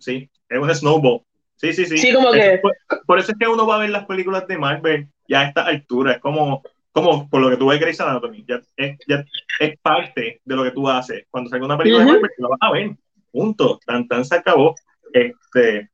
[0.00, 1.20] sí, es un snowball.
[1.56, 1.98] Sí, sí, sí.
[1.98, 2.60] Sí, como que...
[3.06, 5.62] Por, eso es que uno va a ver las películas de Marvel ya a esta
[5.64, 6.12] altura.
[6.12, 6.62] Es como,
[6.92, 8.44] como por lo que tú ves Grey's Anatomy.
[8.46, 9.24] Ya es, ya
[9.60, 11.24] es parte de lo que tú haces.
[11.30, 12.90] Cuando salga una película de Marvel, la vas a ver.
[13.30, 13.78] Punto.
[13.86, 14.74] Tan, tan se acabó.
[15.14, 15.88] Este,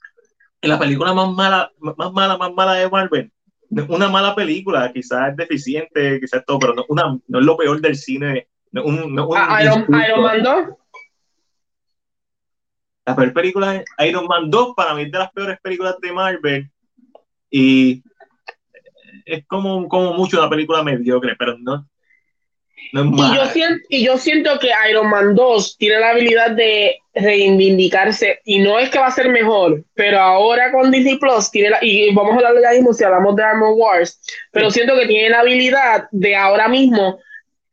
[0.62, 3.30] la película más mala, más mala, más mala de Marvel,
[3.88, 7.80] una mala película, quizás es deficiente, quizás todo, pero no, una, no es lo peor
[7.82, 8.48] del cine.
[8.72, 10.68] No, un, no, ah, Iron, Man 2.
[13.04, 16.12] La peor película es Iron Man 2, para mí es de las peores películas de
[16.12, 16.70] Marvel.
[17.50, 18.02] Y
[19.26, 21.86] es como, como mucho una película mediocre, pero no,
[22.92, 28.40] y, yo siento, y yo siento que Iron Man 2 tiene la habilidad de reivindicarse
[28.44, 31.78] y no es que va a ser mejor, pero ahora con Disney Plus tiene la,
[31.82, 34.20] y vamos a hablar ya mismo si hablamos de Armor Wars,
[34.52, 37.18] pero siento que tiene la habilidad de ahora mismo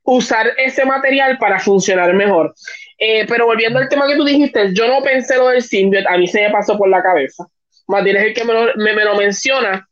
[0.04, 2.54] usar ese material para funcionar mejor.
[2.98, 6.18] Eh, pero volviendo al tema que tú dijiste, yo no pensé lo del symbiote, a
[6.18, 7.46] mí se me pasó por la cabeza.
[7.88, 9.88] Más es el que me lo, me lo menciona.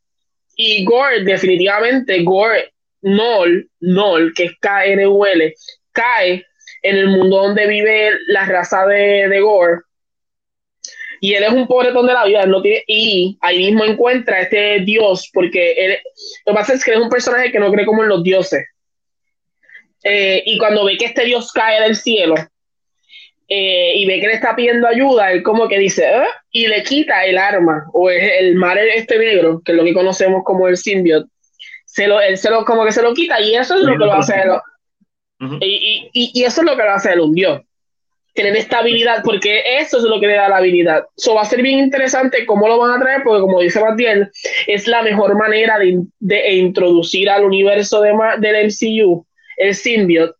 [0.56, 2.72] Y Gore, definitivamente, Gore
[3.06, 5.54] Nol, Nol, que es K-N-U-L,
[5.92, 6.44] cae
[6.82, 9.82] en el mundo donde vive la raza de, de Gore.
[11.20, 14.40] Y él es un pobretón de la vida, no tiene, y ahí mismo encuentra a
[14.40, 15.98] este dios, porque él,
[16.44, 18.66] lo que pasa es que es un personaje que no cree como en los dioses.
[20.02, 22.34] Eh, y cuando ve que este dios cae del cielo
[23.48, 26.24] eh, y ve que le está pidiendo ayuda, él como que dice, ¿Eh?
[26.50, 30.42] y le quita el arma, o el mar este negro, que es lo que conocemos
[30.44, 31.30] como el symbiote,
[31.96, 34.04] se lo, él se lo, como que se lo quita y eso es lo que
[34.04, 34.34] lo hace
[35.62, 37.64] y, y, y, eso es lo que lo hace el hundió.
[38.34, 41.06] Tener estabilidad, porque eso es lo que le da la habilidad.
[41.16, 44.30] Eso va a ser bien interesante cómo lo van a traer, porque como dice Matiel,
[44.66, 49.26] es la mejor manera de, de introducir al universo de, del MCU,
[49.56, 50.34] el symbiote.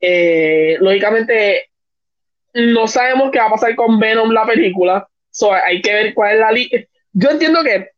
[0.00, 1.70] Eh, lógicamente,
[2.54, 5.08] no sabemos qué va a pasar con Venom la película.
[5.30, 6.84] So, hay que ver cuál es la línea.
[7.12, 7.90] Yo entiendo que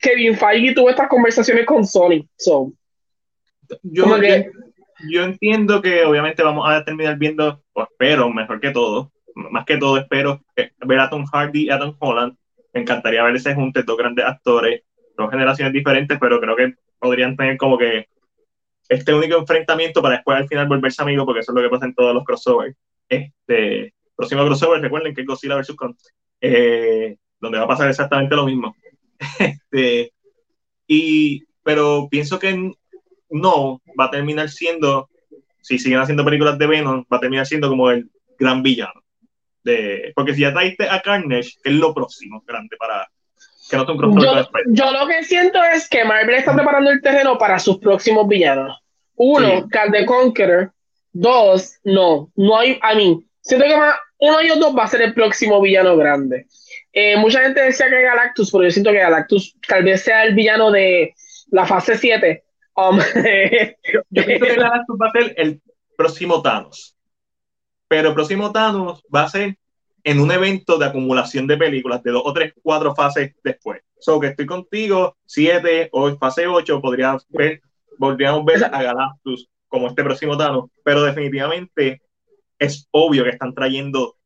[0.00, 2.26] Kevin Feige tuvo estas conversaciones con Sony.
[2.36, 2.72] So,
[3.82, 4.04] yo,
[5.10, 9.76] yo entiendo que obviamente vamos a terminar viendo, o espero, mejor que todo, más que
[9.76, 12.36] todo espero ver a Tom Hardy y a Tom Holland.
[12.72, 14.82] Me encantaría ver ese junte, dos grandes actores,
[15.16, 18.08] dos generaciones diferentes, pero creo que podrían tener como que
[18.88, 21.86] este único enfrentamiento para después al final volverse amigos, porque eso es lo que pasa
[21.86, 22.76] en todos los crossovers.
[23.08, 25.74] Este próximo crossover, recuerden que es Godzilla vs.
[25.76, 25.94] Kong,
[26.40, 28.74] eh, donde va a pasar exactamente lo mismo.
[29.38, 30.12] este,
[30.86, 32.72] y, pero pienso que
[33.30, 35.08] no va a terminar siendo,
[35.60, 39.02] si siguen haciendo películas de Venom, va a terminar siendo como el gran villano.
[39.64, 43.08] De, porque si ya traiste a Carnage, es lo próximo grande para
[43.68, 47.02] que no te un yo, yo lo que siento es que Marvel está preparando el
[47.02, 48.78] terreno para sus próximos villanos.
[49.16, 50.72] Uno, Cal the Conqueror.
[51.12, 54.88] Dos, no, no hay, a mí, siento que más, uno de ellos dos va a
[54.88, 56.46] ser el próximo villano grande.
[56.98, 60.34] Eh, mucha gente decía que Galactus, pero yo siento que Galactus tal vez sea el
[60.34, 61.14] villano de
[61.50, 62.42] la fase 7,
[62.76, 62.98] Um,
[64.10, 65.62] yo pienso que Galactus va a ser el
[65.96, 66.94] próximo Thanos.
[67.88, 69.56] Pero el próximo Thanos va a ser
[70.04, 73.80] en un evento de acumulación de películas de dos o tres, cuatro fases después.
[73.98, 77.62] So que estoy contigo, siete o fase 8, podríamos ver,
[77.98, 82.02] podríamos ver a Galactus como este próximo Thanos, pero definitivamente
[82.58, 84.16] es obvio que están trayendo,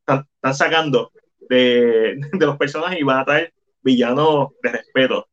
[0.00, 1.12] están, sacando
[1.48, 5.28] de, de, los personajes y van a traer villanos de respeto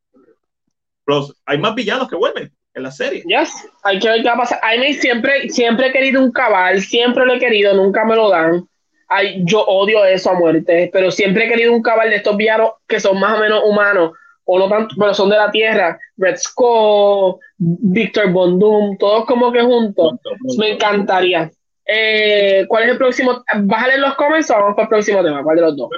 [1.46, 3.22] hay más villanos que vuelven en la serie.
[3.26, 3.50] Yes,
[3.82, 4.60] hay que ver qué va a pasar.
[4.62, 8.66] A siempre, siempre he querido un cabal, siempre lo he querido, nunca me lo dan.
[9.08, 12.72] Ay, yo odio eso a muerte, pero siempre he querido un cabal de estos villanos
[12.88, 14.12] que son más o menos humanos,
[14.44, 15.98] o no tanto, pero son de la tierra.
[16.16, 20.14] Red Skull, Victor Bondum, todos como que juntos.
[20.56, 21.50] Me encantaría.
[21.84, 23.42] Eh, ¿Cuál es el próximo?
[23.64, 25.42] ¿Vas a leer los comments o vamos para el próximo tema?
[25.42, 25.90] ¿Cuál de los dos?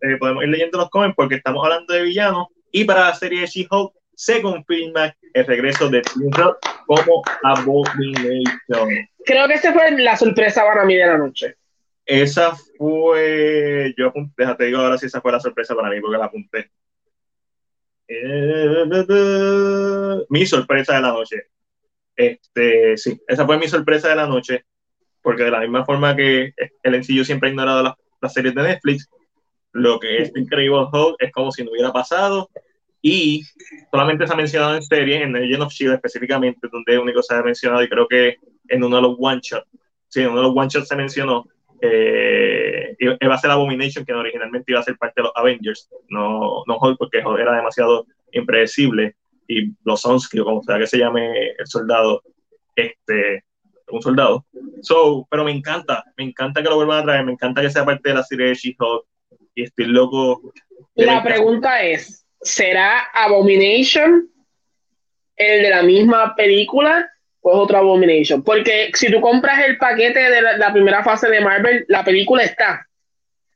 [0.00, 3.42] Eh, podemos ir leyendo los comments porque estamos hablando de villanos y para la serie
[3.42, 8.88] de She-Hulk se confirma el regreso de Tim Roth como Abomination.
[9.24, 11.56] Creo que esa fue la sorpresa para mí de la noche.
[12.04, 13.94] Esa fue.
[13.96, 16.70] Yo apunté, déjate digo ahora si esa fue la sorpresa para mí, porque la apunté.
[20.28, 21.46] mi sorpresa de la noche.
[22.16, 24.64] Este, sí, esa fue mi sorpresa de la noche,
[25.22, 26.52] porque de la misma forma que
[26.82, 29.08] el encillo siempre ha ignorado las series de Netflix,
[29.72, 32.50] lo que es Incredible Hulk es como si no hubiera pasado
[33.00, 33.42] y
[33.90, 37.42] solamente se ha mencionado en serie, en Legend of Shield específicamente, donde único se ha
[37.42, 38.36] mencionado y creo que
[38.68, 39.66] en uno de los one shots,
[40.08, 41.46] sí, en uno de los one shots se mencionó
[41.84, 46.62] eh, iba a ser Abomination, que originalmente iba a ser parte de los Avengers, no,
[46.66, 49.16] no Hulk, porque Hulk era demasiado impredecible
[49.48, 52.22] y los Sonskyo, como sea que se llame el soldado,
[52.76, 53.44] este,
[53.92, 54.46] un soldado.
[54.82, 57.84] So, pero me encanta, me encanta que lo vuelvan a traer, me encanta que sea
[57.84, 59.06] parte de la serie de She-Hulk
[59.54, 60.52] y estoy loco.
[60.94, 64.28] La pregunta es, ¿será Abomination
[65.36, 67.08] el de la misma película
[67.40, 68.42] o es otra Abomination?
[68.42, 72.86] Porque si tú compras el paquete de la, primera fase de Marvel, la película está.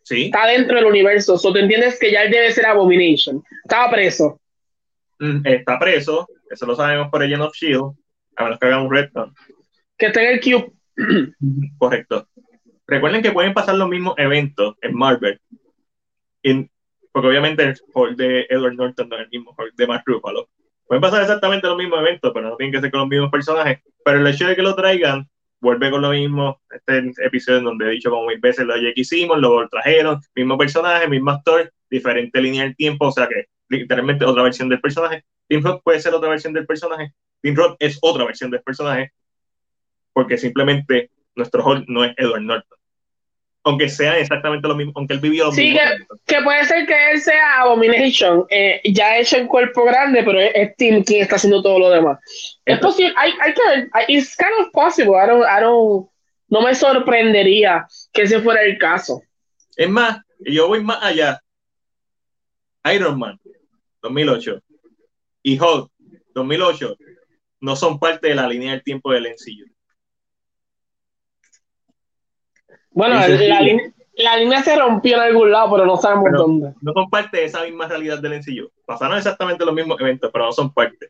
[0.02, 0.26] Sí.
[0.26, 1.34] Está dentro del universo.
[1.42, 3.42] O te entiendes que ya él debe ser Abomination.
[3.64, 4.40] Estaba preso.
[5.18, 6.28] Mm, está preso.
[6.48, 7.92] Eso lo sabemos por Agent of Shield.
[8.36, 9.34] A menos que haga un retcon.
[9.98, 10.72] Que está en el Cube.
[11.78, 12.28] Correcto.
[12.86, 15.40] Recuerden que pueden pasar los mismos eventos en Marvel
[17.12, 20.50] porque obviamente el Hulk de Edward Norton no es el mismo Hulk de Mark Ruffalo.
[20.86, 23.80] Pueden pasar exactamente los mismos eventos, pero no tienen que ser con los mismos personajes.
[24.04, 25.26] Pero el hecho de que lo traigan,
[25.58, 26.60] vuelve con lo mismo.
[26.70, 30.58] Este episodio en donde he dicho como mil veces lo que hicimos, lo trajeron, mismo
[30.58, 35.24] personaje, mismo actor, diferente línea del tiempo, o sea que literalmente otra versión del personaje.
[35.48, 37.14] Tim Roth puede ser otra versión del personaje.
[37.40, 39.12] Tim Roth es otra versión del personaje,
[40.16, 42.78] porque simplemente nuestro Hulk no es Edward Norton
[43.64, 45.80] aunque sea exactamente lo mismo, aunque él vivió lo sí, mismo.
[46.24, 50.38] Que, que, puede ser que él sea Abomination, eh, ya hecho en cuerpo grande, pero
[50.38, 52.20] es, Tim quien está haciendo todo lo demás.
[52.64, 56.08] Es posible, hay, hay que ver, it's kind of possible, I don't, I don't,
[56.48, 59.20] no me sorprendería que ese fuera el caso.
[59.76, 61.42] Es más, yo voy más allá.
[62.94, 63.36] Iron Man,
[64.00, 64.62] 2008,
[65.42, 65.90] y Hulk,
[66.34, 66.96] 2008,
[67.62, 69.75] no son parte de la línea del tiempo del MCU.
[72.96, 73.16] Bueno,
[74.16, 76.72] la, línea se rompió en algún lado, pero no sabemos dónde.
[76.80, 78.70] No son parte de esa misma realidad del encillo.
[78.86, 81.08] Pasaron exactamente los mismos eventos, pero no son parte.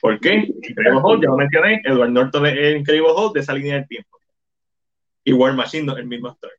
[0.00, 0.48] ¿Por qué?
[0.62, 4.18] Incredible ya lo mencioné, Edward Norton es Incredible Hulk de esa línea del tiempo.
[5.24, 6.50] Y War Machine no es el mismo actor.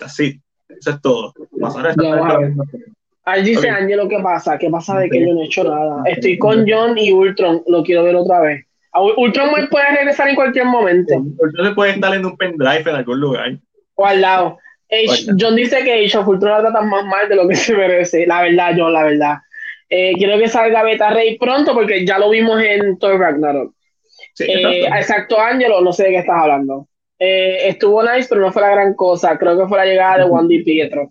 [0.00, 1.34] Así, eso es todo.
[3.24, 3.70] Ahí dice okay.
[3.70, 4.56] Angelo, ¿qué pasa?
[4.56, 6.02] ¿Qué pasa de que yo no he hecho nada?
[6.06, 8.67] Estoy con John y Ultron, lo quiero ver otra vez.
[8.94, 11.14] Ultron puede regresar en cualquier momento.
[11.38, 13.52] Ultron puede estar en un pendrive en algún lugar.
[13.94, 14.58] O al lado.
[15.38, 18.26] John dice que Age of Ultron la trata más mal de lo que se merece.
[18.26, 19.36] La verdad, John, la verdad.
[19.90, 23.72] Eh, quiero que salga Beta Rey pronto porque ya lo vimos en Thor Ragnarok.
[24.34, 26.88] Sí, eh, exacto, Angelo, no sé de qué estás hablando.
[27.18, 29.36] Eh, estuvo nice, pero no fue la gran cosa.
[29.38, 31.10] Creo que fue la llegada de Wandy Pietro.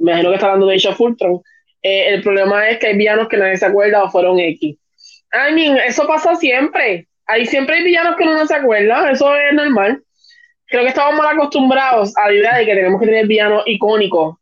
[0.00, 1.40] Me imagino que está hablando de Age of Ultron.
[1.82, 4.76] Eh, el problema es que hay villanos que nadie se acuerda o fueron X.
[5.32, 7.08] I mean, eso pasa siempre.
[7.26, 10.02] Hay siempre hay villanos que uno no se acuerda, eso es normal.
[10.66, 14.36] Creo que estamos mal acostumbrados a la idea de que tenemos que tener villanos icónicos.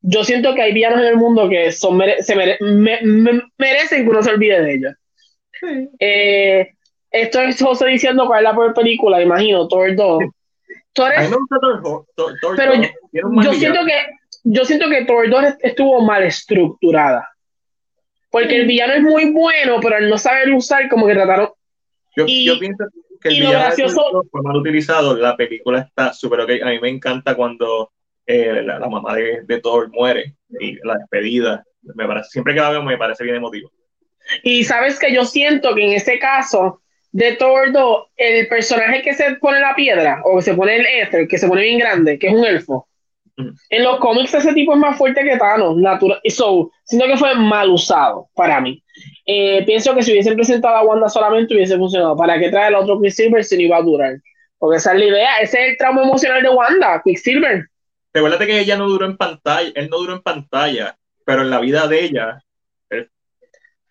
[0.00, 4.30] Yo siento que hay villanos en el mundo que son se merecen que uno se
[4.30, 4.92] olvide de ellos.
[5.98, 6.72] Eh,
[7.10, 10.24] esto es José diciendo cuál es la peor película, imagino, Thor 2.
[10.94, 11.30] Thor es,
[12.56, 12.72] pero
[13.12, 13.94] yo siento que
[14.44, 17.28] yo siento que Thor 2 estuvo mal estructurada.
[18.32, 21.50] Porque el villano es muy bueno, pero al no saber usar, como que trataron.
[22.16, 22.84] Yo, yo pienso
[23.20, 24.24] que el villano gracioso...
[24.30, 25.14] fue mal utilizado.
[25.16, 26.50] La película está súper ok.
[26.64, 27.92] A mí me encanta cuando
[28.26, 31.62] eh, la, mamá de, de, Thor muere y la despedida.
[31.82, 33.70] Me parece, siempre que la veo me parece bien emotivo.
[34.42, 36.80] Y sabes que yo siento que en ese caso
[37.10, 40.86] de Thor 2, el personaje que se pone la piedra o que se pone el
[40.86, 42.88] éter, que se pone bien grande, que es un elfo,
[43.36, 46.20] en los cómics ese tipo es más fuerte que Thanos, natural.
[46.24, 48.82] So, siento que fue mal usado para mí.
[49.26, 52.16] Eh, pienso que si hubiesen presentado a Wanda solamente hubiese funcionado.
[52.16, 54.16] ¿Para qué traer el otro Quicksilver si no iba a durar?
[54.58, 57.66] Porque esa es la idea, ese es el trauma emocional de Wanda, Quicksilver.
[58.12, 61.60] Recuérdate que ella no duró en pantalla, él no duró en pantalla, pero en la
[61.60, 62.42] vida de ella.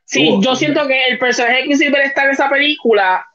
[0.06, 3.26] Sí, yo siento que el personaje de Quicksilver está en esa película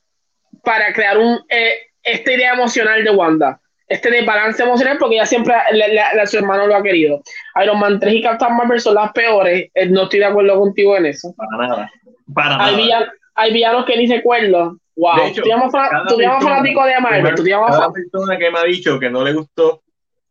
[0.62, 5.54] para crear un, eh, esta idea emocional de Wanda este desbalance emocional porque ella siempre,
[5.72, 7.22] la, su hermano lo ha querido.
[7.62, 9.70] Iron Man 3 y Captain Marvel son las peores.
[9.74, 11.34] Eh, no estoy de acuerdo contigo en eso.
[11.36, 11.90] Para nada.
[12.34, 12.76] Para hay, nada.
[12.76, 14.78] Villanos, hay villanos que ni recuerdo.
[14.96, 15.16] Wow.
[15.16, 17.34] De hecho, tú llamas fanático de Marvel.
[17.34, 19.82] Tú cada persona que me ha dicho que no le gustó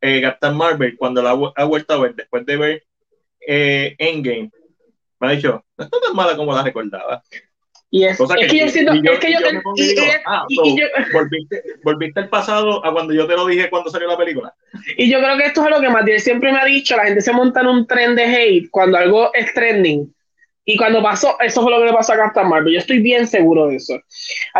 [0.01, 2.83] eh, Captain Marvel cuando la ha vuelto a ver después de ver
[3.47, 4.51] eh, Endgame,
[5.19, 7.23] me ha dicho, no está tan mala como la recordaba.
[7.95, 9.39] Y es, que, yo siento, es que yo,
[11.81, 14.53] volviste, al pasado a cuando yo te lo dije cuando salió la película.
[14.97, 17.21] Y yo creo que esto es lo que Matías siempre me ha dicho, la gente
[17.21, 20.13] se monta en un tren de hate cuando algo es trending.
[20.65, 22.73] Y cuando pasó, eso fue lo que le pasó a Captain Marvel.
[22.73, 23.97] Yo estoy bien seguro de eso.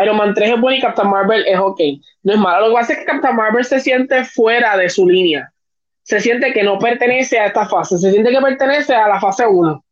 [0.02, 1.80] Iron Man 3 es bueno y Captain Marvel es ok.
[2.22, 2.68] No es malo.
[2.68, 5.52] Lo que pasa es que Captain Marvel se siente fuera de su línea.
[6.04, 7.98] Se siente que no pertenece a esta fase.
[7.98, 9.84] Se siente que pertenece a la fase 1.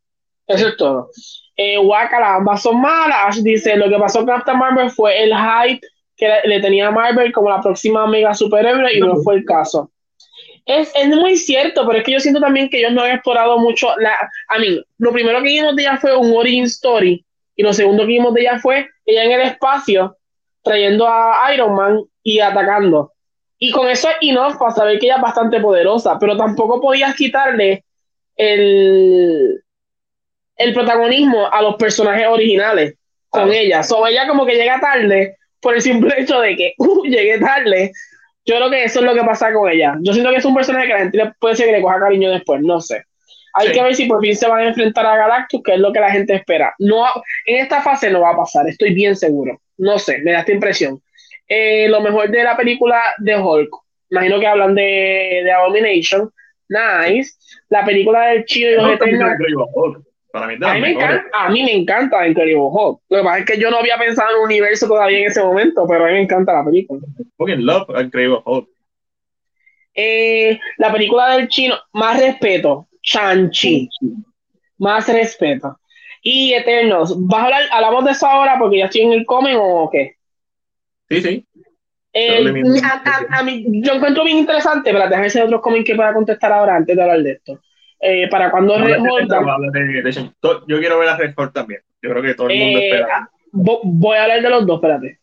[0.47, 1.11] Eso es todo.
[1.57, 3.43] Eh, Wakala, ambas son malas.
[3.43, 7.51] dice, lo que pasó con Captain Marvel fue el hype que le tenía Marvel como
[7.51, 9.91] la próxima mega superhéroe y no fue el caso.
[10.67, 13.59] Es, es, muy cierto, pero es que yo siento también que ellos no han explorado
[13.59, 14.13] mucho la...
[14.49, 17.25] A mí, lo primero que vimos de ella fue un origin story
[17.57, 20.17] y lo segundo que vimos de ella fue ella en el espacio
[20.63, 23.13] trayendo a Iron Man y atacando.
[23.59, 27.15] Y con eso es enough para saber que ella es bastante poderosa, pero tampoco podías
[27.15, 27.85] quitarle
[28.37, 29.63] el,
[30.57, 32.95] el protagonismo a los personajes originales
[33.29, 33.83] con ella.
[33.83, 37.93] So, ella como que llega tarde por el simple hecho de que uh, llegué tarde.
[38.47, 39.97] Yo creo que eso es lo que pasa con ella.
[40.01, 42.31] Yo siento que es un personaje que la gente puede ser que le coja cariño
[42.31, 43.03] después, no sé.
[43.55, 45.93] Hay que ver si por fin se van a enfrentar a Galactus, que es lo
[45.93, 46.75] que la gente espera.
[46.79, 47.07] No,
[47.47, 49.61] en esta fase no va a pasar, estoy bien seguro.
[49.79, 51.01] No sé, me da esta impresión.
[51.49, 53.71] Eh, lo mejor de la película de Hulk,
[54.11, 56.31] imagino que hablan de, de Abomination.
[56.69, 57.33] Nice.
[57.69, 59.39] La película del chino y los Eternals
[60.35, 63.01] a, mí me encanta, a mí me encanta Incredible Hulk.
[63.09, 65.43] Lo que pasa es que yo no había pensado en un universo todavía en ese
[65.43, 67.01] momento, pero a mí me encanta la película.
[67.39, 68.69] love Incredible Hulk.
[69.95, 73.89] Eh, la película del chino, más respeto, Shang-Chi.
[74.79, 75.79] Más respeto.
[76.21, 79.57] Y Eternos, ¿vas a hablar, hablamos de eso ahora porque ya estoy en el cómic
[79.57, 80.17] o qué?
[81.09, 81.47] Sí, sí.
[82.13, 82.45] Eh,
[83.31, 86.77] a, mí, yo encuentro bien interesante, pero déjame hacer otros cómics que pueda contestar ahora
[86.77, 87.61] antes de hablar de esto.
[88.07, 88.99] Eh, para cuando Red
[90.69, 91.81] yo quiero ver a Red también.
[92.03, 93.31] Yo creo que todo el mundo eh, espera.
[93.51, 95.19] Voy a hablar de los dos, espérate.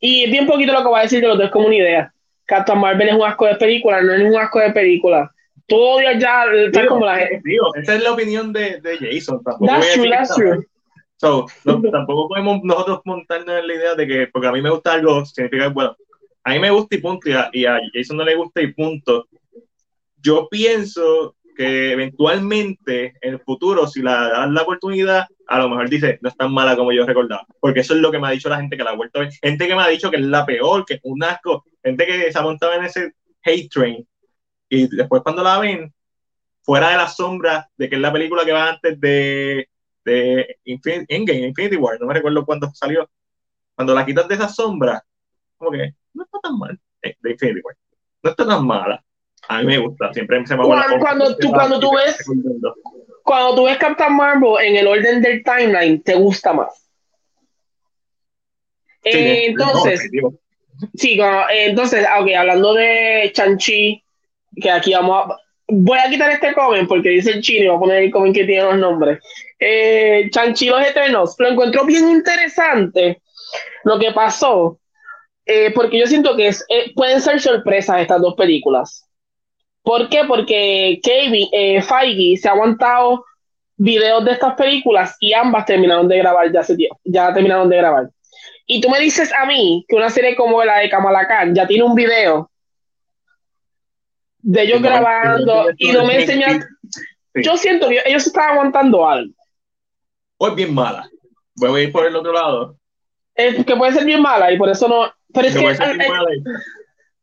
[0.00, 2.12] Y bien poquito lo que voy a decir de los dos es como una idea.
[2.44, 5.32] Captain Marvel es un asco de película, no es un asco de película.
[5.66, 7.40] Todo ya está como la gente.
[7.80, 9.42] esa es la opinión de, de Jason.
[9.42, 10.66] Tampoco that's true, that's true.
[11.16, 14.68] So, no, tampoco podemos nosotros montarnos en la idea de que porque a mí me
[14.68, 15.96] gusta algo, significa bueno.
[16.44, 18.74] A mí me gusta y punto, y a, y a Jason no le gusta y
[18.74, 19.26] punto.
[20.20, 25.88] Yo pienso que eventualmente en el futuro, si la dan la oportunidad, a lo mejor
[25.88, 27.46] dice, no es tan mala como yo recordaba.
[27.60, 29.22] Porque eso es lo que me ha dicho la gente que la ha vuelto a
[29.22, 29.32] ver.
[29.32, 31.64] Gente que me ha dicho que es la peor, que es un asco.
[31.82, 33.12] Gente que se ha montado en ese
[33.42, 34.06] hate train.
[34.68, 35.92] Y después cuando la ven,
[36.62, 39.68] fuera de la sombra de que es la película que va antes de,
[40.04, 43.08] de Infinity, War, no me recuerdo cuándo salió.
[43.74, 45.02] Cuando la quitas de esa sombra,
[45.56, 47.76] como que no está tan mal, eh, de Infinity War.
[48.22, 49.02] No está tan mala.
[49.48, 52.16] A mí me gusta, siempre se me Cuando, cuando, tú, cuando tú ves
[53.22, 56.88] cuando tú ves Captain Marvel en el orden del timeline, te gusta más.
[59.02, 60.08] Eh, entonces,
[60.94, 61.18] sí,
[61.50, 64.02] entonces, ok, hablando de Chanchi,
[64.60, 65.36] que aquí vamos a,
[65.68, 68.34] voy a quitar este comment porque dice el chino y voy a poner el comment
[68.34, 69.18] que tiene los nombres.
[69.58, 73.22] Eh, Chanchi los Eternos, lo encuentro bien interesante
[73.84, 74.78] lo que pasó,
[75.44, 79.05] eh, porque yo siento que es, eh, pueden ser sorpresas estas dos películas.
[79.86, 80.24] ¿Por qué?
[80.26, 83.24] Porque Kevin, eh, Feige se ha aguantado
[83.76, 87.76] videos de estas películas y ambas terminaron de grabar ya hace tiempo, ya terminaron de
[87.76, 88.10] grabar.
[88.66, 91.68] Y tú me dices a mí que una serie como la de Kamala Khan ya
[91.68, 92.50] tiene un video
[94.38, 96.64] de ellos grabando y no me enseñan.
[97.34, 99.34] Yo siento que ellos estaban aguantando algo.
[100.38, 101.08] O es bien mala.
[101.54, 102.76] Voy a ir por el otro lado.
[103.36, 105.12] Es que puede ser bien mala y por eso no.
[105.32, 105.62] Pero es que,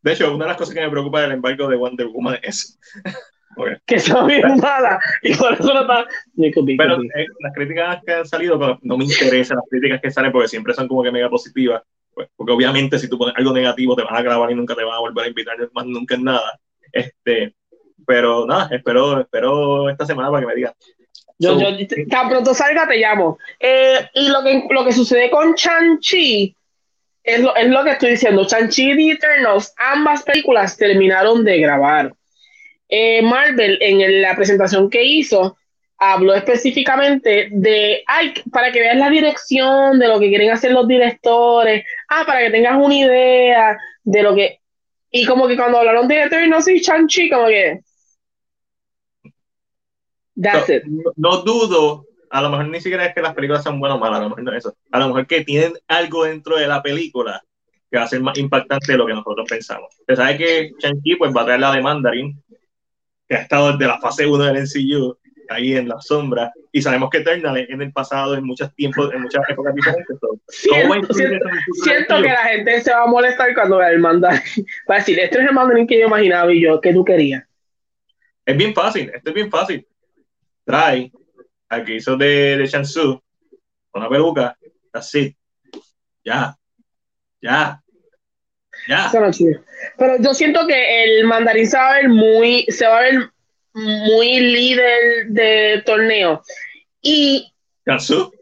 [0.03, 2.77] de hecho, una de las cosas que me preocupa del embargo de Wonder Woman es
[3.85, 6.05] que son bien malas y por eso no está.
[6.35, 10.49] Pero eh, las críticas que han salido, no me interesan las críticas que salen porque
[10.49, 11.81] siempre son como que mega positivas.
[12.13, 14.83] Pues, porque obviamente, si tú pones algo negativo, te van a grabar y nunca te
[14.83, 16.59] van a volver a invitar más nunca en nada.
[16.91, 17.55] Este,
[18.05, 20.73] pero nada, espero, espero esta semana para que me digas.
[21.39, 21.67] Yo, yo,
[22.09, 23.37] tan pronto salga, te llamo.
[23.59, 26.55] Eh, y lo que, lo que sucede con Chanchi
[27.23, 28.45] es lo, es lo que estoy diciendo.
[28.45, 32.13] Chanchi y Eternals, ambas películas terminaron de grabar.
[32.89, 35.57] Eh, Marvel, en la presentación que hizo,
[35.97, 40.87] habló específicamente de, ay, para que veas la dirección de lo que quieren hacer los
[40.87, 44.59] directores, ah, para que tengas una idea de lo que.
[45.09, 47.79] Y como que cuando hablaron de Eternals y Chanchi, como que.
[50.35, 50.83] That's no, it.
[51.15, 54.19] No, dudo a lo mejor ni siquiera es que las películas sean buenas o malas,
[54.19, 54.75] a lo mejor no es eso.
[54.91, 57.43] A lo mejor que tienen algo dentro de la película
[57.91, 59.95] que va a ser más impactante de lo que nosotros pensamos.
[60.07, 62.43] Se sabe que Shang-Chi pues, va a traer la de Mandarin,
[63.29, 65.15] que ha estado desde la fase 1 del NCU,
[65.47, 69.21] ahí en la sombra, y sabemos que Eternal en el pasado, en muchos tiempos, en
[69.21, 70.17] muchas épocas diferentes.
[70.47, 74.41] Siento, siento, que la gente se va a molestar cuando vea el Mandarin.
[74.89, 77.43] Va a decir, este es el Mandarin que yo imaginaba y yo, que tú querías.
[78.43, 79.85] Es bien fácil, esto es bien fácil.
[80.65, 81.11] Trae
[81.73, 83.21] al que hizo de, de Shansu,
[83.91, 84.57] con una peluca,
[84.91, 85.35] así.
[86.23, 86.55] Ya,
[87.41, 87.81] ya,
[88.87, 89.11] ya.
[89.97, 93.29] Pero yo siento que el mandarín se va a ver muy, se va a ver
[93.73, 96.41] muy líder de torneo.
[97.01, 97.51] Y.
[97.85, 98.33] Shansu.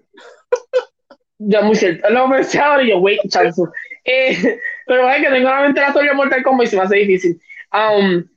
[1.39, 2.07] Ya muy cierto.
[2.09, 3.67] Lo pensé ahora y yo, wait, Shansu.
[4.03, 6.95] Eh, pero es que tengo la mente la historia Mortal Kombat y se me hace
[6.97, 7.41] difícil.
[7.71, 8.27] Um,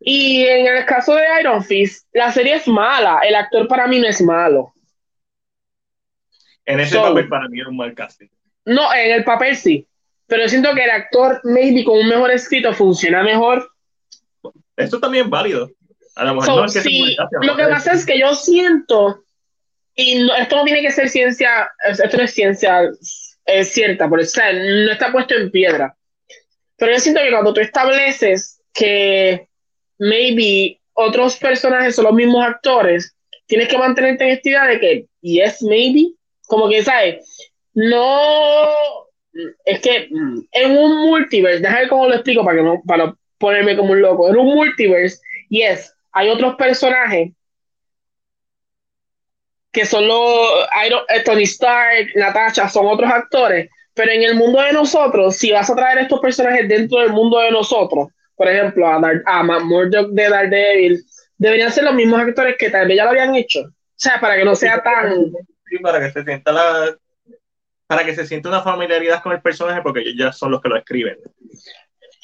[0.00, 3.20] y en el caso de Iron Fist, la serie es mala.
[3.22, 4.72] El actor para mí no es malo.
[6.64, 8.28] En ese papel para mí es un mal casting.
[8.64, 9.86] No, en el papel sí.
[10.26, 13.70] Pero siento que el actor, maybe con un mejor escrito, funciona mejor.
[14.76, 15.70] Esto también es válido.
[16.14, 19.24] A lo mejor no es que sí, Lo que pasa es que yo siento,
[19.94, 22.88] y esto no tiene que ser ciencia, esto no es ciencia
[23.44, 25.94] es cierta, por eso no está puesto en piedra.
[26.76, 29.49] Pero yo siento que cuando tú estableces que
[30.00, 33.14] maybe otros personajes son los mismos actores,
[33.46, 36.12] tienes que mantenerte en esta idea de que, yes, maybe,
[36.46, 37.52] como que, ¿sabes?
[37.74, 38.68] No,
[39.64, 43.14] es que mm, en un multiverse, déjame ver cómo lo explico para que no, para
[43.38, 47.32] ponerme como un loco, en un multiverse, yes, hay otros personajes
[49.72, 50.66] que son los
[51.24, 55.76] Tony Stark, Natasha, son otros actores, pero en el mundo de nosotros, si vas a
[55.76, 58.08] traer estos personajes dentro del mundo de nosotros,
[58.40, 61.04] por ejemplo, a, Dar a Murdoch de Daredevil,
[61.36, 63.60] deberían ser los mismos actores que tal vez ya lo habían hecho.
[63.60, 65.26] O sea, para que no sea tan.
[65.66, 66.96] Sí, para que se sienta la.
[67.86, 70.70] Para que se sienta una familiaridad con el personaje, porque ellos ya son los que
[70.70, 71.18] lo escriben.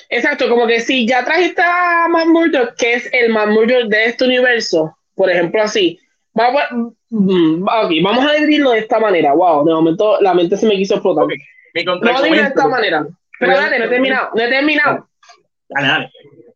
[0.08, 4.06] Exacto, como que si ya trajiste a Matt Murdock, que es el Matt Murdock de
[4.06, 6.00] este universo, por ejemplo, así,
[6.32, 6.74] vamos a,
[7.10, 7.62] mm,
[8.02, 9.34] vamos a dividirlo de esta manera.
[9.34, 11.24] Wow, de momento la mente se me quiso explotar.
[11.24, 11.36] Okay.
[11.74, 13.06] a dividirlo de esta manera.
[13.38, 15.08] Pero date, no he terminado, no he terminado.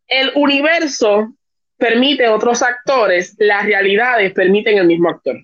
[0.07, 1.33] El universo
[1.77, 5.37] permite otros actores, las realidades permiten el mismo actor.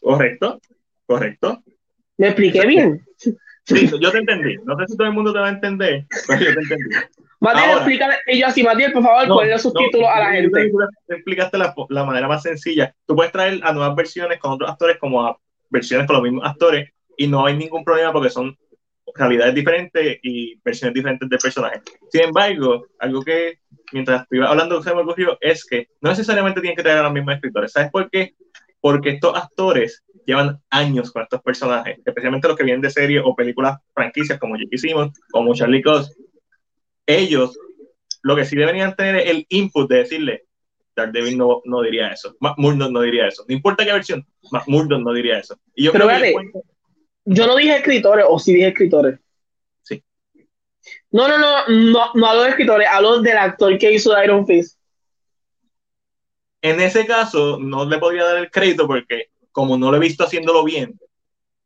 [0.00, 0.60] Correcto,
[1.06, 1.62] correcto.
[2.18, 3.04] ¿Me expliqué bien?
[3.64, 4.56] Sí, yo te entendí.
[4.64, 6.96] No sé si todo el mundo te va a entender, pero yo te entendí.
[7.40, 10.70] Matiel, explícale, y yo así, Matiel, por favor, no, los subtítulos a la gente.
[10.70, 12.94] Tú explicaste la, la, manera más sencilla.
[13.06, 15.36] Tú puedes traer a nuevas versiones con otros actores como a
[15.68, 18.56] versiones con los mismos actores y no hay ningún problema porque son
[19.16, 21.82] realidades diferentes y versiones diferentes de personajes.
[22.10, 23.60] Sin embargo, algo que
[23.92, 27.12] mientras estoy hablando se me ocurrió es que no necesariamente tienen que traer a los
[27.12, 27.72] mismos escritores.
[27.72, 28.34] ¿Sabes por qué?
[28.80, 33.34] Porque estos actores llevan años con estos personajes, especialmente los que vienen de series o
[33.34, 36.16] películas franquicias como Jake Simmons, como Charlie Cox.
[37.06, 37.56] Ellos
[38.26, 40.46] lo que sí deberían tener es el input de decirle,
[40.96, 44.66] Daredevil no, no diría eso, Matt Murdock no diría eso, no importa qué versión, Matt
[44.66, 45.56] Murdock no diría eso.
[45.76, 46.40] Y yo Pero creo
[47.26, 49.18] yo no dije escritores, o sí dije escritores.
[49.82, 50.02] Sí.
[51.10, 54.78] No, no, no, no, no hablo de escritores, hablo del actor que hizo Iron Fist.
[56.62, 60.24] En ese caso, no le podría dar el crédito porque, como no lo he visto
[60.24, 60.98] haciéndolo bien,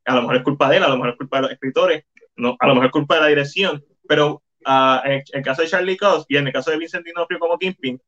[0.05, 2.05] a lo mejor es culpa de él, a lo mejor es culpa de los escritores,
[2.37, 5.69] no, a lo mejor es culpa de la dirección, pero uh, en, el caso de
[5.69, 8.01] Charlie Cox y en el caso de Vincent D'Onofrio como Kingpin,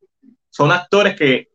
[0.50, 1.51] son actores que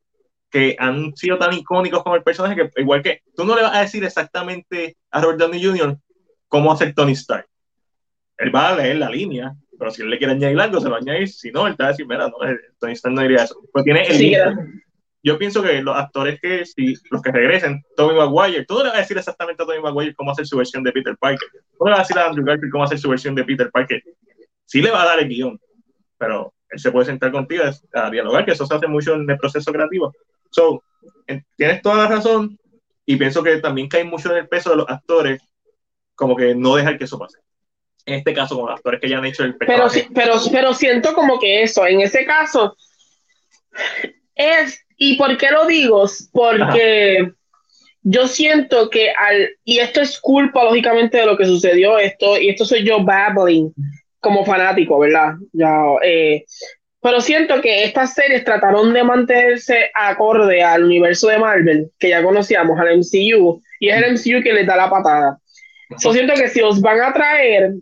[0.50, 3.76] que han sido tan icónicos como el personaje que igual que tú no le vas
[3.76, 5.98] a decir exactamente a Robert Downey Jr.
[6.48, 7.48] cómo hacer Tony Stark.
[8.38, 10.96] Él va a leer la línea, pero si él le quiere añadir algo, se lo
[10.96, 11.28] añade.
[11.28, 13.60] Si no, él te va a decir, mira, no, eh, Tony Stark no diría eso.
[13.72, 14.82] Pues tiene el
[15.24, 18.90] Yo pienso que los actores que, si los que regresen, Tommy Maguire, tú no le
[18.90, 21.50] vas a decir exactamente a Tommy Maguire cómo hacer su versión de Peter Parker.
[21.52, 23.70] Tú no le vas a decir a Andrew Garfield cómo hacer su versión de Peter
[23.72, 24.04] Parker.
[24.66, 25.60] Sí le va a dar el guion,
[26.18, 29.38] pero él se puede sentar contigo a dialogar, que eso se hace mucho en el
[29.38, 30.14] proceso creativo.
[30.50, 30.84] So,
[31.56, 32.58] tienes toda la razón
[33.06, 35.42] y pienso que también cae mucho en el peso de los actores,
[36.16, 37.40] como que no dejar que eso pase.
[38.06, 41.14] En este caso, con los actores que ya han hecho el Pero, pero, pero siento
[41.14, 42.76] como que eso, en ese caso,
[44.36, 46.06] es, ¿y por qué lo digo?
[46.32, 47.32] Porque
[48.02, 52.50] yo siento que al, y esto es culpa lógicamente de lo que sucedió, esto, y
[52.50, 53.74] esto soy yo babbling
[54.20, 55.34] como fanático, ¿verdad?
[55.52, 56.46] Ya, eh,
[57.08, 62.22] pero siento que estas series trataron de mantenerse acorde al universo de Marvel, que ya
[62.22, 65.38] conocíamos, al MCU, y es el MCU que les da la patada.
[66.04, 67.76] Yo siento que si os van a traer,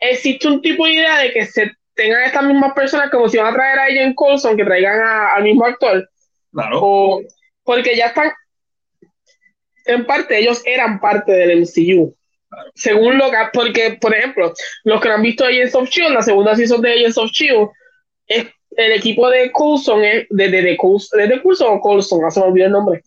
[0.00, 3.52] existe un tipo de idea de que se tengan estas mismas personas como si van
[3.52, 6.10] a traer a Jen Coulson, que traigan al mismo actor.
[6.52, 6.80] Claro.
[6.82, 7.22] O,
[7.62, 8.32] porque ya están,
[9.84, 12.16] en parte, ellos eran parte del MCU.
[12.74, 16.56] Según lo que, porque, por ejemplo, los que han visto Agents of Shield, la segunda
[16.56, 17.68] season de Agents of Shield,
[18.30, 22.46] es el equipo de Coulson, es, de, de, de, Coulson o Coulson, no se me
[22.46, 23.02] olvidó el nombre,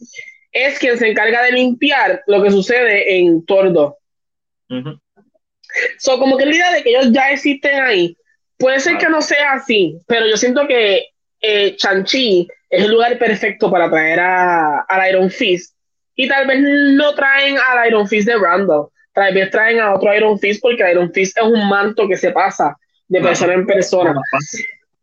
[0.52, 3.98] es quien se encarga de limpiar lo que sucede en Tordo.
[5.98, 8.18] So, como que la idea de que ellos ya existen ahí,
[8.58, 11.08] puede ser que no sea así, pero yo siento que
[11.42, 15.76] eh, Chanchi es el lugar perfecto para traer a, al Iron Fist.
[16.16, 20.14] Y tal vez no traen al Iron Fist de Randall, tal vez traen a otro
[20.14, 22.78] Iron Fist porque Iron Fist es un manto que se pasa
[23.08, 24.14] de persona en persona.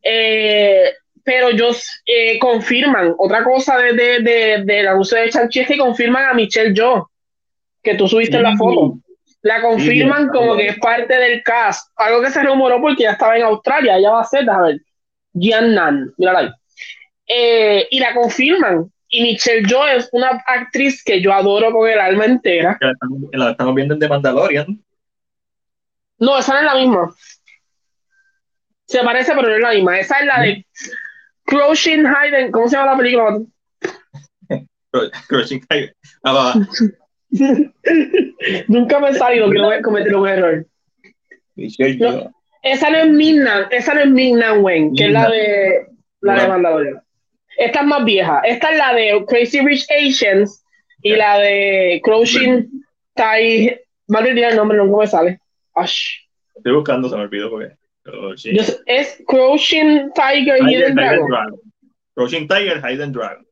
[0.03, 5.69] Eh, pero ellos eh, confirman, otra cosa de, de, de, de la de Chanchi es
[5.69, 7.11] que confirman a Michelle Jo,
[7.83, 8.99] que tú subiste en la foto.
[9.43, 13.37] La confirman como que es parte del cast, algo que se rumoró porque ya estaba
[13.37, 14.81] en Australia, ella va a ser, a ver,
[15.33, 16.49] Jian Nan, mírala ahí.
[17.27, 18.91] Eh, y la confirman.
[19.09, 22.79] Y Michelle Jo es una actriz que yo adoro con el alma entera.
[23.33, 24.81] La estamos, viendo en The Mandalorian.
[26.19, 27.15] No, esa no es la misma.
[28.91, 30.01] Se parece, pero no es la misma.
[30.01, 30.67] Esa es la de
[31.45, 32.51] Crushing Hayden.
[32.51, 33.39] ¿Cómo se llama la película?
[35.29, 35.93] Crushing Hayden.
[36.25, 36.55] Ah,
[38.67, 40.67] Nunca me he salido que no voy a cometer un error.
[41.55, 45.87] esa no es Mingnan, esa no es Mingnan Wen, que es la de
[46.23, 47.01] la de Mandalorian.
[47.59, 48.41] Esta es más vieja.
[48.41, 50.65] Esta es la de Crazy Rich Asians
[51.01, 52.69] y la de Crushing
[53.15, 53.81] Tai.
[54.09, 55.39] Madre mía, el nombre no me sale.
[56.57, 57.79] Estoy buscando, se me olvidó porque
[58.87, 61.29] es Crouching Tiger, Hidden, Dragon.
[62.15, 63.47] Crouching Tiger, Hidden Dragon.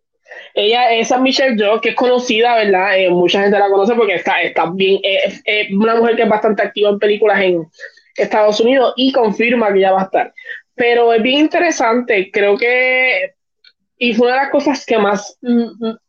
[0.54, 2.98] Ella, esa Michelle Joe, que es conocida, ¿verdad?
[2.98, 6.62] Eh, mucha gente la conoce porque está, está bien, es una mujer que es bastante
[6.62, 7.66] activa en películas en
[8.16, 10.32] Estados Unidos y confirma que ya va a estar.
[10.74, 13.34] Pero es bien interesante, creo que,
[13.98, 15.38] y fue una de las cosas que más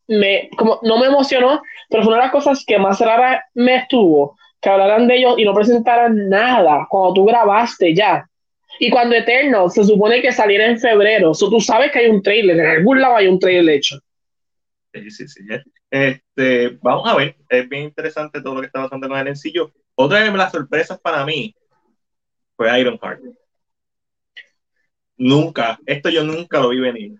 [0.07, 3.77] me, como no me emocionó, pero fue una de las cosas que más rara me
[3.77, 8.28] estuvo, que hablaran de ellos y no presentaran nada cuando tú grabaste ya.
[8.79, 12.21] Y cuando Eterno se supone que saliera en febrero, so, tú sabes que hay un
[12.21, 13.99] trailer, en algún lado hay un trailer hecho.
[14.93, 15.41] Sí, sí, sí.
[15.89, 19.71] Este, vamos a ver, es bien interesante todo lo que está pasando con el sencillo.
[19.95, 21.53] Otra de las sorpresas para mí
[22.55, 23.21] fue Ironheart.
[25.17, 27.13] Nunca, esto yo nunca lo vi venir.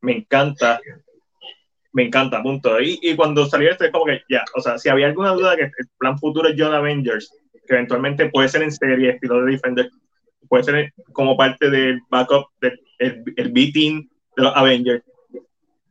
[0.00, 0.80] Me encanta
[1.92, 2.80] me encanta, punto.
[2.80, 5.56] Y, y cuando salió esto es como que ya, o sea, si había alguna duda
[5.56, 7.32] que el plan futuro es John Avengers,
[7.66, 9.90] que eventualmente puede ser en serie, estilo de Defender,
[10.50, 15.04] puede ser como parte del backup del el, B-Team de los Avengers.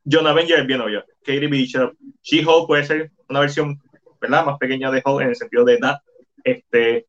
[0.10, 1.04] John Avenger es bien obvio.
[1.24, 1.94] Katie Bishop.
[2.24, 3.82] She-Hulk puede ser una versión
[4.20, 4.46] ¿verdad?
[4.46, 6.00] más pequeña de Hulk en el sentido de edad.
[6.44, 7.08] Este,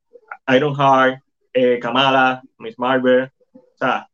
[0.48, 1.22] Ironheart,
[1.52, 3.28] eh, Kamala, Miss Marvel.
[3.52, 4.08] O sea,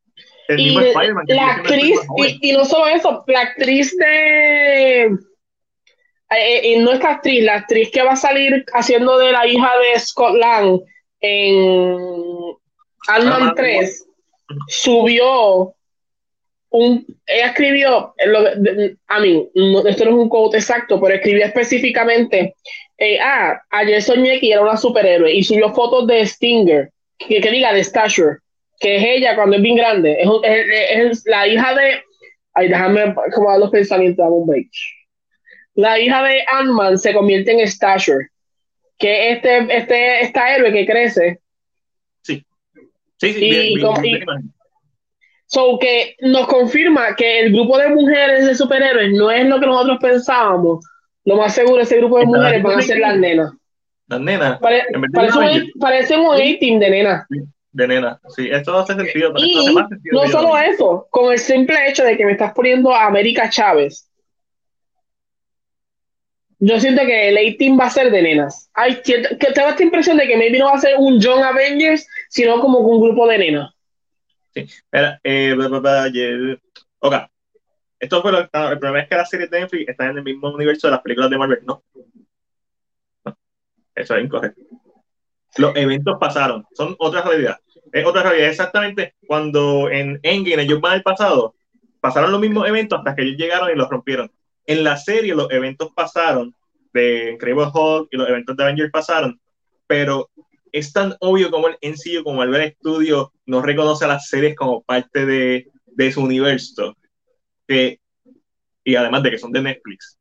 [0.49, 1.25] el mismo Spider-Man.
[1.29, 1.99] La actriz,
[2.41, 5.05] y, no solo eso, la actriz de.
[6.31, 9.71] Eh, y no esta actriz, la actriz que va a salir haciendo de la hija
[9.79, 10.81] de Scott Lang
[11.21, 12.57] en
[13.09, 14.07] Ant-Man 3
[14.68, 15.75] subió
[16.70, 18.15] un, ella escribió,
[19.07, 19.49] a mí,
[19.86, 22.55] esto no es un quote exacto, pero escribió específicamente,
[22.99, 27.51] eh, ah, ayer soñé que era una superhéroe y subió fotos de Stinger, que, que
[27.51, 28.39] diga de Stature,
[28.78, 32.02] que es ella cuando es bien grande, es, es, la hija de,
[32.55, 34.68] ay, déjame como los pensamientos, un break.
[35.75, 38.28] La hija de Ant-Man se convierte en Stature,
[38.99, 41.41] que este, este, esta héroe que crece.
[43.19, 44.20] Sí, sí, sí.
[45.49, 49.67] So que nos confirma que el grupo de mujeres de superhéroes no es lo que
[49.67, 50.85] nosotros pensábamos.
[51.25, 53.53] Lo más seguro, ese grupo de mujeres van a ser las nenas.
[54.09, 54.59] Las nenas.
[54.61, 57.27] parece, un, A-team de nenas.
[57.73, 59.33] De nenas, sí, esto hace sentido.
[59.36, 59.77] Y
[60.12, 64.09] no solo eso, con el simple hecho de que me estás poniendo a América Chávez.
[66.59, 68.70] Yo siento que el A-Team va a ser de nenas.
[68.73, 72.07] Ay, que tengo esta impresión de que maybe no va a ser un John Avengers,
[72.31, 73.75] sino como un grupo de nenas.
[74.55, 74.60] Sí.
[74.60, 75.55] Espera, eh,
[77.01, 77.15] ok.
[77.99, 80.51] Esto fue lo, el problema es que las series de Netflix están en el mismo
[80.51, 81.60] universo de las películas de Marvel.
[81.65, 81.83] No.
[83.25, 83.39] no.
[83.94, 84.62] Eso es incorrecto.
[85.59, 86.67] Los eventos pasaron.
[86.73, 87.59] Son otra realidad.
[87.93, 88.49] Es otra realidad.
[88.49, 91.55] Exactamente cuando en Endgame ellos van al pasado,
[92.01, 94.31] pasaron los mismos eventos hasta que ellos llegaron y los rompieron.
[94.67, 96.55] En la serie los eventos pasaron
[96.93, 99.41] de Incredible Hulk y los eventos de Avengers pasaron,
[99.86, 100.31] pero
[100.73, 104.57] es tan obvio como el NCU, como el ver estudio no reconoce a las series
[104.57, 106.97] como parte de, de su universo.
[107.67, 108.01] Que,
[108.85, 110.19] y además de que son de Netflix.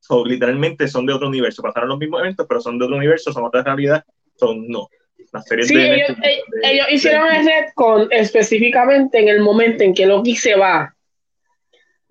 [0.00, 1.62] So, literalmente son de otro universo.
[1.62, 4.04] Pasaron los mismos eventos, pero son de otro universo, son otra realidad.
[4.36, 4.88] Son no.
[5.32, 9.94] Las series sí, de ellos, eh, ellos hicieron ese con específicamente en el momento en
[9.94, 10.94] que Loki se va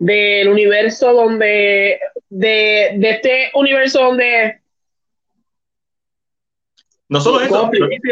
[0.02, 4.60] del universo donde de, de este universo donde
[7.08, 7.70] no solo eso,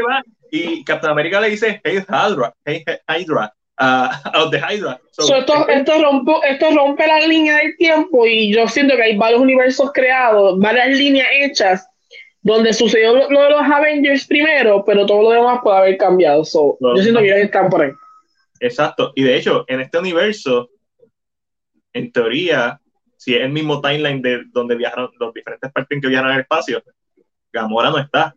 [0.07, 4.99] va y Captain America le dice, hey Hydra, hey Hydra, a de Hydra.
[5.17, 9.41] esto, esto, rompe, esto rompe la línea del tiempo y yo siento que hay varios
[9.41, 11.87] universos creados, varias líneas hechas
[12.41, 16.43] donde sucedió lo, de los Avengers primero, pero todo lo demás puede haber cambiado.
[16.43, 17.91] yo siento que ellos están por ahí.
[18.59, 20.69] Exacto, y de hecho, en este universo,
[21.93, 22.79] en teoría,
[23.17, 26.81] si es el mismo timeline de donde viajaron, los diferentes partes que viajaron al espacio,
[27.51, 28.35] Gamora no está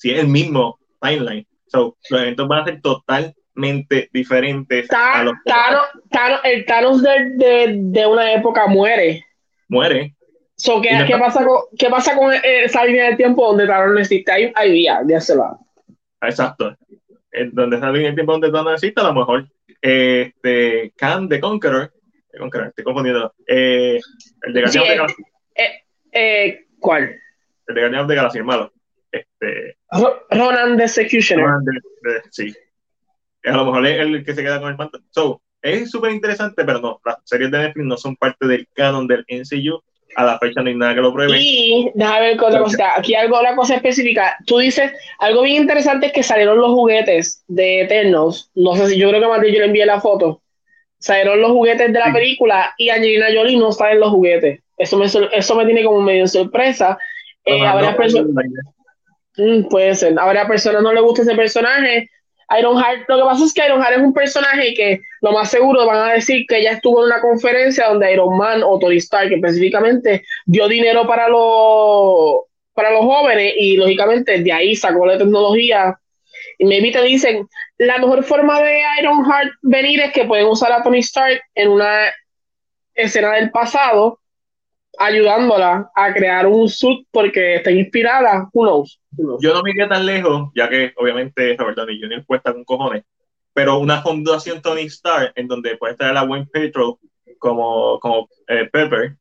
[0.00, 1.46] si es el mismo timeline.
[1.66, 4.90] So, los eventos van a ser totalmente diferentes.
[4.90, 9.24] a los Thanos, el Thanos de, de, una época muere.
[9.68, 10.16] Muere.
[10.56, 14.34] So, ¿qué, ¿qué, pasa con, ¿Qué pasa con esa línea de tiempo donde Thanos necesita?
[14.34, 15.58] Hay, hay vía, ya se va.
[16.22, 16.74] Exacto.
[17.52, 19.46] Donde esa línea de tiempo donde Thanos necesita, a lo mejor
[19.82, 21.92] este, Khan de Conqueror,
[22.32, 24.00] de Conqueror estoy confundiendo, eh,
[24.42, 25.22] el de Guardian sí, de Galaxy.
[25.54, 27.20] Eh, eh, ¿Cuál?
[27.66, 28.72] El de Guardian de Galaxy, el malo.
[29.12, 29.76] Este,
[30.30, 31.50] Ronan the Executioner.
[32.30, 32.54] sí.
[33.44, 35.00] A lo mejor es el que se queda con el manto.
[35.10, 39.06] So, es súper interesante, pero no, las series de Netflix no son parte del canon
[39.06, 39.82] del NCU.
[40.16, 41.38] A la fecha no hay nada que lo pruebe.
[41.38, 42.96] Y déjame ver otra cosa.
[42.96, 44.36] Aquí algo, una cosa específica.
[44.44, 48.50] Tú dices, algo bien interesante es que salieron los juguetes de Eternals.
[48.56, 50.39] No sé si yo creo que más de yo le envié la foto.
[51.00, 54.60] Salieron los juguetes de la película y Angelina Jolie no está en los juguetes.
[54.78, 56.96] Eso me, eso me tiene como medio sorpresa.
[57.44, 58.30] Eh, habrá personas
[59.36, 60.18] Mm, puede ser.
[60.18, 62.10] A personas no le gusta ese personaje.
[62.58, 66.10] Ironheart, lo que pasa es que Ironheart es un personaje que lo más seguro van
[66.10, 70.24] a decir que ella estuvo en una conferencia donde Iron Man o Tony Stark específicamente
[70.46, 72.42] dio dinero para los
[72.74, 75.96] para los jóvenes y lógicamente de ahí sacó la tecnología
[76.66, 77.48] maybe te dicen
[77.78, 82.12] la mejor forma de Ironheart venir es que pueden usar a Tony Stark en una
[82.94, 84.20] escena del pasado
[84.98, 89.00] ayudándola a crear un suit porque está inspirada, who knows,
[89.40, 92.24] Yo no me iría tan lejos, ya que obviamente Robert Downey Jr.
[92.26, 93.04] cuesta con cojones,
[93.54, 96.98] pero una fundación Tony Stark en donde puede estar la Gwen Petro
[97.38, 99.16] como, como eh, Pepper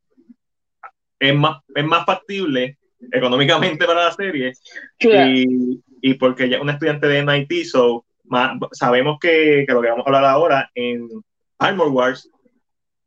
[1.19, 2.77] es más, es más factible
[3.11, 4.53] económicamente para la serie.
[4.99, 8.05] Y, y, porque ella es una estudiante de MIT, so,
[8.71, 11.07] sabemos que, que, lo que vamos a hablar ahora en
[11.57, 12.29] Armor Wars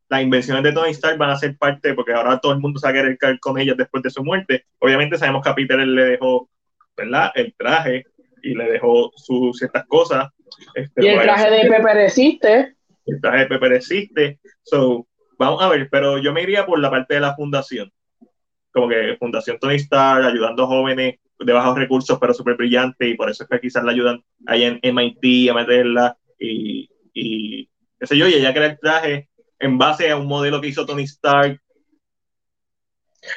[0.09, 2.87] las invenciones de Tony Stark van a ser parte, porque ahora todo el mundo se
[2.87, 4.67] va a querer caer con ellas después de su muerte.
[4.79, 6.51] Obviamente sabemos que a Peter le dejó
[6.97, 7.31] ¿verdad?
[7.35, 8.05] El traje
[8.43, 10.31] y le dejó sus ciertas cosas.
[10.75, 12.77] Este, y el traje de Pepper existe.
[13.07, 14.41] El traje de Pepper existe.
[14.63, 15.07] So,
[15.39, 17.91] vamos a ver, pero yo me iría por la parte de la fundación.
[18.73, 23.15] Como que Fundación Tony Stark, ayudando a jóvenes de bajos recursos, pero súper brillante, y
[23.15, 27.69] por eso es que quizás la ayudan ahí en MIT a meterla, y, y
[27.99, 29.29] qué sé yo, y ella crea el traje
[29.59, 31.61] en base a un modelo que hizo Tony Stark.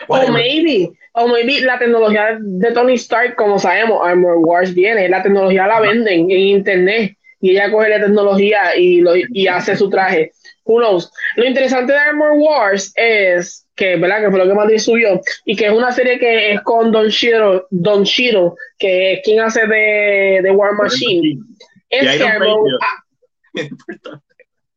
[0.08, 5.22] O maybe, o maybe la tecnología de Tony Stark, como sabemos, Armor Wars viene, la
[5.22, 9.88] tecnología la venden en internet y ella coge la tecnología y, lo, y hace su
[9.90, 10.32] traje.
[10.64, 11.12] Who knows?
[11.36, 14.22] Lo interesante de Armor Wars es que, ¿verdad?
[14.22, 17.08] Que fue lo que Madrid subió y que es una serie que es con Don
[17.10, 21.40] Shiro, Don Shiro que es quien hace de, de War Machine.
[21.88, 22.68] Es que Armor,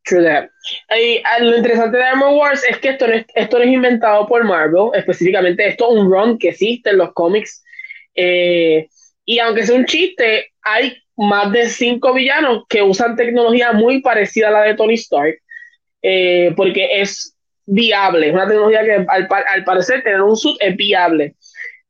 [0.05, 0.49] True that.
[0.97, 3.71] Y, ah, lo interesante de Armor Wars es que esto no es, esto no es
[3.71, 7.65] inventado por Marvel, específicamente esto es un run que existe en los cómics.
[8.15, 8.89] Eh,
[9.25, 14.49] y aunque sea un chiste, hay más de cinco villanos que usan tecnología muy parecida
[14.49, 15.39] a la de Tony Stark,
[16.03, 17.37] eh, porque es
[17.69, 21.35] viable, es una tecnología que al, al, parecer tener un suit es viable.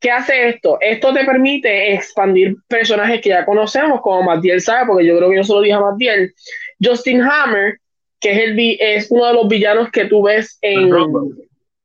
[0.00, 0.78] ¿Qué hace esto?
[0.80, 5.36] Esto te permite expandir personajes que ya conocemos, como Matiel sabe, porque yo creo que
[5.36, 6.34] yo solo dije a Matiel.
[6.80, 7.78] Justin Hammer,
[8.20, 10.90] que es, el, es uno de los villanos que tú ves en,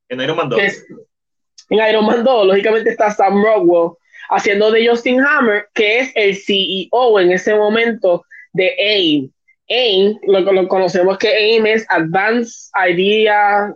[0.09, 0.59] en Iron Man 2.
[1.69, 3.97] en Iron Man 2, lógicamente está Sam Rockwell
[4.29, 9.31] haciendo de Justin Hammer, que es el CEO en ese momento de AIM.
[9.69, 13.75] AIM, lo que lo conocemos que AIM es Advanced Idea,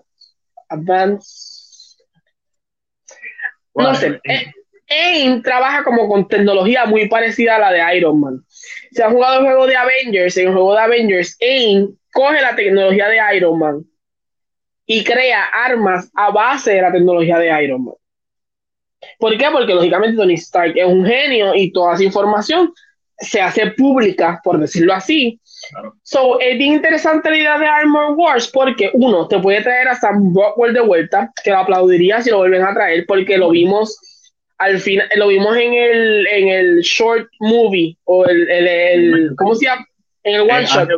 [0.69, 1.97] Advanced...
[3.75, 4.51] no sé, eh,
[4.89, 8.45] AIM trabaja como con tecnología muy parecida a la de Iron Man.
[8.91, 12.55] Si han jugado el juego de Avengers, en el juego de Avengers, AIM coge la
[12.55, 13.85] tecnología de Iron Man
[14.85, 17.95] y crea armas a base de la tecnología de Iron Man.
[19.19, 19.45] ¿Por qué?
[19.51, 22.73] Porque lógicamente Tony Stark es un genio y toda esa información
[23.19, 25.39] se hace pública, por decirlo así.
[26.03, 29.95] So, es bien interesante la idea de Armor Wars porque, uno, te puede traer a
[29.95, 33.99] Sam Rockwell de vuelta, que lo aplaudiría si lo vuelven a traer, porque lo vimos
[34.59, 39.65] al final, lo vimos en el, en el short movie, o el, el, ¿cómo se
[39.65, 39.85] llama?
[40.23, 40.89] En el one shot.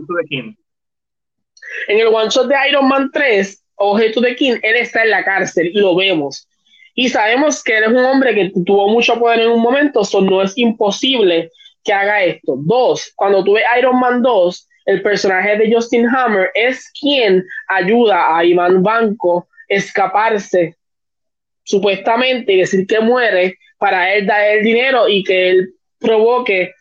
[1.88, 5.24] En el one shot de Iron Man 3, Objeto de King, él está en la
[5.24, 6.48] cárcel y lo vemos.
[6.96, 10.22] Y sabemos que él es un hombre que tuvo mucho poder en un momento, so
[10.22, 11.50] no es imposible
[11.84, 12.56] que haga esto.
[12.58, 18.44] Dos, cuando tuve Iron Man 2, el personaje de Justin Hammer es quien ayuda a
[18.44, 20.76] Iván Banco a escaparse
[21.64, 26.74] supuestamente y decir que muere para él dar el dinero y que él provoque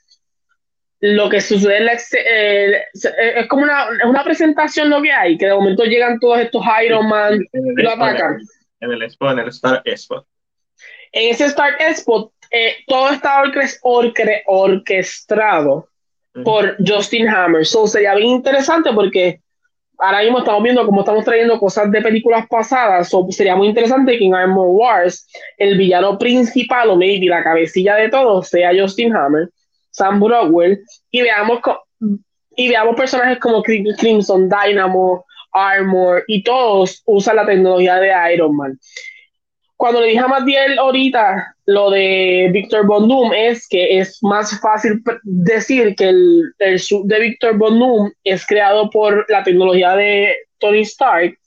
[1.01, 2.83] lo que sucede en la, eh,
[3.37, 7.09] es como una, una, presentación lo que hay, que de momento llegan todos estos Iron
[7.09, 8.39] Man y lo atacan.
[8.81, 10.27] En el Expo, en el Star Expo.
[11.13, 13.43] En ese Star Expo, eh, todo está
[14.47, 15.89] orquestado
[16.45, 17.67] por Justin Hammer.
[17.67, 19.41] So sería bien interesante porque
[19.99, 23.09] ahora mismo estamos viendo cómo estamos trayendo cosas de películas pasadas.
[23.09, 27.97] So sería muy interesante que en Armor Wars el villano principal o maybe la cabecilla
[27.97, 29.49] de todo sea Justin Hammer
[29.99, 31.61] Sam Brockwell y veamos,
[32.57, 38.79] y veamos personajes como Crimson Dynamo, Armor y todos usan la tecnología de Iron Man.
[39.79, 44.61] Cuando le dije a Matiel ahorita lo de Victor Von Doom es que es más
[44.61, 50.35] fácil decir que el, el de Victor Von Doom es creado por la tecnología de
[50.59, 51.39] Tony Stark,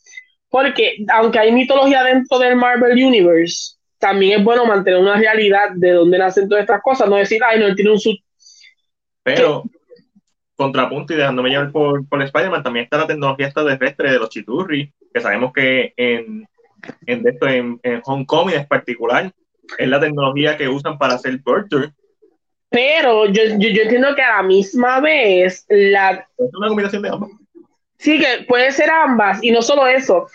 [0.50, 5.92] porque aunque hay mitología dentro del Marvel Universe, también es bueno mantener una realidad de
[5.92, 8.00] dónde nacen todas estas cosas, no decir, ay, no, él tiene un
[9.24, 9.66] pero,
[10.56, 14.94] contrapunto y dejándome llevar por, por Spider-Man, también está la tecnología extraterrestre de los chiturri,
[15.14, 16.48] que sabemos que en,
[17.06, 19.32] en, esto, en, en Homecoming en particular,
[19.78, 21.92] es la tecnología que usan para hacer Burter.
[22.70, 26.28] Pero yo, yo, yo, entiendo que a la misma vez la...
[26.38, 27.30] Es una combinación de ambas.
[27.98, 29.44] Sí, que puede ser ambas.
[29.44, 30.28] Y no solo eso.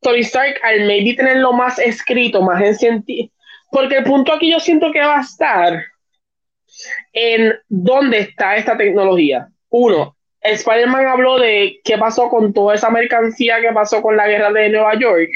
[0.00, 3.28] Tony Stark, al maybe tenerlo más escrito, más en sentido...
[3.70, 5.84] Porque el punto aquí yo siento que va a estar
[7.12, 9.48] en dónde está esta tecnología.
[9.68, 14.50] Uno, Spider-Man habló de qué pasó con toda esa mercancía que pasó con la guerra
[14.52, 15.28] de Nueva York,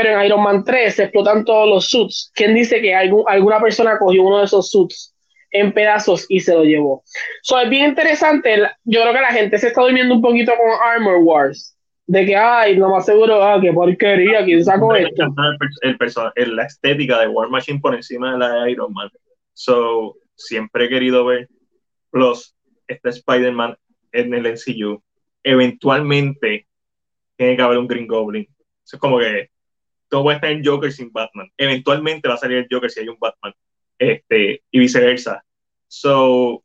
[0.00, 2.30] pero en Iron Man 3 se explotan todos los suits.
[2.32, 5.12] ¿Quién dice que alguna persona cogió uno de esos suits
[5.50, 7.02] en pedazos y se lo llevó?
[7.42, 8.60] So, es bien interesante.
[8.84, 11.76] Yo creo que la gente se está durmiendo un poquito con Armor Wars.
[12.06, 15.34] De que, ay, lo más seguro, ah, qué porquería, ¿quién sacó esto?
[16.36, 19.10] El, la estética de War Machine por encima de la de Iron Man.
[19.52, 21.48] So, siempre he querido ver.
[22.12, 22.54] Plus,
[22.86, 23.76] este Spider-Man
[24.12, 25.02] en el NCU.
[25.42, 26.68] Eventualmente
[27.36, 28.46] tiene que haber un Green Goblin.
[28.84, 29.50] es como que
[30.08, 31.50] todo va a estar en Joker sin Batman.
[31.56, 33.52] Eventualmente va a salir el Joker si hay un Batman.
[33.98, 35.44] este, y viceversa.
[35.88, 36.62] So,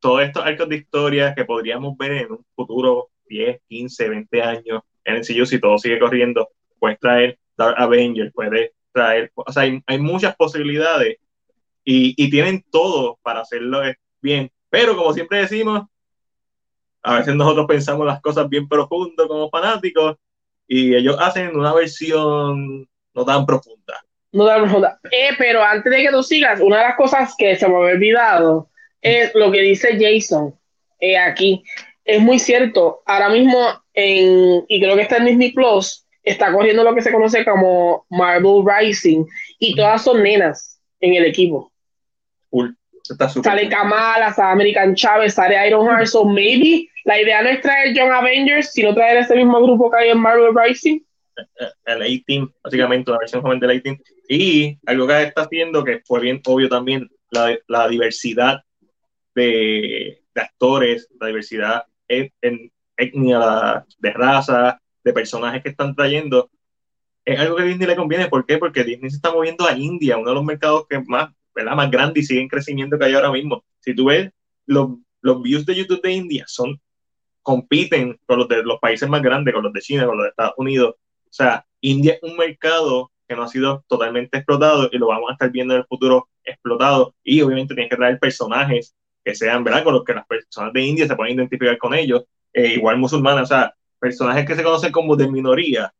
[0.00, 4.82] todos estos arcos de historia que podríamos ver en un futuro 10, 15, 20 años
[5.04, 6.48] en el CU, si todo sigue corriendo,
[6.78, 11.18] puedes traer Dark Avenger, puedes traer, o sea, hay, muchas posibilidades
[11.84, 13.80] y, y, tienen todo para hacerlo
[14.20, 14.50] bien.
[14.70, 15.82] Pero como siempre decimos,
[17.02, 20.16] a veces nosotros pensamos las cosas bien profundo como fanáticos
[20.72, 24.02] y ellos hacen una versión no tan profunda.
[24.32, 24.98] No tan profunda.
[25.10, 27.94] Eh, pero antes de que tú sigas, una de las cosas que se me había
[27.96, 28.70] olvidado
[29.02, 30.54] es lo que dice Jason
[30.98, 31.62] eh, aquí.
[32.06, 33.02] Es muy cierto.
[33.04, 37.12] Ahora mismo, en, y creo que está en Disney Plus, está corriendo lo que se
[37.12, 39.26] conoce como Marvel Rising
[39.58, 41.70] y todas son nenas en el equipo.
[42.48, 42.74] Cool.
[43.42, 46.06] sale Kamala, sale American Chávez, sale Iron Heart.
[46.06, 49.98] So maybe la idea no es traer John Avengers, sino traer ese mismo grupo que
[49.98, 51.00] hay en Marvel Rising.
[51.84, 53.98] El A-Team, básicamente una versión joven del A-Team.
[54.28, 58.60] Y algo que está haciendo, que fue bien obvio también, la, la diversidad
[59.34, 66.50] de, de, actores, la diversidad en, en etnia, de raza, de personajes que están trayendo,
[67.24, 68.28] es algo que a Disney le conviene.
[68.28, 68.58] ¿Por qué?
[68.58, 71.74] Porque Disney se está moviendo a India, uno de los mercados que más, ¿verdad?
[71.74, 73.64] más grandes y siguen creciendo que hay ahora mismo.
[73.80, 74.30] Si tú ves
[74.66, 74.90] los,
[75.20, 76.80] los views de YouTube de India, son
[77.42, 80.30] compiten con los de los países más grandes, con los de China, con los de
[80.30, 80.94] Estados Unidos.
[80.96, 85.30] O sea, India es un mercado que no ha sido totalmente explotado y lo vamos
[85.30, 87.14] a estar viendo en el futuro explotado.
[87.22, 89.84] Y obviamente tienes que traer personajes que sean, ¿verdad?
[89.84, 92.24] Con los que las personas de India se pueden identificar con ellos.
[92.52, 95.92] Eh, igual musulmanes, o sea, personajes que se conocen como de minoría.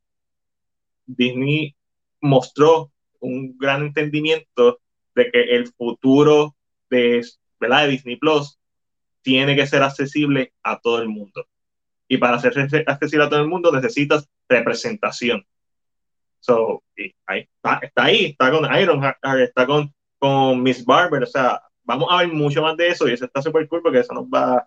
[1.06, 1.74] Disney
[2.20, 2.90] mostró
[3.20, 4.80] un gran entendimiento
[5.14, 6.54] de que el futuro
[6.90, 7.24] de,
[7.58, 7.84] ¿verdad?
[7.84, 8.58] de Disney Plus
[9.22, 11.46] tiene que ser accesible a todo el mundo.
[12.08, 12.52] Y para ser
[12.86, 15.46] accesible a todo el mundo necesitas representación.
[16.40, 16.82] So,
[17.26, 19.00] ahí está, ahí, está con Iron
[19.40, 23.12] está con, con Miss Barber, o sea, vamos a ver mucho más de eso y
[23.12, 24.66] eso está súper cool porque eso nos va,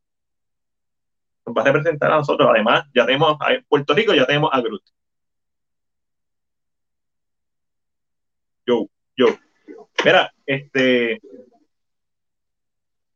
[1.46, 2.50] nos va a representar a nosotros.
[2.50, 4.84] Además, ya tenemos, en Puerto Rico ya tenemos a Groot.
[8.66, 9.28] Yo, yo.
[10.04, 11.22] Mira, este,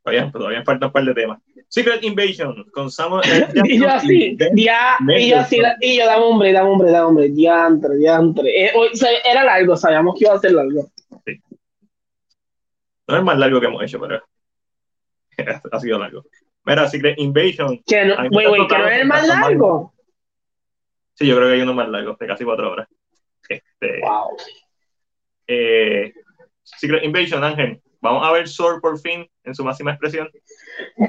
[0.10, 1.40] Todavía, todavía falta un par de temas.
[1.68, 3.22] Secret Invasion con Samuel
[3.66, 7.30] y yo así, ya, y yo así, y yo, dame hombre, dame hombre, dame hombre,
[7.30, 8.66] diantre, diantre.
[8.66, 8.72] Eh,
[9.24, 10.90] era largo, sabíamos que iba a ser largo.
[11.26, 11.40] Sí.
[13.08, 14.24] No es más largo que hemos hecho, pero
[15.72, 16.26] ha sido largo.
[16.66, 17.82] Mira, Secret Invasion.
[17.86, 19.94] Que no, wey, wey, que no es el más largo.
[21.14, 22.88] Sí, yo creo que hay uno más largo, de casi cuatro horas.
[23.48, 24.36] Este, wow.
[25.46, 26.14] Eh,
[26.64, 27.82] Secret Invasion, Ángel.
[28.02, 30.30] Vamos a ver Sword por fin en su máxima expresión.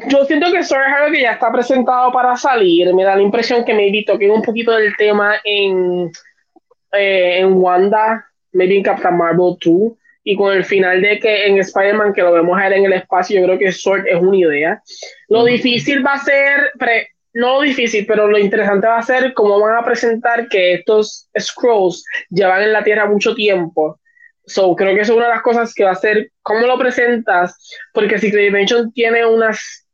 [0.08, 2.92] Yo siento que Sword es algo que ya está presentado para salir.
[2.94, 6.10] Me da la impresión que me toqué un poquito del tema en,
[6.92, 9.92] eh, en Wanda, maybe en Captain Marvel 2.
[10.24, 12.92] Y con el final de que en Spider-Man, que lo vemos a él en el
[12.92, 14.82] espacio, yo creo que Sword es una idea.
[15.28, 16.72] Lo difícil va a ser,
[17.34, 21.28] no lo difícil, pero lo interesante va a ser cómo van a presentar que estos
[21.38, 23.99] Scrolls llevan en la Tierra mucho tiempo
[24.50, 26.76] So, creo que eso es una de las cosas que va a ser cómo lo
[26.76, 27.56] presentas,
[27.94, 29.86] porque Secret Invasion tiene unas,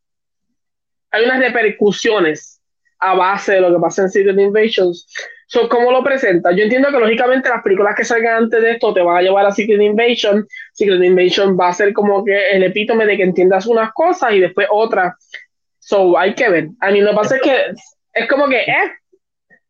[1.10, 2.62] hay unas repercusiones
[2.98, 4.94] a base de lo que pasa en Secret Invasion.
[5.48, 6.56] So, ¿Cómo lo presentas?
[6.56, 9.44] Yo entiendo que lógicamente las películas que salgan antes de esto te van a llevar
[9.44, 10.46] a Secret Invasion.
[10.72, 14.40] Secret Invasion va a ser como que el epítome de que entiendas unas cosas y
[14.40, 15.14] después otras.
[15.78, 16.68] So, hay que ver.
[16.80, 17.56] A mí lo que pasa es que
[18.14, 18.90] es como que, eh,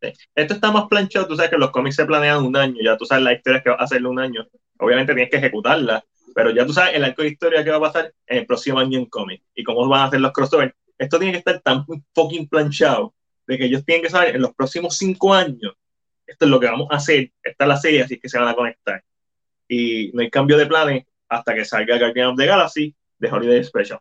[0.00, 3.04] esto está más planchado, tú sabes que los cómics se planean un año, ya tú
[3.04, 4.46] sabes las historias que va a hacerle un año,
[4.78, 7.80] obviamente tienes que ejecutarla, pero ya tú sabes el arco de historia que va a
[7.80, 10.74] pasar en el próximo año en cómic y cómo van a hacer los crossovers.
[10.98, 11.84] Esto tiene que estar tan
[12.14, 13.14] fucking planchado
[13.46, 15.74] de que ellos tienen que saber en los próximos cinco años,
[16.26, 18.48] esto es lo que vamos a hacer, esta es la serie, así que se van
[18.48, 19.02] a conectar.
[19.68, 23.64] Y no hay cambio de planes hasta que salga Guardian of the Galaxy de Holiday
[23.64, 23.98] Special.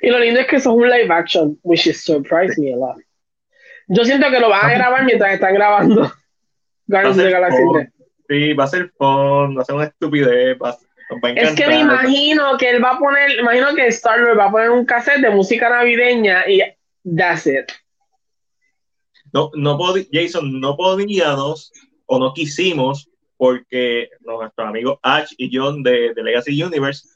[0.00, 2.76] Y lo lindo es que eso es un live action, which is surprised me a
[2.76, 2.96] lot.
[3.88, 6.12] Yo siento que lo van a grabar mientras están grabando
[6.86, 7.62] Guardians of the Galaxy
[8.28, 10.58] Sí, va a ser fun, va a ser una estupidez.
[10.62, 10.76] Va,
[11.34, 14.50] es que me imagino que él va a poner, imagino que Star Wars va a
[14.50, 16.60] poner un cassette de música navideña y
[17.16, 17.72] that's it.
[19.32, 19.78] No, no
[20.12, 21.72] Jason, no podíamos
[22.06, 27.08] o no quisimos porque nuestros amigos Ash y John de, de Legacy Universe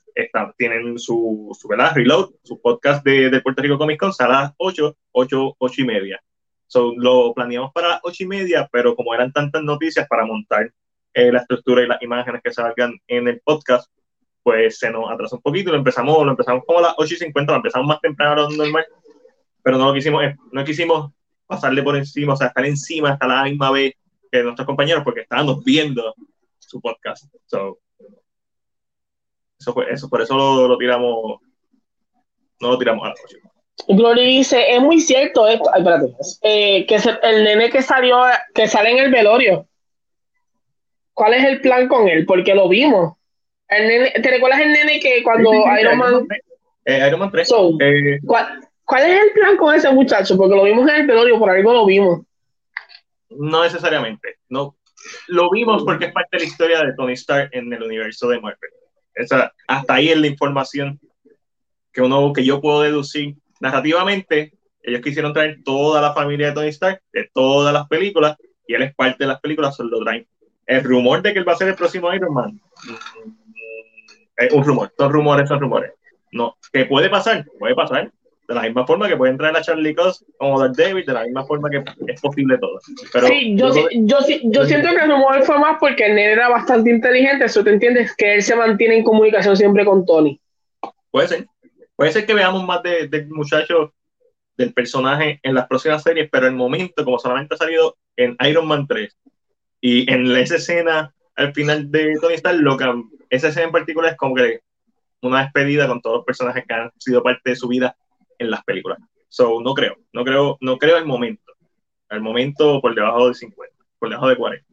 [0.57, 1.93] tienen su, su ¿verdad?
[1.95, 5.85] Reload, su podcast de, de, Puerto Rico Comic Con, a las 8, 8, 8 y
[5.85, 6.23] media.
[6.67, 10.73] So, lo planeamos para las 8 y media, pero como eran tantas noticias para montar
[11.15, 13.91] eh, la estructura y las imágenes que salgan en el podcast,
[14.43, 15.71] pues se nos atrasó un poquito.
[15.71, 18.51] Lo empezamos, lo empezamos como a las 8 y 50, lo empezamos más temprano lo
[18.51, 18.87] normal,
[19.63, 21.13] pero no lo quisimos, eh, no quisimos
[21.47, 23.95] pasarle por encima, o sea, estar encima hasta la misma vez
[24.31, 26.15] que nuestros compañeros, porque estábamos viendo
[26.59, 27.27] su podcast.
[27.45, 27.79] So,
[29.63, 31.41] eso, fue, eso, por eso lo, lo tiramos,
[32.61, 33.51] no lo tiramos a la próxima.
[33.89, 38.21] Glory dice, es muy cierto esto, ay, espérate, eh, que se- el nene que salió,
[38.55, 39.67] que sale en el velorio,
[41.15, 42.27] ¿cuál es el plan con él?
[42.27, 43.15] Porque lo vimos.
[43.69, 46.27] El nene, ¿Te recuerdas el nene que cuando Sí, sí, sí, Iron Man...
[46.29, 46.41] 3.
[46.85, 47.49] Eh, Iron Man 3.
[47.49, 50.37] So, Eh, ¿cuál, cuál es el plan con ese muchacho?
[50.37, 52.21] Porque lo vimos en el velorio, por ahí no lo vimos.
[53.31, 54.37] no necesariamente.
[54.51, 54.77] No,
[55.29, 58.39] lo vimos porque es parte de la historia de Tony Stark en el universo de
[58.41, 58.71] Marvel.
[59.15, 61.01] Esa, hasta ahí es la información
[61.93, 64.53] que uno que yo puedo deducir narrativamente.
[64.83, 68.83] Ellos quisieron traer toda la familia de Tony Stark de todas las películas y él
[68.83, 70.27] es parte de las películas, solo lo traen.
[70.67, 72.95] El rumor de que él va a ser el próximo Iron Man mm,
[74.37, 74.93] es un rumor.
[74.97, 75.93] Son rumores, son rumores.
[76.33, 78.11] No, que puede pasar, puede pasar.
[78.53, 81.23] De la misma forma que pueden traer a Charlie Cox como Dark David, de la
[81.25, 82.79] misma forma que es posible todo.
[83.11, 86.33] Pero sí, yo, yo, sí- yo siento que el rumor fue más porque el nene
[86.33, 90.39] era bastante inteligente, eso te entiendes, que él se mantiene en comunicación siempre con Tony.
[91.11, 91.47] Puede ser.
[91.97, 93.95] Puede ser que veamos más de- del muchacho,
[94.59, 98.69] del personaje en las próximas series, pero el momento, como solamente ha salido en Iron
[98.69, 99.17] Man 3
[99.81, 102.85] y en esa escena al final de Tony Stark, lo que,
[103.31, 104.61] esa escena en particular es como que
[105.23, 107.97] una despedida con todos los personajes que han sido parte de su vida
[108.43, 108.99] en las películas.
[109.29, 111.53] So, no creo, no creo, no creo el momento.
[112.11, 114.67] El momento por debajo de 50, por debajo de 40,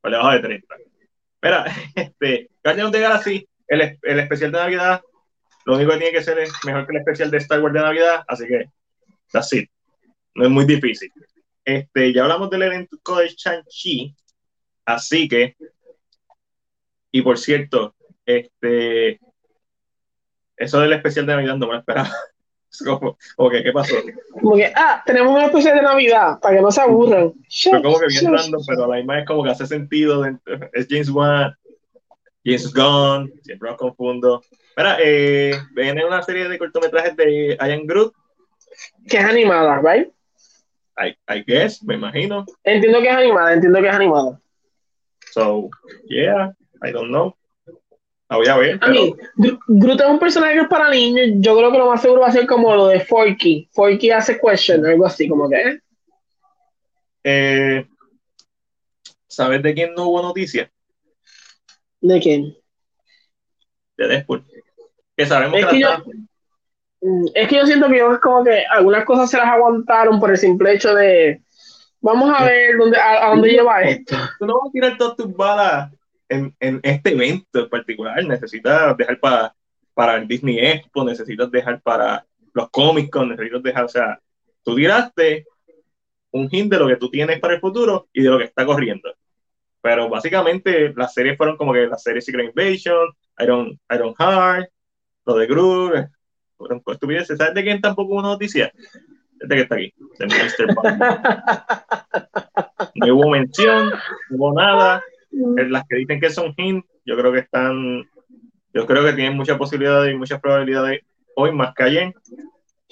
[0.00, 0.76] por debajo de 30.
[1.42, 1.64] Mira,
[1.94, 5.02] este, Guardians the Galaxy, el, el especial de Navidad
[5.68, 7.80] lo único que tiene que ser es mejor que el especial de Star Wars de
[7.80, 8.70] Navidad, así que
[9.30, 9.70] that's it.
[10.34, 11.12] No es muy difícil.
[11.62, 14.16] Este, ya hablamos del elenco de Shang-Chi,
[14.86, 15.56] así que,
[17.12, 19.20] y por cierto, este,
[20.56, 22.12] eso del especial de Navidad no me lo esperaba.
[22.84, 23.94] Como, ok, ¿qué pasó?
[24.40, 27.32] Como que, ah, tenemos un especial de Navidad, para que no se aburran.
[27.70, 30.22] Fue como que bien random, pero la es como que hace sentido.
[30.22, 31.54] dentro- Es James Wan,
[32.44, 34.42] James Gunn, siempre los confundo.
[34.76, 38.14] Mira, eh, viene una serie de cortometrajes de Ian Groot,
[39.08, 40.08] Que es animada, ¿right?
[41.00, 42.44] I, I guess, me imagino.
[42.64, 44.40] Entiendo que es animada, entiendo que es animada.
[45.32, 45.68] So,
[46.08, 47.34] yeah, I don't know.
[48.30, 48.78] La voy a ver.
[48.82, 49.14] A mí,
[49.68, 51.28] Groot es un personaje que es para niños.
[51.36, 53.68] Yo creo que lo más seguro va a ser como lo de Forky.
[53.72, 55.56] Forky hace question, algo así, como que.
[55.56, 55.80] ¿eh?
[57.24, 57.86] eh,
[59.26, 60.70] ¿sabes de quién no hubo noticia?
[62.00, 62.54] ¿De quién?
[63.96, 64.44] De Deadpool.
[65.16, 66.12] Que sabemos Es que, que la yo-
[67.00, 70.18] Mm, Es que yo siento que yo es como que algunas cosas se las aguantaron
[70.18, 71.42] por el simple hecho de.
[72.00, 74.16] Vamos a ver dónde, a, a dónde lleva esto.
[74.38, 75.92] tú no vas a tirar todas tus balas
[76.28, 78.24] en, en este evento en particular.
[78.24, 79.54] Necesitas dejar para,
[79.94, 82.24] para el Disney Expo, necesitas dejar para
[82.54, 84.20] los Comic Con, necesitas dejar, o sea,
[84.62, 85.46] tú tiraste
[86.30, 88.66] un hint de lo que tú tienes para el futuro y de lo que está
[88.66, 89.12] corriendo.
[89.80, 93.08] Pero básicamente las series fueron como que la serie Secret Invasion,
[93.38, 94.68] Iron, Iron Heart,
[95.24, 96.08] lo de Groot,
[96.56, 97.38] fueron estupideces.
[97.38, 98.72] ¿Sabes de quién tampoco hubo noticia?
[99.40, 100.74] Este que está aquí, de Mr.
[102.94, 103.90] No hubo mención,
[104.30, 105.02] no hubo nada.
[105.56, 108.08] En las que dicen que son hint, yo creo que están,
[108.74, 111.02] yo creo que tienen muchas posibilidades y muchas probabilidades
[111.36, 112.14] hoy más que ayer,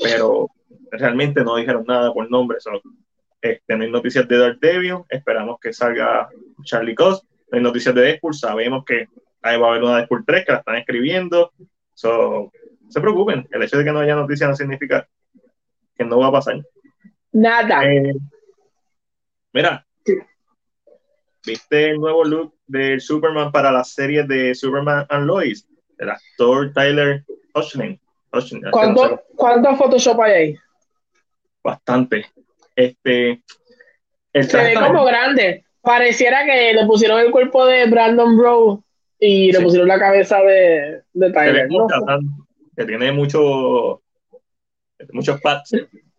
[0.00, 0.48] pero
[0.92, 2.60] realmente no dijeron nada por nombre.
[2.60, 2.80] So,
[3.40, 6.28] este, no hay noticias de Daredevil, esperamos que salga
[6.64, 9.08] Charlie Cox, no hay noticias de Deadpool, sabemos que
[9.42, 11.52] ahí va a haber una Deadpool 3 que la están escribiendo,
[11.94, 15.08] so, no se preocupen, el hecho de que no haya noticias no significa
[15.96, 16.62] que no va a pasar.
[17.32, 17.84] Nada.
[17.84, 18.14] Eh,
[19.52, 19.86] mira,
[21.46, 25.66] ¿viste el nuevo look del Superman para la serie de Superman and Lois?
[25.98, 27.98] El actor Tyler Hoechlin.
[28.32, 30.56] No sé ¿Cuánto, ¿Cuánto Photoshop hay ahí?
[31.64, 32.26] bastante.
[32.74, 33.42] Este,
[34.34, 35.64] Se ve como grande.
[35.80, 38.84] Pareciera que le pusieron el cuerpo de Brandon Bro
[39.18, 39.64] y le Sí.
[39.64, 41.68] pusieron la cabeza de, de Tyler.
[41.70, 41.86] ¿no?
[42.76, 44.02] Que tiene mucho,
[45.12, 45.70] muchos pads.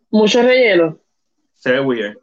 [0.10, 0.98] Mucho relleno.
[1.54, 2.18] Se ve weird.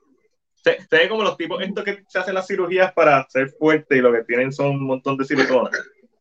[0.65, 3.97] Se, se ve como los tipos, estos que se hacen las cirugías para ser fuerte
[3.97, 5.71] y lo que tienen son un montón de silicona.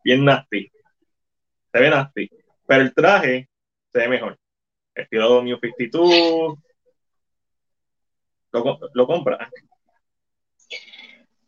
[0.03, 0.69] Bien nasty.
[1.71, 2.29] Se ve nasty.
[2.67, 3.49] Pero el traje
[3.91, 4.37] se ve mejor.
[4.93, 6.57] Estilo New 52.
[8.51, 9.49] Lo, lo compra.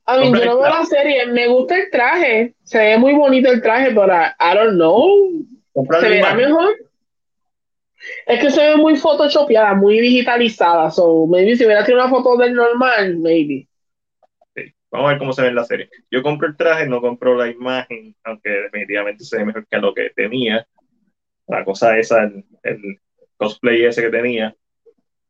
[0.08, 1.26] A mí, yo no veo la serie.
[1.28, 2.56] Me gusta el traje.
[2.64, 5.46] Se ve muy bonito el traje, pero I don't know.
[6.00, 6.76] ¿Se verá mejor?
[8.26, 10.90] Es que se ve muy photoshopeada, muy digitalizada.
[10.92, 13.68] So, maybe si hubiera sido una foto del normal, maybe.
[14.56, 14.74] Sí.
[14.92, 15.90] Vamos a ver cómo se ve en la serie.
[16.10, 19.94] Yo compro el traje, no compro la imagen, aunque definitivamente se ve mejor que lo
[19.94, 20.68] que tenía.
[21.48, 23.00] La cosa esa, el, el
[23.38, 24.56] cosplay ese que tenía.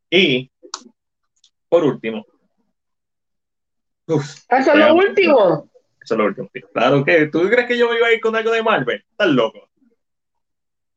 [0.09, 0.49] Y,
[1.67, 2.25] por último,
[4.07, 5.69] uf, Eso es lo último.
[6.01, 6.49] Eso es lo último.
[6.71, 9.03] Claro que, ¿tú crees que yo me iba a ir con algo de Marvel?
[9.09, 9.67] Estás loco.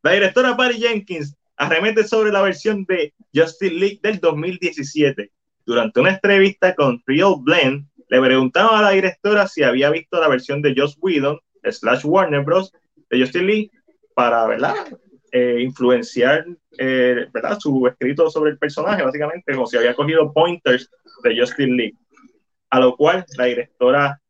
[0.02, 5.31] La directora Barry Jenkins arremete sobre la versión de Justice League del 2017.
[5.67, 10.28] Durante una entrevista con Real Blend, le preguntaban a la directora si había visto la
[10.28, 12.73] versión de Joss Whedon slash Warner Bros.
[13.11, 13.70] de Justice League
[14.15, 14.75] para, ¿verdad?
[15.31, 16.47] Eh, influenciar,
[16.78, 17.59] eh, ¿verdad?
[17.61, 20.91] Su escrito sobre el personaje, básicamente, como si había cogido pointers
[21.23, 21.97] de Justice League.
[22.70, 24.23] A lo cual la directora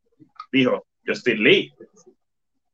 [0.51, 1.71] dijo, Justice League.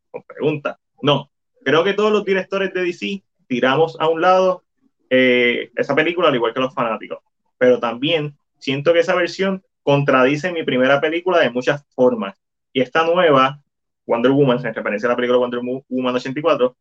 [0.09, 0.79] Con pregunta.
[1.01, 1.29] No,
[1.63, 4.63] creo que todos los directores de DC tiramos a un lado
[5.09, 7.19] eh, esa película, al igual que los fanáticos.
[7.57, 12.35] Pero también siento que esa versión contradice mi primera película de muchas formas.
[12.73, 13.61] Y esta nueva,
[14.05, 16.75] Wonder Woman, en referencia a la película Wonder Woman 84,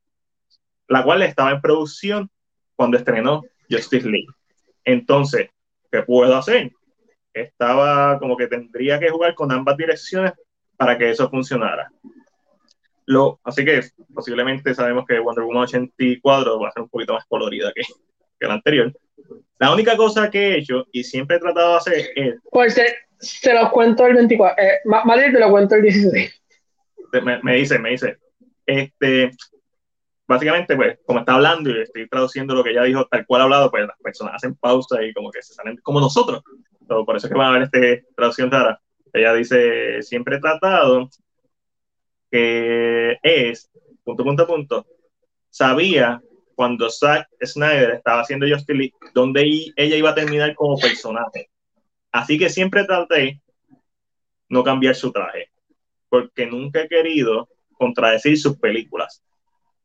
[0.88, 2.30] la cual estaba en producción
[2.76, 4.26] cuando estrenó Justice League.
[4.84, 5.50] Entonces,
[5.90, 6.72] ¿qué puedo hacer?
[7.32, 10.32] Estaba como que tendría que jugar con ambas direcciones
[10.76, 11.90] para que eso funcionara.
[13.06, 13.82] Lo, así que
[14.14, 17.82] posiblemente sabemos que Wonder Woman 84 va a ser un poquito más colorida que,
[18.40, 18.92] que la anterior.
[19.58, 22.34] La única cosa que he hecho y siempre he tratado de hacer es...
[22.50, 22.80] Pues
[23.18, 26.42] se, los cuento el 24, eh, Madrid te lo cuento el 16.
[27.22, 28.18] Me, me, dice, me dice,
[28.66, 29.30] este,
[30.26, 33.44] básicamente, pues, como está hablando y estoy traduciendo lo que ella dijo tal cual ha
[33.44, 36.42] hablado, pues las personas hacen pausa y como que se salen como nosotros.
[36.86, 38.80] por eso es que van a ver esta traducción rara.
[39.12, 41.08] Ella dice, siempre he tratado
[42.34, 43.70] que es,
[44.02, 44.86] punto, punto, punto,
[45.50, 46.20] sabía
[46.56, 49.42] cuando Zack Snyder estaba haciendo Justice League, donde
[49.76, 51.48] ella iba a terminar como personaje.
[52.10, 53.40] Así que siempre traté
[54.48, 55.50] no cambiar su traje,
[56.08, 59.22] porque nunca he querido contradecir sus películas,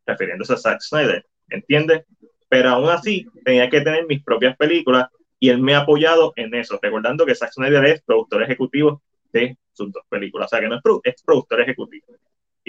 [0.07, 2.05] refiriéndose a Zack Snyder, ¿entiendes?
[2.47, 5.07] Pero aún así tenía que tener mis propias películas
[5.39, 9.55] y él me ha apoyado en eso, recordando que Zack Snyder es productor ejecutivo de
[9.71, 12.07] sus dos películas, o sea que no es, es productor ejecutivo.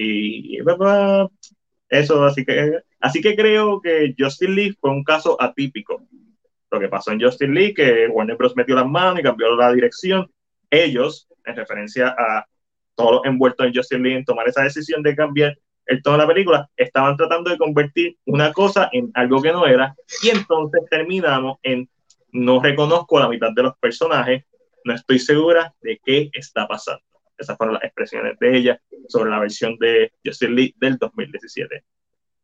[0.03, 0.59] Y
[1.91, 6.03] eso, así que, así que creo que Justin Lee fue un caso atípico.
[6.71, 8.57] Lo que pasó en Justin Lee, que Warner Bros.
[8.57, 10.31] metió las manos y cambió la dirección.
[10.71, 12.47] Ellos, en referencia a
[12.95, 16.23] todos los envueltos en Justin Lee en tomar esa decisión de cambiar el tono de
[16.23, 20.83] la película, estaban tratando de convertir una cosa en algo que no era, y entonces
[20.89, 21.89] terminamos en
[22.33, 24.45] no reconozco a la mitad de los personajes,
[24.85, 27.03] no estoy segura de qué está pasando.
[27.41, 31.83] Esas fueron las expresiones de ella sobre la versión de Justin Lee del 2017.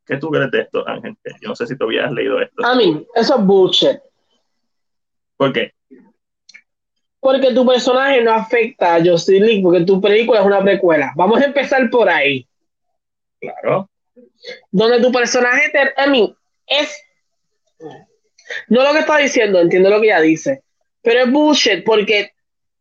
[0.06, 1.16] ¿Qué tú crees de esto, Ángel?
[1.42, 2.64] Yo no sé si tú habías leído esto.
[2.64, 3.98] A mí, eso es bullshit.
[5.36, 5.74] ¿Por qué?
[7.20, 11.12] Porque tu personaje no afecta a Justin Lee, porque tu película es una precuela.
[11.16, 12.46] Vamos a empezar por ahí.
[13.40, 13.90] Claro.
[14.70, 16.34] Donde tu personaje, te, a mí,
[16.66, 16.96] es.
[18.68, 20.62] No lo que está diciendo, entiendo lo que ella dice.
[21.02, 22.30] Pero es bullshit porque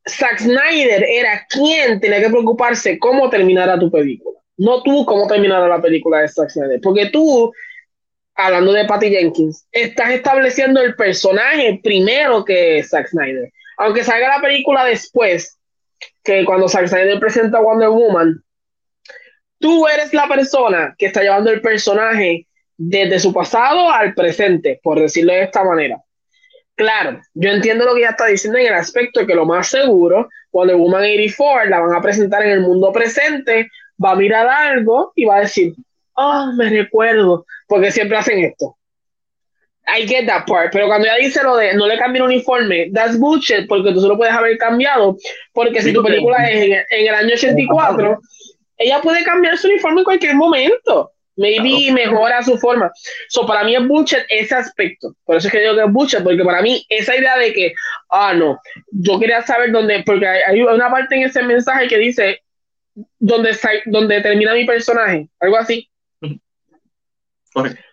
[0.07, 4.39] Zack Snyder era quien tenía que preocuparse cómo terminara tu película.
[4.57, 6.79] No tú cómo terminara la película de Zack Snyder.
[6.81, 7.51] Porque tú,
[8.35, 13.51] hablando de Patty Jenkins, estás estableciendo el personaje primero que Zack Snyder.
[13.77, 15.57] Aunque salga la película después,
[16.23, 18.43] que cuando Zack Snyder presenta Wonder Woman,
[19.59, 24.99] tú eres la persona que está llevando el personaje desde su pasado al presente, por
[24.99, 25.97] decirlo de esta manera.
[26.75, 29.69] Claro, yo entiendo lo que ella está diciendo en el aspecto de que lo más
[29.69, 33.69] seguro, cuando Woman 84 la van a presentar en el mundo presente,
[34.03, 35.73] va a mirar algo y va a decir,
[36.15, 38.75] oh, me recuerdo, porque siempre hacen esto.
[39.87, 42.89] I get that part, pero cuando ella dice lo de no le cambie el uniforme,
[42.91, 45.15] that's bullshit, porque tú solo puedes haber cambiado,
[45.53, 48.19] porque si tu película es en, en el año 84,
[48.77, 51.11] ella puede cambiar su uniforme en cualquier momento.
[51.37, 52.91] Maybe mejora su forma.
[53.27, 55.15] So, para mí es bullshit ese aspecto.
[55.25, 57.73] Por eso es que digo que es bullshit, porque para mí esa idea de que,
[58.09, 58.59] ah, no,
[58.91, 62.41] yo quería saber dónde, porque hay, una parte en ese mensaje que dice,
[63.19, 63.51] dónde,
[63.85, 65.89] dónde termina mi personaje, algo así.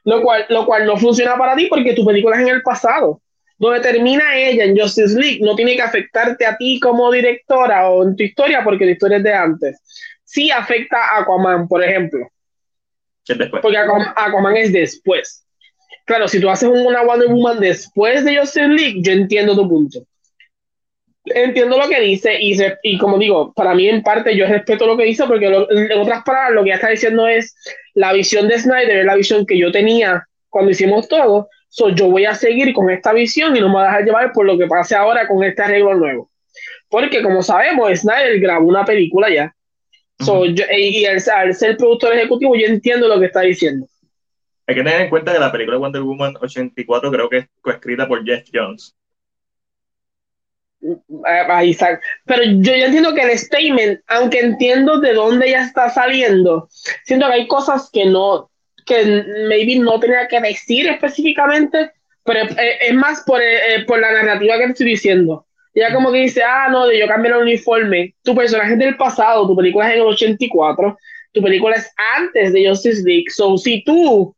[0.04, 3.20] Lo cual, lo cual no funciona para ti porque tu película es en el pasado.
[3.58, 8.02] Donde termina ella en Justice League no tiene que afectarte a ti como directora o
[8.02, 9.80] en tu historia porque la historia es de antes.
[10.24, 12.31] Sí afecta a Aquaman, por ejemplo
[13.50, 15.46] porque Aquaman, es después.
[16.04, 20.00] Claro, si tú haces una Wonder Woman después de Justin League, yo entiendo tu punto.
[21.24, 24.96] Entiendo lo que dice y, y como digo, para mí en parte yo respeto lo
[24.96, 27.54] que dice porque en otras palabras lo que ya está diciendo es
[27.94, 32.08] la visión de Snyder es la visión que yo tenía cuando hicimos todo, so yo
[32.10, 34.58] voy a seguir con esta visión y no me voy a dejar llevar por lo
[34.58, 36.28] que pase ahora con este arreglo nuevo.
[36.90, 39.54] Porque como sabemos, Snyder grabó una película ya
[40.76, 43.86] y al, ser productor ejecutivo, yo entiendo lo que está diciendo.
[44.66, 48.06] Hay que tener en cuenta que la película Wonder Woman 84 creo que es coescrita
[48.06, 48.94] por Jeff Jones.
[51.24, 52.00] ahí está.
[52.24, 56.68] Pero yo ya entiendo que el statement, aunque entiendo de dónde ya está saliendo,
[57.04, 58.50] siento que hay cosas que no,
[58.86, 61.90] que maybe no tenía que decir específicamente,
[62.24, 65.46] pero es, más por, eh, por la narrativa que te estoy diciendo.
[65.74, 68.14] Ya como que dice, ah, no, yo cambié el uniforme.
[68.22, 70.98] Tu personaje es del pasado, tu película es en el 84,
[71.32, 73.30] tu película es antes de Justice League.
[73.30, 74.34] So, si tú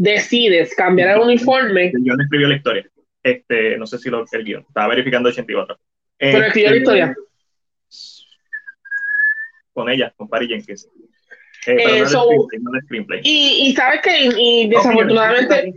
[0.00, 1.92] decides cambiar el uniforme.
[1.92, 2.90] Yo no escribió la historia.
[3.22, 4.64] Este, no sé si lo el guion.
[4.66, 5.78] Estaba verificando 84.
[6.16, 7.14] Pero escribió la este, historia.
[9.74, 10.88] Con ella, con Patty Jenkins.
[11.66, 12.04] Eh, eh,
[13.22, 15.74] y, y, sabes que, y, desafortunadamente.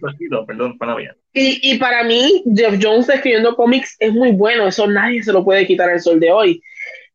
[0.48, 0.95] perdón, para
[1.34, 5.44] y, y para mí, Jeff Jones escribiendo cómics es muy bueno, eso nadie se lo
[5.44, 6.64] puede quitar el sol de hoy.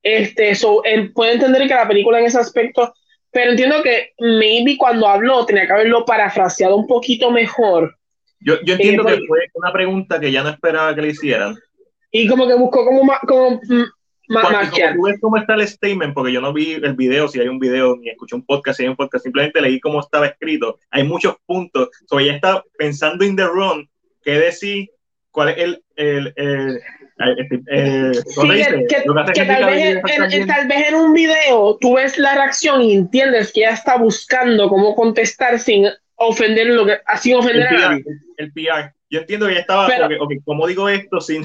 [0.02, 0.82] Este, so,
[1.14, 2.92] puede entender que la película en ese aspecto,
[3.30, 7.97] pero entiendo que maybe cuando habló tenía que haberlo parafraseado un poquito mejor.
[8.40, 11.56] Yo, yo entiendo eh, que fue una pregunta que ya no esperaba que le hicieran.
[12.10, 13.60] Y como que buscó como, como
[14.28, 17.58] tú ves cómo está el statement, porque yo no vi el video, si hay un
[17.58, 20.78] video, ni escuché un podcast, si hay un podcast, simplemente leí cómo estaba escrito.
[20.90, 21.89] Hay muchos puntos.
[22.07, 23.89] So, ella está pensando in the run,
[24.23, 24.90] qué decir,
[25.31, 26.81] cuál es el, el, el
[27.18, 29.97] que, tal, vez
[30.32, 33.98] en, tal vez en un video tú ves la reacción y entiendes que ella está
[33.98, 38.94] buscando cómo contestar sin ofender lo que sin ofender el PR, el PR.
[39.10, 39.89] Yo entiendo que ella estaba
[40.20, 41.44] okay, como digo esto sin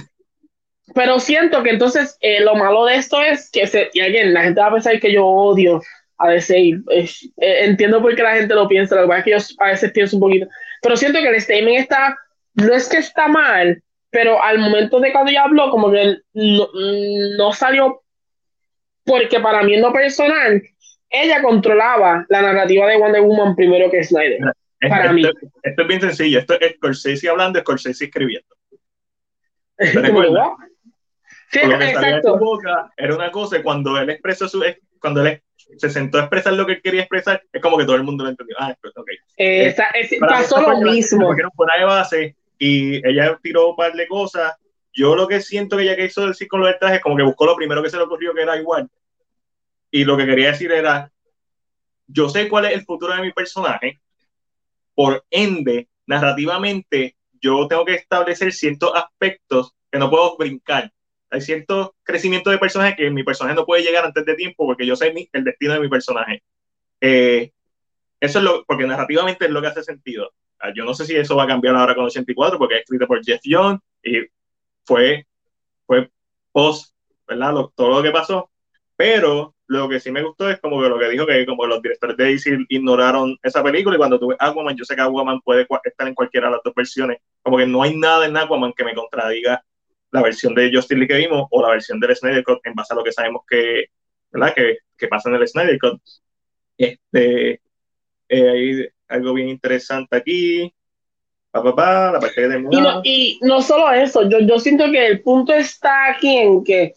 [0.94, 4.44] pero siento que entonces eh, lo malo de esto es que, se, y alguien, la
[4.44, 5.82] gente va a pensar que yo odio
[6.18, 9.32] a veces, eh, entiendo por qué la gente lo piensa, lo que pasa es que
[9.32, 10.48] yo a veces pienso un poquito,
[10.82, 12.18] pero siento que el statement está,
[12.56, 16.68] no es que está mal, pero al momento de cuando ella habló, como que no,
[17.38, 18.04] no salió,
[19.04, 20.62] porque para mí en lo personal,
[21.10, 24.40] ella controlaba la narrativa de Wonder Woman primero que Snyder.
[24.82, 25.24] para esto, mí.
[25.64, 28.48] Esto es bien sencillo, esto es Scorsese hablando, Scorsese escribiendo.
[31.62, 34.64] era una cosa, y cuando él expresó su,
[35.00, 35.42] cuando él
[35.78, 38.30] se sentó a expresar lo que quería expresar, es como que todo el mundo lo
[38.30, 38.56] entendió.
[38.60, 39.18] Ah, okay.
[39.38, 39.76] Eh,
[40.20, 41.34] pasó lo mismo.
[41.56, 44.54] Fuera de base y ella tiró un par de cosas.
[44.94, 47.56] Yo lo que siento que ella quiso decir con los trajes, como que buscó lo
[47.56, 48.90] primero que se le ocurrió, que era igual.
[49.90, 51.12] Y lo que quería decir era,
[52.08, 54.00] yo sé cuál es el futuro de mi personaje,
[54.96, 60.92] por ende, narrativamente, yo tengo que establecer ciertos aspectos que no puedo brincar
[61.34, 64.86] hay cierto crecimiento de personaje que mi personaje no puede llegar antes de tiempo porque
[64.86, 66.44] yo sé el destino de mi personaje.
[67.02, 67.52] Eh,
[68.20, 70.32] eso es lo, porque narrativamente es lo que hace sentido.
[70.76, 73.22] Yo no sé si eso va a cambiar ahora con 84 porque es escrito por
[73.26, 74.28] Jeff Young y
[74.86, 75.26] fue,
[75.88, 76.12] fue
[76.52, 76.94] post,
[77.28, 77.54] ¿verdad?
[77.76, 78.52] todo lo que pasó.
[78.96, 81.82] Pero lo que sí me gustó es como que lo que dijo que como los
[81.82, 85.66] directores de DC ignoraron esa película y cuando tuve Aquaman, yo sé que Aquaman puede
[85.84, 87.18] estar en cualquiera de las dos versiones.
[87.42, 89.64] Como que no hay nada en Aquaman que me contradiga
[90.14, 92.94] la versión de Justin Lee que vimos o la versión del Snyder Cut en base
[92.94, 93.86] a lo que sabemos que,
[94.32, 94.54] ¿verdad?
[94.56, 96.00] que, que pasa en el Snyder Cut.
[96.78, 97.60] Este,
[98.30, 100.72] eh, hay algo bien interesante aquí.
[101.50, 104.90] Pa, pa, pa, la parte de y, no, y no solo eso, yo, yo siento
[104.92, 106.96] que el punto está aquí en que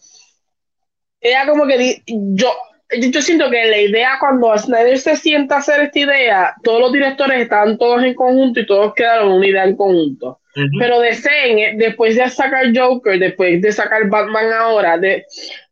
[1.21, 2.51] ella como que yo,
[2.89, 6.93] yo siento que la idea cuando Snyder se sienta a hacer esta idea, todos los
[6.93, 10.39] directores están todos en conjunto y todos quedaron una idea en conjunto.
[10.79, 15.23] Pero de eh, después de sacar Joker, después de sacar Batman ahora, de,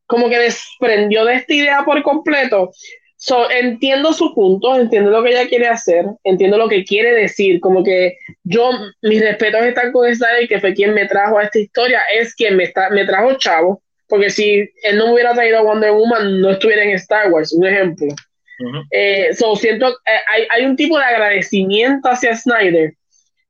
[0.05, 2.71] como que desprendió de esta idea por completo.
[3.17, 7.59] So, entiendo su punto, entiendo lo que ella quiere hacer, entiendo lo que quiere decir,
[7.59, 8.69] como que yo,
[9.01, 12.55] mis respetos están con y que fue quien me trajo a esta historia, es quien
[12.55, 16.41] me, está, me trajo Chavo, porque si él no me hubiera traído a Wonder Woman,
[16.41, 18.07] no estuviera en Star Wars, un ejemplo.
[18.91, 22.93] Eh, so, siento, eh, hay, hay un tipo de agradecimiento hacia Snyder,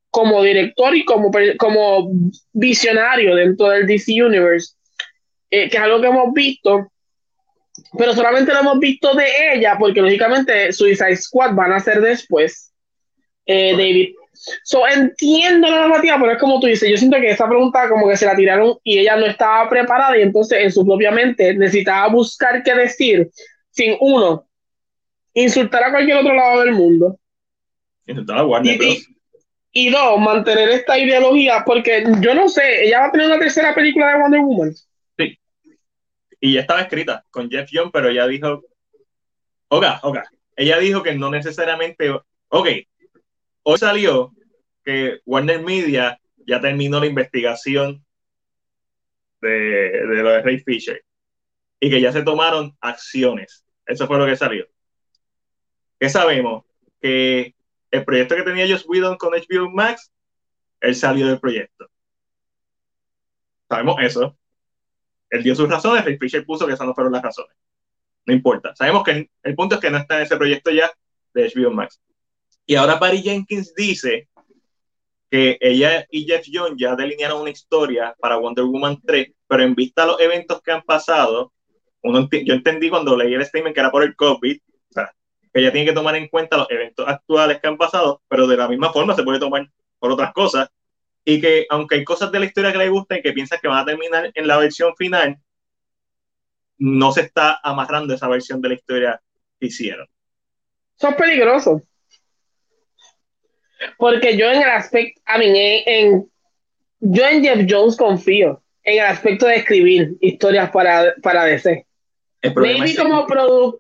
[0.09, 2.09] como director y como, como
[2.53, 4.73] visionario dentro del DC Universe,
[5.51, 6.89] eh, que es algo que hemos visto,
[7.97, 12.73] pero solamente lo hemos visto de ella, porque lógicamente Suicide Squad van a ser después,
[13.45, 14.15] eh, David.
[14.63, 18.07] So, entiendo la narrativa, pero es como tú dices, yo siento que esa pregunta como
[18.07, 21.53] que se la tiraron y ella no estaba preparada y entonces en su propia mente
[21.55, 23.29] necesitaba buscar qué decir
[23.71, 24.47] sin uno,
[25.33, 27.19] insultar a cualquier otro lado del mundo.
[28.05, 28.79] Insultar a Warner
[29.77, 33.75] y dos, mantener esta ideología, porque yo no sé, ella va a tener una tercera
[33.75, 34.73] película de Wonder Woman.
[35.17, 35.37] Sí.
[36.39, 38.63] Y ya estaba escrita con Jeff Young, pero ella dijo,
[39.67, 40.23] oga, oga,
[40.55, 42.67] ella dijo que no necesariamente, ok,
[43.63, 44.31] hoy salió
[44.85, 48.05] que Warner Media ya terminó la investigación
[49.41, 51.03] de, lo de Ray Fisher
[51.79, 53.65] y que ya se tomaron acciones.
[53.85, 54.65] Eso fue lo que salió.
[55.99, 56.63] ¿Qué sabemos?
[57.01, 57.55] Que
[57.91, 60.11] el proyecto que tenía Josh Whedon con HBO Max,
[60.79, 61.89] él salió del proyecto.
[63.67, 64.37] Sabemos eso.
[65.29, 67.55] Él dio sus razones, Ray Fisher puso que esas no fueron las razones.
[68.25, 68.75] No importa.
[68.75, 70.91] Sabemos que el punto es que no está en ese proyecto ya
[71.33, 71.99] de HBO Max.
[72.65, 74.27] Y ahora Barry Jenkins dice
[75.29, 79.75] que ella y Jeff Jones ya delinearon una historia para Wonder Woman 3, pero en
[79.75, 81.51] vista de los eventos que han pasado,
[82.01, 85.11] uno yo entendí cuando leí el statement que era por el COVID, o sea,
[85.53, 88.57] que ella tiene que tomar en cuenta los eventos actuales que han pasado, pero de
[88.57, 89.67] la misma forma se puede tomar
[89.99, 90.69] por otras cosas,
[91.23, 93.67] y que aunque hay cosas de la historia que le gustan y que piensan que
[93.67, 95.37] van a terminar en la versión final,
[96.77, 99.21] no se está amarrando esa versión de la historia
[99.59, 100.07] que hicieron.
[100.95, 101.81] Son peligrosos.
[103.97, 106.29] Porque yo en el aspecto, a mí, en,
[106.99, 111.85] yo en Jeff Jones confío en el aspecto de escribir historias para, para DC.
[112.55, 113.25] Maybe como,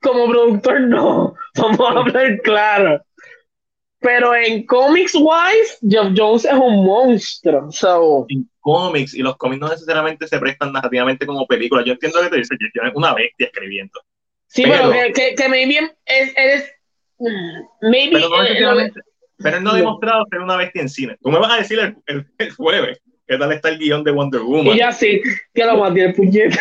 [0.01, 3.01] como productor no, vamos a hablar claro.
[3.99, 7.71] Pero en comics wise, Jeff Jones es un monstruo.
[7.71, 8.25] So.
[8.29, 11.85] En cómics, y los cómics no necesariamente se prestan narrativamente como películas.
[11.85, 13.99] Yo entiendo que te dice que es una bestia escribiendo.
[14.47, 16.71] Sí, pero, que, que, maybe eres.
[17.81, 19.01] Maybe, pero no necesariamente.
[19.37, 21.17] Pero no ha demostrado ser una bestia en cine.
[21.21, 24.41] Tú me vas a decir el, el, jueves qué tal está el guion de Wonder
[24.41, 24.75] Woman.
[24.75, 25.21] Y ya sí,
[25.53, 26.59] que lo mantiene puñeta.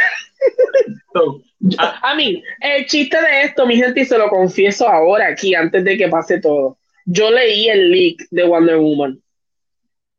[1.78, 5.84] a, mí, el chiste de esto, mi gente, y se lo confieso ahora aquí, antes
[5.84, 6.78] de que pase todo.
[7.06, 9.20] Yo leí el leak de Wonder Woman.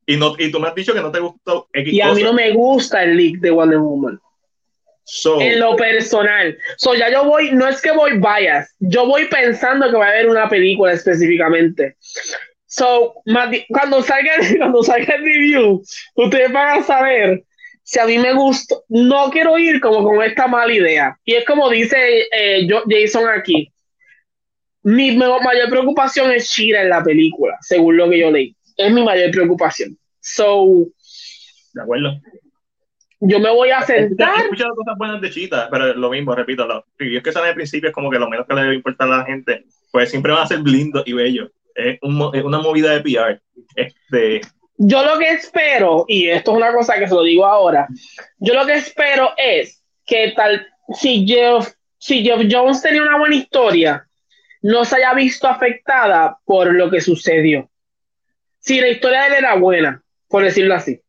[0.06, 2.32] Y, no, y tú me has dicho que no te gustó Y a mí no
[2.32, 4.20] me gusta el leak de Wonder Woman.
[5.40, 6.58] En lo personal.
[6.78, 10.10] So, ya yo voy, no es que voy bias, yo voy pensando que va a
[10.10, 11.96] haber una película específicamente.
[12.66, 13.16] So,
[13.70, 15.84] cuando salga, cuando salga el review,
[16.16, 17.44] ustedes van a saber
[17.84, 18.76] si a mí me gusta.
[18.90, 21.18] No quiero ir como con esta mala idea.
[21.24, 23.72] Y es como dice eh, Jason aquí.
[24.82, 28.56] Mi mayor preocupación es Shira en la película, según lo que yo leí.
[28.78, 29.98] Es mi mayor preocupación.
[30.20, 30.88] So.
[31.74, 32.22] De acuerdo
[33.28, 34.40] yo me voy a sentar.
[34.40, 37.56] He escuchado cosas buenas de Chita, pero lo mismo, repito, los es que salen al
[37.56, 40.32] principio es como que lo menos que le debe importar a la gente, pues siempre
[40.32, 41.52] van a ser blindos y bellos.
[41.74, 43.42] Es, una movida de PR.
[43.76, 44.42] Este,
[44.78, 47.88] yo lo que espero, y esto es una cosa que se lo digo ahora,
[48.38, 53.36] yo lo que espero es que tal, si Jeff, si Jeff Jones tenía una buena
[53.36, 54.08] historia,
[54.62, 57.70] no se haya visto afectada por lo que sucedió.
[58.60, 61.02] Si la historia de él era buena, por decirlo así.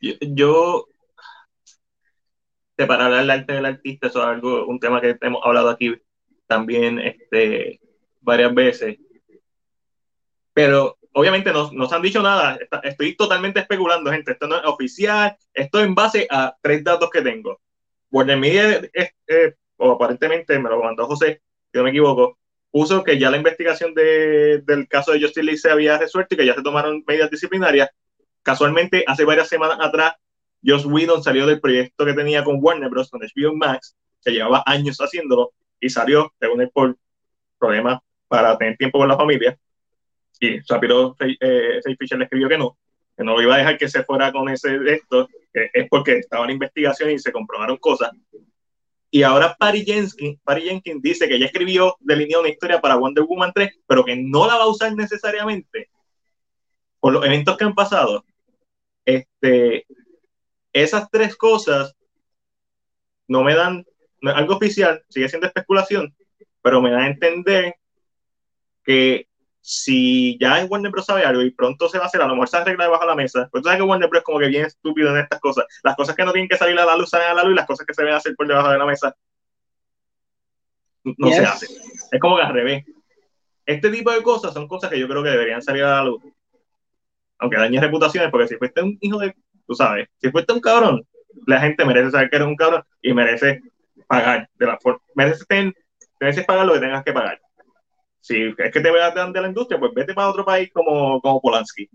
[0.00, 0.88] yo
[2.76, 5.94] separar el arte del artista, eso es algo, un tema que hemos hablado aquí
[6.46, 7.80] también este,
[8.20, 8.98] varias veces.
[10.52, 15.36] Pero obviamente no nos han dicho nada, estoy totalmente especulando, gente, esto no es oficial,
[15.54, 17.60] esto en base a tres datos que tengo.
[18.10, 18.82] Warner Media,
[19.76, 22.38] o aparentemente me lo mandó José, si no me equivoco,
[22.70, 26.38] puso que ya la investigación de, del caso de Justin Lee se había resuelto y
[26.38, 27.88] que ya se tomaron medidas disciplinarias.
[28.42, 30.14] Casualmente, hace varias semanas atrás,
[30.66, 33.10] Joss Whedon salió del proyecto que tenía con Warner Bros.
[33.10, 36.96] con HBO Max, que llevaba años haciéndolo, y salió, según él, por
[37.58, 39.56] problemas para tener tiempo con la familia.
[40.40, 42.76] Y rápido eh, Fisher le escribió que no,
[43.16, 46.52] que no iba a dejar que se fuera con ese esto, es porque estaba en
[46.52, 48.10] investigación y se comprobaron cosas.
[49.10, 53.24] Y ahora Patty Jenkins, Patty Jenkins dice que ya escribió, delineó una historia para Wonder
[53.24, 55.88] Woman 3, pero que no la va a usar necesariamente
[57.00, 58.24] por los eventos que han pasado.
[59.04, 59.86] Este,
[60.82, 61.94] esas tres cosas
[63.28, 63.84] no me dan
[64.22, 66.14] algo oficial, sigue siendo especulación,
[66.62, 67.74] pero me da a entender
[68.84, 69.28] que
[69.60, 71.06] si ya es Warner Bros.
[71.06, 73.08] sabe algo y pronto se va a hacer, a lo mejor se arregla debajo de
[73.08, 73.48] la mesa.
[73.50, 74.20] Pues tú sabes que Warner Bros.
[74.20, 75.64] es como que bien estúpido en estas cosas.
[75.82, 77.56] Las cosas que no tienen que salir a la luz salen a la luz y
[77.56, 79.16] las cosas que se ven hacer por debajo de la mesa
[81.04, 81.68] no se hacen.
[82.12, 82.84] Es como que al revés.
[83.64, 86.22] Este tipo de cosas son cosas que yo creo que deberían salir a la luz.
[87.38, 89.34] Aunque dañe reputaciones, porque si fuiste un hijo de
[89.66, 91.02] tú sabes, si fuiste un cabrón,
[91.46, 93.60] la gente merece saber que eres un cabrón y merece
[94.06, 95.46] pagar de la forma, mereces,
[96.20, 97.40] mereces pagar lo que tengas que pagar.
[98.20, 101.40] Si es que te veas de la industria, pues vete para otro país como, como
[101.40, 101.88] Polanski.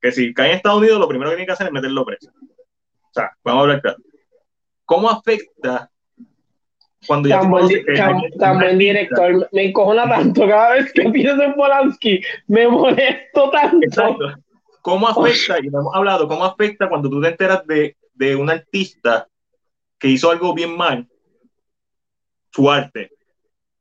[0.00, 2.30] Que si cae en Estados Unidos, lo primero que tiene que hacer es meterlo preso.
[2.30, 3.98] O sea, vamos a hablar claro.
[4.84, 5.90] ¿Cómo afecta
[7.06, 7.68] cuando ya tan buen,
[8.38, 13.78] tan, buen director, me encojona tanto cada vez que pienso en Polanski, me molesto tanto.
[13.82, 14.34] Exacto.
[14.82, 18.50] ¿Cómo afecta, y lo hemos hablado, cómo afecta cuando tú te enteras de, de un
[18.50, 19.28] artista
[19.98, 21.08] que hizo algo bien mal,
[22.50, 23.12] su arte?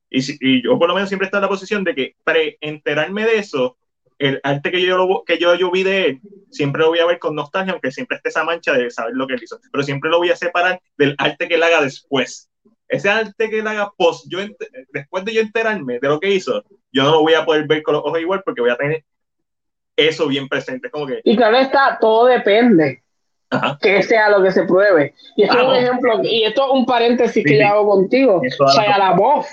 [0.10, 3.26] Y, y, yo por lo menos siempre está en la posición de que para enterarme
[3.26, 3.78] de eso,
[4.20, 7.20] el arte que yo, que yo, yo vi de él, siempre lo voy a ver
[7.20, 10.10] con nostalgia, aunque siempre esté esa mancha de saber lo que él hizo, pero siempre
[10.10, 12.50] lo voy a separar del arte que él haga después.
[12.88, 14.40] Ese arte que él haga post, yo
[14.94, 17.84] después de yo enterarme de lo que hizo, yo no lo voy a poder ver
[17.84, 19.04] con los ojos igual porque voy a tener
[19.98, 20.90] eso bien presente.
[20.90, 21.20] Como que...
[21.24, 23.04] Y claro está, todo depende.
[23.82, 25.14] que sea lo que se pruebe.
[25.36, 28.42] Y esto es un ejemplo, y esto es un paréntesis que yo hago contigo.
[28.74, 29.48] sea, la voz.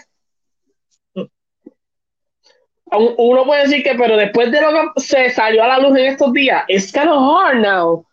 [3.16, 6.06] Uno puede decir que, pero después de lo que se salió a la luz en
[6.06, 8.06] estos días, es kind of hard now.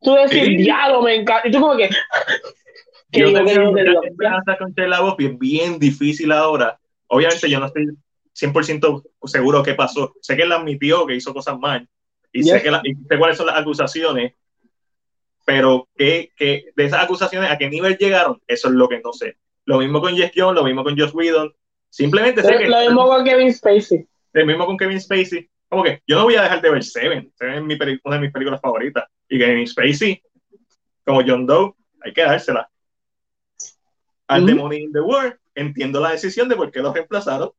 [0.00, 1.46] Tú decir, diablo, me encanta.
[1.46, 1.88] Y tú como que...
[3.12, 6.78] que yo tengo con la voz y es bien difícil ahora.
[7.08, 7.88] Obviamente yo no estoy
[8.36, 10.14] 100% seguro qué pasó.
[10.20, 11.88] Sé que él admitió que hizo cosas mal
[12.32, 14.34] y, sé, que y sé cuáles son las acusaciones,
[15.44, 19.12] pero que, que, de esas acusaciones a qué nivel llegaron, eso es lo que no
[19.12, 19.38] sé.
[19.64, 21.52] Lo mismo con Jeff Jones, lo mismo con Josh Whedon.
[21.88, 22.68] Simplemente sé que.
[22.68, 24.06] Lo mismo con Kevin Spacey.
[24.32, 25.48] Lo mismo con Kevin Spacey.
[25.68, 27.32] Como que yo no voy a dejar de ver Seven.
[27.36, 29.04] Seven es mi una de mis películas favoritas.
[29.28, 30.22] Y Kevin Spacey,
[31.04, 32.70] como John Doe, hay que dársela.
[34.28, 34.78] Al mm -hmm.
[34.78, 37.50] in the World, entiendo la decisión de por qué lo reemplazaron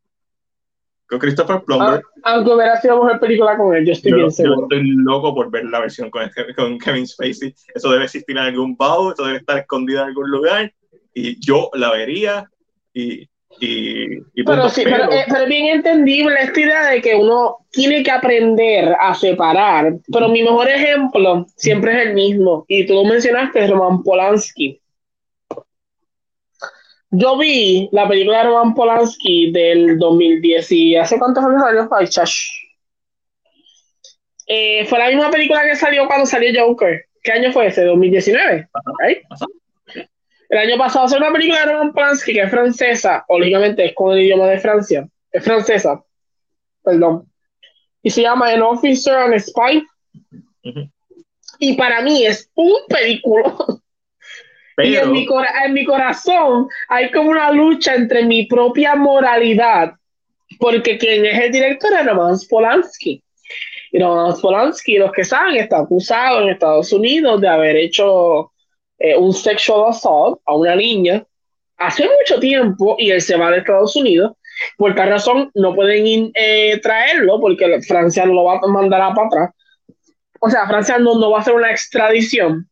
[1.08, 2.02] con Christopher Plummer.
[2.24, 4.68] Ah, aunque hubiera sido mejor película con él, yo estoy bien seguro.
[4.70, 7.54] Yo estoy loco por ver la versión con, con, Kevin Spacey.
[7.74, 10.74] Eso debe existir en algún baúl, eso debe estar escondido en algún lugar.
[11.14, 12.50] Y yo la vería.
[12.94, 13.28] Y,
[13.60, 18.04] y, y pero, sí, pero, eh, pero, bien entendible esta idea de que uno tiene
[18.04, 19.94] que aprender a separar.
[20.12, 22.66] Pero mi mejor ejemplo siempre es el mismo.
[22.68, 24.82] Y tú lo mencionaste, Roman Polanski.
[27.10, 32.10] Yo vi la película de Roman Polanski del 2010 y hace cuántos años salió Ay,
[34.48, 37.06] eh, fue la misma película que salió cuando salió Joker.
[37.24, 37.84] ¿Qué año fue ese?
[37.84, 38.70] 2019.
[40.50, 43.94] El año pasado salió una película de Roman Polanski que es francesa, o lógicamente es
[43.94, 45.08] con el idioma de Francia.
[45.32, 46.02] Es francesa.
[46.84, 47.30] Perdón.
[48.02, 49.86] Y se llama An Officer and Spy.
[51.60, 53.56] Y para mí es un película.
[54.84, 55.28] Y en mi,
[55.66, 59.94] en mi corazón hay como una lucha entre mi propia moralidad,
[60.60, 63.24] porque quien es el director es Roman Polanski.
[63.92, 68.52] Y Roman Polanski, los que saben, está acusado en Estados Unidos de haber hecho
[69.00, 71.26] eh, un sexual assault a una niña
[71.78, 74.34] hace mucho tiempo y él se va de Estados Unidos.
[74.78, 79.28] Por tal razón no pueden eh, traerlo porque Francia no lo va a mandar para
[79.28, 79.50] atrás.
[80.40, 82.70] O sea, Francia no, no va a hacer una extradición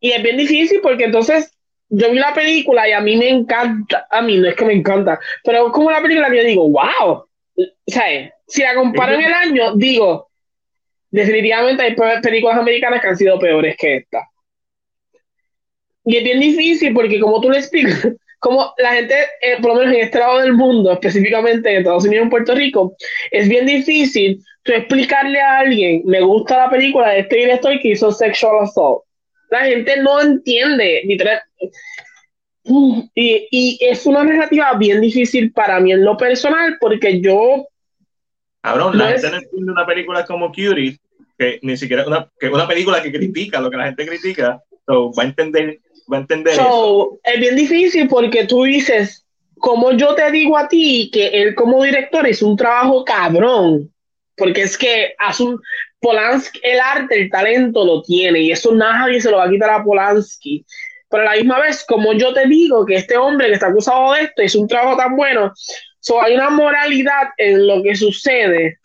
[0.00, 1.52] y es bien difícil porque entonces
[1.88, 4.74] yo vi la película y a mí me encanta, a mí no es que me
[4.74, 7.24] encanta, pero como la película que yo digo, wow,
[7.86, 8.30] ¿sabes?
[8.46, 10.28] Si la comparo en el año, digo,
[11.10, 14.22] definitivamente hay películas americanas que han sido peores que esta.
[16.04, 19.80] Y es bien difícil porque como tú le explicas, como la gente, eh, por lo
[19.80, 22.96] menos en este lado del mundo, específicamente en Estados Unidos y en Puerto Rico,
[23.30, 27.88] es bien difícil tú explicarle a alguien, me gusta la película de este director que
[27.88, 29.07] hizo Sexual Assault
[29.50, 31.40] la gente no entiende, literal.
[32.64, 37.66] Y, y, es una narrativa bien difícil para mí en lo personal, porque yo.
[38.60, 40.98] Cabrón, la gente no entiende una película como Curie,
[41.38, 45.12] que ni siquiera una, que una película que critica lo que la gente critica, so,
[45.12, 45.78] va a entender,
[46.12, 47.18] va a entender eso.
[47.24, 49.24] Es bien difícil porque tú dices,
[49.56, 53.90] como yo te digo a ti que él como director es un trabajo cabrón,
[54.36, 55.60] porque es que hace un,
[56.00, 59.70] Polanski, el arte, el talento lo tiene y eso nadie se lo va a quitar
[59.70, 60.64] a Polanski.
[61.10, 64.12] Pero a la misma vez, como yo te digo que este hombre que está acusado
[64.12, 65.52] de esto hizo un trabajo tan bueno,
[66.00, 68.78] so hay una moralidad en lo que sucede.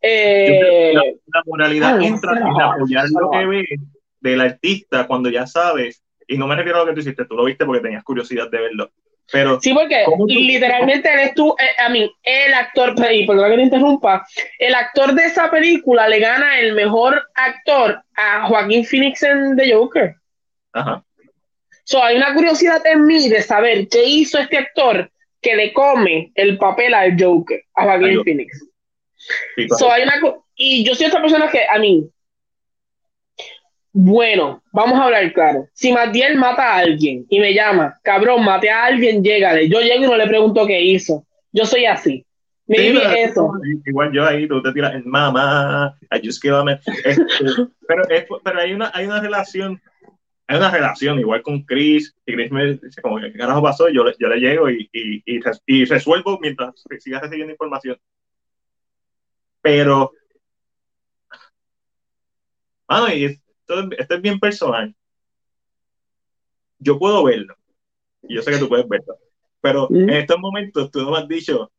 [0.00, 3.64] Eh, la, moralidad entra en apoyar lo que ve
[4.20, 7.34] del artista cuando ya sabes, y no me refiero a lo que tú hiciste, tú
[7.34, 8.90] lo viste porque tenías curiosidad de verlo,
[9.32, 13.62] pero, sí, porque literalmente eres tú, eh, a mí, el actor, y perdón que te
[13.62, 14.26] interrumpa,
[14.58, 19.74] el actor de esa película le gana el mejor actor a Joaquín Phoenix en The
[19.74, 20.14] Joker.
[20.72, 21.02] Ajá.
[21.84, 26.32] So, hay una curiosidad en mí de saber qué hizo este actor que le come
[26.34, 28.64] el papel al Joker, a Joaquín Phoenix.
[29.78, 30.20] so, hay una,
[30.54, 32.08] y yo soy otra persona que, a mí,
[33.98, 35.70] bueno, vamos a hablar claro.
[35.72, 39.70] Si Matiel mata a alguien y me llama, cabrón, mate a alguien, llégale.
[39.70, 41.24] Yo llego y no le pregunto qué hizo.
[41.50, 42.22] Yo soy así.
[42.66, 43.50] Me sí, eso.
[43.86, 47.24] Igual yo ahí, tú te tiras en mamá, just este,
[47.88, 48.02] pero,
[48.44, 49.80] pero hay, una, hay una relación,
[50.46, 53.88] hay una relación igual con Chris, y Chris me dice como, ¿qué carajo pasó?
[53.88, 57.96] Yo, yo le llego y, y, y, y resuelvo mientras sigas recibiendo información.
[59.62, 60.12] Pero,
[62.86, 63.40] mano, y
[63.74, 64.94] esto, es bien personal.
[66.78, 67.56] Yo puedo verlo.
[68.22, 69.16] Y yo sé que tú puedes verlo.
[69.60, 71.72] Pero en estos momentos tú no me has dicho,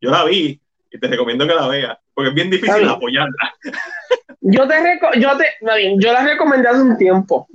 [0.00, 1.98] yo la vi y te recomiendo que la veas.
[2.14, 3.54] Porque es bien difícil apoyarla.
[4.40, 4.76] Yo te,
[5.20, 7.48] yo te, yo la recomendé hace un tiempo.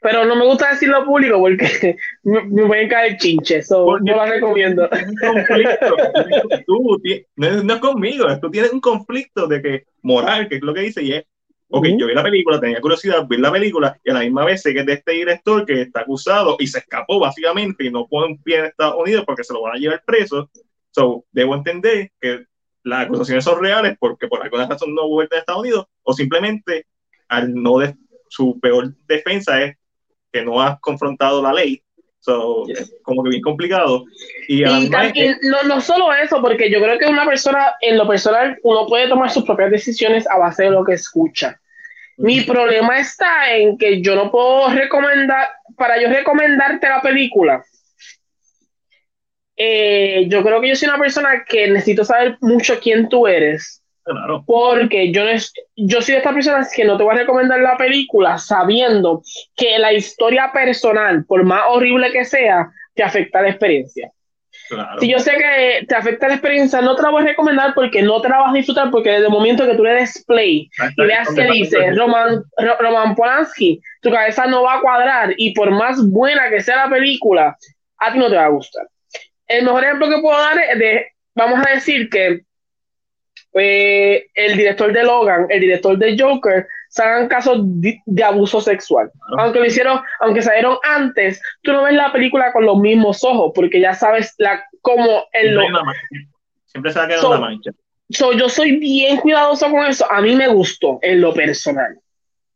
[0.00, 3.70] Pero no me gusta decirlo público porque me, me pueden caer chinches.
[3.70, 4.88] no la recomiendo.
[6.66, 7.00] tú,
[7.36, 11.02] no, es conmigo, tú tienes un conflicto de que moral, que es lo que dice,
[11.02, 11.24] y es
[11.70, 14.62] ok, yo vi la película, tenía curiosidad, vi la película y a la misma vez
[14.62, 18.06] sé que es de este director que está acusado y se escapó básicamente y no
[18.06, 20.50] pone un pie en Estados Unidos porque se lo van a llevar preso.
[20.90, 22.46] So, debo entender que
[22.84, 26.86] las acusaciones son reales porque por alguna razón no vuelve a Estados Unidos o simplemente
[27.28, 27.94] al no de,
[28.28, 29.76] su peor defensa es
[30.32, 31.82] que no ha confrontado la ley.
[32.28, 32.66] So,
[33.04, 34.04] como que bien complicado.
[34.48, 38.86] Y, no, no solo eso, porque yo creo que una persona, en lo personal, uno
[38.86, 41.58] puede tomar sus propias decisiones a base de lo que escucha.
[42.18, 47.64] Mi problema está en que yo no puedo recomendar, para yo recomendarte la película,
[49.56, 53.82] eh, yo creo que yo soy una persona que necesito saber mucho quién tú eres.
[54.08, 54.42] Claro.
[54.46, 55.22] Porque yo,
[55.76, 59.22] yo soy de estas personas que no te voy a recomendar la película sabiendo
[59.56, 64.10] que la historia personal, por más horrible que sea, te afecta la experiencia.
[64.68, 65.00] Claro.
[65.00, 68.02] Si yo sé que te afecta la experiencia, no te la voy a recomendar porque
[68.02, 70.68] no te la vas a disfrutar porque desde el momento que tú le des play
[70.96, 72.42] y veas que dice Roman,
[72.80, 76.90] Roman Polanski, tu cabeza no va a cuadrar y por más buena que sea la
[76.90, 77.56] película,
[77.98, 78.86] a ti no te va a gustar
[79.48, 82.42] el mejor ejemplo que puedo dar es de, vamos a decir que
[83.60, 89.10] eh, el director de Logan, el director de Joker, se hagan casos de, abuso sexual.
[89.38, 93.52] Aunque lo hicieron, aunque salieron antes, tú no ves la película con los mismos ojos,
[93.54, 95.62] porque ya sabes la cómo el lo...
[96.66, 97.70] Siempre se va a quedar una mancha.
[98.08, 100.10] yo soy bien cuidadoso con eso.
[100.10, 101.98] A mí me gustó en lo personal.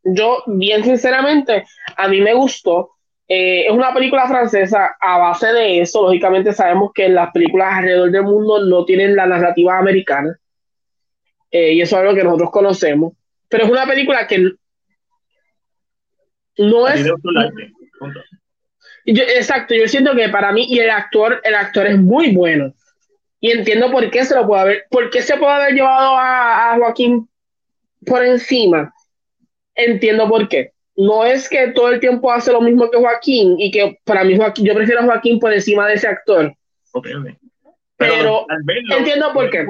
[0.05, 1.65] Yo, bien sinceramente,
[1.97, 2.91] a mí me gustó.
[3.29, 4.97] Eh, es una película francesa.
[5.01, 9.27] A base de eso, lógicamente sabemos que las películas alrededor del mundo no tienen la
[9.27, 10.37] narrativa americana.
[11.53, 13.13] Eh, y eso es algo que nosotros conocemos.
[13.49, 14.53] Pero es una película que
[16.59, 17.07] no es.
[19.05, 22.75] exacto, yo siento que para mí, y el actor, el actor es muy bueno.
[23.39, 26.73] Y entiendo por qué se lo puede haber, por qué se puede haber llevado a,
[26.73, 27.29] a Joaquín
[28.05, 28.93] por encima.
[29.75, 33.71] Entiendo por qué no es que todo el tiempo hace lo mismo que Joaquín y
[33.71, 36.55] que para mí Joaquín, yo prefiero a Joaquín por encima de ese actor.
[37.97, 38.47] Pero,
[38.97, 39.67] entiendo por qué.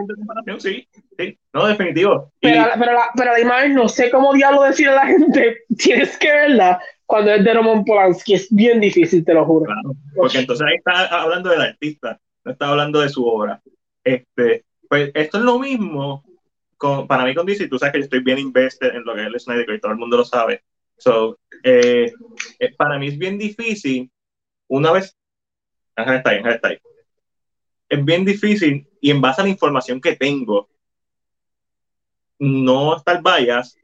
[0.59, 0.89] Sí,
[1.23, 2.33] sí, no, definitivo.
[2.41, 6.33] Pero, pero, la, pero además no sé cómo diablo decirle a la gente, tienes que
[6.33, 9.73] verla cuando es de Roman Polanski, es bien difícil, te lo juro.
[10.17, 13.61] porque entonces ahí está hablando del artista, no está hablando de su obra.
[14.03, 16.25] Este, pues esto es lo mismo
[16.79, 19.21] con, para mí con DC, tú sabes que yo estoy bien invested en lo que
[19.21, 20.65] es el Snyder, y todo el mundo lo sabe.
[20.97, 22.13] So, eh,
[22.59, 24.11] eh, para mí es bien difícil,
[24.69, 25.17] una vez,
[25.97, 26.79] está ahí, está ahí.
[27.89, 30.69] Es bien difícil y en base a la información que tengo,
[32.43, 33.79] no estar bias.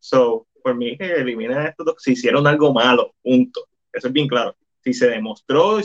[0.00, 3.68] So, por mí que eliminen esto, si hicieron algo malo, punto.
[3.92, 4.56] Eso es bien claro.
[4.82, 5.84] Si se demostró y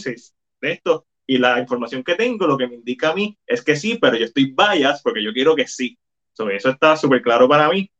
[0.61, 3.99] esto, y la información que tengo, lo que me indica a mí es que sí,
[4.01, 5.95] pero yo estoy bias porque yo quiero que sí.
[6.33, 7.91] So, eso está súper claro para mí.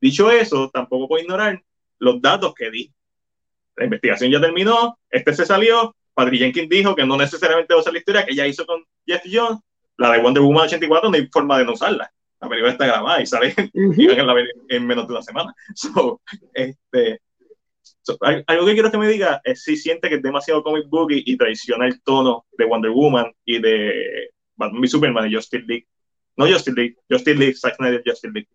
[0.00, 1.62] Dicho eso, tampoco puedo ignorar
[2.00, 2.92] los datos que di.
[3.76, 7.84] La investigación ya terminó, este se salió, Patrick Jenkins dijo que no necesariamente va a
[7.84, 9.60] ser la historia que ella hizo con Jeff Jones,
[9.98, 12.10] la de Wonder Woman 84 no hay forma de no usarla.
[12.46, 15.54] La película está grabada y sale en, menos de una semana.
[16.54, 17.20] este,
[18.46, 21.36] algo que quiero que me diga es si siente que es demasiado comic book y,
[21.36, 25.86] traiciona el tono de Wonder Woman y de Batman y Superman y Justice League.
[26.36, 28.48] No Justice League, Justice League, Zack Snyder, Justice League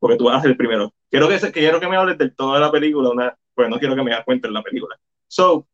[0.00, 0.92] porque tú vas a ser el primero.
[1.10, 3.94] Quiero que, quiero que me hables del tono de la película, una, pues no quiero
[3.94, 4.98] que me das cuenta en la película.
[5.28, 5.68] So,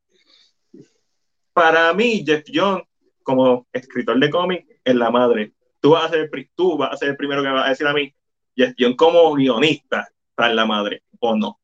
[1.52, 2.84] para mí, Jeff Jones,
[3.22, 5.52] como escritor de cómic, es la madre.
[5.86, 7.86] Tú vas, a ser, tú vas a ser el primero que me vas a decir
[7.86, 8.12] a mí,
[8.58, 11.60] Jones como guionista, en la madre, o no.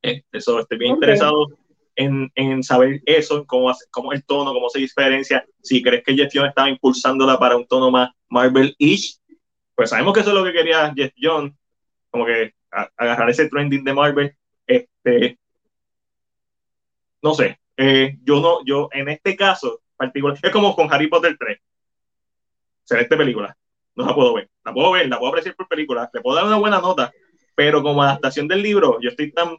[0.00, 1.46] Este, eso, estoy bien interesado
[1.94, 5.44] en, en, saber eso, cómo, cómo es el tono, cómo se diferencia.
[5.62, 9.18] Si crees que Jeff Jones estaba impulsándola para un tono más Marvel-ish,
[9.74, 11.52] pues sabemos que eso es lo que quería Jeff Jones,
[12.08, 12.54] como que
[12.96, 14.34] agarrar ese trending de Marvel.
[14.66, 15.38] Este,
[17.20, 21.36] no sé, eh, yo no, yo en este caso particular, es como con Harry Potter
[21.38, 21.58] 3.
[22.90, 23.56] Esta película,
[23.94, 26.46] no la puedo ver, la puedo ver, la puedo apreciar por película, le puedo dar
[26.46, 27.12] una buena nota,
[27.54, 29.56] pero como adaptación del libro, yo estoy tan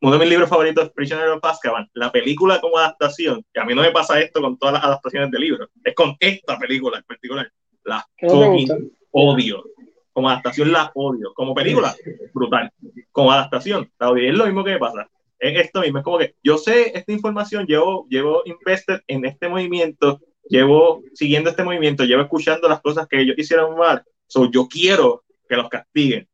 [0.00, 1.88] uno de mis libros favoritos es Prisoner of Azkaban.
[1.94, 5.30] La película como adaptación, que a mí no me pasa esto con todas las adaptaciones
[5.30, 7.50] de libros, es con esta película en particular.
[7.84, 9.64] La odio.
[10.12, 11.32] Como adaptación la odio.
[11.34, 11.94] Como película,
[12.32, 12.70] brutal.
[13.10, 14.28] Como adaptación, la odio.
[14.28, 15.08] Es lo mismo que me pasa.
[15.38, 15.98] Es esto mismo.
[15.98, 21.50] Es como que yo sé esta información, llevo, llevo invested en este movimiento, llevo siguiendo
[21.50, 24.02] este movimiento, llevo escuchando las cosas que ellos hicieron mal.
[24.26, 26.28] So, yo quiero que los castiguen.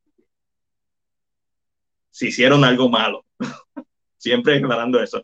[2.10, 3.25] Si hicieron algo malo.
[4.17, 5.23] Siempre declarando eso.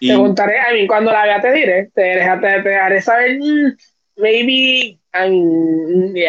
[0.00, 3.76] Y, te contaré, a mí cuando la vea te diré, te, te, te, saber, mm,
[4.16, 6.24] maybe mí,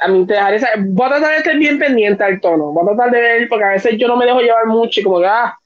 [0.00, 2.94] a, mí te dejaré voy a tratar de estar bien pendiente al tono, voy a
[2.94, 5.26] tratar de ver, porque a veces yo no me dejo llevar mucho y como que,
[5.26, 5.56] ah,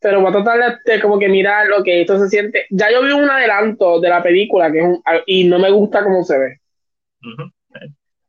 [0.00, 2.66] pero voy a tratar de como que mirar lo que esto se siente.
[2.70, 6.04] Ya yo vi un adelanto de la película que es un, y no me gusta
[6.04, 6.60] cómo se ve.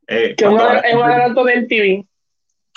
[0.08, 2.06] Eh, que es un, adelanto de MTV.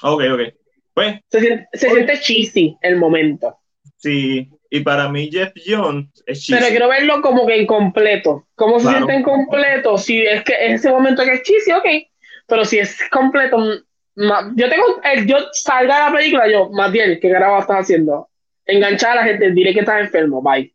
[0.04, 0.54] Ok, ok.
[0.94, 3.58] Pues, se, siente, se siente cheesy el momento.
[3.98, 6.60] Sí, y para mí Jeff Jones es cheesy.
[6.60, 8.48] Pero quiero verlo como que incompleto.
[8.56, 9.98] ¿Cómo se siente incompleto?
[9.98, 11.86] Si es que en ese momento que es cheesy, ok.
[12.46, 13.58] Pero si es completo,
[14.16, 18.30] yo tengo, el, yo salga de la película, yo, bien, ¿qué carajo estás haciendo?
[18.66, 20.74] Enganchar a la gente, diré que estás enfermo, bye.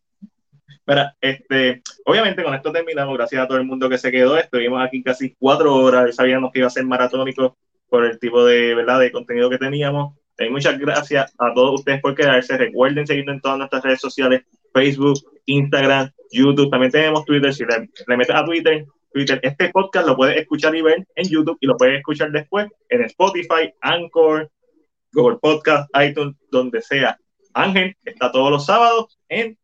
[0.86, 4.82] Mira, este, obviamente con esto terminamos, gracias a todo el mundo que se quedó, estuvimos
[4.82, 7.58] aquí casi cuatro horas, sabíamos que iba a ser maratónico
[7.88, 9.00] por el tipo de, ¿verdad?
[9.00, 10.14] de contenido que teníamos.
[10.38, 12.56] Y muchas gracias a todos ustedes por quedarse.
[12.56, 14.42] Recuerden seguirnos en todas nuestras redes sociales,
[14.72, 16.70] Facebook, Instagram, YouTube.
[16.70, 17.52] También tenemos Twitter.
[17.52, 21.28] Si le, le metes a Twitter, Twitter, este podcast lo puedes escuchar y ver en
[21.28, 24.50] YouTube y lo puedes escuchar después en Spotify, Anchor,
[25.12, 27.18] Google Podcast, iTunes, donde sea.
[27.52, 29.58] Ángel está todos los sábados en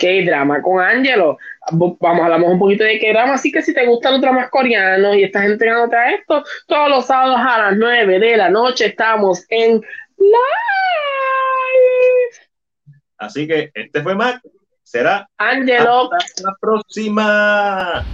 [0.00, 1.38] K-drama con Angelo.
[1.70, 5.24] Vamos, hablamos un poquito de K-drama, así que si te gustan los dramas coreanos y
[5.24, 9.82] estás entrenándote a esto, todos los sábados a las 9 de la noche estamos en
[10.16, 10.40] live.
[13.18, 14.40] Así que este fue Mac.
[14.82, 16.10] Será Angelo.
[16.12, 18.04] Hasta la próxima.